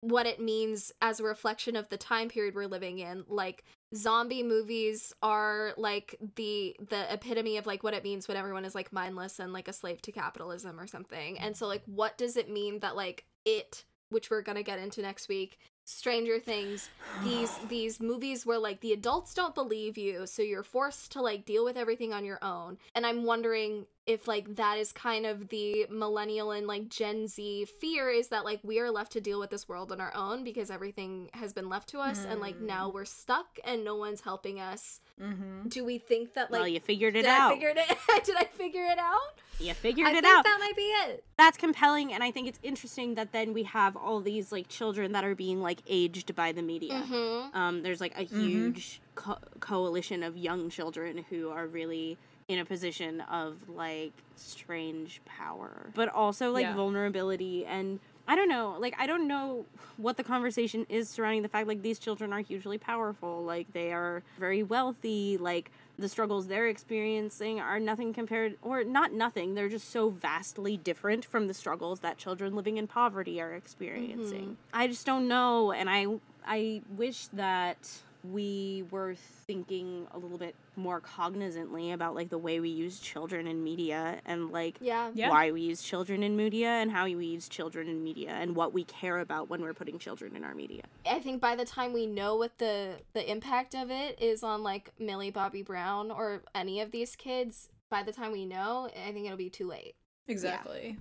what 0.00 0.26
it 0.26 0.40
means 0.40 0.92
as 1.02 1.18
a 1.18 1.24
reflection 1.24 1.74
of 1.74 1.88
the 1.88 1.96
time 1.96 2.28
period 2.28 2.54
we're 2.54 2.66
living 2.66 3.00
in, 3.00 3.24
like 3.28 3.64
zombie 3.94 4.42
movies 4.42 5.12
are 5.22 5.72
like 5.76 6.16
the 6.36 6.76
the 6.88 7.12
epitome 7.12 7.56
of 7.56 7.66
like 7.66 7.82
what 7.82 7.94
it 7.94 8.04
means 8.04 8.28
when 8.28 8.36
everyone 8.36 8.64
is 8.64 8.74
like 8.74 8.92
mindless 8.92 9.40
and 9.40 9.52
like 9.52 9.68
a 9.68 9.72
slave 9.72 10.00
to 10.02 10.12
capitalism 10.12 10.78
or 10.78 10.86
something. 10.86 11.38
And 11.38 11.56
so 11.56 11.66
like 11.66 11.82
what 11.86 12.16
does 12.16 12.36
it 12.36 12.50
mean 12.50 12.80
that 12.80 12.96
like 12.96 13.24
it 13.44 13.84
which 14.10 14.30
we're 14.30 14.42
going 14.42 14.56
to 14.56 14.62
get 14.62 14.78
into 14.78 15.02
next 15.02 15.28
week 15.28 15.58
Stranger 15.90 16.38
Things 16.38 16.88
these 17.24 17.58
these 17.68 18.00
movies 18.00 18.46
where 18.46 18.58
like 18.58 18.80
the 18.80 18.92
adults 18.92 19.34
don't 19.34 19.54
believe 19.54 19.98
you 19.98 20.26
so 20.26 20.42
you're 20.42 20.62
forced 20.62 21.12
to 21.12 21.20
like 21.20 21.44
deal 21.44 21.64
with 21.64 21.76
everything 21.76 22.12
on 22.12 22.24
your 22.24 22.38
own 22.42 22.78
and 22.94 23.04
i'm 23.06 23.24
wondering 23.24 23.86
if 24.06 24.26
like 24.26 24.56
that 24.56 24.78
is 24.78 24.92
kind 24.92 25.26
of 25.26 25.48
the 25.48 25.86
millennial 25.90 26.50
and 26.52 26.66
like 26.66 26.88
gen 26.88 27.26
z 27.26 27.64
fear 27.64 28.08
is 28.08 28.28
that 28.28 28.44
like 28.44 28.60
we 28.62 28.78
are 28.78 28.90
left 28.90 29.12
to 29.12 29.20
deal 29.20 29.38
with 29.38 29.50
this 29.50 29.68
world 29.68 29.92
on 29.92 30.00
our 30.00 30.14
own 30.14 30.44
because 30.44 30.70
everything 30.70 31.28
has 31.34 31.52
been 31.52 31.68
left 31.68 31.88
to 31.88 31.98
us 31.98 32.24
and 32.28 32.40
like 32.40 32.60
now 32.60 32.88
we're 32.88 33.04
stuck 33.04 33.58
and 33.64 33.84
no 33.84 33.96
one's 33.96 34.20
helping 34.20 34.60
us 34.60 35.00
mm-hmm. 35.20 35.68
do 35.68 35.84
we 35.84 35.98
think 35.98 36.34
that 36.34 36.50
like 36.50 36.60
well, 36.60 36.68
you 36.68 36.80
figured 36.80 37.16
it 37.16 37.22
did 37.22 37.30
out. 37.30 37.50
i 37.50 37.54
figure 37.54 37.68
it 37.68 37.98
did 38.24 38.36
i 38.36 38.44
figure 38.44 38.84
it 38.84 38.98
out 38.98 39.34
you 39.60 39.74
figured 39.74 40.06
i 40.06 40.10
it 40.10 40.14
think 40.22 40.26
out. 40.26 40.44
that 40.44 40.58
might 40.60 40.76
be 40.76 40.82
it 40.82 41.24
That's 41.36 41.56
compelling 41.56 42.12
and 42.12 42.22
I 42.22 42.30
think 42.30 42.48
it's 42.48 42.58
interesting 42.62 43.14
that 43.14 43.32
then 43.32 43.52
we 43.52 43.62
have 43.64 43.96
all 43.96 44.20
these 44.20 44.52
like 44.52 44.68
children 44.68 45.12
that 45.12 45.24
are 45.24 45.34
being 45.34 45.60
like 45.62 45.80
aged 45.86 46.34
by 46.34 46.52
the 46.52 46.62
media. 46.62 47.02
mm-hmm. 47.06 47.56
um, 47.56 47.82
there's 47.82 48.00
like 48.00 48.16
a 48.18 48.22
huge 48.24 49.00
co- 49.14 49.38
coalition 49.60 50.22
of 50.22 50.36
young 50.36 50.70
children 50.70 51.24
who 51.30 51.50
are 51.50 51.66
really 51.66 52.18
in 52.48 52.58
a 52.58 52.64
position 52.64 53.20
of 53.22 53.56
like 53.68 54.12
strange 54.36 55.20
power, 55.24 55.90
but 55.94 56.08
also 56.08 56.50
like 56.50 56.62
Yeah. 56.64 56.74
vulnerability 56.74 57.64
and 57.66 58.00
I 58.28 58.36
don't 58.36 58.48
know, 58.48 58.76
like 58.78 58.94
I 58.98 59.06
don't 59.06 59.26
know 59.26 59.66
what 59.96 60.16
the 60.16 60.22
conversation 60.24 60.86
is 60.88 61.08
surrounding 61.08 61.42
the 61.42 61.48
fact 61.48 61.66
like 61.66 61.82
these 61.82 61.98
children 61.98 62.32
are 62.32 62.40
hugely 62.40 62.78
powerful, 62.78 63.42
like 63.44 63.72
they 63.72 63.92
are 63.92 64.22
very 64.38 64.62
wealthy, 64.62 65.36
like 65.38 65.70
the 66.00 66.08
struggles 66.08 66.46
they're 66.46 66.68
experiencing 66.68 67.60
are 67.60 67.78
nothing 67.78 68.12
compared 68.12 68.56
or 68.62 68.84
not 68.84 69.12
nothing, 69.12 69.54
they're 69.54 69.68
just 69.68 69.90
so 69.90 70.10
vastly 70.10 70.76
different 70.76 71.24
from 71.24 71.46
the 71.46 71.54
struggles 71.54 72.00
that 72.00 72.18
children 72.18 72.54
living 72.56 72.76
in 72.76 72.86
poverty 72.86 73.40
are 73.40 73.54
experiencing. 73.54 74.42
Mm-hmm. 74.42 74.52
I 74.72 74.86
just 74.86 75.06
don't 75.06 75.28
know 75.28 75.72
and 75.72 75.88
I 75.88 76.06
I 76.46 76.82
wish 76.96 77.26
that 77.28 78.00
we 78.24 78.84
were 78.90 79.14
thinking 79.46 80.06
a 80.12 80.18
little 80.18 80.38
bit 80.38 80.54
more 80.76 81.00
cognizantly 81.00 81.92
about 81.92 82.14
like 82.14 82.28
the 82.28 82.38
way 82.38 82.60
we 82.60 82.68
use 82.68 83.00
children 83.00 83.46
in 83.46 83.62
media 83.64 84.20
and 84.26 84.50
like 84.50 84.76
Yeah. 84.80 85.10
Yeah. 85.14 85.30
why 85.30 85.50
we 85.50 85.62
use 85.62 85.82
children 85.82 86.22
in 86.22 86.36
media 86.36 86.68
and 86.68 86.90
how 86.90 87.04
we 87.04 87.26
use 87.26 87.48
children 87.48 87.88
in 87.88 88.02
media 88.04 88.30
and 88.30 88.54
what 88.54 88.72
we 88.72 88.84
care 88.84 89.20
about 89.20 89.48
when 89.48 89.62
we're 89.62 89.74
putting 89.74 89.98
children 89.98 90.36
in 90.36 90.44
our 90.44 90.54
media. 90.54 90.82
I 91.06 91.20
think 91.20 91.40
by 91.40 91.56
the 91.56 91.64
time 91.64 91.92
we 91.92 92.06
know 92.06 92.36
what 92.36 92.58
the 92.58 92.96
the 93.14 93.30
impact 93.30 93.74
of 93.74 93.90
it 93.90 94.20
is 94.20 94.42
on 94.42 94.62
like 94.62 94.90
Millie 94.98 95.30
Bobby 95.30 95.62
Brown 95.62 96.10
or 96.10 96.42
any 96.54 96.80
of 96.80 96.90
these 96.90 97.16
kids, 97.16 97.68
by 97.90 98.02
the 98.02 98.12
time 98.12 98.32
we 98.32 98.46
know, 98.46 98.88
I 99.06 99.12
think 99.12 99.26
it'll 99.26 99.36
be 99.38 99.50
too 99.50 99.66
late. 99.66 99.94
Exactly. 100.28 100.98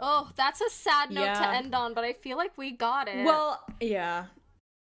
Oh, 0.00 0.30
that's 0.36 0.60
a 0.60 0.70
sad 0.70 1.10
note 1.10 1.34
to 1.34 1.48
end 1.48 1.74
on, 1.74 1.92
but 1.94 2.04
I 2.04 2.12
feel 2.12 2.36
like 2.36 2.56
we 2.56 2.70
got 2.70 3.08
it. 3.08 3.24
Well, 3.24 3.60
yeah. 3.80 4.26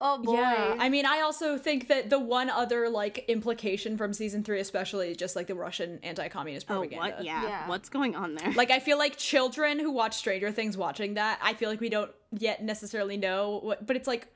Oh 0.01 0.21
boy. 0.21 0.33
Yeah. 0.33 0.75
I 0.79 0.89
mean, 0.89 1.05
I 1.05 1.21
also 1.21 1.57
think 1.57 1.87
that 1.87 2.09
the 2.09 2.19
one 2.19 2.49
other 2.49 2.89
like 2.89 3.25
implication 3.27 3.97
from 3.97 4.13
season 4.13 4.43
3 4.43 4.59
especially 4.59 5.15
just 5.15 5.35
like 5.35 5.47
the 5.47 5.55
Russian 5.55 5.99
anti-communist 6.03 6.65
oh, 6.69 6.75
propaganda. 6.75 6.95
Oh, 6.95 7.09
propaganda. 7.09 7.17
what? 7.17 7.43
Yeah. 7.43 7.43
Yeah. 7.43 7.69
What's 7.69 7.89
going 7.89 8.15
on 8.15 8.35
there? 8.35 8.51
Like 8.53 8.71
I 8.71 8.79
feel 8.79 8.97
like 8.97 9.17
children 9.17 9.79
who 9.79 9.91
watch 9.91 10.15
Stranger 10.15 10.51
Things 10.51 10.77
watching 10.77 11.15
that, 11.15 11.39
I 11.41 11.53
feel 11.53 11.69
like 11.69 11.81
we 11.81 11.89
don't 11.89 12.11
yet 12.37 12.63
necessarily 12.63 13.17
know 13.17 13.59
what 13.63 13.85
but 13.85 13.95
it's 13.95 14.07
like 14.07 14.27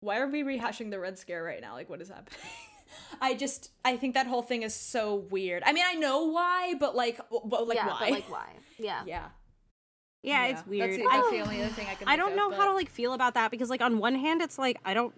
why 0.00 0.18
are 0.18 0.26
we 0.26 0.42
rehashing 0.42 0.90
the 0.90 0.98
red 0.98 1.18
scare 1.18 1.44
right 1.44 1.60
now? 1.60 1.74
Like 1.74 1.88
what 1.88 2.00
is 2.00 2.08
happening? 2.08 2.38
I 3.20 3.34
just 3.34 3.70
I 3.84 3.96
think 3.96 4.14
that 4.14 4.26
whole 4.26 4.42
thing 4.42 4.62
is 4.62 4.74
so 4.74 5.26
weird. 5.30 5.62
I 5.64 5.72
mean, 5.72 5.84
I 5.86 5.94
know 5.94 6.24
why, 6.26 6.74
but 6.78 6.94
like 6.96 7.18
w- 7.30 7.42
but 7.44 7.68
like 7.68 7.76
yeah, 7.76 7.86
why? 7.86 7.98
but 8.00 8.10
like 8.10 8.30
why? 8.30 8.48
Yeah. 8.78 9.02
yeah. 9.06 9.28
Yeah, 10.22 10.46
it's 10.46 10.64
weird. 10.66 10.90
That's, 10.90 11.10
that's 11.10 11.30
the 11.30 11.40
only 11.40 11.62
other 11.62 11.72
thing 11.72 11.88
I 11.90 11.94
can 11.94 12.06
I 12.08 12.16
don't 12.16 12.32
of, 12.32 12.36
know 12.36 12.52
how 12.52 12.66
to 12.66 12.74
like 12.74 12.88
feel 12.88 13.12
about 13.12 13.34
that 13.34 13.50
because 13.50 13.70
like 13.70 13.80
on 13.80 13.98
one 13.98 14.14
hand 14.14 14.40
it's 14.40 14.56
like 14.58 14.78
I 14.84 14.94
don't 14.94 15.12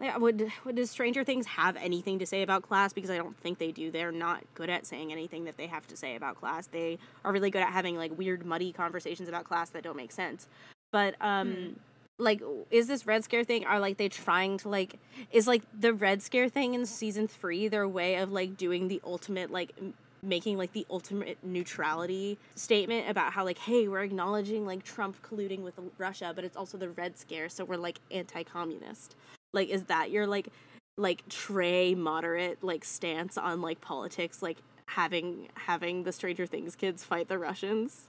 yeah, 0.00 0.16
would 0.16 0.50
would 0.64 0.74
does 0.76 0.90
Stranger 0.90 1.22
Things 1.22 1.46
have 1.46 1.76
anything 1.76 2.18
to 2.18 2.26
say 2.26 2.42
about 2.42 2.62
class 2.62 2.92
because 2.92 3.10
I 3.10 3.16
don't 3.16 3.36
think 3.38 3.58
they 3.58 3.70
do. 3.70 3.90
They're 3.92 4.10
not 4.10 4.42
good 4.54 4.68
at 4.68 4.84
saying 4.84 5.12
anything 5.12 5.44
that 5.44 5.56
they 5.56 5.68
have 5.68 5.86
to 5.88 5.96
say 5.96 6.16
about 6.16 6.36
class. 6.40 6.66
They 6.66 6.98
are 7.24 7.32
really 7.32 7.50
good 7.50 7.62
at 7.62 7.68
having 7.68 7.96
like 7.96 8.16
weird 8.18 8.44
muddy 8.44 8.72
conversations 8.72 9.28
about 9.28 9.44
class 9.44 9.70
that 9.70 9.84
don't 9.84 9.96
make 9.96 10.12
sense. 10.12 10.48
But 10.90 11.14
um 11.20 11.52
Hmm. 11.52 11.72
like 12.18 12.42
is 12.70 12.88
this 12.88 13.06
red 13.06 13.22
scare 13.24 13.44
thing 13.44 13.64
are 13.64 13.78
like 13.78 13.96
they 13.96 14.08
trying 14.08 14.58
to 14.58 14.68
like 14.68 14.98
is 15.30 15.46
like 15.46 15.62
the 15.78 15.94
red 15.94 16.20
scare 16.20 16.48
thing 16.48 16.74
in 16.74 16.84
season 16.84 17.28
3 17.28 17.68
their 17.68 17.86
way 17.88 18.16
of 18.16 18.32
like 18.32 18.56
doing 18.56 18.88
the 18.88 19.00
ultimate 19.04 19.50
like 19.50 19.72
making 20.22 20.56
like 20.56 20.72
the 20.72 20.86
ultimate 20.88 21.36
neutrality 21.42 22.38
statement 22.54 23.08
about 23.08 23.32
how 23.32 23.44
like 23.44 23.58
hey 23.58 23.88
we're 23.88 24.02
acknowledging 24.02 24.64
like 24.64 24.82
trump 24.84 25.20
colluding 25.22 25.60
with 25.62 25.74
russia 25.98 26.32
but 26.34 26.44
it's 26.44 26.56
also 26.56 26.78
the 26.78 26.90
red 26.90 27.18
scare 27.18 27.48
so 27.48 27.64
we're 27.64 27.76
like 27.76 27.98
anti-communist 28.12 29.16
like 29.52 29.68
is 29.68 29.82
that 29.84 30.10
your 30.10 30.26
like 30.26 30.48
like 30.96 31.26
tray 31.28 31.94
moderate 31.94 32.62
like 32.62 32.84
stance 32.84 33.36
on 33.36 33.60
like 33.60 33.80
politics 33.80 34.42
like 34.42 34.58
having 34.86 35.48
having 35.54 36.04
the 36.04 36.12
stranger 36.12 36.46
things 36.46 36.76
kids 36.76 37.02
fight 37.02 37.28
the 37.28 37.38
russians 37.38 38.06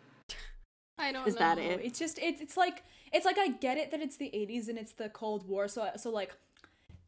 I 0.97 1.11
don't 1.11 1.27
Is 1.27 1.33
know. 1.33 1.39
that 1.39 1.57
it? 1.57 1.81
It's 1.83 1.97
just 1.97 2.19
it's 2.19 2.39
it's 2.39 2.55
like 2.55 2.83
it's 3.11 3.25
like 3.25 3.37
I 3.37 3.47
get 3.49 3.77
it 3.77 3.91
that 3.91 4.01
it's 4.01 4.17
the 4.17 4.29
80s 4.33 4.69
and 4.69 4.77
it's 4.77 4.93
the 4.93 5.09
Cold 5.09 5.47
War, 5.47 5.67
so 5.67 5.89
so 5.97 6.09
like 6.11 6.35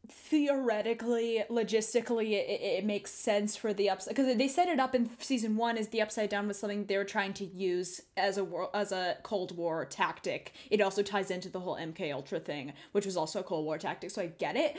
theoretically, 0.09 1.43
logistically, 1.49 2.31
it, 2.31 2.61
it, 2.61 2.85
makes 2.85 3.11
sense 3.11 3.55
for 3.55 3.73
the 3.73 3.89
upside 3.89 4.15
because 4.15 4.35
they 4.37 4.47
set 4.47 4.67
it 4.67 4.79
up 4.79 4.95
in 4.95 5.09
season 5.19 5.57
one 5.57 5.77
as 5.77 5.89
the 5.89 6.01
upside 6.01 6.29
down 6.29 6.47
was 6.47 6.59
something 6.59 6.85
they 6.85 6.97
were 6.97 7.03
trying 7.03 7.33
to 7.33 7.45
use 7.45 8.01
as 8.17 8.37
a 8.37 8.43
war 8.43 8.69
as 8.73 8.91
a 8.91 9.17
Cold 9.23 9.55
War 9.57 9.85
tactic. 9.85 10.53
It 10.69 10.81
also 10.81 11.01
ties 11.01 11.31
into 11.31 11.49
the 11.49 11.59
whole 11.59 11.75
MK 11.75 12.13
Ultra 12.13 12.39
thing, 12.39 12.73
which 12.91 13.05
was 13.05 13.17
also 13.17 13.39
a 13.39 13.43
Cold 13.43 13.65
War 13.65 13.77
tactic. 13.77 14.11
So 14.11 14.21
I 14.21 14.27
get 14.27 14.55
it, 14.55 14.77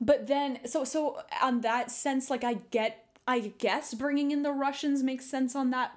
but 0.00 0.26
then 0.26 0.60
so 0.66 0.84
so 0.84 1.20
on 1.40 1.60
that 1.62 1.90
sense, 1.90 2.30
like 2.30 2.44
I 2.44 2.54
get. 2.54 2.98
I 3.24 3.52
guess 3.58 3.94
bringing 3.94 4.32
in 4.32 4.42
the 4.42 4.50
Russians 4.50 5.04
makes 5.04 5.26
sense 5.26 5.54
on 5.54 5.70
that 5.70 5.92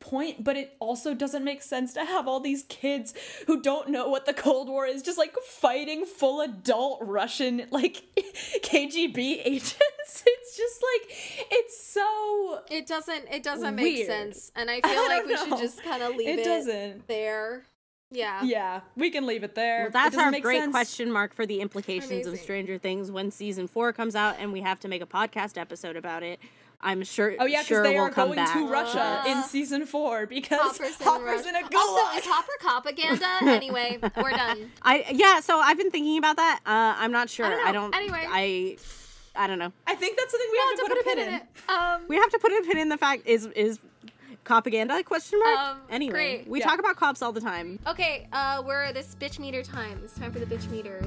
point, 0.00 0.44
but 0.44 0.56
it 0.56 0.76
also 0.78 1.14
doesn't 1.14 1.44
make 1.44 1.62
sense 1.62 1.92
to 1.94 2.04
have 2.04 2.28
all 2.28 2.40
these 2.40 2.64
kids 2.68 3.14
who 3.46 3.60
don't 3.60 3.88
know 3.90 4.08
what 4.08 4.26
the 4.26 4.32
Cold 4.34 4.68
War 4.68 4.86
is 4.86 5.02
just 5.02 5.18
like 5.18 5.34
fighting 5.46 6.04
full 6.04 6.40
adult 6.40 7.00
Russian 7.02 7.66
like 7.70 8.02
KGB 8.62 9.42
agents. 9.44 9.76
It's 10.26 10.56
just 10.56 10.82
like 10.82 11.48
it's 11.50 11.86
so 11.86 12.60
It 12.70 12.86
doesn't 12.86 13.24
it 13.32 13.42
doesn't 13.42 13.74
make 13.74 14.06
sense. 14.06 14.52
And 14.54 14.70
I 14.70 14.80
I 14.84 14.88
feel 14.94 15.02
like 15.08 15.26
don't 15.26 15.28
we 15.28 15.36
should 15.36 15.58
just 15.64 15.82
kind 15.82 16.02
of 16.02 16.14
leave 16.14 16.28
it 16.28 16.38
it, 16.40 16.44
doesn't. 16.44 17.08
there. 17.08 17.64
Yeah. 18.10 18.42
Yeah, 18.44 18.80
we 18.94 19.10
can 19.10 19.26
leave 19.26 19.42
it 19.42 19.54
there. 19.56 19.82
well 19.84 19.90
that's 19.90 20.14
doesn't 20.14 20.24
our 20.24 20.30
make 20.30 20.44
great 20.44 20.60
sense. 20.60 20.70
question 20.70 21.10
mark 21.10 21.34
for 21.34 21.46
the 21.46 21.60
implications 21.60 22.26
of 22.28 22.38
stranger 22.38 22.78
things 22.78 23.10
when 23.10 23.30
season 23.32 23.66
four 23.66 23.92
comes 23.92 24.14
out 24.14 24.36
and 24.38 24.52
we 24.52 24.60
have 24.60 24.78
to 24.80 24.88
make 24.88 25.02
a 25.02 25.06
podcast 25.06 25.58
episode 25.58 25.96
about 25.96 26.22
it 26.22 26.38
i'm 26.84 27.02
sure 27.02 27.34
Oh 27.40 27.46
yeah, 27.46 27.58
because 27.62 27.66
sure 27.66 27.82
they 27.82 27.94
we'll 27.94 28.04
are 28.04 28.10
going 28.10 28.36
back. 28.36 28.52
to 28.54 28.68
Russia 28.68 29.22
Uh, 29.26 29.30
in 29.30 29.42
season 29.42 29.86
four 29.86 30.26
because 30.26 30.60
Hopper's 30.60 31.00
in 31.00 31.06
Hopper's 31.06 31.44
Russia. 31.44 31.48
in 31.48 31.56
a 31.56 31.62
gulag. 31.68 31.74
Also, 31.76 32.18
is 32.18 32.24
Hopper 32.26 32.52
propaganda? 32.60 33.26
anyway, 33.42 33.98
we're 34.22 34.30
done. 34.30 34.70
I 34.82 35.04
yeah, 35.12 35.40
so 35.40 35.58
I've 35.58 35.78
been 35.78 35.90
thinking 35.90 36.18
about 36.18 36.36
that. 36.36 36.60
Uh, 36.66 36.94
I'm 37.02 37.10
not 37.12 37.28
sure. 37.30 37.48
don't 37.50 37.66
I 37.66 37.72
don't. 37.72 37.94
Anyway. 37.94 38.24
I 38.28 38.76
I 39.36 39.46
don't 39.48 39.58
know. 39.58 39.72
I 39.86 39.94
think 39.96 40.16
that's 40.16 40.30
something 40.30 40.48
we 40.52 40.58
We'll 40.58 40.68
have 40.68 40.78
to 40.78 40.94
put, 40.94 41.00
a 41.00 41.04
pin 41.16 41.18
in. 41.28 41.34
it. 41.34 41.42
Um, 41.68 42.00
We 42.06 42.16
have 42.16 42.30
to 42.30 42.38
put 42.38 42.52
a 42.52 42.62
pin 42.68 42.78
in 42.78 42.88
the 42.88 42.98
fact 42.98 43.26
is 43.26 43.46
is 43.46 43.78
propaganda 44.44 45.02
question 45.02 45.40
mark. 45.40 45.58
Um, 45.58 45.78
anyway, 45.90 46.12
great. 46.12 46.48
we 46.48 46.58
Yeah. 46.60 46.66
talk 46.66 46.78
about 46.78 46.96
cops 46.96 47.22
all 47.22 47.32
the 47.32 47.40
time. 47.40 47.78
okay, 47.86 48.28
uh, 48.32 48.62
we're 48.64 48.92
this 48.92 49.16
bitch 49.18 49.38
meter 49.38 49.62
time. 49.62 50.00
It's 50.04 50.14
time 50.18 50.30
for 50.32 50.38
the 50.38 50.46
bitch 50.46 50.70
meter. 50.70 51.00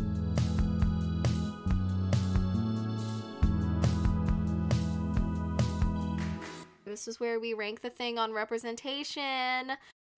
This 6.98 7.08
is 7.08 7.20
where 7.20 7.40
we 7.40 7.54
rank 7.54 7.82
the 7.82 7.92
thing 7.92 8.18
on 8.18 8.34
representation. 8.34 9.74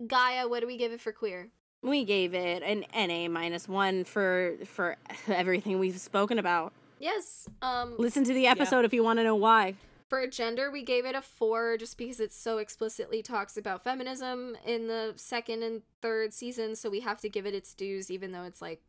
Gaia, 0.08 0.48
what 0.48 0.62
do 0.62 0.66
we 0.66 0.78
give 0.78 0.94
it 0.94 1.02
for 1.02 1.12
queer? 1.12 1.50
We 1.82 2.06
gave 2.06 2.34
it 2.34 2.64
an 2.64 2.86
NA 2.96 3.28
minus 3.28 3.68
one 3.68 4.06
for 4.06 4.56
for 4.64 4.96
everything 5.28 5.78
we've 5.78 6.00
spoken 6.00 6.40
about. 6.40 6.72
Yes. 6.98 7.50
Um, 7.62 7.96
Listen 7.98 8.24
to 8.24 8.34
the 8.34 8.48
episode 8.48 8.86
if 8.86 8.94
you 8.94 9.04
want 9.04 9.20
to 9.20 9.26
know 9.26 9.36
why. 9.36 9.76
For 10.08 10.26
gender, 10.26 10.72
we 10.72 10.82
gave 10.82 11.06
it 11.06 11.16
a 11.16 11.22
four 11.22 11.76
just 11.76 11.98
because 11.98 12.22
it 12.22 12.32
so 12.32 12.60
explicitly 12.60 13.22
talks 13.22 13.58
about 13.58 13.84
feminism 13.84 14.56
in 14.66 14.88
the 14.88 15.16
second 15.18 15.64
and 15.64 15.82
third 16.02 16.34
season, 16.34 16.78
so 16.78 16.90
we 16.90 17.02
have 17.02 17.20
to 17.20 17.28
give 17.28 17.46
it 17.46 17.54
its 17.54 17.74
dues, 17.74 18.10
even 18.10 18.32
though 18.32 18.44
it's 18.44 18.62
like 18.62 18.82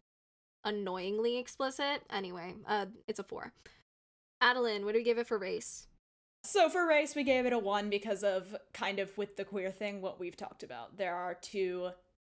annoyingly 0.64 1.38
explicit. 1.38 2.02
Anyway, 2.08 2.54
uh, 2.68 2.86
it's 3.08 3.18
a 3.18 3.24
four. 3.24 3.52
Adeline, 4.40 4.84
what 4.84 4.92
do 4.92 5.00
we 5.00 5.04
give 5.04 5.18
it 5.18 5.26
for 5.26 5.38
race? 5.38 5.88
So 6.42 6.68
for 6.68 6.86
race, 6.86 7.14
we 7.14 7.22
gave 7.22 7.46
it 7.46 7.52
a 7.52 7.58
one 7.58 7.90
because 7.90 8.24
of 8.24 8.56
kind 8.72 8.98
of 8.98 9.16
with 9.18 9.36
the 9.36 9.44
queer 9.44 9.70
thing, 9.70 10.00
what 10.00 10.18
we've 10.18 10.36
talked 10.36 10.62
about. 10.62 10.96
There 10.96 11.14
are 11.14 11.34
two 11.34 11.90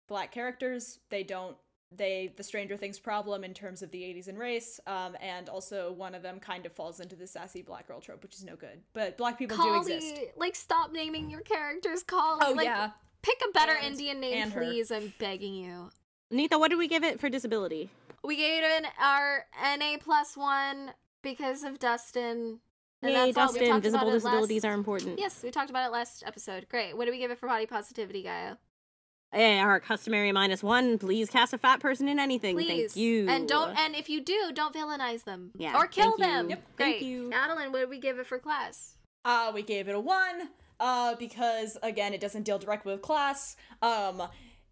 black 0.09 0.33
characters. 0.33 0.99
They 1.09 1.23
don't 1.23 1.57
they 1.97 2.33
the 2.37 2.43
Stranger 2.43 2.77
Things 2.77 2.99
problem 2.99 3.45
in 3.45 3.55
terms 3.55 3.83
of 3.83 3.91
the 3.91 4.03
80s 4.03 4.29
and 4.29 4.39
race, 4.39 4.81
um, 4.87 5.17
and 5.21 5.49
also 5.49 5.93
one 5.93 6.15
of 6.15 6.23
them 6.23 6.41
kind 6.41 6.67
of 6.67 6.73
falls 6.73 7.01
into 7.01 7.17
the 7.17 7.27
sassy 7.27 7.63
black 7.63 7.87
girl 7.87 8.01
trope, 8.01 8.23
which 8.23 8.35
is 8.35 8.45
no 8.45 8.57
good. 8.57 8.81
But 8.93 9.19
black 9.19 9.39
people 9.39 9.57
do 9.57 9.77
exist. 9.77 10.15
Kali, 10.15 10.29
like 10.37 10.57
stop 10.57 10.93
naming 10.93 11.31
your 11.31 11.41
characters 11.41 12.03
Kali. 12.03 12.41
Oh 12.43 12.53
like, 12.53 12.65
yeah, 12.65 12.91
pick 13.23 13.41
a 13.47 13.53
better 13.53 13.73
And- 13.73 13.93
Indian 13.93 14.21
name, 14.21 14.43
and 14.43 14.53
her. 14.53 14.61
please. 14.61 14.91
I'm 14.91 15.13
begging 15.19 15.55
you. 15.55 15.91
Nita, 16.31 16.59
what 16.59 16.69
did 16.69 16.79
we 16.79 16.89
give 16.89 17.05
it 17.05 17.21
for 17.21 17.29
disability? 17.29 17.91
We 18.25 18.37
gave 18.37 18.63
it 18.63 18.85
an 18.85 18.87
our 19.01 19.47
NA 19.63 19.99
plus 20.01 20.37
one 20.37 20.93
because 21.23 21.63
of 21.63 21.79
Dustin. 21.79 22.61
And 23.03 23.13
Yay, 23.13 23.33
that's 23.33 23.53
Dustin! 23.53 23.69
talked 23.69 23.83
Visible 23.83 24.11
disabilities 24.11 24.63
last- 24.65 24.71
are 24.71 24.75
important. 24.75 25.19
Yes, 25.19 25.43
we 25.43 25.51
talked 25.51 25.71
about 25.71 25.89
it 25.89 25.93
last 25.93 26.23
episode. 26.27 26.69
Great. 26.69 26.97
What 26.97 27.07
do 27.07 27.11
we 27.11 27.19
give 27.19 27.31
it 27.31 27.39
for 27.39 27.49
body 27.49 27.67
positivity, 27.67 28.23
Gaia? 28.23 28.57
Eh, 29.33 29.59
our 29.59 29.81
customary 29.81 30.31
minus 30.31 30.63
one. 30.63 30.99
Please 30.99 31.31
cast 31.31 31.53
a 31.55 31.59
fat 31.59 31.81
person 31.81 32.07
in 32.07 32.19
anything. 32.19 32.55
Please. 32.55 32.93
Thank 32.93 32.97
you. 32.97 33.29
And 33.29 33.49
don't 33.49 33.71
and 33.79 33.97
if 33.97 34.09
you 34.11 34.21
do, 34.21 34.53
don't 34.55 34.75
villainize 34.75 35.25
them. 35.25 35.51
Yeah, 35.57 35.75
Or 35.77 35.87
kill 35.87 36.17
thank 36.17 36.19
you. 36.19 36.25
them. 36.27 36.51
Yep, 36.51 36.63
Great. 36.77 36.91
thank 37.01 37.03
you. 37.03 37.33
Adeline, 37.33 37.73
what 37.73 37.81
did 37.81 37.89
we 37.89 37.99
give 37.99 38.19
it 38.19 38.27
for 38.27 38.39
class? 38.39 38.97
uh, 39.25 39.51
we 39.55 39.63
gave 39.63 39.89
it 39.89 39.95
a 39.95 40.01
one 40.01 40.51
uh, 40.81 41.15
because 41.17 41.79
again, 41.83 42.13
it 42.13 42.21
doesn't 42.21 42.43
deal 42.43 42.59
directly 42.59 42.93
with 42.93 43.01
class. 43.03 43.57
Um, 43.81 44.23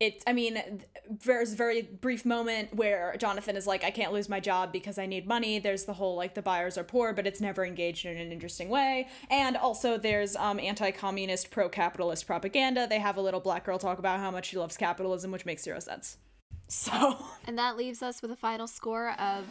it, 0.00 0.22
I 0.26 0.32
mean, 0.32 0.82
there's 1.10 1.52
a 1.52 1.56
very 1.56 1.82
brief 1.82 2.24
moment 2.24 2.74
where 2.74 3.14
Jonathan 3.18 3.54
is 3.54 3.66
like, 3.66 3.84
I 3.84 3.90
can't 3.90 4.14
lose 4.14 4.30
my 4.30 4.40
job 4.40 4.72
because 4.72 4.98
I 4.98 5.04
need 5.04 5.26
money. 5.26 5.58
There's 5.58 5.84
the 5.84 5.92
whole 5.92 6.16
like 6.16 6.34
the 6.34 6.40
Byers 6.40 6.78
are 6.78 6.84
poor, 6.84 7.12
but 7.12 7.26
it's 7.26 7.40
never 7.40 7.66
engaged 7.66 8.06
in 8.06 8.16
an 8.16 8.32
interesting 8.32 8.70
way. 8.70 9.08
And 9.28 9.58
also 9.58 9.98
there's 9.98 10.36
um 10.36 10.58
anti-communist, 10.58 11.50
pro-capitalist 11.50 12.26
propaganda. 12.26 12.86
They 12.88 12.98
have 12.98 13.18
a 13.18 13.20
little 13.20 13.40
black 13.40 13.64
girl 13.66 13.78
talk 13.78 13.98
about 13.98 14.20
how 14.20 14.30
much 14.30 14.46
she 14.46 14.56
loves 14.56 14.78
capitalism, 14.78 15.30
which 15.30 15.44
makes 15.44 15.62
zero 15.62 15.78
sense. 15.78 16.16
So 16.68 17.16
And 17.48 17.58
that 17.58 17.76
leaves 17.76 18.00
us 18.00 18.22
with 18.22 18.30
a 18.30 18.36
final 18.36 18.68
score 18.68 19.10
of 19.18 19.44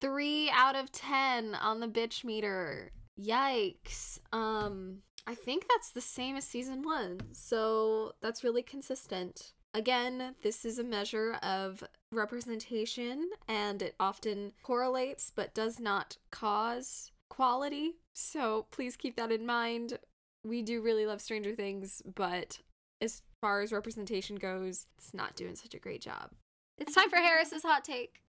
three 0.00 0.50
out 0.54 0.76
of 0.76 0.92
ten 0.92 1.54
on 1.56 1.80
the 1.80 1.88
bitch 1.88 2.24
meter. 2.24 2.92
Yikes. 3.20 4.20
Um, 4.32 4.98
I 5.26 5.34
think 5.34 5.66
that's 5.68 5.90
the 5.90 6.00
same 6.00 6.36
as 6.36 6.44
season 6.44 6.82
one, 6.82 7.20
so 7.32 8.14
that's 8.20 8.44
really 8.44 8.62
consistent. 8.62 9.52
again, 9.74 10.34
this 10.42 10.64
is 10.64 10.78
a 10.78 10.84
measure 10.84 11.34
of 11.42 11.82
representation 12.12 13.28
and 13.48 13.82
it 13.82 13.94
often 13.98 14.52
correlates 14.62 15.32
but 15.34 15.52
does 15.52 15.80
not 15.80 16.16
cause 16.30 17.10
quality. 17.28 17.96
So 18.12 18.66
please 18.70 18.96
keep 18.96 19.16
that 19.16 19.32
in 19.32 19.44
mind. 19.44 19.98
We 20.44 20.62
do 20.62 20.80
really 20.80 21.06
love 21.06 21.20
Stranger 21.20 21.54
Things, 21.54 22.02
but 22.14 22.60
as 23.00 23.22
far 23.40 23.62
as 23.62 23.72
representation 23.72 24.36
goes, 24.36 24.86
it's 24.96 25.12
not 25.12 25.34
doing 25.34 25.56
such 25.56 25.74
a 25.74 25.78
great 25.78 26.00
job. 26.00 26.30
It's 26.78 26.94
time 26.94 27.10
for 27.10 27.16
Harris's 27.16 27.62
hot 27.62 27.84
take. 27.84 28.20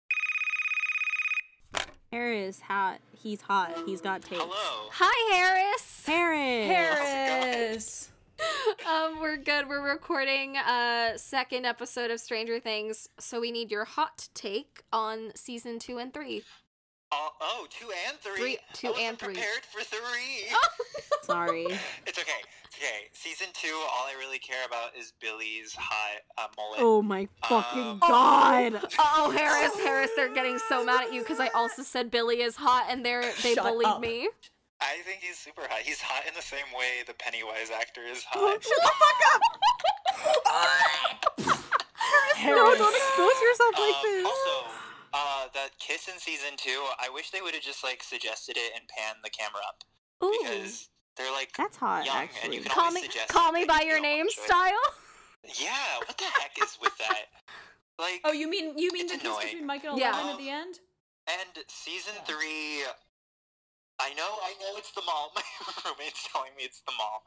Harris, 2.15 2.61
hot. 2.61 2.99
He's 3.11 3.41
hot. 3.41 3.77
He's 3.85 3.99
got 3.99 4.21
taste. 4.21 4.41
Hello. 4.41 4.87
Hi, 4.93 5.35
Harris. 5.35 6.05
Harris. 6.05 6.67
Harris. 6.69 8.11
um, 8.89 9.19
we're 9.19 9.35
good. 9.35 9.67
We're 9.67 9.85
recording 9.85 10.55
a 10.55 11.15
second 11.17 11.65
episode 11.65 12.11
of 12.11 12.21
Stranger 12.21 12.61
Things, 12.61 13.09
so 13.19 13.41
we 13.41 13.51
need 13.51 13.69
your 13.69 13.83
hot 13.83 14.29
take 14.33 14.83
on 14.93 15.33
season 15.35 15.77
two 15.77 15.97
and 15.97 16.13
three. 16.13 16.43
Oh, 17.11 17.31
oh, 17.41 17.67
two 17.69 17.91
and 18.07 18.17
three. 18.19 18.35
Three- 18.37 18.57
two 18.71 18.87
I 18.87 18.91
wasn't 18.91 19.07
and 19.09 19.19
three. 19.19 19.33
Prepared 19.33 19.65
for 19.65 19.83
three. 19.83 20.55
Sorry. 21.23 21.67
It's 22.07 22.17
okay. 22.17 22.31
It's 22.77 22.83
okay. 22.83 23.07
Season 23.13 23.47
two, 23.53 23.67
all 23.93 24.05
I 24.07 24.15
really 24.19 24.39
care 24.39 24.65
about 24.67 24.91
is 24.97 25.13
Billy's 25.21 25.73
hot 25.77 26.21
uh, 26.37 26.47
mullet. 26.57 26.79
Oh 26.81 27.01
my 27.01 27.27
fucking 27.47 27.81
Um, 27.81 27.99
god. 27.99 28.81
Oh, 28.99 29.31
Harris, 29.31 29.77
Harris, 29.79 30.11
they're 30.15 30.33
getting 30.33 30.57
so 30.69 30.83
mad 30.83 31.07
at 31.07 31.13
you 31.13 31.21
because 31.21 31.39
I 31.39 31.47
also 31.49 31.81
said 31.83 32.11
Billy 32.11 32.41
is 32.41 32.55
hot 32.55 32.87
and 32.89 33.05
they're 33.05 33.23
they 33.43 33.53
Shut 33.55 33.63
bullied 33.65 33.87
up. 33.87 34.01
me. 34.01 34.29
I 34.81 34.97
think 35.05 35.19
he's 35.21 35.37
super 35.37 35.61
hot. 35.69 35.79
He's 35.83 36.01
hot 36.01 36.27
in 36.27 36.33
the 36.35 36.41
same 36.41 36.65
way 36.77 37.03
the 37.07 37.13
Pennywise 37.13 37.71
actor 37.71 38.01
is 38.01 38.23
hot. 38.27 38.61
shut 38.61 38.77
the 38.83 38.91
fuck 38.99 39.21
up. 39.35 39.41
Harris. 42.35 42.57
No, 42.57 42.75
don't 42.75 42.95
expose 42.95 43.41
yourself 43.41 43.73
like 43.79 43.95
Um, 43.95 44.01
this. 44.03 44.25
also, 44.25 44.67
uh, 45.13 45.47
that 45.53 45.69
kiss 45.79 46.07
in 46.07 46.19
season 46.19 46.57
two, 46.57 46.83
I 46.99 47.09
wish 47.09 47.31
they 47.31 47.41
would 47.41 47.53
have 47.53 47.63
just 47.63 47.83
like 47.83 48.03
suggested 48.03 48.57
it 48.57 48.73
and 48.75 48.87
panned 48.87 49.19
the 49.23 49.29
camera 49.29 49.61
up 49.67 49.83
Ooh. 50.23 50.37
because 50.43 50.89
they're 51.17 51.31
like 51.31 51.51
That's 51.57 51.77
hot, 51.77 52.05
young 52.05 52.15
and 52.15 52.29
actually. 52.29 52.55
you 52.57 52.61
can 52.63 52.71
Call 52.71 52.91
me 52.91 53.01
suggest 53.01 53.29
call 53.29 53.51
me 53.51 53.65
by 53.65 53.81
your 53.81 53.99
name 54.01 54.27
enjoy. 54.27 54.43
style. 54.43 54.85
Yeah, 55.61 55.99
what 55.99 56.17
the 56.17 56.25
heck 56.25 56.51
is 56.61 56.77
with 56.81 56.97
that? 56.97 57.25
Like, 57.97 58.19
Oh, 58.25 58.33
you 58.33 58.49
mean 58.49 58.77
you 58.77 58.91
mean 58.91 59.05
It's 59.05 59.13
the 59.13 59.19
kiss 59.19 59.37
between 59.39 59.65
Mike 59.65 59.85
and 59.85 59.97
Yeah. 59.97 60.11
Eleven 60.19 60.31
at 60.33 60.37
the 60.37 60.49
end? 60.49 60.79
And 61.31 61.63
season 61.69 62.11
three, 62.27 62.83
I 64.01 64.13
know, 64.15 64.35
I 64.43 64.51
know 64.59 64.75
it's 64.77 64.91
the 64.91 65.01
mall. 65.05 65.31
My 65.35 65.41
roommate's 65.85 66.27
telling 66.29 66.51
me 66.57 66.63
it's 66.65 66.81
the 66.81 66.91
mall. 66.97 67.23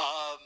Um, 0.00 0.42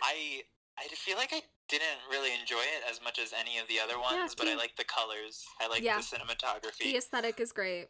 I, 0.00 0.42
I 0.78 0.86
feel 0.94 1.16
like 1.16 1.30
I 1.32 1.42
didn't 1.68 1.98
really 2.08 2.30
enjoy 2.38 2.62
it 2.62 2.84
as 2.88 3.00
much 3.02 3.18
as 3.18 3.32
any 3.32 3.58
of 3.58 3.66
the 3.66 3.80
other 3.80 3.98
ones, 3.98 4.36
but 4.36 4.46
I 4.46 4.54
like 4.54 4.76
the 4.76 4.84
colors. 4.84 5.44
I 5.60 5.66
like 5.66 5.82
Yeah. 5.82 5.96
the 5.98 6.04
cinematography. 6.04 6.84
The 6.84 6.96
aesthetic 6.96 7.40
is 7.40 7.50
great. 7.50 7.88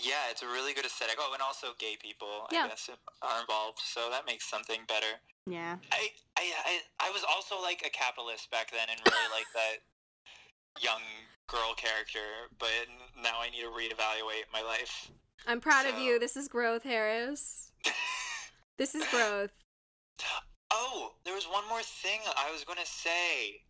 Yeah, 0.00 0.30
it's 0.30 0.42
a 0.42 0.46
really 0.46 0.72
good 0.74 0.84
aesthetic. 0.86 1.16
Oh, 1.18 1.32
and 1.34 1.42
also 1.42 1.68
gay 1.78 1.96
people, 2.00 2.46
Yeah. 2.52 2.64
I 2.64 2.68
guess, 2.68 2.88
are 3.22 3.40
involved, 3.40 3.78
so 3.82 4.08
that 4.10 4.26
makes 4.26 4.48
something 4.48 4.80
better. 4.86 5.18
Yeah. 5.46 5.76
I, 5.92 6.08
I, 6.38 6.44
I, 6.64 7.08
I 7.08 7.10
was 7.10 7.24
also 7.28 7.60
like 7.60 7.82
a 7.84 7.90
capitalist 7.90 8.50
back 8.50 8.70
then 8.70 8.86
and 8.90 9.00
really 9.04 9.30
like 9.34 9.46
that 9.54 9.82
young 10.80 11.02
girl 11.48 11.74
character, 11.76 12.46
but 12.58 12.70
now 13.20 13.40
I 13.40 13.50
need 13.50 13.62
to 13.62 13.72
reevaluate 13.74 14.46
my 14.52 14.62
life. 14.62 15.10
I'm 15.46 15.60
proud 15.60 15.86
of 15.86 15.98
you. 15.98 16.18
This 16.18 16.36
is 16.36 16.48
growth, 16.48 16.82
Harris. 16.84 17.72
This 18.78 18.94
is 18.94 19.04
growth. 19.10 19.50
Oh, 20.70 21.14
there 21.24 21.34
was 21.34 21.46
one 21.50 21.66
more 21.68 21.82
thing 21.82 22.20
I 22.38 22.52
was 22.52 22.62
going 22.62 22.78
to 22.78 22.86
say. 22.86 23.62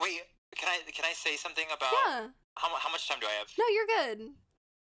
Wait, 0.00 0.20
can 0.54 0.68
I 0.68 0.78
can 0.92 1.04
I 1.04 1.12
say 1.12 1.34
something 1.34 1.64
about 1.74 1.90
Yeah. 2.06 2.28
how 2.54 2.68
how 2.78 2.90
much 2.92 3.08
time 3.08 3.18
do 3.20 3.26
I 3.26 3.32
have? 3.38 3.48
No, 3.58 3.64
you're 3.66 3.86
good. 3.86 4.30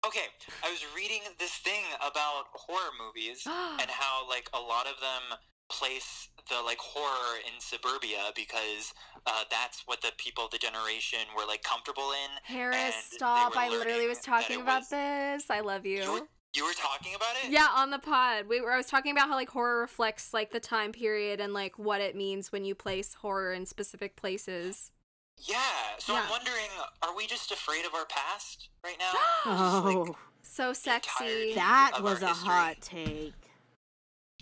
Okay, 0.05 0.27
I 0.63 0.69
was 0.69 0.85
reading 0.95 1.21
this 1.39 1.53
thing 1.55 1.83
about 1.99 2.45
horror 2.53 2.91
movies 3.03 3.43
and 3.81 3.89
how 3.89 4.27
like 4.29 4.49
a 4.53 4.59
lot 4.59 4.85
of 4.87 4.99
them 5.01 5.37
place 5.69 6.29
the 6.49 6.61
like 6.63 6.77
horror 6.77 7.39
in 7.45 7.59
suburbia 7.59 8.31
because 8.35 8.93
uh, 9.25 9.43
that's 9.51 9.83
what 9.85 10.01
the 10.01 10.11
people 10.17 10.45
of 10.45 10.51
the 10.51 10.57
generation 10.57 11.19
were 11.35 11.45
like 11.45 11.63
comfortable 11.63 12.11
in. 12.11 12.31
Harris, 12.43 12.77
and 12.77 12.93
stop. 12.93 13.57
I 13.57 13.69
literally 13.69 14.07
was 14.07 14.19
talking 14.19 14.61
about 14.61 14.81
was- 14.81 14.89
this. 14.89 15.49
I 15.49 15.59
love 15.61 15.85
you. 15.85 16.03
You 16.03 16.11
were, 16.11 16.27
you 16.55 16.65
were 16.65 16.73
talking 16.73 17.15
about 17.15 17.35
it? 17.43 17.51
Yeah, 17.51 17.67
on 17.75 17.89
the 17.89 17.99
pod. 17.99 18.47
We 18.47 18.61
were 18.61 18.71
I 18.71 18.77
was 18.77 18.87
talking 18.87 19.11
about 19.11 19.27
how 19.27 19.35
like 19.35 19.49
horror 19.49 19.81
reflects 19.81 20.33
like 20.33 20.51
the 20.51 20.59
time 20.59 20.91
period 20.91 21.39
and 21.39 21.53
like 21.53 21.77
what 21.77 22.01
it 22.01 22.15
means 22.15 22.51
when 22.51 22.63
you 22.63 22.75
place 22.75 23.15
horror 23.15 23.51
in 23.51 23.65
specific 23.65 24.15
places. 24.15 24.91
Yeah. 25.39 25.57
So 25.99 26.13
Yeah. 26.13 26.21
I'm 26.23 26.29
wondering, 26.29 26.67
are 27.03 27.15
we 27.15 27.27
just 27.27 27.51
afraid 27.51 27.85
of 27.85 27.93
our 27.93 28.05
past 28.05 28.69
right 28.83 28.97
now? 28.99 29.11
Oh, 29.45 30.15
So 30.41 30.73
sexy. 30.73 31.53
that 31.55 31.99
was 32.01 32.21
a 32.21 32.27
history. 32.29 32.47
hot 32.47 32.75
take. 32.81 33.33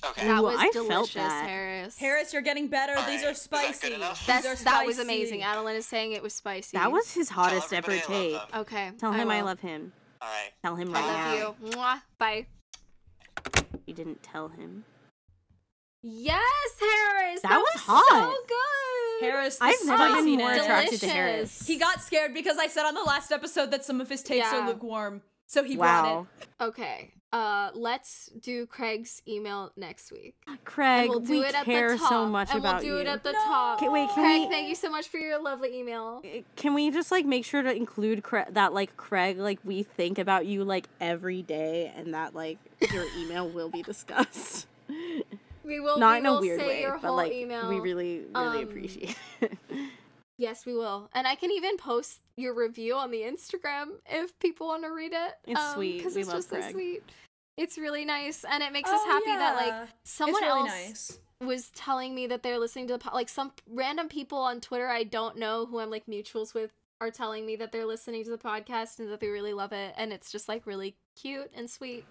Okay. 0.05 0.27
That 0.27 0.39
Ooh, 0.39 0.43
was 0.43 0.55
I 0.59 0.69
felt 0.69 0.87
delicious, 0.89 1.13
that. 1.15 1.47
Harris. 1.47 1.97
Harris, 1.97 2.33
you're 2.33 2.41
getting 2.41 2.67
better. 2.67 2.93
All 2.95 3.05
These 3.05 3.21
right. 3.21 3.27
are 3.27 3.31
Is 3.31 3.47
that 3.47 3.65
spicy. 3.73 3.89
These 3.95 3.99
That's, 4.27 4.45
are 4.61 4.63
that 4.65 4.85
was 4.85 4.99
amazing. 4.99 5.41
Adeline 5.41 5.75
is 5.77 5.85
saying 5.85 6.11
it 6.11 6.21
was 6.21 6.33
spicy. 6.33 6.77
That 6.77 6.91
was 6.91 7.11
his 7.13 7.29
hottest 7.29 7.73
ever 7.73 7.91
I 7.91 7.99
take. 7.99 8.55
okay. 8.55 8.91
Tell 8.99 9.11
him 9.13 9.29
I, 9.31 9.41
love 9.41 9.59
him. 9.61 9.93
All 10.21 10.27
right. 10.27 10.51
Tell 10.63 10.75
him 10.75 10.91
right 10.93 11.03
I 11.03 11.07
now. 11.35 11.45
love 11.47 11.55
you. 11.61 11.69
Mwah. 11.71 12.01
Bye. 12.19 12.45
You 13.85 13.93
didn't 13.93 14.21
tell 14.21 14.49
him. 14.49 14.83
Yes, 16.07 16.41
Harris. 16.79 17.41
That 17.41 17.49
That, 17.49 17.57
was 17.57 17.71
was, 17.73 17.81
hot. 17.83 18.05
so 18.09 18.35
good. 18.47 19.25
Harris, 19.25 19.57
I've 19.59 19.75
never 19.85 20.15
been 20.15 20.35
more 20.37 20.49
spiciness. 20.51 20.63
attracted 20.65 20.99
to 20.99 21.07
Harris. 21.09 21.67
He 21.67 21.77
got 21.77 22.01
scared 22.01 22.33
because 22.33 22.57
I 22.57 22.67
said 22.67 22.85
on 22.85 22.93
the 22.93 23.01
last 23.03 23.31
episode 23.31 23.71
that 23.71 23.83
some 23.83 23.99
of 24.01 24.09
his 24.09 24.21
takes 24.21 24.45
Yeah. 24.51 24.59
are 24.63 24.67
lukewarm. 24.67 25.21
So 25.47 25.63
he 25.63 25.77
brought 25.77 26.03
wow. 26.03 26.27
it. 26.41 26.63
Okay. 26.63 27.11
Uh, 27.33 27.69
let's 27.73 28.29
do 28.39 28.65
Craig's 28.67 29.21
email 29.27 29.71
next 29.75 30.11
week. 30.11 30.35
Craig, 30.63 31.01
and 31.05 31.09
we'll 31.09 31.19
do 31.21 31.31
we 31.31 31.39
it 31.45 31.55
at 31.55 31.65
care 31.65 31.93
the 31.93 31.97
top. 31.97 32.09
so 32.09 32.25
much 32.27 32.49
and 32.51 32.59
about 32.59 32.75
we'll 32.75 32.81
do 32.83 32.87
you. 32.87 32.97
it 32.99 33.07
at 33.07 33.23
the 33.23 33.31
No. 33.33 33.39
top. 33.39 33.77
Okay, 33.81 33.89
wait, 33.89 34.07
can 34.09 34.23
Craig, 34.23 34.41
we- 34.43 34.47
thank 34.49 34.69
you 34.69 34.75
so 34.75 34.89
much 34.89 35.07
for 35.09 35.17
your 35.17 35.41
lovely 35.41 35.77
email. 35.77 36.21
Can 36.55 36.73
we 36.73 36.91
just 36.91 37.11
like 37.11 37.25
make 37.25 37.43
sure 37.45 37.61
to 37.61 37.73
include 37.75 38.21
Cra- 38.23 38.47
that 38.51 38.73
like 38.73 38.95
Craig 38.95 39.37
like 39.37 39.59
we 39.63 39.83
think 39.83 40.17
about 40.19 40.45
you 40.45 40.63
like 40.63 40.87
every 41.01 41.41
day 41.41 41.91
and 41.95 42.13
that 42.13 42.35
like 42.35 42.57
your 42.93 43.05
email 43.17 43.49
will 43.49 43.69
be 43.69 43.81
discussed. 43.81 44.67
We 45.65 45.79
will. 45.79 45.97
Not 45.97 46.13
we 46.13 46.17
in 46.19 46.25
a 46.25 46.39
weird 46.39 46.59
say 46.59 46.67
way, 46.67 46.81
your 46.81 46.99
but 47.01 47.13
like 47.13 47.31
email. 47.33 47.67
we 47.69 47.79
really 47.79 48.19
really 48.33 48.57
Um, 48.59 48.63
appreciate 48.63 49.15
it. 49.41 49.51
Yes, 50.37 50.65
we 50.65 50.73
will. 50.75 51.09
And 51.13 51.25
I 51.25 51.35
can 51.35 51.49
even 51.49 51.77
post 51.77 52.19
your 52.35 52.53
review 52.53 52.93
on 52.95 53.09
the 53.09 53.21
Instagram 53.21 53.85
if 54.05 54.37
people 54.39 54.67
want 54.67 54.83
to 54.83 54.89
read 54.89 55.13
it. 55.13 55.31
It's 55.47 55.57
um, 55.57 55.75
sweet. 55.75 56.03
'cause 56.03 56.13
We 56.15 56.21
it's 56.21 56.27
love 56.27 56.37
just 56.39 56.49
so 56.49 56.59
sweet. 56.71 57.03
It's 57.55 57.77
really 57.77 58.03
nice, 58.03 58.43
and 58.43 58.61
it 58.61 58.73
makes 58.73 58.89
us 58.89 58.99
Oh, 59.01 59.09
happy 59.09 59.27
that 59.37 59.55
like 59.55 59.89
someone 60.03 60.41
really 60.43 60.59
else 60.59 60.67
nice. 60.69 61.19
was 61.39 61.69
telling 61.69 62.13
me 62.13 62.27
that 62.27 62.43
they're 62.43 62.59
listening 62.59 62.85
to 62.87 62.93
the 62.93 62.99
po- 62.99 63.15
like 63.15 63.29
some 63.29 63.53
random 63.69 64.09
people 64.09 64.37
on 64.39 64.59
Twitter 64.59 64.89
I 64.89 65.03
don't 65.05 65.37
know 65.37 65.65
who 65.65 65.79
I'm 65.79 65.89
like 65.89 66.05
mutuals 66.05 66.53
with 66.53 66.71
are 66.99 67.11
telling 67.11 67.45
me 67.45 67.55
that 67.55 67.71
they're 67.71 67.85
listening 67.85 68.25
to 68.25 68.29
the 68.31 68.37
podcast 68.37 68.99
and 68.99 69.09
that 69.13 69.21
they 69.21 69.29
really 69.29 69.53
love 69.53 69.71
it, 69.71 69.93
and 69.95 70.11
it's 70.11 70.33
just 70.33 70.49
like 70.49 70.65
really 70.67 70.95
cute 71.15 71.49
and 71.55 71.69
sweet. 71.69 72.03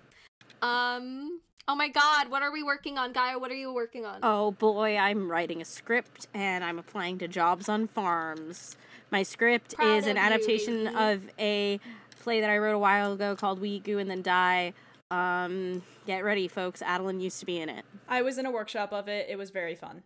Um. 0.62 1.40
Oh 1.66 1.74
my 1.74 1.88
God, 1.88 2.30
what 2.30 2.42
are 2.42 2.52
we 2.52 2.62
working 2.62 2.98
on, 2.98 3.12
Gaia? 3.12 3.38
What 3.38 3.50
are 3.50 3.54
you 3.56 3.72
working 3.72 4.04
on? 4.04 4.20
oh 4.22 4.50
boy, 4.52 4.96
I'm 4.96 5.30
writing 5.30 5.62
a 5.62 5.64
script 5.64 6.28
and 6.34 6.62
I'm 6.62 6.78
applying 6.78 7.18
to 7.18 7.28
jobs 7.28 7.68
on 7.68 7.86
farms. 7.88 8.76
My 9.10 9.22
script 9.22 9.74
Proud 9.76 9.96
is 9.96 10.04
an 10.06 10.16
of 10.18 10.22
you, 10.22 10.22
adaptation 10.22 10.84
baby. 10.84 10.96
of 10.96 11.30
a 11.38 11.80
play 12.20 12.40
that 12.40 12.50
I 12.50 12.58
wrote 12.58 12.74
a 12.74 12.78
while 12.78 13.12
ago 13.12 13.34
called 13.36 13.60
We 13.60 13.70
Eat 13.70 13.84
Goo 13.84 13.98
and 13.98 14.10
Then 14.10 14.22
Die. 14.22 14.72
Um, 15.10 15.82
get 16.06 16.24
ready, 16.24 16.48
folks. 16.48 16.82
Adeline 16.82 17.20
used 17.20 17.40
to 17.40 17.46
be 17.46 17.60
in 17.60 17.68
it. 17.68 17.84
I 18.08 18.22
was 18.22 18.36
in 18.38 18.46
a 18.46 18.50
workshop 18.50 18.92
of 18.92 19.08
it. 19.08 19.26
It 19.30 19.36
was 19.36 19.50
very 19.50 19.74
fun. 19.74 20.02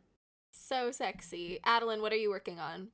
So 0.52 0.90
sexy, 0.92 1.58
Adeline. 1.64 2.02
What 2.02 2.12
are 2.12 2.16
you 2.16 2.30
working 2.30 2.60
on? 2.60 2.88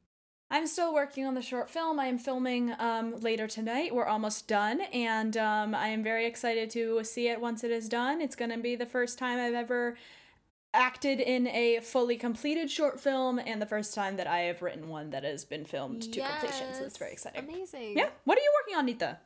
I'm 0.50 0.66
still 0.66 0.94
working 0.94 1.26
on 1.26 1.34
the 1.34 1.42
short 1.42 1.68
film. 1.70 1.98
I 1.98 2.06
am 2.06 2.18
filming 2.18 2.74
um, 2.78 3.18
later 3.20 3.46
tonight. 3.46 3.94
We're 3.94 4.06
almost 4.06 4.46
done, 4.46 4.82
and 4.92 5.36
um, 5.36 5.74
I 5.74 5.88
am 5.88 6.02
very 6.02 6.26
excited 6.26 6.70
to 6.70 7.02
see 7.02 7.28
it 7.28 7.40
once 7.40 7.64
it 7.64 7.70
is 7.70 7.88
done. 7.88 8.20
It's 8.20 8.36
going 8.36 8.50
to 8.50 8.58
be 8.58 8.76
the 8.76 8.86
first 8.86 9.18
time 9.18 9.38
I've 9.38 9.54
ever 9.54 9.96
acted 10.72 11.20
in 11.20 11.46
a 11.48 11.80
fully 11.80 12.16
completed 12.16 12.70
short 12.70 13.00
film, 13.00 13.38
and 13.38 13.60
the 13.60 13.66
first 13.66 13.94
time 13.94 14.16
that 14.16 14.26
I 14.26 14.40
have 14.40 14.60
written 14.60 14.88
one 14.88 15.10
that 15.10 15.24
has 15.24 15.44
been 15.44 15.64
filmed 15.64 16.02
to 16.12 16.20
completion. 16.20 16.74
So 16.74 16.84
it's 16.84 16.98
very 16.98 17.12
exciting. 17.12 17.48
Amazing. 17.48 17.96
Yeah. 17.96 18.10
What 18.24 18.38
are 18.38 18.42
you 18.42 18.52
working 18.60 18.76
on, 18.76 18.86
Nita? 18.86 19.18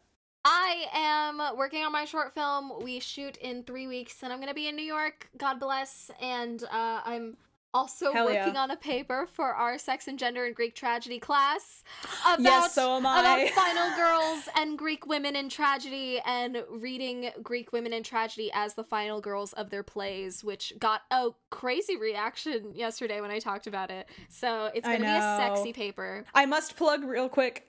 I 0.45 0.87
am 0.95 1.59
working 1.59 1.85
on 1.85 1.93
my 1.93 2.05
short 2.05 2.33
film. 2.33 2.73
We 2.83 3.01
shoot 3.01 3.37
in 3.39 3.65
three 3.65 3.87
weeks, 3.87 4.23
and 4.23 4.33
I'm 4.33 4.41
gonna 4.41 4.55
be 4.55 4.69
in 4.69 4.77
New 4.77 4.85
York. 4.85 5.29
God 5.37 5.59
bless. 5.59 6.11
And 6.23 6.63
uh, 6.65 7.01
I'm 7.05 7.37
Also 7.75 8.13
Hell 8.13 8.27
working 8.27 8.55
yeah. 8.55 8.63
on 8.63 8.71
a 8.71 8.77
paper 8.77 9.29
for 9.31 9.53
our 9.53 9.77
sex 9.79 10.09
and 10.09 10.19
gender 10.19 10.47
and 10.47 10.55
Greek 10.55 10.75
tragedy 10.75 11.19
class 11.19 11.85
about 12.25 12.41
Yes, 12.41 12.75
so 12.75 12.97
am 12.97 13.03
about 13.03 13.49
final 13.55 13.95
girls 13.95 14.49
and 14.57 14.79
Greek 14.79 15.07
women 15.07 15.37
in 15.37 15.51
tragedy 15.51 16.19
and 16.25 16.65
reading 16.71 17.31
Greek 17.43 17.73
women 17.73 17.93
in 17.93 18.03
tragedy 18.03 18.51
as 18.55 18.73
the 18.73 18.85
final 18.85 19.21
girls 19.21 19.53
of 19.53 19.69
their 19.69 19.83
plays, 19.83 20.43
which 20.43 20.73
got 20.79 21.03
a 21.11 21.29
crazy 21.51 21.97
reaction 21.97 22.73
yesterday 22.75 23.21
when 23.21 23.31
I 23.31 23.39
talked 23.39 23.67
about 23.67 23.91
it. 23.91 24.09
So 24.31 24.71
it's 24.75 24.87
gonna 24.87 25.01
be 25.01 25.05
a 25.05 25.37
sexy 25.39 25.75
paper. 25.75 26.25
I 26.35 26.47
must 26.47 26.75
plug 26.77 27.05
real 27.05 27.29
quick 27.29 27.69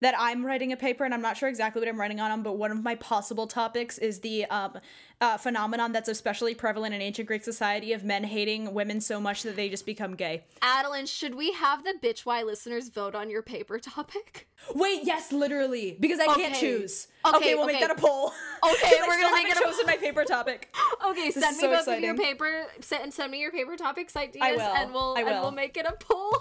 that 0.00 0.14
I'm 0.18 0.44
writing 0.44 0.72
a 0.72 0.76
paper 0.76 1.04
and 1.04 1.12
I'm 1.12 1.22
not 1.22 1.36
sure 1.36 1.48
exactly 1.48 1.80
what 1.80 1.88
I'm 1.88 1.98
writing 1.98 2.20
on, 2.20 2.42
but 2.42 2.56
one 2.56 2.70
of 2.70 2.82
my 2.82 2.94
possible 2.96 3.46
topics 3.46 3.98
is 3.98 4.20
the 4.20 4.44
um, 4.46 4.78
uh, 5.20 5.36
phenomenon 5.36 5.92
that's 5.92 6.08
especially 6.08 6.54
prevalent 6.54 6.94
in 6.94 7.00
ancient 7.02 7.26
Greek 7.26 7.42
society 7.42 7.92
of 7.92 8.04
men 8.04 8.22
hating 8.24 8.72
women 8.72 9.00
so 9.00 9.20
much 9.20 9.42
that 9.42 9.56
they 9.56 9.68
just 9.68 9.84
become 9.84 10.14
gay. 10.14 10.44
Adeline, 10.62 11.06
should 11.06 11.34
we 11.34 11.52
have 11.52 11.82
the 11.84 11.94
bitch 12.00 12.20
why 12.20 12.42
listeners 12.42 12.88
vote 12.88 13.14
on 13.14 13.28
your 13.28 13.42
paper 13.42 13.78
topic? 13.78 14.48
Wait, 14.74 15.00
yes, 15.02 15.32
literally, 15.32 15.96
because 15.98 16.20
I 16.20 16.26
can't 16.34 16.54
choose. 16.54 17.08
Okay, 17.26 17.36
Okay, 17.36 17.54
we'll 17.56 17.66
make 17.66 17.80
that 17.80 17.90
a 17.90 17.94
poll. 17.96 18.32
Okay, 18.64 18.92
we're 19.08 19.20
gonna 19.20 19.34
make 19.34 19.48
it 19.48 19.56
a- 19.56 19.64
chosen 19.64 19.86
my 19.86 19.96
paper 19.96 20.24
topic. 20.24 20.74
Okay, 21.06 21.26
This 21.30 21.36
send 21.42 21.56
me 21.56 21.60
so 21.62 21.68
both 21.70 21.88
of 21.88 22.00
your 22.00 22.16
paper. 22.16 22.64
Send 22.80 23.04
and 23.04 23.14
send 23.14 23.30
me 23.30 23.40
your 23.40 23.52
paper 23.52 23.76
topics 23.76 24.16
ideas, 24.16 24.60
and 24.60 24.92
we'll 24.92 25.14
and 25.14 25.26
we'll 25.26 25.52
make 25.52 25.76
it 25.76 25.86
a 25.86 25.92
poll. 25.92 26.36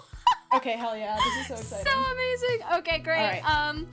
Okay, 0.55 0.71
hell 0.73 0.97
yeah, 0.97 1.15
this 1.17 1.41
is 1.41 1.47
so 1.47 1.53
exciting. 1.77 1.85
so 1.91 2.11
amazing. 2.11 2.59
Okay, 2.79 2.99
great. 2.99 3.17
Right. 3.43 3.43
Um, 3.69 3.87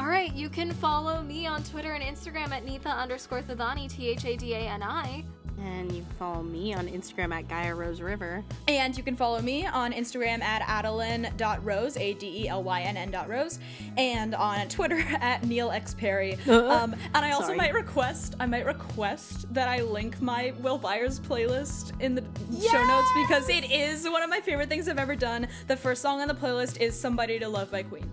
all 0.00 0.06
right, 0.06 0.32
you 0.32 0.48
can 0.48 0.72
follow 0.72 1.20
me 1.20 1.46
on 1.46 1.62
Twitter 1.62 1.92
and 1.92 2.02
Instagram 2.02 2.52
at 2.52 2.64
Nita 2.64 2.88
underscore 2.88 3.42
Thadani, 3.42 3.86
T 3.86 4.08
H 4.08 4.24
A 4.24 4.34
D 4.34 4.54
A 4.54 4.60
N 4.60 4.82
I. 4.82 5.22
And 5.62 5.92
you 5.92 6.02
can 6.02 6.12
follow 6.18 6.42
me 6.42 6.74
on 6.74 6.88
Instagram 6.88 7.32
at 7.34 7.48
Gaia 7.48 7.74
Rose 7.74 8.00
River. 8.00 8.42
And 8.68 8.96
you 8.96 9.02
can 9.02 9.16
follow 9.16 9.40
me 9.40 9.66
on 9.66 9.92
Instagram 9.92 10.40
at 10.42 10.62
adelyn.rose, 10.62 11.96
A 11.96 12.14
D 12.14 12.44
E 12.44 12.48
L 12.48 12.62
Y 12.62 12.80
N 12.82 12.96
N 12.96 13.10
dot 13.10 13.28
rose, 13.28 13.58
and 13.96 14.34
on 14.34 14.68
Twitter 14.68 14.98
at 15.20 15.44
Neil 15.44 15.70
X 15.70 15.94
Perry. 15.94 16.34
Um, 16.48 16.94
and 17.14 17.24
I 17.24 17.32
also 17.32 17.46
Sorry. 17.48 17.58
might 17.58 17.74
request, 17.74 18.36
I 18.40 18.46
might 18.46 18.64
request 18.66 19.52
that 19.52 19.68
I 19.68 19.82
link 19.82 20.20
my 20.22 20.52
Will 20.60 20.78
Byers 20.78 21.20
playlist 21.20 21.98
in 22.00 22.14
the 22.14 22.22
show 22.70 22.84
notes 22.84 23.10
because 23.26 23.48
it 23.48 23.70
is 23.70 24.04
one 24.08 24.22
of 24.22 24.30
my 24.30 24.40
favorite 24.40 24.68
things 24.68 24.88
I've 24.88 24.98
ever 24.98 25.16
done. 25.16 25.46
The 25.66 25.76
first 25.76 26.02
song 26.02 26.20
on 26.20 26.28
the 26.28 26.34
playlist 26.34 26.80
is 26.80 26.98
Somebody 26.98 27.38
to 27.38 27.48
Love 27.48 27.70
by 27.70 27.82
Queen. 27.82 28.08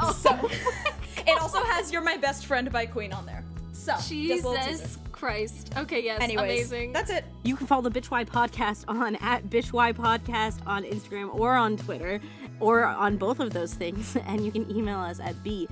Oh, 0.00 0.18
So 0.20 0.48
it 1.26 1.40
also 1.40 1.62
has 1.62 1.92
You're 1.92 2.02
My 2.02 2.16
Best 2.16 2.46
Friend 2.46 2.70
by 2.72 2.86
Queen 2.86 3.12
on 3.12 3.26
there. 3.26 3.44
So, 3.72 3.92
just 3.94 4.10
a. 4.10 4.12
Jesus 4.12 4.98
Christ. 5.22 5.72
Okay, 5.76 6.02
yes, 6.02 6.20
Anyways, 6.20 6.72
amazing. 6.72 6.92
that's 6.92 7.08
it. 7.08 7.24
You 7.44 7.54
can 7.54 7.68
follow 7.68 7.88
the 7.88 8.00
Bitch 8.00 8.06
Why 8.06 8.24
Podcast 8.24 8.82
on 8.88 9.14
at 9.16 9.48
Bitch 9.48 9.72
Why 9.72 9.92
Podcast 9.92 10.66
on 10.66 10.82
Instagram 10.82 11.32
or 11.32 11.54
on 11.54 11.76
Twitter 11.76 12.20
or 12.58 12.84
on 12.84 13.18
both 13.18 13.38
of 13.38 13.52
those 13.52 13.72
things. 13.72 14.16
And 14.26 14.44
you 14.44 14.50
can 14.50 14.68
email 14.68 14.98
us 14.98 15.20
at 15.20 15.40
b.tchwhy 15.44 15.68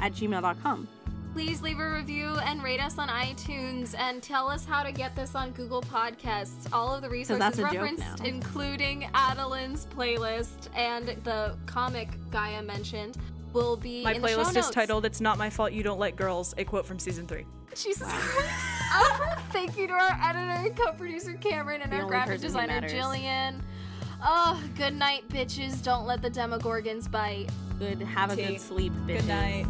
at 0.00 0.12
gmail.com. 0.12 0.88
Please 1.32 1.62
leave 1.62 1.78
a 1.78 1.92
review 1.92 2.36
and 2.44 2.60
rate 2.62 2.80
us 2.80 2.98
on 2.98 3.08
iTunes 3.08 3.94
and 3.96 4.20
tell 4.20 4.48
us 4.48 4.64
how 4.64 4.82
to 4.82 4.90
get 4.90 5.14
this 5.14 5.36
on 5.36 5.52
Google 5.52 5.82
Podcasts. 5.82 6.66
All 6.72 6.92
of 6.92 7.02
the 7.02 7.10
resources 7.10 7.38
that's 7.38 7.58
a 7.58 7.62
joke 7.62 7.82
referenced, 7.82 8.24
including 8.24 9.08
Adeline's 9.14 9.86
playlist 9.86 10.70
and 10.74 11.08
the 11.22 11.54
comic 11.66 12.08
Gaia 12.32 12.62
mentioned, 12.62 13.16
will 13.56 13.76
be 13.76 14.04
My 14.04 14.12
in 14.12 14.22
the 14.22 14.28
show 14.28 14.36
playlist 14.38 14.48
is 14.50 14.54
notes. 14.54 14.70
titled 14.70 15.04
It's 15.06 15.20
Not 15.20 15.38
My 15.38 15.48
Fault 15.50 15.72
You 15.72 15.82
Don't 15.82 15.98
Like 15.98 16.14
Girls, 16.14 16.54
a 16.58 16.64
quote 16.64 16.86
from 16.86 16.98
season 16.98 17.26
three. 17.26 17.46
Jesus 17.74 18.06
Christ. 18.12 18.50
Thank 19.50 19.76
you 19.78 19.86
to 19.86 19.92
our 19.94 20.18
editor 20.22 20.38
and 20.68 20.76
co-producer 20.76 21.34
Cameron 21.34 21.80
and 21.82 21.90
The 21.90 21.96
our 21.96 22.06
graphic 22.06 22.40
designer. 22.40 22.82
Jillian. 22.82 23.60
Oh, 24.22 24.62
good 24.76 24.94
night, 24.94 25.28
bitches. 25.28 25.82
Don't 25.82 26.06
let 26.06 26.22
the 26.22 26.30
Demogorgons 26.30 27.10
bite. 27.10 27.48
Good. 27.78 28.00
Have 28.02 28.30
a 28.32 28.36
Tea. 28.36 28.46
good 28.46 28.60
sleep, 28.60 28.92
bitches. 29.06 29.16
Good 29.20 29.28
night. 29.28 29.66